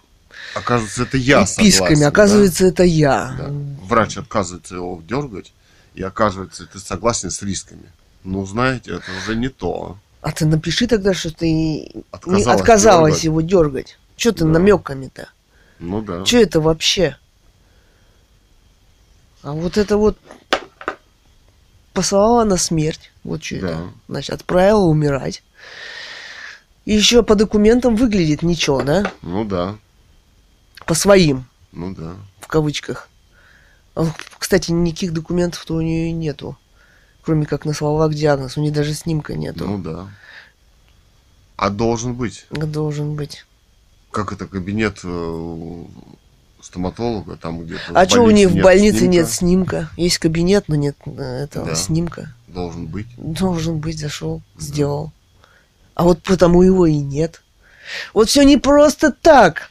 Оказывается, 0.54 1.02
это 1.02 1.16
я 1.18 1.42
и 1.42 1.44
писками. 1.44 1.70
согласен, 1.70 2.00
да? 2.00 2.08
Оказывается, 2.08 2.66
это 2.66 2.82
я. 2.82 3.34
Да. 3.38 3.46
Врач 3.86 4.16
отказывается 4.16 4.74
его 4.76 5.02
дергать, 5.06 5.52
и 5.94 6.02
оказывается, 6.02 6.66
ты 6.66 6.78
согласен 6.78 7.30
с 7.30 7.42
рисками. 7.42 7.90
Ну, 8.24 8.44
знаете, 8.46 8.92
это 8.92 9.04
уже 9.22 9.36
не 9.36 9.48
то. 9.48 9.98
А 10.22 10.32
ты 10.32 10.46
напиши 10.46 10.86
тогда, 10.86 11.12
что 11.14 11.30
ты 11.30 11.50
не 11.50 12.04
Отказалась 12.10 12.46
отказалась 12.60 13.12
дергать. 13.14 13.24
его 13.24 13.40
дергать. 13.42 13.98
Что 14.16 14.32
ты 14.32 14.44
Да. 14.44 14.50
намеками-то? 14.50 15.28
Ну 15.78 16.00
да. 16.00 16.24
Что 16.24 16.38
это 16.38 16.60
вообще? 16.60 17.16
А 19.42 19.52
вот 19.52 19.76
это 19.76 19.96
вот 19.98 20.16
послала 21.92 22.44
на 22.44 22.56
смерть. 22.56 23.12
Вот 23.24 23.44
что 23.44 23.60
Да. 23.60 23.68
это. 23.68 23.82
Значит, 24.08 24.34
отправила 24.34 24.80
умирать. 24.84 25.42
И 26.86 26.94
еще 26.94 27.22
по 27.22 27.34
документам 27.34 27.96
выглядит 27.96 28.42
ничего, 28.42 28.80
да? 28.82 29.12
Ну 29.22 29.44
да, 29.44 29.76
По 30.86 30.94
своим, 30.94 31.44
ну 31.72 31.92
да. 31.94 32.14
в 32.40 32.46
кавычках. 32.46 33.08
А, 33.96 34.06
Кстати, 34.38 34.70
никаких 34.70 35.12
документов-то 35.12 35.74
у 35.74 35.80
нее 35.80 36.08
и 36.10 36.12
нету. 36.12 36.56
Кроме 37.22 37.44
как 37.44 37.64
на 37.64 37.72
словах 37.74 38.14
диагноз. 38.14 38.56
У 38.56 38.60
нее 38.60 38.72
даже 38.72 38.94
снимка 38.94 39.34
нету. 39.34 39.66
Ну 39.66 39.78
да. 39.78 40.08
А 41.56 41.70
должен 41.70 42.14
быть. 42.14 42.46
Должен 42.50 43.16
быть. 43.16 43.44
Как 44.12 44.32
это 44.32 44.46
кабинет 44.46 45.00
э, 45.02 45.84
стоматолога, 46.60 47.36
там 47.36 47.64
где-то. 47.64 47.80
А 47.94 48.08
что 48.08 48.22
у 48.22 48.30
нее 48.30 48.46
в 48.46 48.54
больнице 48.62 48.98
снимка? 49.00 49.12
нет 49.12 49.28
снимка? 49.28 49.90
Есть 49.96 50.18
кабинет, 50.18 50.68
но 50.68 50.76
нет 50.76 50.96
э, 51.04 51.20
этого 51.44 51.66
Да. 51.66 51.74
снимка. 51.74 52.32
Должен 52.46 52.86
быть. 52.86 53.08
Должен 53.16 53.78
быть, 53.80 53.98
зашел, 53.98 54.40
сделал. 54.56 55.10
А 55.96 56.04
вот 56.04 56.22
потому 56.22 56.62
его 56.62 56.86
и 56.86 56.98
нет. 56.98 57.42
Вот 58.12 58.28
все 58.28 58.42
не 58.44 58.58
просто 58.58 59.10
так. 59.10 59.70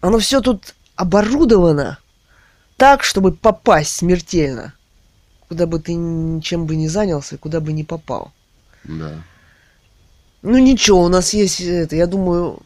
Оно 0.00 0.18
все 0.18 0.40
тут 0.40 0.74
оборудовано 0.96 1.98
так, 2.76 3.04
чтобы 3.04 3.32
попасть 3.32 3.94
смертельно. 3.94 4.74
Куда 5.48 5.66
бы 5.66 5.78
ты 5.78 5.92
чем 6.42 6.66
бы 6.66 6.74
ни 6.74 6.88
занялся, 6.88 7.38
куда 7.38 7.60
бы 7.60 7.72
ни 7.72 7.84
попал. 7.84 8.32
Да. 8.82 9.22
Ну 10.42 10.58
ничего, 10.58 11.04
у 11.04 11.08
нас 11.08 11.32
есть 11.32 11.60
это, 11.60 11.94
я 11.94 12.08
думаю, 12.08 12.58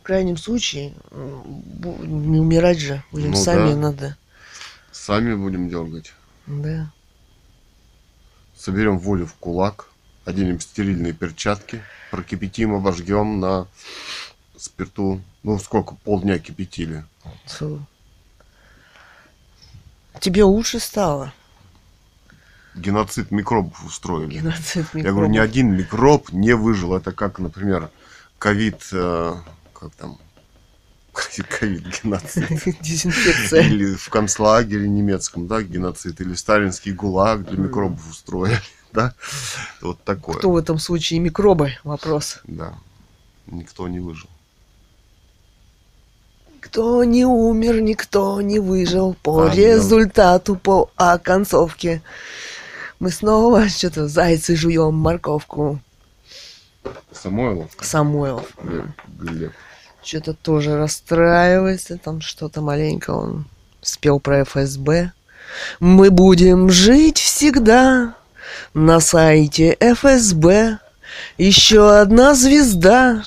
в 0.00 0.02
крайнем 0.02 0.36
случае, 0.36 0.92
не 1.10 2.40
умирать 2.40 2.78
же, 2.78 3.02
будем 3.10 3.30
Ну 3.30 3.36
сами, 3.36 3.70
да. 3.70 3.76
надо. 3.76 4.16
Сами 4.90 5.34
будем 5.34 5.70
дергать. 5.70 6.12
Да. 6.46 6.92
Соберем 8.62 8.96
волю 8.96 9.26
в 9.26 9.34
кулак, 9.34 9.88
оденем 10.24 10.60
стерильные 10.60 11.12
перчатки, 11.12 11.82
прокипятим, 12.12 12.72
обожгем 12.74 13.40
на 13.40 13.66
спирту. 14.56 15.20
Ну, 15.42 15.58
сколько? 15.58 15.96
Полдня 15.96 16.38
кипятили. 16.38 17.04
Фу. 17.46 17.84
Тебе 20.20 20.44
лучше 20.44 20.78
стало? 20.78 21.32
Геноцид 22.76 23.32
микробов 23.32 23.84
устроили. 23.84 24.38
Геноцид 24.38 24.86
Я 24.94 25.10
говорю, 25.10 25.26
ни 25.26 25.32
микробов. 25.32 25.50
один 25.50 25.72
микроб 25.76 26.30
не 26.30 26.52
выжил. 26.54 26.94
Это 26.94 27.10
как, 27.10 27.40
например, 27.40 27.90
ковид, 28.38 28.88
э, 28.92 29.34
как 29.74 29.92
там, 29.96 30.18
ковид, 31.48 31.84
геноцид. 32.02 32.48
Дезинфекция. 32.80 33.62
Или 33.62 33.94
в 33.94 34.08
концлагере 34.08 34.88
немецком, 34.88 35.46
да, 35.46 35.62
геноцид. 35.62 36.20
Или 36.20 36.34
сталинский 36.34 36.92
гулаг 36.92 37.44
для 37.44 37.58
микробов 37.58 38.08
устроили, 38.10 38.60
да. 38.92 39.14
Вот 39.80 40.02
такое. 40.04 40.36
Кто 40.36 40.50
в 40.50 40.56
этом 40.56 40.78
случае 40.78 41.20
микробы? 41.20 41.72
Вопрос. 41.84 42.40
Да. 42.44 42.74
Никто 43.46 43.88
не 43.88 44.00
выжил. 44.00 44.28
Кто 46.60 47.02
не 47.02 47.24
умер, 47.24 47.80
никто 47.80 48.40
не 48.40 48.60
выжил 48.60 49.14
по 49.22 49.42
А, 49.42 49.48
да. 49.48 49.54
результату, 49.54 50.54
по 50.56 50.90
оконцовке. 50.96 52.02
Мы 53.00 53.10
снова 53.10 53.68
что-то 53.68 54.06
зайцы 54.06 54.54
жуем 54.54 54.94
морковку. 54.94 55.80
Самойлов? 57.10 57.70
Самойлов. 57.80 58.46
Глеб. 58.62 58.86
Глеб. 59.18 59.52
Что-то 60.02 60.34
тоже 60.34 60.76
расстраивается, 60.76 61.96
там 61.96 62.20
что-то 62.20 62.60
маленько 62.60 63.10
он 63.10 63.46
спел 63.80 64.18
про 64.18 64.44
ФСБ. 64.44 65.12
Мы 65.80 66.10
будем 66.10 66.70
жить 66.70 67.18
всегда 67.18 68.14
на 68.74 69.00
сайте 69.00 69.76
ФСБ. 69.80 70.78
Еще 71.38 71.98
одна 71.98 72.34
звезда. 72.34 73.24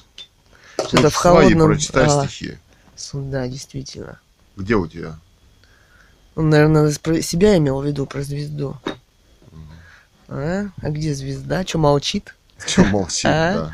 Что-то 0.88 1.10
в 1.10 1.16
холодном... 1.16 1.70
прочитай 1.70 2.08
а, 2.08 2.28
стихи. 2.28 2.58
Да, 3.14 3.48
действительно. 3.48 4.20
Где 4.58 4.76
у 4.76 4.88
тебя? 4.88 5.18
Он, 6.36 6.50
наверное, 6.50 6.94
про 7.02 7.22
себя 7.22 7.58
имел 7.58 7.80
в 7.80 7.86
виду, 7.86 8.06
про 8.06 8.22
звезду. 8.24 8.78
А, 10.28 10.66
а 10.82 10.90
где 10.90 11.14
звезда? 11.14 11.64
Че 11.64 11.78
молчит? 11.78 12.36
Че 12.66 12.84
молчит, 12.86 13.26
А? 13.26 13.54
да? 13.54 13.74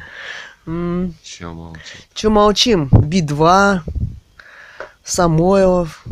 Че 0.65 1.47
молчит? 1.53 2.07
Че 2.13 2.29
молчим? 2.29 2.89
Би-2, 2.91 3.79
Самойлов, 5.03 6.03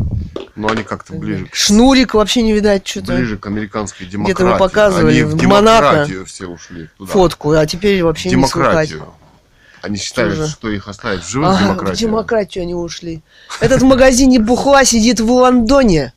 Ну, 0.55 0.67
они 0.69 0.83
как-то 0.83 1.13
ближе 1.13 1.45
к 1.45 1.55
Шнурик 1.55 2.15
вообще 2.15 2.41
не 2.41 2.53
видать 2.53 2.85
что-то. 2.87 3.13
ближе 3.15 3.37
к 3.37 3.45
американской 3.45 4.07
демократии. 4.07 4.57
показывали 4.57 5.11
Они 5.13 5.23
в 5.23 5.35
в 5.35 5.43
Монако 5.47 5.81
демократию 5.91 6.25
все 6.25 6.47
ушли. 6.47 6.89
Туда. 6.97 7.11
Фотку, 7.11 7.51
а 7.51 7.65
теперь 7.67 8.03
вообще 8.03 8.29
не 8.29 8.35
слыхать. 8.47 8.89
демократию. 8.89 9.05
Они 9.81 9.95
считают, 9.95 10.35
Тоже. 10.35 10.51
что 10.51 10.69
их 10.69 10.87
оставят 10.89 11.23
в 11.23 11.29
живых 11.29 11.49
Ага, 11.49 11.57
в 11.57 11.61
демократию. 11.67 12.09
демократию 12.09 12.61
они 12.63 12.73
ушли. 12.75 13.21
Этот 13.61 13.81
в 13.81 13.85
магазине 13.85 14.39
бухла 14.39 14.83
сидит 14.83 15.19
в 15.21 15.31
Лондоне. 15.31 16.11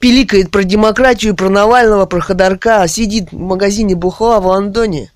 Пиликает 0.00 0.50
про 0.50 0.62
демократию, 0.64 1.34
про 1.34 1.48
Навального, 1.48 2.04
про 2.06 2.20
Ходорка. 2.20 2.82
а 2.82 2.88
Сидит 2.88 3.32
в 3.32 3.38
магазине 3.38 3.94
бухла 3.94 4.40
в 4.40 4.46
Лондоне. 4.46 5.10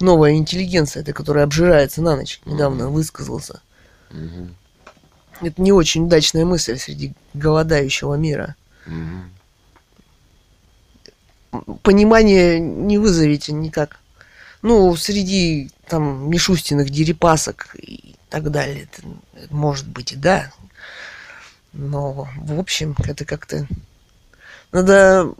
Новая 0.00 0.32
интеллигенция, 0.32 1.02
эта, 1.02 1.12
которая 1.12 1.44
обжирается 1.44 2.02
на 2.02 2.16
ночь, 2.16 2.40
недавно 2.44 2.88
высказался. 2.88 3.60
Мгм, 4.10 4.54
Это 5.40 5.62
не 5.62 5.72
очень 5.72 6.04
удачная 6.04 6.44
мысль 6.44 6.76
среди 6.78 7.14
голодающего 7.34 8.14
мира. 8.14 8.56
мгм. 8.86 9.30
Понимание 11.82 12.58
не 12.58 12.96
вызовете 12.98 13.52
никак. 13.52 13.98
Ну, 14.62 14.96
среди 14.96 15.70
там 15.86 16.30
Мишустиных 16.30 16.88
дерипасок 16.88 17.76
и 17.76 18.14
так 18.30 18.50
далее. 18.50 18.84
Это, 18.84 19.02
это 19.34 19.54
может 19.54 19.86
быть 19.86 20.12
и 20.12 20.16
да. 20.16 20.50
Но, 21.74 22.28
в 22.36 22.58
общем, 22.58 22.94
это 23.04 23.24
как-то... 23.24 23.66
Надо... 24.72 25.34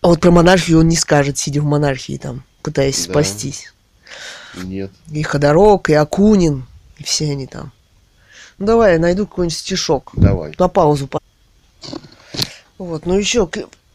А 0.00 0.08
вот 0.08 0.20
про 0.20 0.30
монархию 0.30 0.80
он 0.80 0.88
не 0.88 0.96
скажет, 0.96 1.38
сидя 1.38 1.60
в 1.60 1.64
монархии 1.64 2.16
там, 2.18 2.44
пытаясь 2.62 3.06
Да. 3.06 3.12
спастись. 3.12 3.72
Нет. 4.54 4.90
И 5.10 5.22
Ходорок, 5.22 5.90
и 5.90 5.94
Акунин, 5.94 6.66
и 6.98 7.04
все 7.04 7.30
они 7.30 7.46
там. 7.46 7.72
Ну 8.58 8.66
давай, 8.66 8.94
я 8.94 8.98
найду 8.98 9.26
какой-нибудь 9.26 9.56
стишок. 9.56 10.10
Давай. 10.14 10.54
На 10.58 10.68
паузу. 10.68 11.08
Вот, 12.78 13.06
ну 13.06 13.18
еще 13.18 13.48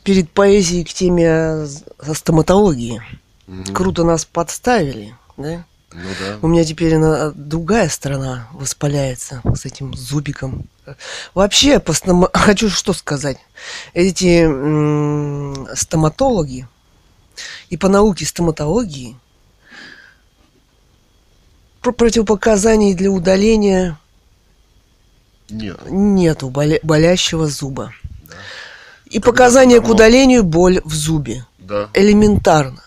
перед 0.03 0.29
поэзией 0.29 0.83
к 0.83 0.93
теме 0.93 1.65
стоматологии. 2.13 3.01
Мгм. 3.47 3.73
Круто 3.73 4.03
нас 4.03 4.25
подставили, 4.25 5.15
да? 5.37 5.65
Ну 5.95 6.09
да. 6.19 6.39
У 6.41 6.47
меня 6.47 6.63
теперь 6.65 6.95
она, 6.95 7.31
другая 7.35 7.87
сторона 7.87 8.47
воспаляется 8.53 9.41
с 9.55 9.65
этим 9.65 9.93
зубиком. 9.93 10.67
Вообще, 11.35 11.79
по 11.79 11.91
стома- 11.91 12.29
хочу 12.33 12.69
что 12.69 12.93
сказать. 12.93 13.37
Эти 13.93 14.43
м, 14.43 15.67
стоматологи 15.75 16.67
и 17.69 17.77
по 17.77 17.89
науке 17.89 18.25
стоматологии 18.25 19.15
про 21.81 21.91
противопоказаний 21.91 22.93
для 22.93 23.11
удаления 23.11 23.99
Нет. 25.49 25.79
нету 25.89 26.49
боля- 26.49 26.79
болящего 26.81 27.47
зуба. 27.47 27.93
Да. 28.27 28.35
И 29.05 29.19
Когда 29.19 29.31
показания 29.31 29.79
к 29.81 29.87
удалению 29.87 30.43
боль 30.43 30.81
в 30.83 30.93
зубе. 30.93 31.45
Да. 31.59 31.89
Элементарно. 31.93 32.83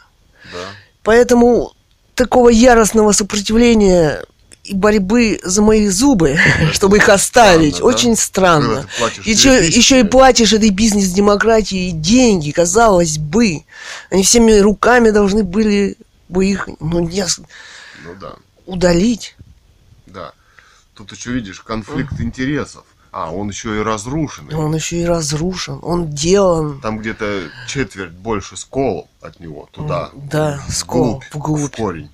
Да. 0.53 0.59
Поэтому 1.03 1.73
такого 2.17 2.49
яростного 2.49 3.13
сопротивления 3.13 4.25
и 4.65 4.75
борьбы 4.75 5.39
за 5.45 5.63
мои 5.63 5.87
зубы, 5.89 6.37
чтобы 6.73 6.97
их 6.97 7.09
оставить, 7.09 7.77
странно, 7.77 7.83
да? 7.83 7.95
очень 7.95 8.17
Когда 8.17 8.23
странно. 8.23 8.89
Еще, 9.25 9.51
2000, 9.51 9.77
еще 9.79 10.01
и 10.01 10.05
платишь 10.05 10.53
этой 10.53 10.71
бизнес-демократии 10.71 11.91
деньги, 11.91 12.51
казалось 12.51 13.19
бы. 13.19 13.63
Они 14.11 14.25
всеми 14.25 14.59
руками 14.59 15.11
должны 15.11 15.45
были 15.45 15.97
бы 16.29 16.47
их 16.47 16.69
ну, 16.81 17.01
не 17.01 17.25
Ну 18.05 18.15
да. 18.21 18.35
удалить. 18.65 19.37
Да. 20.07 20.33
Тут 20.95 21.13
еще 21.13 21.33
видишь 21.33 21.61
конфликт 21.61 22.19
интересов. 22.19 22.85
А, 23.19 23.31
он 23.33 23.49
еще 23.49 23.79
и 23.79 23.83
разрушенный. 23.83 24.55
Он 24.55 24.75
еще 24.75 25.01
и 25.01 25.07
разрушен, 25.07 25.79
он 25.81 26.11
делан. 26.11 26.83
Там 26.83 26.99
где-то 26.99 27.45
четверть 27.67 28.11
больше 28.13 28.59
сколов 28.59 29.07
от 29.23 29.41
него 29.41 29.71
туда. 29.73 30.11
Да, 30.13 30.61
скол, 30.69 31.23
вглубь. 31.33 31.73
В 31.73 31.77
корень. 31.79 32.11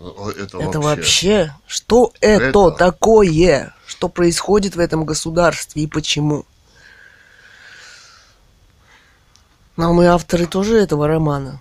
О, 0.00 0.30
Это, 0.30 0.58
Это 0.58 0.80
вообще. 0.80 0.80
вообще, 0.80 1.54
что 1.68 2.12
это, 2.20 2.42
Это- 2.46 2.70
такое? 2.72 3.76
Что 3.86 4.08
происходит 4.08 4.74
в 4.74 4.80
этом 4.80 5.04
государстве 5.04 5.84
и 5.84 5.86
почему? 5.86 6.44
Но 9.76 9.92
мы 9.92 10.06
авторы 10.08 10.46
тоже 10.46 10.78
этого 10.78 11.06
романа, 11.06 11.60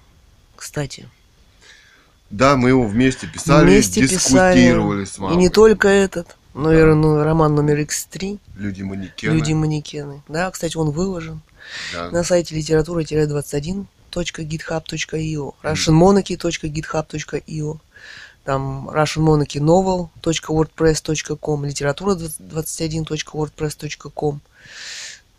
кстати. 0.56 1.08
Да, 2.32 2.56
мы 2.56 2.70
его 2.70 2.88
вместе 2.88 3.28
писали, 3.28 3.66
Вместе 3.68 4.02
дискутировали 4.02 5.06
писали. 5.06 5.06
с 5.06 5.18
И 5.20 5.22
мамой. 5.22 5.38
не 5.38 5.50
только 5.50 5.88
этот. 5.90 6.36
Наверное, 6.54 6.96
ну, 6.96 7.24
роман 7.24 7.56
номер 7.56 7.80
X3. 7.80 8.38
Люди-манекены. 8.56 9.34
Люди-манекены. 9.34 10.22
Да, 10.28 10.52
кстати, 10.52 10.78
он 10.78 10.92
выложен 10.92 11.42
Да. 11.94 12.12
на 12.12 12.24
сайте 12.24 12.54
литература-21.github.io, 12.56 15.54
russianmonarchy.github.io, 15.64 17.80
там 18.44 18.90
russianmonarchynovel.wordpress.com, 18.90 21.66
литература21.wordpress.com, 21.66 24.34
ну, 24.34 24.40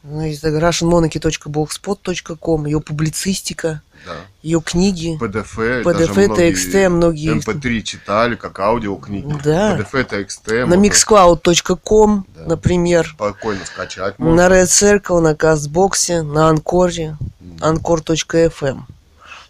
есть 0.04 0.44
russianmonarchy.blogspot.com, 0.44 2.66
ее 2.66 2.80
публицистика, 2.80 3.80
да. 4.06 4.16
ее 4.42 4.60
книги. 4.60 5.16
PDF, 5.20 5.56
PDF, 5.56 5.82
даже 5.94 6.12
многие 6.12 6.52
TXT, 6.52 6.88
многие- 6.90 7.32
MP3 7.38 7.82
читали, 7.82 8.34
как 8.34 8.58
аудиокниги. 8.60 9.34
Да. 9.42 9.78
PDF, 9.78 10.06
TXT. 10.08 10.66
На 10.66 10.76
можно 10.76 10.86
mixcloud.com, 10.86 12.26
Да. 12.36 12.44
например, 12.46 13.08
Спокойно 13.14 13.64
скачать 13.64 14.18
на 14.18 14.24
можно. 14.26 14.40
Red 14.42 14.64
Circle, 14.66 15.20
на 15.20 15.34
Кастбоксе, 15.34 16.22
на 16.22 16.48
Анкоре, 16.50 17.16
anchor.fm. 17.60 18.80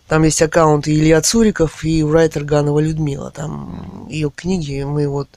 Там 0.07 0.23
есть 0.23 0.43
аккаунты 0.43 0.95
Илья 0.95 1.21
Цуриков 1.23 1.83
и 1.85 2.05
Райтер 2.05 2.45
Ганова 2.45 2.79
Людмила. 2.79 3.31
Там 3.31 4.07
ее 4.09 4.31
книги 4.31 4.83
мы 4.85 5.09
вот 5.09 5.29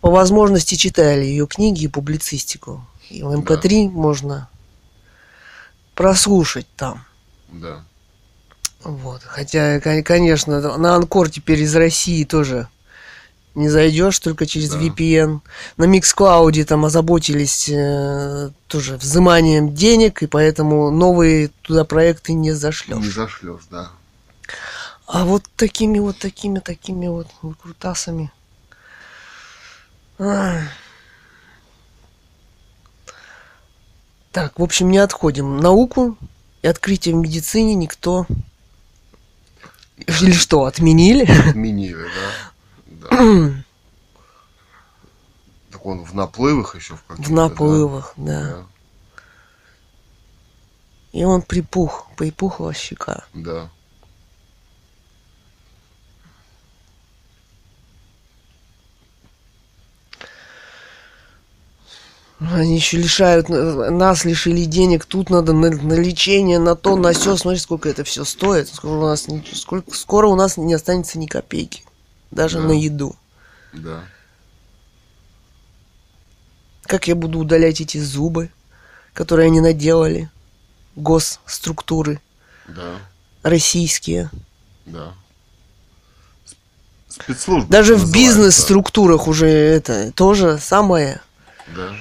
по 0.00 0.10
возможности 0.10 0.76
читали 0.76 1.24
ее 1.24 1.46
книги 1.46 1.84
и 1.84 1.88
публицистику. 1.88 2.86
И 3.10 3.22
в 3.22 3.28
MP3 3.28 3.88
можно 3.90 4.48
прослушать 5.94 6.66
там. 6.76 7.04
Да. 7.48 7.84
Вот. 8.82 9.22
Хотя, 9.24 9.80
кон- 9.80 10.02
конечно, 10.02 10.76
на 10.76 10.94
Анкор 10.96 11.30
теперь 11.30 11.60
из 11.60 11.74
России 11.74 12.24
тоже 12.24 12.68
не 13.54 13.68
зайдешь, 13.68 14.18
только 14.18 14.46
через 14.46 14.70
Да. 14.70 14.78
VPN. 14.80 15.40
На 15.76 15.84
Mixcloud 15.84 16.64
там 16.64 16.84
озаботились 16.84 17.68
э, 17.72 18.50
тоже 18.66 18.96
взиманием 18.96 19.74
денег, 19.74 20.22
и 20.22 20.26
поэтому 20.26 20.90
новые 20.90 21.48
туда 21.62 21.84
проекты 21.84 22.32
не 22.32 22.52
зашлешь. 22.52 22.98
Не 22.98 23.10
зашлешь, 23.10 23.62
да. 23.70 23.90
А 25.06 25.24
вот 25.24 25.44
такими 25.56 25.98
вот 25.98 26.18
такими 26.18 26.58
такими 26.58 27.06
вот 27.06 27.28
крутасами. 27.62 28.32
Ай. 30.18 30.62
Так, 34.34 34.58
в 34.58 34.64
общем, 34.64 34.90
не 34.90 34.98
отходим. 34.98 35.58
Науку 35.58 36.18
и 36.60 36.66
открытие 36.66 37.14
в 37.14 37.18
медицине 37.18 37.76
никто... 37.76 38.26
Или 39.96 40.32
что, 40.32 40.64
отменили? 40.64 41.24
Отменили, 41.48 42.04
да. 42.90 43.10
да. 43.10 43.52
Так 45.70 45.86
он 45.86 46.04
в 46.04 46.14
наплывах 46.14 46.74
еще 46.74 46.96
в 46.96 47.04
каких-то, 47.04 47.30
В 47.30 47.32
наплывах, 47.32 48.12
да. 48.16 48.42
Да. 48.42 48.66
И 51.12 51.24
он 51.24 51.42
припух, 51.42 52.08
припухла 52.16 52.74
щека. 52.74 53.24
Да. 53.34 53.70
Они 62.52 62.74
еще 62.76 62.96
лишают, 62.98 63.48
э, 63.48 63.90
нас 63.90 64.24
лишили 64.24 64.64
денег, 64.64 65.04
тут 65.06 65.30
надо 65.30 65.52
на, 65.52 65.70
на 65.70 65.94
лечение, 65.94 66.58
на 66.58 66.74
то, 66.74 66.96
на 66.96 67.12
все. 67.12 67.36
Смотри, 67.36 67.58
сколько 67.60 67.88
это 67.88 68.04
все 68.04 68.24
стоит. 68.24 68.68
Скоро 68.68 68.98
у 68.98 69.06
нас, 69.06 69.28
не- 69.28 69.44
сколько, 69.54 69.94
скоро 69.96 70.26
у 70.28 70.34
нас 70.36 70.56
не 70.56 70.74
останется 70.74 71.18
ни 71.18 71.26
копейки. 71.26 71.82
Даже 72.30 72.58
Да. 72.60 72.64
на 72.68 72.72
еду. 72.72 73.14
Да. 73.72 74.00
Как 76.82 77.08
я 77.08 77.14
буду 77.14 77.38
удалять 77.38 77.80
эти 77.80 77.98
зубы, 77.98 78.50
которые 79.14 79.46
они 79.46 79.60
наделали? 79.60 80.30
Госструктуры 80.96 82.20
Да. 82.68 82.98
российские. 83.42 84.30
Да. 84.86 85.14
Спецслужбы. 87.08 87.70
Даже 87.70 87.94
в 87.96 88.12
бизнес-структурах 88.12 89.28
уже 89.28 89.46
это 89.48 90.12
тоже 90.12 90.58
самое. 90.58 91.20
Да. 91.74 91.94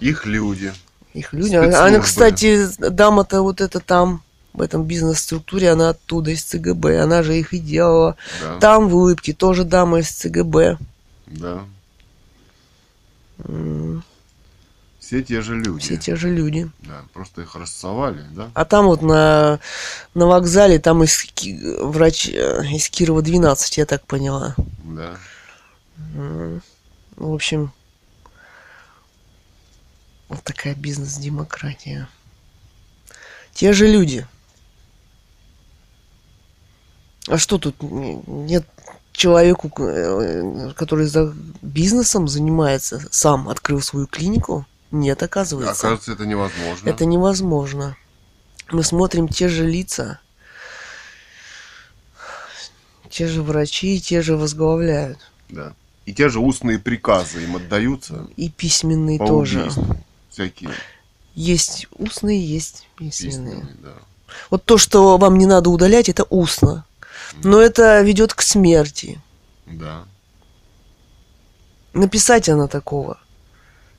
Их 0.00 0.26
люди. 0.26 0.72
Их 1.14 1.32
люди. 1.32 1.54
Она, 1.54 1.68
Спецслужбы. 1.72 2.00
кстати, 2.04 2.68
дама-то 2.90 3.42
вот 3.42 3.60
эта 3.60 3.80
там, 3.80 4.22
в 4.52 4.60
этом 4.62 4.84
бизнес-структуре, 4.84 5.70
она 5.70 5.90
оттуда, 5.90 6.30
из 6.30 6.42
ЦГБ. 6.44 7.00
Она 7.00 7.22
же 7.22 7.36
их 7.38 7.52
и 7.54 7.58
делала. 7.58 8.16
Да. 8.42 8.58
Там 8.58 8.88
в 8.88 8.96
улыбке 8.96 9.32
тоже 9.32 9.64
дама 9.64 10.00
из 10.00 10.08
ЦГБ. 10.10 10.78
Да. 11.26 11.62
М, 13.44 14.02
Все 14.98 15.22
те 15.22 15.40
же 15.42 15.56
люди. 15.56 15.80
Все 15.84 15.96
те 15.96 16.16
же 16.16 16.28
люди. 16.28 16.68
Да. 16.80 17.02
Просто 17.14 17.42
их 17.42 17.54
рассовали, 17.54 18.22
да? 18.32 18.50
А 18.54 18.64
там 18.64 18.86
вот 18.86 19.00
на, 19.02 19.60
на 20.14 20.26
вокзале, 20.26 20.78
там 20.78 21.02
из, 21.04 21.24
врач 21.80 22.28
э, 22.28 22.62
из 22.72 22.88
Кирова 22.90 23.22
12, 23.22 23.78
я 23.78 23.86
так 23.86 24.04
поняла. 24.06 24.54
Да. 24.84 25.16
М, 26.14 26.60
В 27.16 27.32
общем, 27.32 27.72
вот 30.28 30.42
такая 30.42 30.74
бизнес-демократия. 30.74 32.08
Те 33.52 33.72
же 33.72 33.86
люди. 33.86 34.26
А 37.26 37.38
что 37.38 37.58
тут 37.58 37.76
нет 37.80 38.66
человеку, 39.12 39.70
э, 39.82 40.72
который 40.76 41.06
за 41.06 41.34
бизнесом 41.60 42.28
занимается, 42.28 43.02
сам 43.10 43.48
открыл 43.48 43.82
свою 43.82 44.06
клинику? 44.06 44.66
Нет, 44.90 45.22
оказывается. 45.22 45.72
Оказывается, 45.72 46.12
это 46.12 46.24
невозможно. 46.24 46.88
Это 46.88 47.04
невозможно. 47.04 47.96
Мы 48.70 48.82
смотрим 48.82 49.28
те 49.28 49.48
же 49.48 49.66
лица, 49.66 50.20
те 53.10 53.26
же 53.26 53.42
врачи, 53.42 54.00
те 54.00 54.22
же 54.22 54.36
возглавляют. 54.36 55.18
Да. 55.48 55.74
И 56.06 56.14
те 56.14 56.28
же 56.28 56.38
устные 56.40 56.78
приказы 56.78 57.42
им 57.42 57.56
отдаются. 57.56 58.28
И 58.36 58.48
письменные 58.48 59.18
тоже. 59.18 59.60
убийству. 59.60 59.96
Всякие 60.38 60.70
Есть 61.34 61.88
устные, 61.96 62.40
есть 62.40 62.86
письменные. 62.96 63.56
письменные, 63.56 63.76
да. 63.82 63.94
Вот 64.50 64.64
то, 64.64 64.78
что 64.78 65.18
вам 65.18 65.36
не 65.36 65.46
надо 65.46 65.68
удалять, 65.68 66.08
это 66.08 66.24
устно. 66.30 66.86
Но 67.42 67.60
это 67.60 68.02
ведет 68.02 68.34
к 68.34 68.42
смерти. 68.42 69.20
Да. 69.66 70.04
Написать 71.92 72.48
она 72.48 72.68
такого 72.68 73.18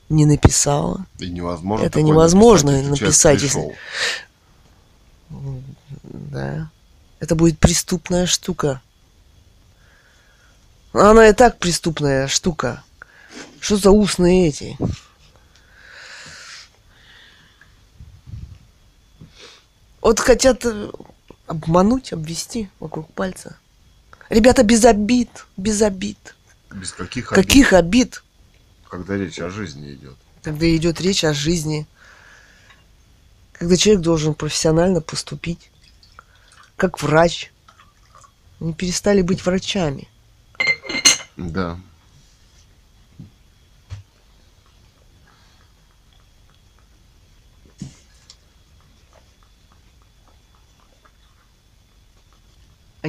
не 0.07 0.25
написала. 0.25 1.05
И 1.17 1.29
невозможно. 1.29 1.83
Это 1.83 2.01
невозможно 2.01 2.71
человек 2.71 3.01
написать, 3.01 3.41
если-. 3.41 3.75
Да. 6.03 6.71
Это 7.19 7.35
будет 7.35 7.59
преступная 7.59 8.27
штука. 8.27 8.81
Она 10.93 11.27
и 11.27 11.33
так 11.33 11.59
преступная 11.59 12.29
штука. 12.29 12.81
Что 13.59 13.75
за 13.75 13.91
устные 13.91 14.47
эти? 14.47 14.77
Вот 20.01 20.19
хотят 20.19 20.65
э, 20.65 20.91
обмануть, 21.47 22.13
обвести 22.13 22.69
вокруг 22.79 23.11
пальца. 23.13 23.57
Ребята, 24.29 24.63
без 24.63 24.85
обид, 24.85 25.29
без 25.57 25.81
обид. 25.81 26.35
Без 26.71 26.91
каких 26.93 27.31
обид, 27.31 27.45
Каких 27.45 27.73
обид, 27.73 28.23
когда 28.89 29.17
речь 29.17 29.39
о 29.39 29.49
жизни 29.49 29.93
идет. 29.93 30.15
когда 30.43 30.73
идет 30.75 31.01
речь 31.01 31.23
о 31.23 31.33
жизни? 31.33 31.87
Когда 33.53 33.75
человек 33.75 34.03
должен 34.03 34.35
профессионально 34.35 35.01
поступить, 35.01 35.71
как 36.77 37.01
врач. 37.01 37.51
Они 38.61 38.73
перестали 38.73 39.21
быть 39.21 39.45
врачами. 39.45 40.07
Да. 41.37 41.79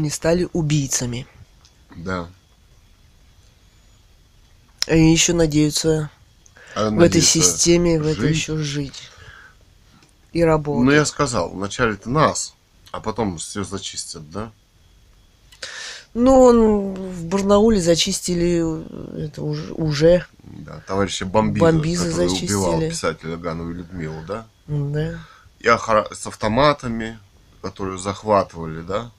Они 0.00 0.08
стали 0.08 0.48
убийцами. 0.54 1.26
Да. 1.94 2.30
Они 4.86 5.12
еще 5.12 5.34
надеются 5.34 6.10
А 6.74 6.88
в 6.88 7.00
этой 7.00 7.20
системе, 7.20 8.00
в 8.00 8.06
этой 8.06 8.28
жить? 8.28 8.36
еще 8.36 8.56
жить. 8.56 9.02
И 10.32 10.42
работать. 10.42 10.84
Ну, 10.86 10.90
я 10.90 11.04
сказал, 11.04 11.50
вначале-то 11.50 12.08
нас, 12.08 12.54
а 12.92 13.00
потом 13.00 13.36
все 13.36 13.62
зачистят, 13.62 14.30
да? 14.30 14.52
Ну, 16.14 16.40
он 16.40 16.94
в 16.94 17.24
Барнауле 17.26 17.78
зачистили 17.82 18.62
э, 18.64 19.26
это 19.26 19.42
уже, 19.42 19.70
уже. 19.74 20.24
Да, 20.44 20.82
товарища 20.86 21.26
Бомбиза, 21.26 21.66
Бомбиза 21.66 22.08
который 22.08 22.28
зачистили. 22.28 22.54
убивал 22.54 22.80
писателя 22.80 23.36
Ганову 23.36 23.70
Людмилу, 23.72 24.22
да? 24.26 24.46
Да. 24.66 25.18
И 25.58 25.66
охра- 25.66 26.12
с 26.14 26.26
автоматами, 26.26 27.18
которые 27.60 27.98
захватывали, 27.98 28.80
да? 28.80 29.10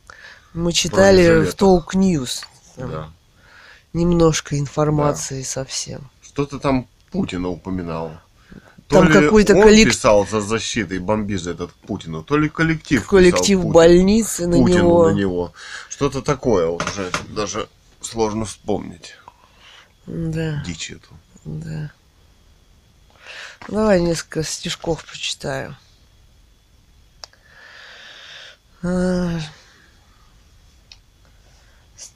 Мы 0.54 0.74
читали 0.74 1.22
в 1.24 1.26
Бронежилетах. 1.28 1.56
Толк 1.58 1.96
Ньюс. 1.96 2.44
Да. 2.78 3.10
немножко 3.94 4.58
информации 4.58 5.44
совсем. 5.44 6.10
Что-то 6.22 6.60
там 6.60 6.88
Путина 7.12 7.50
упоминал. 7.50 8.12
Там 8.88 9.08
то 9.08 9.20
ли 9.20 9.26
какой-то 9.26 9.56
он 9.56 9.64
коллек- 9.64 9.86
писал 9.86 10.28
за 10.28 10.42
защитой 10.42 11.00
бомбиза 11.00 11.52
этот 11.52 11.72
Путину, 11.74 12.24
то 12.24 12.38
ли 12.38 12.50
коллектив 12.50 13.06
Коллектив 13.08 13.42
писал 13.60 13.62
Путину. 13.62 13.72
больницы 13.74 14.48
на 14.48 14.58
Путину 14.58 14.78
него. 14.80 15.10
на 15.10 15.14
него. 15.14 15.54
Что-то 15.90 16.22
такое 16.22 16.68
уже 16.68 17.12
даже 17.30 17.70
сложно 18.02 18.44
вспомнить. 18.46 19.16
Да, 20.08 20.62
Дичь 20.66 20.92
эту. 20.92 21.10
да. 21.46 21.92
Давай 23.70 24.02
несколько 24.02 24.44
стишков 24.44 25.06
прочитаю. 25.06 25.78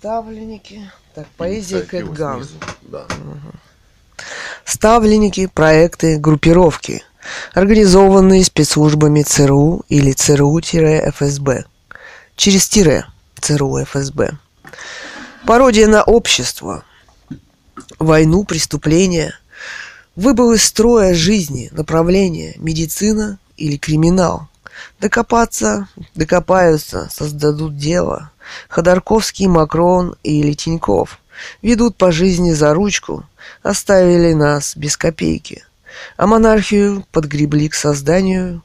Ставленники. 0.06 0.91
Так, 1.15 1.26
поэзия 1.36 1.82
Кэтган. 1.82 2.48
Да. 2.84 3.07
Ставленники, 4.64 5.48
проекты, 5.48 6.19
группировки, 6.19 7.02
организованные 7.56 8.45
спецслужбами 8.45 9.23
ЦРУ 9.23 9.84
или 9.90 10.11
ЦРУ-ФСБ. 10.11 11.65
Через 12.36 12.69
тире 12.69 13.07
ЦРУ-ФСБ. 13.41 14.38
Пародия 15.48 15.88
на 15.88 16.03
общество, 16.03 16.84
войну, 17.98 18.44
преступления, 18.44 19.34
выбыл 20.15 20.53
из 20.53 20.64
строя 20.64 21.15
жизни, 21.15 21.69
направление, 21.72 22.53
медицина 22.57 23.40
или 23.57 23.77
криминал. 23.77 24.49
Докопаться, 24.99 25.88
докопаются, 26.14 27.10
создадут 27.11 27.76
дело. 27.76 28.30
Ходорковский, 28.69 29.47
Макрон 29.47 30.15
или 30.23 30.53
Тиньков 30.53 31.19
ведут 31.61 31.97
по 31.97 32.11
жизни 32.11 32.51
за 32.51 32.73
ручку, 32.73 33.26
оставили 33.63 34.34
нас 34.34 34.76
без 34.76 34.97
копейки. 34.97 35.63
А 36.17 36.27
монархию 36.27 37.05
подгребли 37.11 37.69
к 37.69 37.73
созданию 37.73 38.61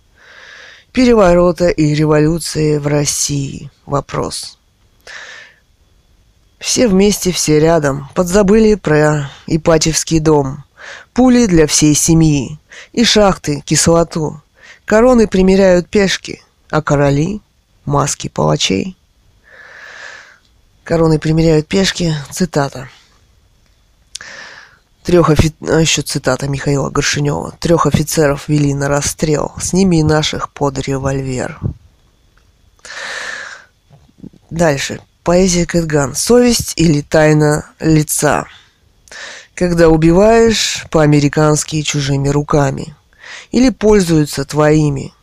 переворота 0.93 1.69
и 1.69 1.95
революции 1.95 2.79
в 2.79 2.87
России. 2.87 3.71
Вопрос. 3.87 4.59
Все 6.59 6.89
вместе, 6.89 7.33
все 7.33 7.59
рядом, 7.59 8.09
подзабыли 8.15 8.75
про 8.75 9.31
Ипатьевский 9.47 10.19
дом. 10.19 10.65
Пули 11.15 11.47
для 11.47 11.67
всей 11.67 11.95
семьи 11.95 12.59
и 12.93 13.05
шахты, 13.05 13.63
кислоту. 13.65 14.43
Короны 14.85 15.27
примеряют 15.27 15.89
пешки, 15.89 16.43
а 16.71 16.83
короли— 16.83 17.41
маски 17.85 18.29
палачей. 18.29 18.97
Короны 20.91 21.21
примеряют 21.21 21.69
пешки, 21.69 22.17
цитата. 22.33 22.89
Трех 25.05 25.31
офи... 25.31 25.55
а, 25.61 25.79
еще 25.79 26.03
цитата 26.03 26.49
Михаила 26.49 26.91
Горшинева. 26.91 27.55
Трех 27.61 27.87
офицеров 27.87 28.49
вели 28.49 28.75
на 28.75 28.89
расстрел, 28.89 29.53
с 29.61 29.73
ними 29.73 30.01
и 30.01 30.03
наших 30.03 30.51
под 30.51 30.81
револьвер. 30.81 31.61
Дальше. 34.51 35.01
Поэзия 35.23 35.65
Кэтган. 35.65 36.17
Совесть 36.17 36.73
или 36.75 37.03
тайна 37.03 37.71
лица. 37.79 38.47
Когда 39.55 39.91
убиваешь 39.91 40.87
по-американски 40.91 41.83
чужими 41.83 42.31
руками. 42.31 42.97
Или 43.53 43.71
пользуются 43.71 44.45
твоими. 44.45 45.15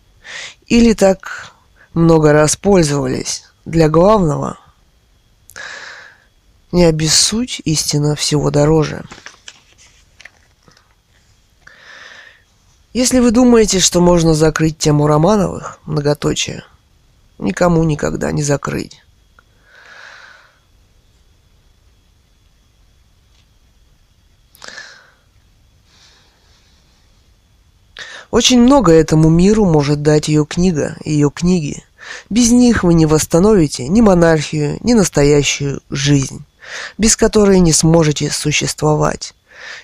Или 0.68 0.94
так 0.94 1.52
много 1.94 2.32
раз 2.32 2.56
пользовались. 2.56 3.44
Для 3.66 3.90
главного 3.90 4.60
не 6.72 6.84
обессудь, 6.84 7.62
истина 7.66 8.16
всего 8.16 8.52
дороже. 8.52 9.04
Если 12.94 13.20
вы 13.20 13.32
думаете, 13.32 13.80
что 13.80 14.02
можно 14.02 14.34
закрыть 14.34 14.80
тему 14.80 15.06
Романовых, 15.06 15.80
многоточие, 15.86 16.64
никому 17.38 17.84
никогда 17.84 18.32
не 18.32 18.42
закрыть. 18.42 19.04
Очень 28.32 28.62
много 28.62 28.92
этому 28.92 29.30
миру 29.30 29.66
может 29.66 30.02
дать 30.02 30.28
ее 30.28 30.46
книга, 30.46 30.98
ее 31.06 31.30
книги. 31.30 31.84
Без 32.32 32.52
них 32.52 32.84
вы 32.84 32.94
не 32.96 33.06
восстановите 33.06 33.88
ни 33.88 34.02
монархию, 34.02 34.78
ни 34.82 34.94
настоящую 34.94 35.82
жизнь, 35.92 36.47
без 36.98 37.16
которой 37.16 37.60
не 37.60 37.74
сможете 37.74 38.32
существовать. 38.32 39.34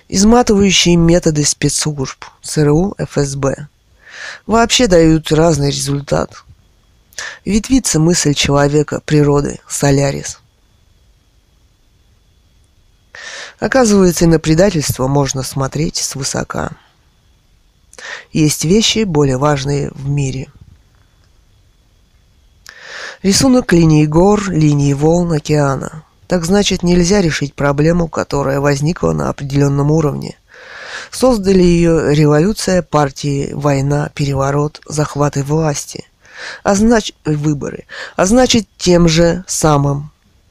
Изматывающие 0.08 0.96
методы 0.96 1.44
спецслужб, 1.44 2.24
ЦРУ, 2.42 2.94
ФСБ 2.98 3.68
вообще 4.46 4.86
дают 4.86 5.30
разный 5.32 5.70
результат. 5.70 6.44
Ветвится 7.44 8.00
мысль 8.00 8.34
человека, 8.34 9.00
природы, 9.04 9.60
Солярис. 9.68 10.40
Оказывается, 13.60 14.24
и 14.24 14.28
на 14.28 14.38
предательство 14.38 15.06
можно 15.06 15.42
смотреть 15.42 15.96
свысока. 15.96 16.72
Есть 18.32 18.64
вещи 18.64 19.04
более 19.04 19.38
важные 19.38 19.90
в 19.92 20.08
мире. 20.08 20.48
Рисунок 23.22 23.72
линий 23.72 24.06
гор, 24.06 24.50
линий 24.50 24.92
волн 24.92 25.32
океана. 25.32 26.02
Так 26.34 26.46
значит, 26.46 26.82
нельзя 26.82 27.22
решить 27.22 27.54
проблему, 27.54 28.08
которая 28.08 28.58
возникла 28.58 29.12
на 29.12 29.28
определенном 29.28 29.92
уровне. 29.92 30.36
Создали 31.12 31.62
ее 31.62 32.12
революция, 32.12 32.82
партии, 32.82 33.52
война, 33.52 34.10
переворот, 34.16 34.80
захваты 34.84 35.44
власти. 35.44 36.08
А 36.64 36.74
значит, 36.74 37.14
выборы. 37.24 37.86
А 38.16 38.26
значит, 38.26 38.66
тем 38.78 39.06
же 39.06 39.44
самым 39.46 40.10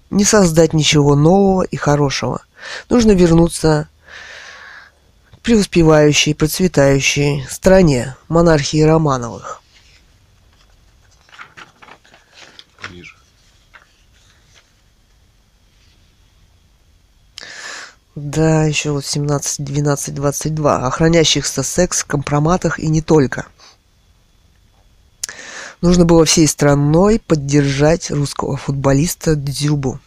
не 0.10 0.24
создать 0.24 0.72
ничего 0.72 1.16
нового 1.16 1.64
и 1.64 1.76
хорошего. 1.76 2.44
Нужно 2.90 3.12
вернуться 3.12 3.90
к 5.34 5.40
преуспевающей, 5.40 6.34
процветающей 6.34 7.46
стране 7.50 8.16
монархии 8.30 8.82
Романовых. 8.84 9.62
Ниже. 12.90 13.18
Да, 18.16 18.66
еще 18.66 18.92
вот 18.92 19.06
17, 19.06 19.66
12, 19.66 20.14
22. 20.14 20.88
О 20.88 20.92
хранящихся 20.92 21.64
секс, 21.64 22.04
компроматах 22.04 22.78
и 22.78 22.88
не 22.88 23.02
только. 23.02 23.48
Нужно 25.82 26.06
было 26.06 26.24
всей 26.24 26.48
страной 26.48 27.20
поддержать 27.20 28.12
русского 28.12 28.56
футболиста 28.56 29.36
Дзюбу. 29.36 30.00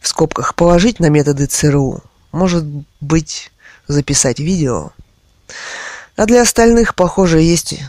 В 0.00 0.08
скобках 0.08 0.54
положить 0.54 1.00
на 1.00 1.08
методы 1.08 1.46
ЦРУ. 1.46 2.02
Может 2.30 2.64
быть, 3.00 3.50
записать 3.88 4.38
видео. 4.38 4.92
А 6.16 6.26
для 6.26 6.42
остальных, 6.42 6.94
похоже, 6.94 7.40
есть 7.40 7.80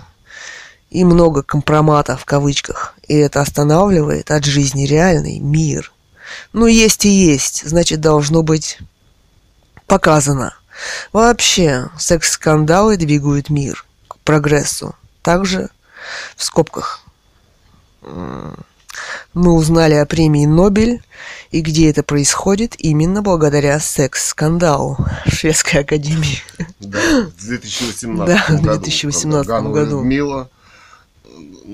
и 0.89 1.03
много 1.03 1.43
компроматов 1.43 2.21
в 2.21 2.25
кавычках. 2.25 2.95
И 3.07 3.15
это 3.15 3.41
останавливает 3.41 4.31
от 4.31 4.45
жизни 4.45 4.85
реальный 4.85 5.39
мир. 5.39 5.91
Ну, 6.53 6.67
есть 6.67 7.05
и 7.05 7.09
есть, 7.09 7.67
значит, 7.67 8.01
должно 8.01 8.43
быть 8.43 8.79
показано. 9.87 10.53
Вообще, 11.11 11.89
секс-скандалы 11.97 12.97
двигают 12.97 13.49
мир 13.49 13.85
к 14.07 14.17
прогрессу. 14.19 14.95
Также, 15.21 15.69
в 16.35 16.43
скобках, 16.43 17.01
мы 19.33 19.53
узнали 19.53 19.93
о 19.93 20.05
премии 20.05 20.45
Нобель 20.45 21.01
и 21.51 21.61
где 21.61 21.89
это 21.89 22.03
происходит 22.03 22.75
именно 22.77 23.21
благодаря 23.21 23.79
секс-скандалу 23.79 24.97
Шведской 25.27 25.81
Академии. 25.81 26.41
Да, 26.79 26.99
в 27.37 27.45
2018 27.45 28.27
Да, 28.27 28.43
в 28.47 28.61
году. 28.61 28.81
2018 28.81 29.47
когда 29.47 29.57
Ганова 29.57 29.73
году. 29.73 29.97
Людмила 29.97 30.49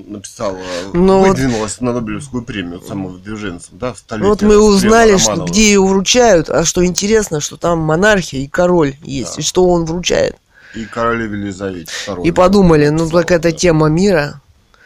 написала, 0.06 0.58
Ну 0.94 1.20
вот- 1.20 1.30
выдвинулась 1.30 1.80
на 1.82 1.94
Нобелевскую 1.94 2.44
премию 2.44 2.82
самовыдвиженцем, 2.82 3.78
да, 3.78 3.94
в 3.94 3.98
столетие 4.00 4.30
Вот 4.30 4.42
мы 4.42 4.58
узнали, 4.60 5.18
что, 5.18 5.46
где 5.46 5.68
ее 5.68 5.82
вручают, 5.84 6.50
а 6.50 6.64
что 6.66 6.86
интересно, 6.86 7.40
что 7.42 7.58
там 7.58 7.80
монархия 7.80 8.42
и 8.42 8.48
король 8.48 8.96
есть, 9.02 9.36
Да. 9.36 9.42
и 9.42 9.44
что 9.46 9.68
он 9.68 9.86
вручает. 9.86 10.36
И 10.76 10.86
королеве 10.86 11.40
Елизавете 11.40 11.92
II. 12.08 12.24
И 12.26 12.32
подумали, 12.32 12.90
ну 12.90 13.10
так 13.10 13.32
это 13.32 13.52
тема 13.52 13.88
мира, 13.90 14.42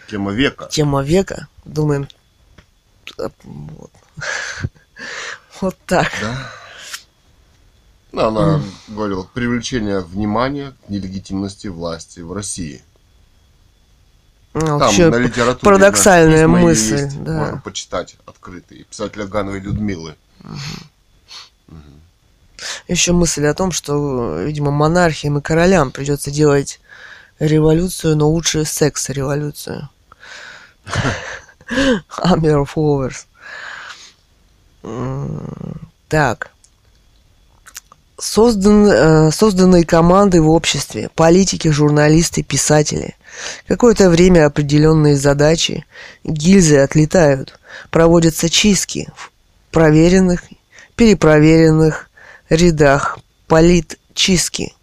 Тема 0.10 0.32
века. 0.32 0.68
тема 0.72 1.04
века. 1.04 1.48
Думаем, 1.66 2.08
а, 3.18 3.30
вот. 3.44 3.92
Вот 5.62 5.76
так. 5.86 6.12
Да. 6.22 6.52
Ну, 8.14 8.28
она 8.28 8.62
говорила, 8.90 9.28
привлечение 9.34 10.02
внимания 10.02 10.74
к 10.86 10.90
нелегитимности 10.90 11.68
власти 11.68 12.20
в 12.20 12.34
России. 12.34 12.82
Там 14.54 14.80
на 14.80 15.16
литературе 15.18 15.60
парадоксальная 15.62 16.46
письма 16.46 16.60
мысль, 16.60 16.96
есть, 16.98 17.24
да. 17.24 17.32
Можно 17.40 17.62
почитать 17.62 18.18
открытые. 18.26 18.84
Писателя 18.84 19.26
Гановой 19.26 19.62
Людмилы. 19.62 20.16
Еще 22.88 23.14
мысль 23.14 23.46
о 23.48 23.54
том, 23.54 23.72
что, 23.72 24.40
видимо, 24.40 24.72
монархиям 24.72 25.38
и 25.38 25.42
королям 25.42 25.92
придется 25.92 26.32
делать 26.32 26.80
революцию, 27.40 28.18
но 28.18 28.30
лучше 28.30 28.66
секс-революцию. 28.66 29.90
Hammer 32.10 32.66
of 32.66 32.76
Lovers. 32.76 33.26
Так. 36.10 36.52
Создан, 38.20 38.86
э, 38.86 39.32
созданные 39.32 39.86
команды 39.86 40.42
в 40.42 40.50
обществе, 40.50 41.10
политики, 41.16 41.70
журналисты, 41.70 42.44
писатели. 42.44 43.16
Какое-то 43.68 44.10
время 44.10 44.46
определенные 44.46 45.16
задачи, 45.16 45.86
гильзы 46.24 46.78
отлетают, 46.78 47.60
проводятся 47.90 48.50
чистки 48.50 49.10
в 49.16 49.32
проверенных, 49.72 50.44
перепроверенных 50.96 52.10
рядах 52.50 53.20
политчистки. 53.48 54.74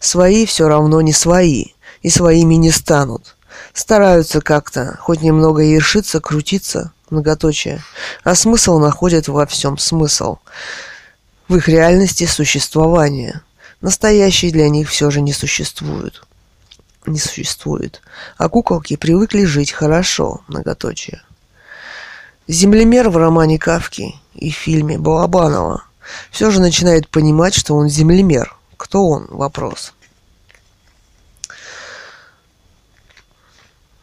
Свои 0.00 0.46
все 0.46 0.68
равно 0.68 1.00
не 1.00 1.12
свои, 1.12 1.66
и 2.02 2.10
своими 2.10 2.54
не 2.54 2.70
станут. 2.70 3.36
Стараются 3.72 4.40
как-то, 4.40 4.96
хоть 5.00 5.22
немного 5.22 5.62
ершиться, 5.62 6.20
крутиться, 6.20 6.92
многоточие, 7.10 7.82
а 8.22 8.34
смысл 8.34 8.78
находят 8.78 9.28
во 9.28 9.46
всем 9.46 9.78
смысл– 9.78 10.38
в 11.48 11.56
их 11.56 11.68
реальности 11.68 12.24
существования. 12.26 13.42
Настоящий 13.80 14.50
для 14.50 14.68
них 14.68 14.88
все 14.88 15.10
же 15.10 15.20
не 15.20 15.32
существует. 15.32 16.22
Не 17.06 17.18
существует. 17.18 18.00
А 18.38 18.48
куколки 18.48 18.96
привыкли 18.96 19.44
жить 19.44 19.72
хорошо, 19.72 20.40
многоточие. 20.48 21.22
Землемер 22.48 23.10
в 23.10 23.16
романе 23.16 23.58
Кавки 23.58 24.14
и 24.34 24.50
фильме 24.50 24.98
Балабанова 24.98 25.84
все 26.30 26.50
же 26.50 26.60
начинает 26.60 27.08
понимать, 27.08 27.54
что 27.54 27.74
он 27.74 27.88
землемер. 27.88 28.56
Кто 28.76 29.06
он? 29.06 29.26
Вопрос. 29.30 29.92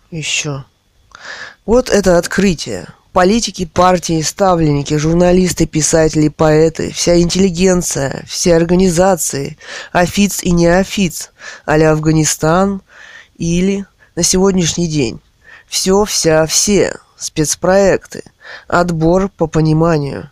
Еще. 0.09 0.65
Вот 1.65 1.89
это 1.89 2.17
открытие. 2.17 2.87
Политики, 3.13 3.65
партии, 3.65 4.21
ставленники, 4.21 4.95
журналисты, 4.95 5.65
писатели, 5.65 6.29
поэты, 6.29 6.91
вся 6.91 7.19
интеллигенция, 7.19 8.23
все 8.25 8.55
организации, 8.55 9.57
офиц 9.91 10.41
и 10.43 10.51
неофиц, 10.51 11.31
а 11.65 11.75
Афганистан 11.75 12.81
или 13.41 13.85
на 14.15 14.21
сегодняшний 14.21 14.87
день. 14.87 15.19
Все, 15.67 16.05
вся, 16.05 16.45
все, 16.45 16.99
спецпроекты, 17.17 18.23
отбор 18.67 19.29
по 19.29 19.47
пониманию, 19.47 20.29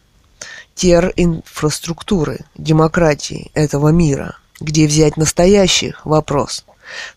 тер 0.75 1.11
инфраструктуры, 1.15 2.41
демократии 2.55 3.49
этого 3.55 3.89
мира. 3.89 4.37
Где 4.59 4.85
взять 4.85 5.17
настоящих? 5.17 6.05
Вопрос. 6.05 6.65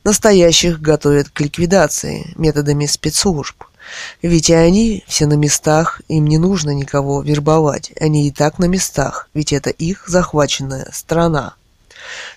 Настоящих 0.02 0.81
готовят 0.81 1.28
к 1.28 1.40
ликвидации 1.40 2.32
методами 2.36 2.86
спецслужб– 2.86 3.64
ведь 4.23 4.48
и 4.48 4.55
они 4.55 5.02
все 5.09 5.27
на 5.27 5.35
местах, 5.35 6.01
им 6.06 6.27
не 6.27 6.39
нужно 6.39 6.70
никого 6.70 7.20
вербовать. 7.20 7.93
Они 8.01 8.28
и 8.28 8.31
так 8.31 8.60
на 8.60 8.66
местах, 8.66 9.28
ведь 9.35 9.52
это 9.52 9.70
их 9.70 10.05
захваченная 10.06 10.89
страна. 10.93 11.56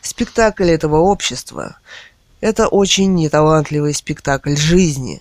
Спектакль 0.01 0.71
этого 0.71 0.97
общества– 0.97 1.77
это 2.45 2.67
очень 2.67 3.15
неталантливый 3.15 3.95
спектакль 3.95 4.55
жизни, 4.55 5.19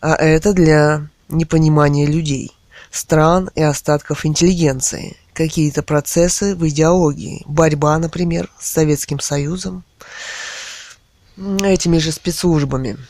а 0.00 0.14
это 0.14 0.52
для 0.52 1.06
непонимания 1.28 2.04
людей, 2.04 2.50
стран 2.90 3.48
и 3.54 3.62
остатков 3.62 4.26
интеллигенции, 4.26 5.16
какие-то 5.34 5.84
процессы 5.84 6.56
в 6.56 6.66
идеологии, 6.66 7.44
борьба, 7.46 7.96
например, 7.98 8.50
с 8.58 8.72
Советским 8.72 9.20
Союзом, 9.20 9.84
этими 11.62 11.98
же 11.98 12.10
спецслужбами– 12.10 12.98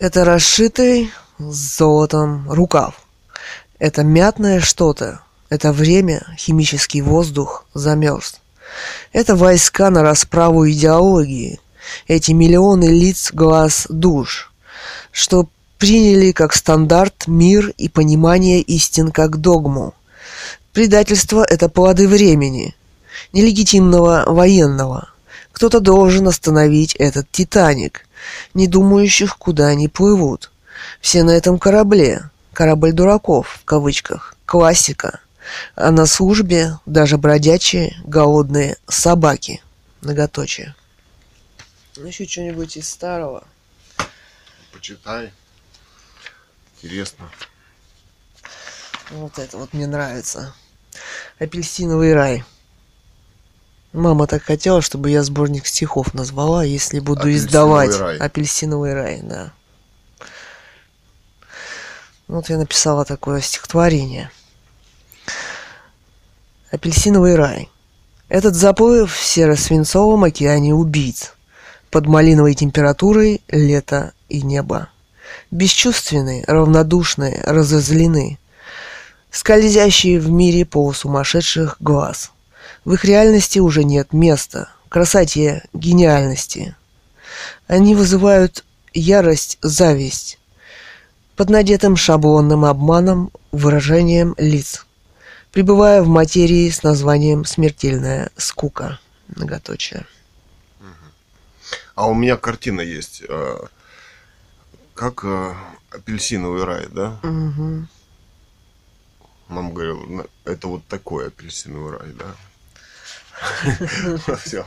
это 0.00 0.24
расшитый 0.24 1.12
золотом 1.38 2.50
рукав. 2.50 3.06
Это 3.78 4.02
мятное 4.02 4.60
что-то. 4.60 5.20
Это 5.50 5.72
время, 5.72 6.26
химический 6.36 7.00
воздух 7.00 7.64
замерз. 7.74 8.40
Это 9.12 9.36
войска 9.36 9.90
на 9.90 10.02
расправу 10.02 10.68
идеологии. 10.68 11.60
Эти 12.08 12.32
миллионы 12.32 12.86
лиц, 12.86 13.30
глаз, 13.32 13.86
душ. 13.88 14.52
Что 15.12 15.48
приняли 15.78 16.32
как 16.32 16.54
стандарт 16.54 17.26
мир 17.26 17.72
и 17.76 17.88
понимание 17.88 18.60
истин 18.60 19.10
как 19.10 19.38
догму. 19.38 19.94
Предательство– 20.72 21.44
это 21.48 21.68
плоды 21.68 22.08
времени, 22.08 22.74
нелегитимного 23.32 24.24
военного. 24.26 25.10
Кто-то 25.52 25.80
должен 25.80 26.28
остановить 26.28 26.94
этот 26.96 27.30
«Титаник», 27.30 28.06
не 28.54 28.66
думающих, 28.66 29.38
куда 29.38 29.68
они 29.68 29.88
плывут. 29.88 30.50
Все 31.00 31.22
на 31.22 31.30
этом 31.30 31.58
корабле. 31.58 32.30
Корабль 32.52 32.92
дураков, 32.92 33.60
в 33.62 33.64
кавычках. 33.64 34.34
Классика. 34.44 35.20
А 35.74 35.90
на 35.90 36.06
службе 36.06 36.78
даже 36.86 37.18
бродячие, 37.18 37.96
голодные 38.04 38.76
собаки. 38.88 39.62
Многоточие. 40.00 40.74
Ну, 41.96 42.06
еще 42.06 42.26
что-нибудь 42.26 42.76
из 42.76 42.88
старого. 42.88 43.44
Почитай. 44.72 45.32
Интересно. 46.76 47.30
Вот 49.10 49.38
это 49.38 49.56
вот 49.56 49.72
мне 49.72 49.86
нравится. 49.86 50.54
Апельсиновый 51.38 52.14
рай. 52.14 52.44
Мама 53.92 54.26
так 54.26 54.42
хотела, 54.42 54.82
чтобы 54.82 55.10
я 55.10 55.22
сборник 55.22 55.66
стихов 55.66 56.12
назвала, 56.12 56.64
если 56.64 56.98
буду 56.98 57.20
Апельсиновый 57.20 57.46
издавать. 57.46 57.98
Рай. 57.98 58.18
Апельсиновый 58.18 58.94
рай, 58.94 59.20
да. 59.22 59.52
Вот 62.28 62.50
я 62.50 62.58
написала 62.58 63.04
такое 63.04 63.40
стихотворение. 63.40 64.30
Апельсиновый 66.76 67.36
рай. 67.36 67.70
Этот 68.28 68.54
заплыв 68.54 69.14
в 69.14 69.24
серо-свинцовом 69.24 70.24
океане 70.24 70.74
убийц. 70.74 71.32
Под 71.90 72.06
малиновой 72.06 72.54
температурой 72.54 73.40
лето 73.48 74.12
и 74.28 74.42
небо. 74.42 74.90
Бесчувственные, 75.50 76.44
равнодушные, 76.46 77.40
разозлены. 77.46 78.38
Скользящие 79.30 80.20
в 80.20 80.30
мире 80.30 80.66
полусумасшедших 80.66 81.76
глаз– 81.80 82.30
в 82.84 82.92
их 82.92 83.04
реальности 83.04 83.58
уже 83.58 83.82
нет 83.82 84.12
места, 84.12 84.68
красоте, 84.88 85.64
гениальности. 85.72 86.76
Они 87.66 87.96
вызывают 87.96 88.64
ярость, 88.94 89.58
зависть 89.60 90.38
под 91.34 91.50
надетым 91.50 91.96
шаблонным 91.96 92.64
обманом, 92.64 93.30
выражением 93.52 94.34
лиц, 94.38 94.85
пребывая 95.56 96.02
в 96.02 96.08
материи 96.08 96.68
с 96.68 96.82
названием 96.82 97.46
«Смертельная 97.46 98.30
скука». 98.36 99.00
Многоточие. 99.28 100.04
А 101.94 102.08
у 102.08 102.14
меня 102.14 102.36
картина 102.36 102.82
есть. 102.82 103.22
Э, 103.26 103.60
как 104.94 105.24
э, 105.24 105.54
апельсиновый 105.92 106.64
рай, 106.64 106.86
да? 106.90 107.18
Угу. 107.22 107.86
Мама 109.48 109.72
говорила, 109.72 110.26
это 110.44 110.68
вот 110.68 110.86
такой 110.88 111.28
апельсиновый 111.28 111.96
рай, 111.96 112.12
да? 112.12 112.36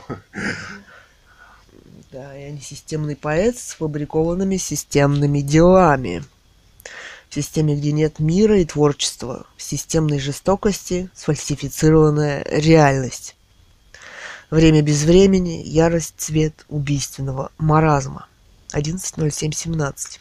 Да, 2.10 2.34
я 2.34 2.50
не 2.50 2.60
системный 2.60 3.14
поэт 3.14 3.56
с 3.56 3.74
фабрикованными 3.74 4.56
системными 4.56 5.40
делами. 5.40 6.24
В 7.30 7.34
системе, 7.34 7.76
где 7.76 7.92
нет 7.92 8.18
мира 8.18 8.58
и 8.58 8.64
творчества, 8.64 9.46
в 9.56 9.62
системной 9.62 10.18
жестокости 10.18 11.08
сфальсифицированная 11.14 12.44
реальность. 12.50 13.36
Время 14.50 14.82
без 14.82 15.04
времени, 15.04 15.62
ярость, 15.64 16.14
цвет 16.16 16.66
убийственного 16.68 17.52
маразма. 17.56 18.26
11.07.17. 18.72 20.18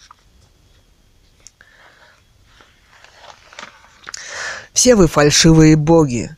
Все 4.74 4.96
вы 4.96 5.08
фальшивые 5.08 5.76
боги, 5.76 6.30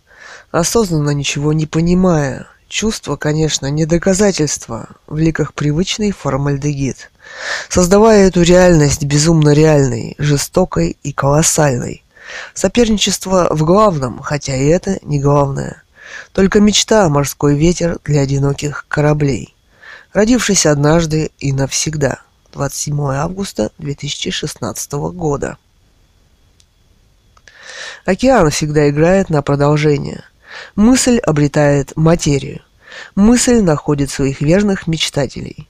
осознанно 0.52 1.10
ничего 1.10 1.52
не 1.52 1.65
понимая. 1.65 2.48
Чувство, 2.69 3.18
конечно, 3.18 3.69
не 3.69 3.85
доказательство, 3.85 4.88
в 5.06 5.18
ликах 5.18 5.53
привычный 5.53 6.11
формальдегид, 6.11 7.10
создавая 7.70 8.28
эту 8.28 8.41
реальность 8.44 9.03
безумно 9.03 9.53
реальной, 9.53 10.16
жестокой 10.18 10.98
и 11.03 11.14
колоссальной. 11.14 12.03
Соперничество 12.53 13.48
в 13.52 13.64
главном, 13.64 14.20
хотя 14.20 14.56
и 14.56 14.68
это 14.68 14.99
не 15.02 15.20
главное. 15.20 15.84
Только 16.34 16.60
мечта 16.60 17.08
морской 17.10 17.56
ветер 17.56 17.99
для 18.03 18.22
одиноких 18.22 18.86
кораблей. 18.88 19.56
Родившись 20.14 20.66
однажды 20.66 21.32
и 21.40 21.53
навсегда. 21.53 22.22
27 22.53 23.02
августа 23.14 23.72
2016 23.78 24.91
года. 25.14 25.58
Океан 28.06 28.49
всегда 28.49 28.90
играет 28.90 29.30
на 29.30 29.41
продолжение. 29.41 30.24
Мысль 30.76 31.18
обретает 31.20 31.95
материю. 31.95 32.62
Мысль 33.16 33.62
находит 33.62 34.12
своих 34.12 34.41
верных 34.41 34.88
мечтателей. 34.88 35.68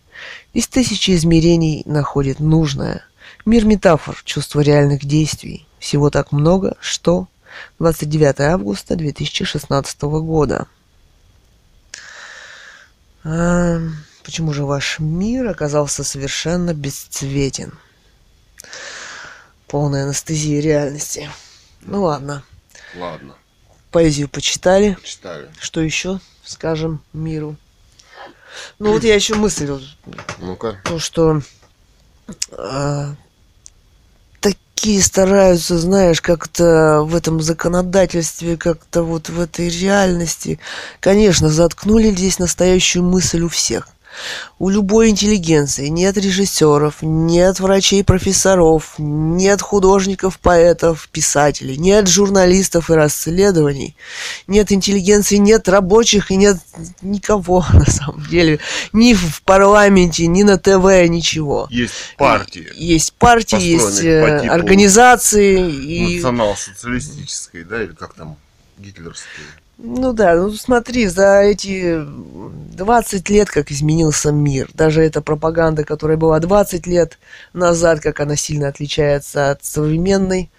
Из 0.53 0.67
тысячи 0.67 1.11
измерений 1.11 1.83
находит 1.85 2.39
нужное. 2.39 3.03
Мир 3.45 3.65
метафор, 3.65 4.21
чувство 4.23 4.61
реальных 4.61 5.05
действий. 5.05 5.67
Всего 5.79 6.09
так 6.09 6.31
много, 6.31 6.75
что 6.79 7.27
29 7.79 8.39
августа 8.41 8.95
2016 8.95 10.01
года. 10.01 10.67
А, 13.23 13.79
почему 14.23 14.53
же 14.53 14.65
ваш 14.65 14.99
мир 14.99 15.47
оказался 15.47 16.03
совершенно 16.03 16.73
бесцветен? 16.73 17.73
Полная 19.67 20.05
анестезия 20.05 20.61
реальности. 20.61 21.29
Ну 21.81 22.03
ладно. 22.03 22.43
Ладно, 22.95 23.35
Поэзию 23.91 24.27
почитали. 24.27 24.97
читали. 25.03 25.49
Что 25.59 25.81
еще 25.81 26.19
скажем 26.43 27.01
миру? 27.13 27.55
Ну 28.79 28.91
вот 28.93 29.03
я 29.03 29.15
еще 29.15 29.35
мысль, 29.35 29.71
Ну-ка. 30.39 30.79
то, 30.83 30.99
что 30.99 31.41
а, 32.51 33.15
такие 34.39 35.01
стараются, 35.01 35.77
знаешь, 35.77 36.21
как-то 36.21 37.03
в 37.03 37.15
этом 37.15 37.41
законодательстве, 37.41 38.57
как-то 38.57 39.03
вот 39.03 39.29
в 39.29 39.39
этой 39.39 39.69
реальности. 39.69 40.59
Конечно, 40.99 41.49
заткнули 41.49 42.09
здесь 42.11 42.39
настоящую 42.39 43.03
мысль 43.03 43.41
у 43.41 43.49
всех. 43.49 43.87
У 44.59 44.69
любой 44.69 45.09
интеллигенции 45.09 45.87
нет 45.87 46.17
режиссеров, 46.17 46.97
нет 47.01 47.59
врачей-профессоров, 47.59 48.95
нет 48.97 49.61
художников, 49.61 50.39
поэтов, 50.39 51.09
писателей, 51.11 51.77
нет 51.77 52.07
журналистов 52.07 52.89
и 52.89 52.93
расследований, 52.93 53.95
нет 54.47 54.71
интеллигенции, 54.71 55.37
нет 55.37 55.67
рабочих 55.67 56.31
и 56.31 56.35
нет 56.35 56.57
никого 57.01 57.65
на 57.73 57.85
самом 57.85 58.25
деле. 58.27 58.59
Ни 58.93 59.13
в 59.13 59.41
парламенте, 59.43 60.27
ни 60.27 60.43
на 60.43 60.57
ТВ, 60.57 61.07
ничего. 61.09 61.67
Есть 61.69 61.93
партии 62.17 62.67
Есть 62.75 63.13
партии, 63.13 63.61
есть 63.61 64.03
э, 64.03 64.47
организации 64.47 65.71
и... 65.71 66.15
национал-социалистической, 66.15 67.63
да, 67.63 67.83
или 67.83 67.93
как 67.93 68.13
там, 68.13 68.37
гитлерской. 68.77 69.45
Ну 69.83 70.13
да, 70.13 70.35
ну 70.35 70.51
смотри, 70.51 71.07
за 71.07 71.41
эти 71.41 71.99
20 72.77 73.29
лет, 73.29 73.49
как 73.49 73.71
изменился 73.71 74.31
мир, 74.31 74.69
даже 74.75 75.01
эта 75.01 75.21
пропаганда, 75.21 75.83
которая 75.83 76.17
была 76.17 76.39
20 76.39 76.85
лет 76.85 77.17
назад, 77.53 77.99
как 77.99 78.19
она 78.19 78.35
сильно 78.35 78.67
отличается 78.67 79.49
от 79.49 79.65
современной. 79.65 80.51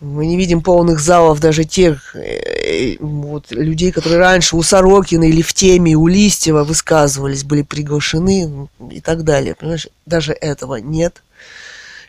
Мы 0.00 0.26
не 0.26 0.38
видим 0.38 0.62
полных 0.62 0.98
залов 0.98 1.40
даже 1.40 1.64
тех 1.64 2.16
э, 2.16 2.96
вот, 3.00 3.50
людей, 3.50 3.92
которые 3.92 4.18
раньше 4.18 4.56
у 4.56 4.62
Сорокина 4.62 5.24
или 5.24 5.42
в 5.42 5.52
теме 5.52 5.94
у 5.94 6.06
Листьева 6.06 6.64
высказывались, 6.64 7.44
были 7.44 7.62
приглашены 7.62 8.68
и 8.90 9.00
так 9.02 9.24
далее. 9.24 9.54
Понимаешь, 9.54 9.88
даже 10.06 10.32
этого 10.32 10.76
нет. 10.76 11.22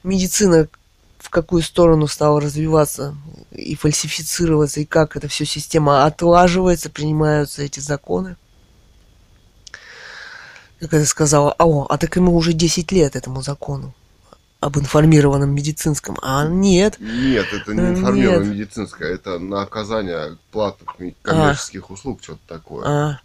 Медицина 0.04 0.70
какую 1.34 1.64
сторону 1.64 2.08
стала 2.08 2.40
развиваться 2.40 3.16
и 3.52 3.76
фальсифицироваться, 3.76 4.80
и 4.80 4.86
как 4.86 5.18
эта 5.18 5.28
все 5.28 5.46
система 5.46 6.06
отлаживается, 6.06 6.90
принимаются 6.90 7.64
эти 7.64 7.80
законы. 7.80 8.38
Как 10.80 10.94
это 10.94 11.06
сказала, 11.06 11.56
о, 11.58 11.86
а 11.90 11.98
так 11.98 12.16
ему 12.16 12.36
уже 12.36 12.54
10 12.54 12.92
лет 12.92 13.16
этому 13.16 13.42
закону 13.42 13.94
об 14.64 14.78
информированном 14.78 15.54
медицинском. 15.54 16.18
А 16.22 16.48
нет, 16.48 16.98
Нет, 17.00 17.46
это 17.54 17.72
Э, 17.72 17.76
не 17.76 18.00
информированное 18.00 18.46
нет. 18.46 18.56
медицинское, 18.56 19.14
это 19.14 19.40
на 19.40 19.62
оказание 19.62 20.38
платных 20.52 21.00
ми- 21.00 21.16
коммерческих 21.22 21.90
услуг, 21.90 22.20
что-то 22.24 22.40
такое. 22.48 22.86
А, 22.88 23.20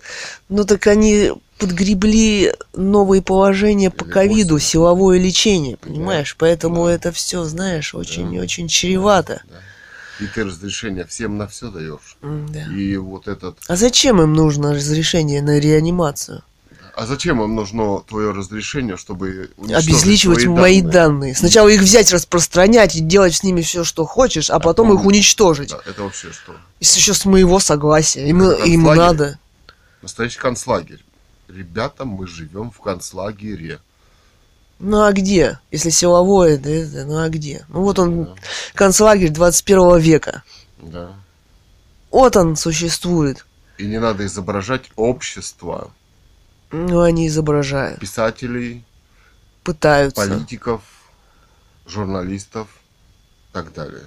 ну 0.48 0.64
так 0.64 0.86
они 0.86 1.32
подгребли 1.58 2.52
новые 2.74 3.22
положения 3.22 3.90
по 3.90 4.04
ковиду, 4.04 4.58
силовое 4.58 5.18
лечение, 5.18 5.76
понимаешь? 5.76 6.36
Поэтому 6.38 6.86
Да. 6.86 6.92
это 6.92 7.12
все, 7.12 7.44
знаешь, 7.44 7.94
очень-очень 7.94 8.64
Да. 8.66 8.68
чревато. 8.68 9.42
Да. 9.48 9.56
И 10.20 10.26
ты 10.26 10.44
разрешение 10.44 11.04
всем 11.04 11.36
на 11.38 11.46
все 11.46 11.70
даешь. 11.70 12.16
Да. 12.22 12.64
И 12.74 12.96
вот 12.96 13.28
этот... 13.28 13.58
А 13.68 13.76
зачем 13.76 14.20
им 14.20 14.32
нужно 14.34 14.74
разрешение 14.74 15.42
на 15.42 15.60
реанимацию? 15.60 16.42
А 16.98 17.06
зачем 17.06 17.40
им 17.40 17.54
нужно 17.54 18.00
твое 18.00 18.32
разрешение, 18.32 18.96
чтобы 18.96 19.50
Обезличивать 19.56 20.42
твои 20.42 20.48
мои 20.48 20.82
данные. 20.82 21.32
Сначала 21.36 21.68
их 21.68 21.80
взять, 21.80 22.10
распространять 22.12 22.96
и 22.96 23.00
делать 23.00 23.36
с 23.36 23.44
ними 23.44 23.62
все, 23.62 23.84
что 23.84 24.04
хочешь, 24.04 24.50
а 24.50 24.58
потом 24.58 24.88
их 24.88 24.94
потом- 24.96 25.06
уничтожить. 25.06 25.70
Да, 25.70 25.80
это 25.86 26.02
вообще 26.02 26.32
что? 26.32 26.56
Если 26.80 26.98
еще 26.98 27.14
с 27.14 27.24
моего 27.24 27.60
согласия. 27.60 28.26
Им, 28.28 28.42
им 28.42 28.82
надо. 28.82 29.38
Настоящий 30.02 30.40
концлагерь. 30.40 31.04
Ребята, 31.46 32.04
мы 32.04 32.26
живем 32.26 32.72
в 32.72 32.80
концлагере. 32.80 33.78
Ну 34.80 35.00
а 35.04 35.12
где? 35.12 35.60
Если 35.70 35.90
силовое, 35.90 36.58
да 36.58 36.68
это, 36.68 37.04
ну 37.04 37.18
а 37.18 37.28
где? 37.28 37.64
Ну 37.68 37.82
вот 37.82 38.00
он, 38.00 38.24
Да. 38.24 38.34
концлагерь 38.74 39.30
21 39.30 40.00
века. 40.00 40.42
Да. 40.82 41.12
Вот 42.10 42.34
он 42.36 42.56
существует. 42.56 43.46
И 43.76 43.86
не 43.86 44.00
надо 44.00 44.26
изображать 44.26 44.90
общество 44.96 45.92
Ну, 46.70 47.00
они 47.00 47.28
изображают, 47.28 48.00
писателей, 48.00 48.84
пытаются. 49.64 50.20
политиков, 50.20 50.82
журналистов 51.86 52.68
и 53.50 53.52
так 53.52 53.72
далее. 53.72 54.06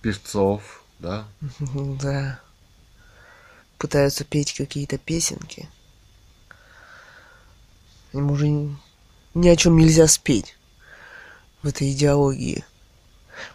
Певцов, 0.00 0.82
да? 0.98 1.26
Да. 2.00 2.40
Пытаются 3.78 4.24
петь 4.24 4.54
какие-то 4.54 4.96
песенки. 4.96 5.68
Им 8.12 8.30
уже 8.30 8.46
ни, 8.48 9.48
о 9.48 9.56
чем 9.56 9.76
нельзя 9.76 10.06
спеть 10.06 10.56
в 11.62 11.68
этой 11.68 11.90
идеологии. 11.92 12.64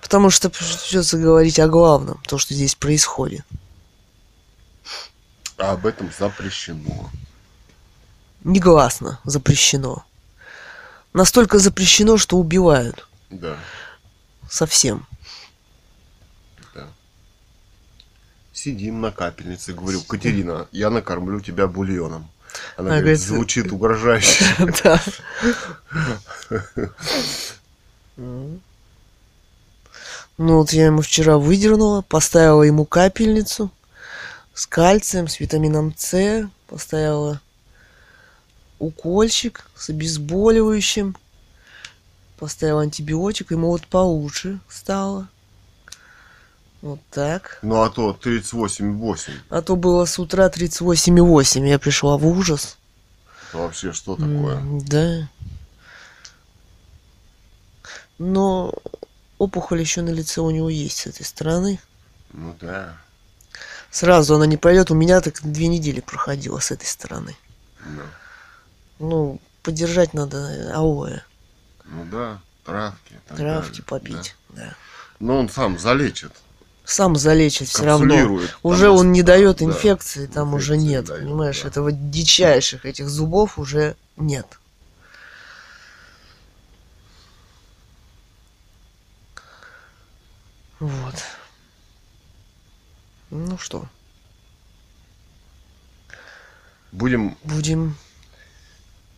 Потому 0.02 0.30
что 0.30 0.50
придется 0.50 1.18
говорить 1.18 1.60
о 1.60 1.68
главном, 1.70 2.22
то, 2.28 2.38
что 2.38 2.54
здесь 2.54 2.76
происходит. 2.76 3.46
А 5.60 5.74
об 5.74 5.86
этом 5.86 6.10
запрещено. 6.18 7.10
Негласно 8.46 9.20
запрещено. 9.26 10.06
Настолько 11.12 11.60
запрещено, 11.60 12.18
что 12.18 12.38
убивают. 12.38 13.10
Да, 13.30 13.58
Совсем. 14.50 15.06
да. 16.74 16.88
Сидим 18.54 19.02
на 19.02 19.12
капельнице, 19.12 19.74
говорю, 19.74 20.02
Катерина, 20.02 20.68
я 20.72 20.90
накормлю 20.90 21.42
тебя 21.42 21.68
бульоном. 21.68 22.30
Она 22.78 22.92
Она 22.92 23.00
говорит, 23.02 23.20
звучит 23.20 23.72
угрожающе. 23.74 24.46
Да. 24.84 25.02
Ну 30.38 30.58
вот 30.58 30.72
я 30.72 30.86
ему 30.86 31.02
вчера 31.02 31.38
выдернула, 31.38 32.02
поставила 32.02 32.64
ему 32.64 32.86
капельницу 32.86 33.72
с 34.60 34.68
кальцием, 34.68 35.30
с 35.30 35.40
витамином 35.40 35.94
С, 35.98 36.50
поставила 36.68 37.40
укольчик 38.78 39.66
с 39.74 39.90
обезболивающим, 39.90 41.16
поставила 42.38 42.82
антибиотик, 42.82 43.52
ему 43.52 43.70
вот 43.70 43.88
получше 43.88 44.60
стало. 44.68 45.30
Вот 46.82 47.00
так. 47.10 47.60
Ну 47.62 47.82
а 47.82 47.90
то 47.90 48.12
38,8. 48.22 49.32
А 49.50 49.62
то 49.62 49.78
было 49.78 50.04
с 50.04 50.20
утра 50.20 50.50
38,8, 50.50 51.66
я 51.66 51.80
пришла 51.80 52.18
в 52.18 52.28
ужас. 52.28 52.78
Это 53.48 53.60
вообще 53.60 53.94
что 53.94 54.18
такое? 54.18 54.58
М, 54.58 54.80
Да. 54.86 55.30
Но 58.18 58.74
опухоль 59.38 59.80
еще 59.80 60.02
на 60.02 60.10
лице 60.10 60.42
у 60.42 60.50
него 60.50 60.70
есть 60.70 60.98
с 60.98 61.08
этой 61.08 61.26
стороны. 61.26 61.80
Ну 62.34 62.54
да. 62.60 62.98
Сразу 63.92 64.36
она 64.36 64.46
не 64.46 64.58
пройдет. 64.58 64.92
У 64.92 64.96
меня 64.96 65.22
так 65.22 65.42
две 65.42 65.68
недели 65.68 66.00
проходила 66.00 66.60
с 66.60 66.72
этой 66.72 66.86
стороны. 66.86 67.36
Ну, 67.86 68.02
Ну, 69.00 69.42
поддержать 69.64 70.14
надо 70.14 70.72
алоэ. 70.76 71.22
ну 71.86 72.06
да, 72.06 72.40
травки. 72.66 73.20
Травки 73.28 73.70
далее, 73.70 73.84
попить. 73.84 74.36
Да. 74.50 74.62
да. 74.62 74.76
Но 75.20 75.38
он 75.38 75.50
сам 75.50 75.80
залечит. 75.80 76.34
Сам 76.86 77.16
залечит 77.16 77.68
все 77.68 77.84
равно. 77.84 78.40
Уже 78.64 78.90
он 78.90 79.12
не 79.12 79.22
дает 79.22 79.58
да, 79.58 79.66
инфекции, 79.66 80.26
там 80.26 80.54
уже 80.54 80.76
инфекции 80.76 80.92
нет. 80.92 81.06
дает, 81.06 81.22
понимаешь, 81.22 81.62
да. 81.62 81.68
этого 81.68 81.92
дичайших 81.92 82.86
этих 82.86 83.10
зубов 83.10 83.60
уже 83.60 83.96
нет. 84.18 84.48
Вот. 90.80 91.16
Ну 93.32 93.58
что, 93.58 93.88
Будем 96.92 97.38
будем 97.44 97.96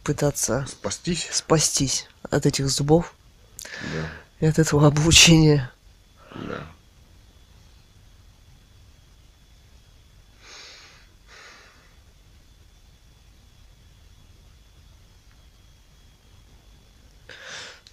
пытаться 0.03 0.65
спастись. 0.69 1.29
спастись 1.31 2.07
от 2.29 2.45
этих 2.45 2.67
зубов 2.69 3.13
Да. 3.93 4.09
и 4.41 4.45
от 4.45 4.59
этого 4.59 4.87
обучения. 4.87 5.71
Да. 6.35 6.67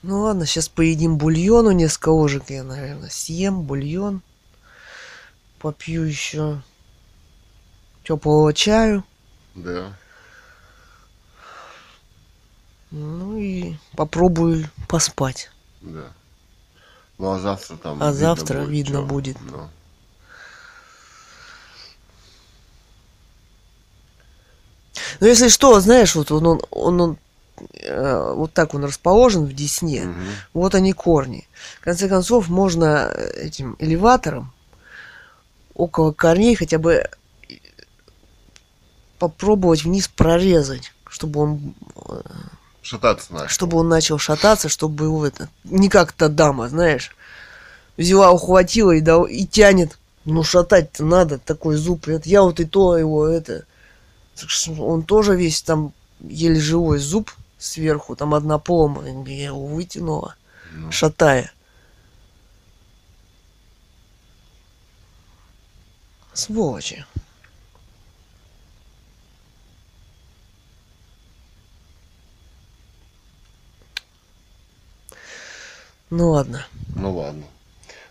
Ну 0.02 0.20
ладно, 0.22 0.46
сейчас 0.46 0.68
поедим 0.68 1.18
бульону, 1.18 1.72
несколько 1.72 2.10
ложек 2.10 2.50
я, 2.50 2.62
наверное, 2.62 3.08
съем 3.10 3.62
бульон. 3.62 4.22
Попью 5.58 6.04
еще 6.04 6.62
теплого 8.04 8.54
чаю. 8.54 9.04
Да. 9.54 9.92
Ну 12.90 13.36
и 13.36 13.74
попробую 13.96 14.70
поспать. 14.88 15.50
Да. 15.80 16.12
Ну 17.18 17.32
а 17.32 17.38
завтра 17.38 17.76
там. 17.76 18.02
А 18.02 18.12
завтра 18.12 18.60
видно 18.60 19.00
чё. 19.00 19.04
будет. 19.06 19.36
Ну. 19.40 19.68
Ну 25.20 25.26
если 25.26 25.48
что, 25.48 25.78
знаешь, 25.80 26.14
вот 26.14 26.30
он, 26.30 26.46
он, 26.46 26.60
он, 26.70 27.00
он, 27.00 27.18
э, 27.82 28.32
вот 28.34 28.52
так 28.54 28.74
он 28.74 28.84
расположен 28.84 29.44
в 29.44 29.52
Десне. 29.52 30.04
Мгм. 30.04 30.26
Вот 30.54 30.74
они 30.76 30.92
корни. 30.92 31.48
В 31.80 31.84
конце 31.84 32.08
концов, 32.08 32.48
можно 32.48 33.08
этим 33.08 33.74
элеватором 33.80 34.52
около 35.78 36.12
корней 36.12 36.54
хотя 36.56 36.78
бы 36.78 37.08
попробовать 39.18 39.84
вниз 39.84 40.08
прорезать, 40.08 40.92
чтобы 41.08 41.40
он, 41.40 41.74
Шататься 42.82 43.32
начал. 43.32 43.48
чтобы 43.48 43.78
он 43.78 43.88
начал 43.88 44.18
шататься, 44.18 44.68
чтобы 44.68 45.04
его 45.06 45.26
это 45.26 45.48
не 45.64 45.88
как 45.88 46.12
та 46.12 46.28
дама, 46.28 46.68
знаешь, 46.68 47.16
взяла, 47.96 48.30
ухватила 48.30 48.92
и, 48.92 49.00
дал- 49.00 49.24
и 49.24 49.44
тянет. 49.46 49.98
Ну 50.24 50.42
шатать-то 50.42 51.04
надо, 51.04 51.38
такой 51.38 51.76
зуб. 51.76 52.06
Это 52.08 52.28
я 52.28 52.42
вот 52.42 52.60
и 52.60 52.64
то 52.66 52.96
его 52.98 53.26
это. 53.26 53.64
Он 54.78 55.02
тоже 55.02 55.34
весь 55.36 55.62
там 55.62 55.92
еле 56.20 56.60
живой 56.60 56.98
зуб 56.98 57.30
сверху, 57.58 58.14
там 58.14 58.34
одна 58.34 58.58
полома, 58.58 59.02
я 59.26 59.46
его 59.46 59.66
вытянула 59.66 60.34
Ну. 60.74 60.92
шатая. 60.92 61.50
Сволочи. 66.38 67.04
Ну 76.10 76.30
ладно. 76.30 76.64
Ну 76.94 77.16
ладно. 77.16 77.42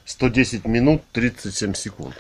110 0.04 0.66
минут 0.66 1.04
37 1.14 1.74
секунд. 1.74 2.16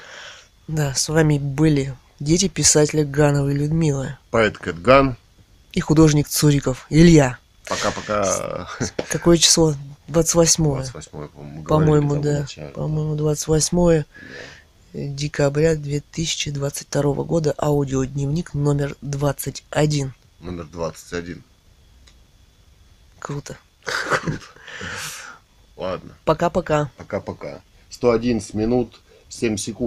Да, 0.69 0.93
с 0.93 1.09
вами 1.09 1.39
были 1.39 1.93
дети 2.21 2.47
писателя 2.47 3.03
Гановой 3.03 3.53
Людмилы 3.53 4.17
Поэт 4.31 4.57
Кэтган. 4.57 5.17
и 5.73 5.81
художник 5.81 6.29
Цуриков 6.29 6.87
Илья. 6.89 7.37
Пока-пока. 7.67 8.69
Какое 9.09 9.35
число? 9.35 9.75
28 10.07 10.63
28 10.63 11.11
по-моему, 11.11 11.63
По-моему, 11.63 12.15
да. 12.21 12.45
По-моему, 12.73 13.15
28 13.15 14.03
декабря 14.93 15.75
2022 15.75 17.23
года. 17.23 17.53
Аудиодневник 17.57 18.53
номер 18.53 18.95
21. 19.01 20.13
Номер 20.39 20.65
21. 20.65 21.43
Круто. 23.19 23.57
Ладно. 25.75 26.15
Пока-пока. 26.25 26.91
Пока-пока. 26.97 27.61
111 27.89 28.53
минут 28.53 28.99
7 29.29 29.57
секунд. 29.57 29.75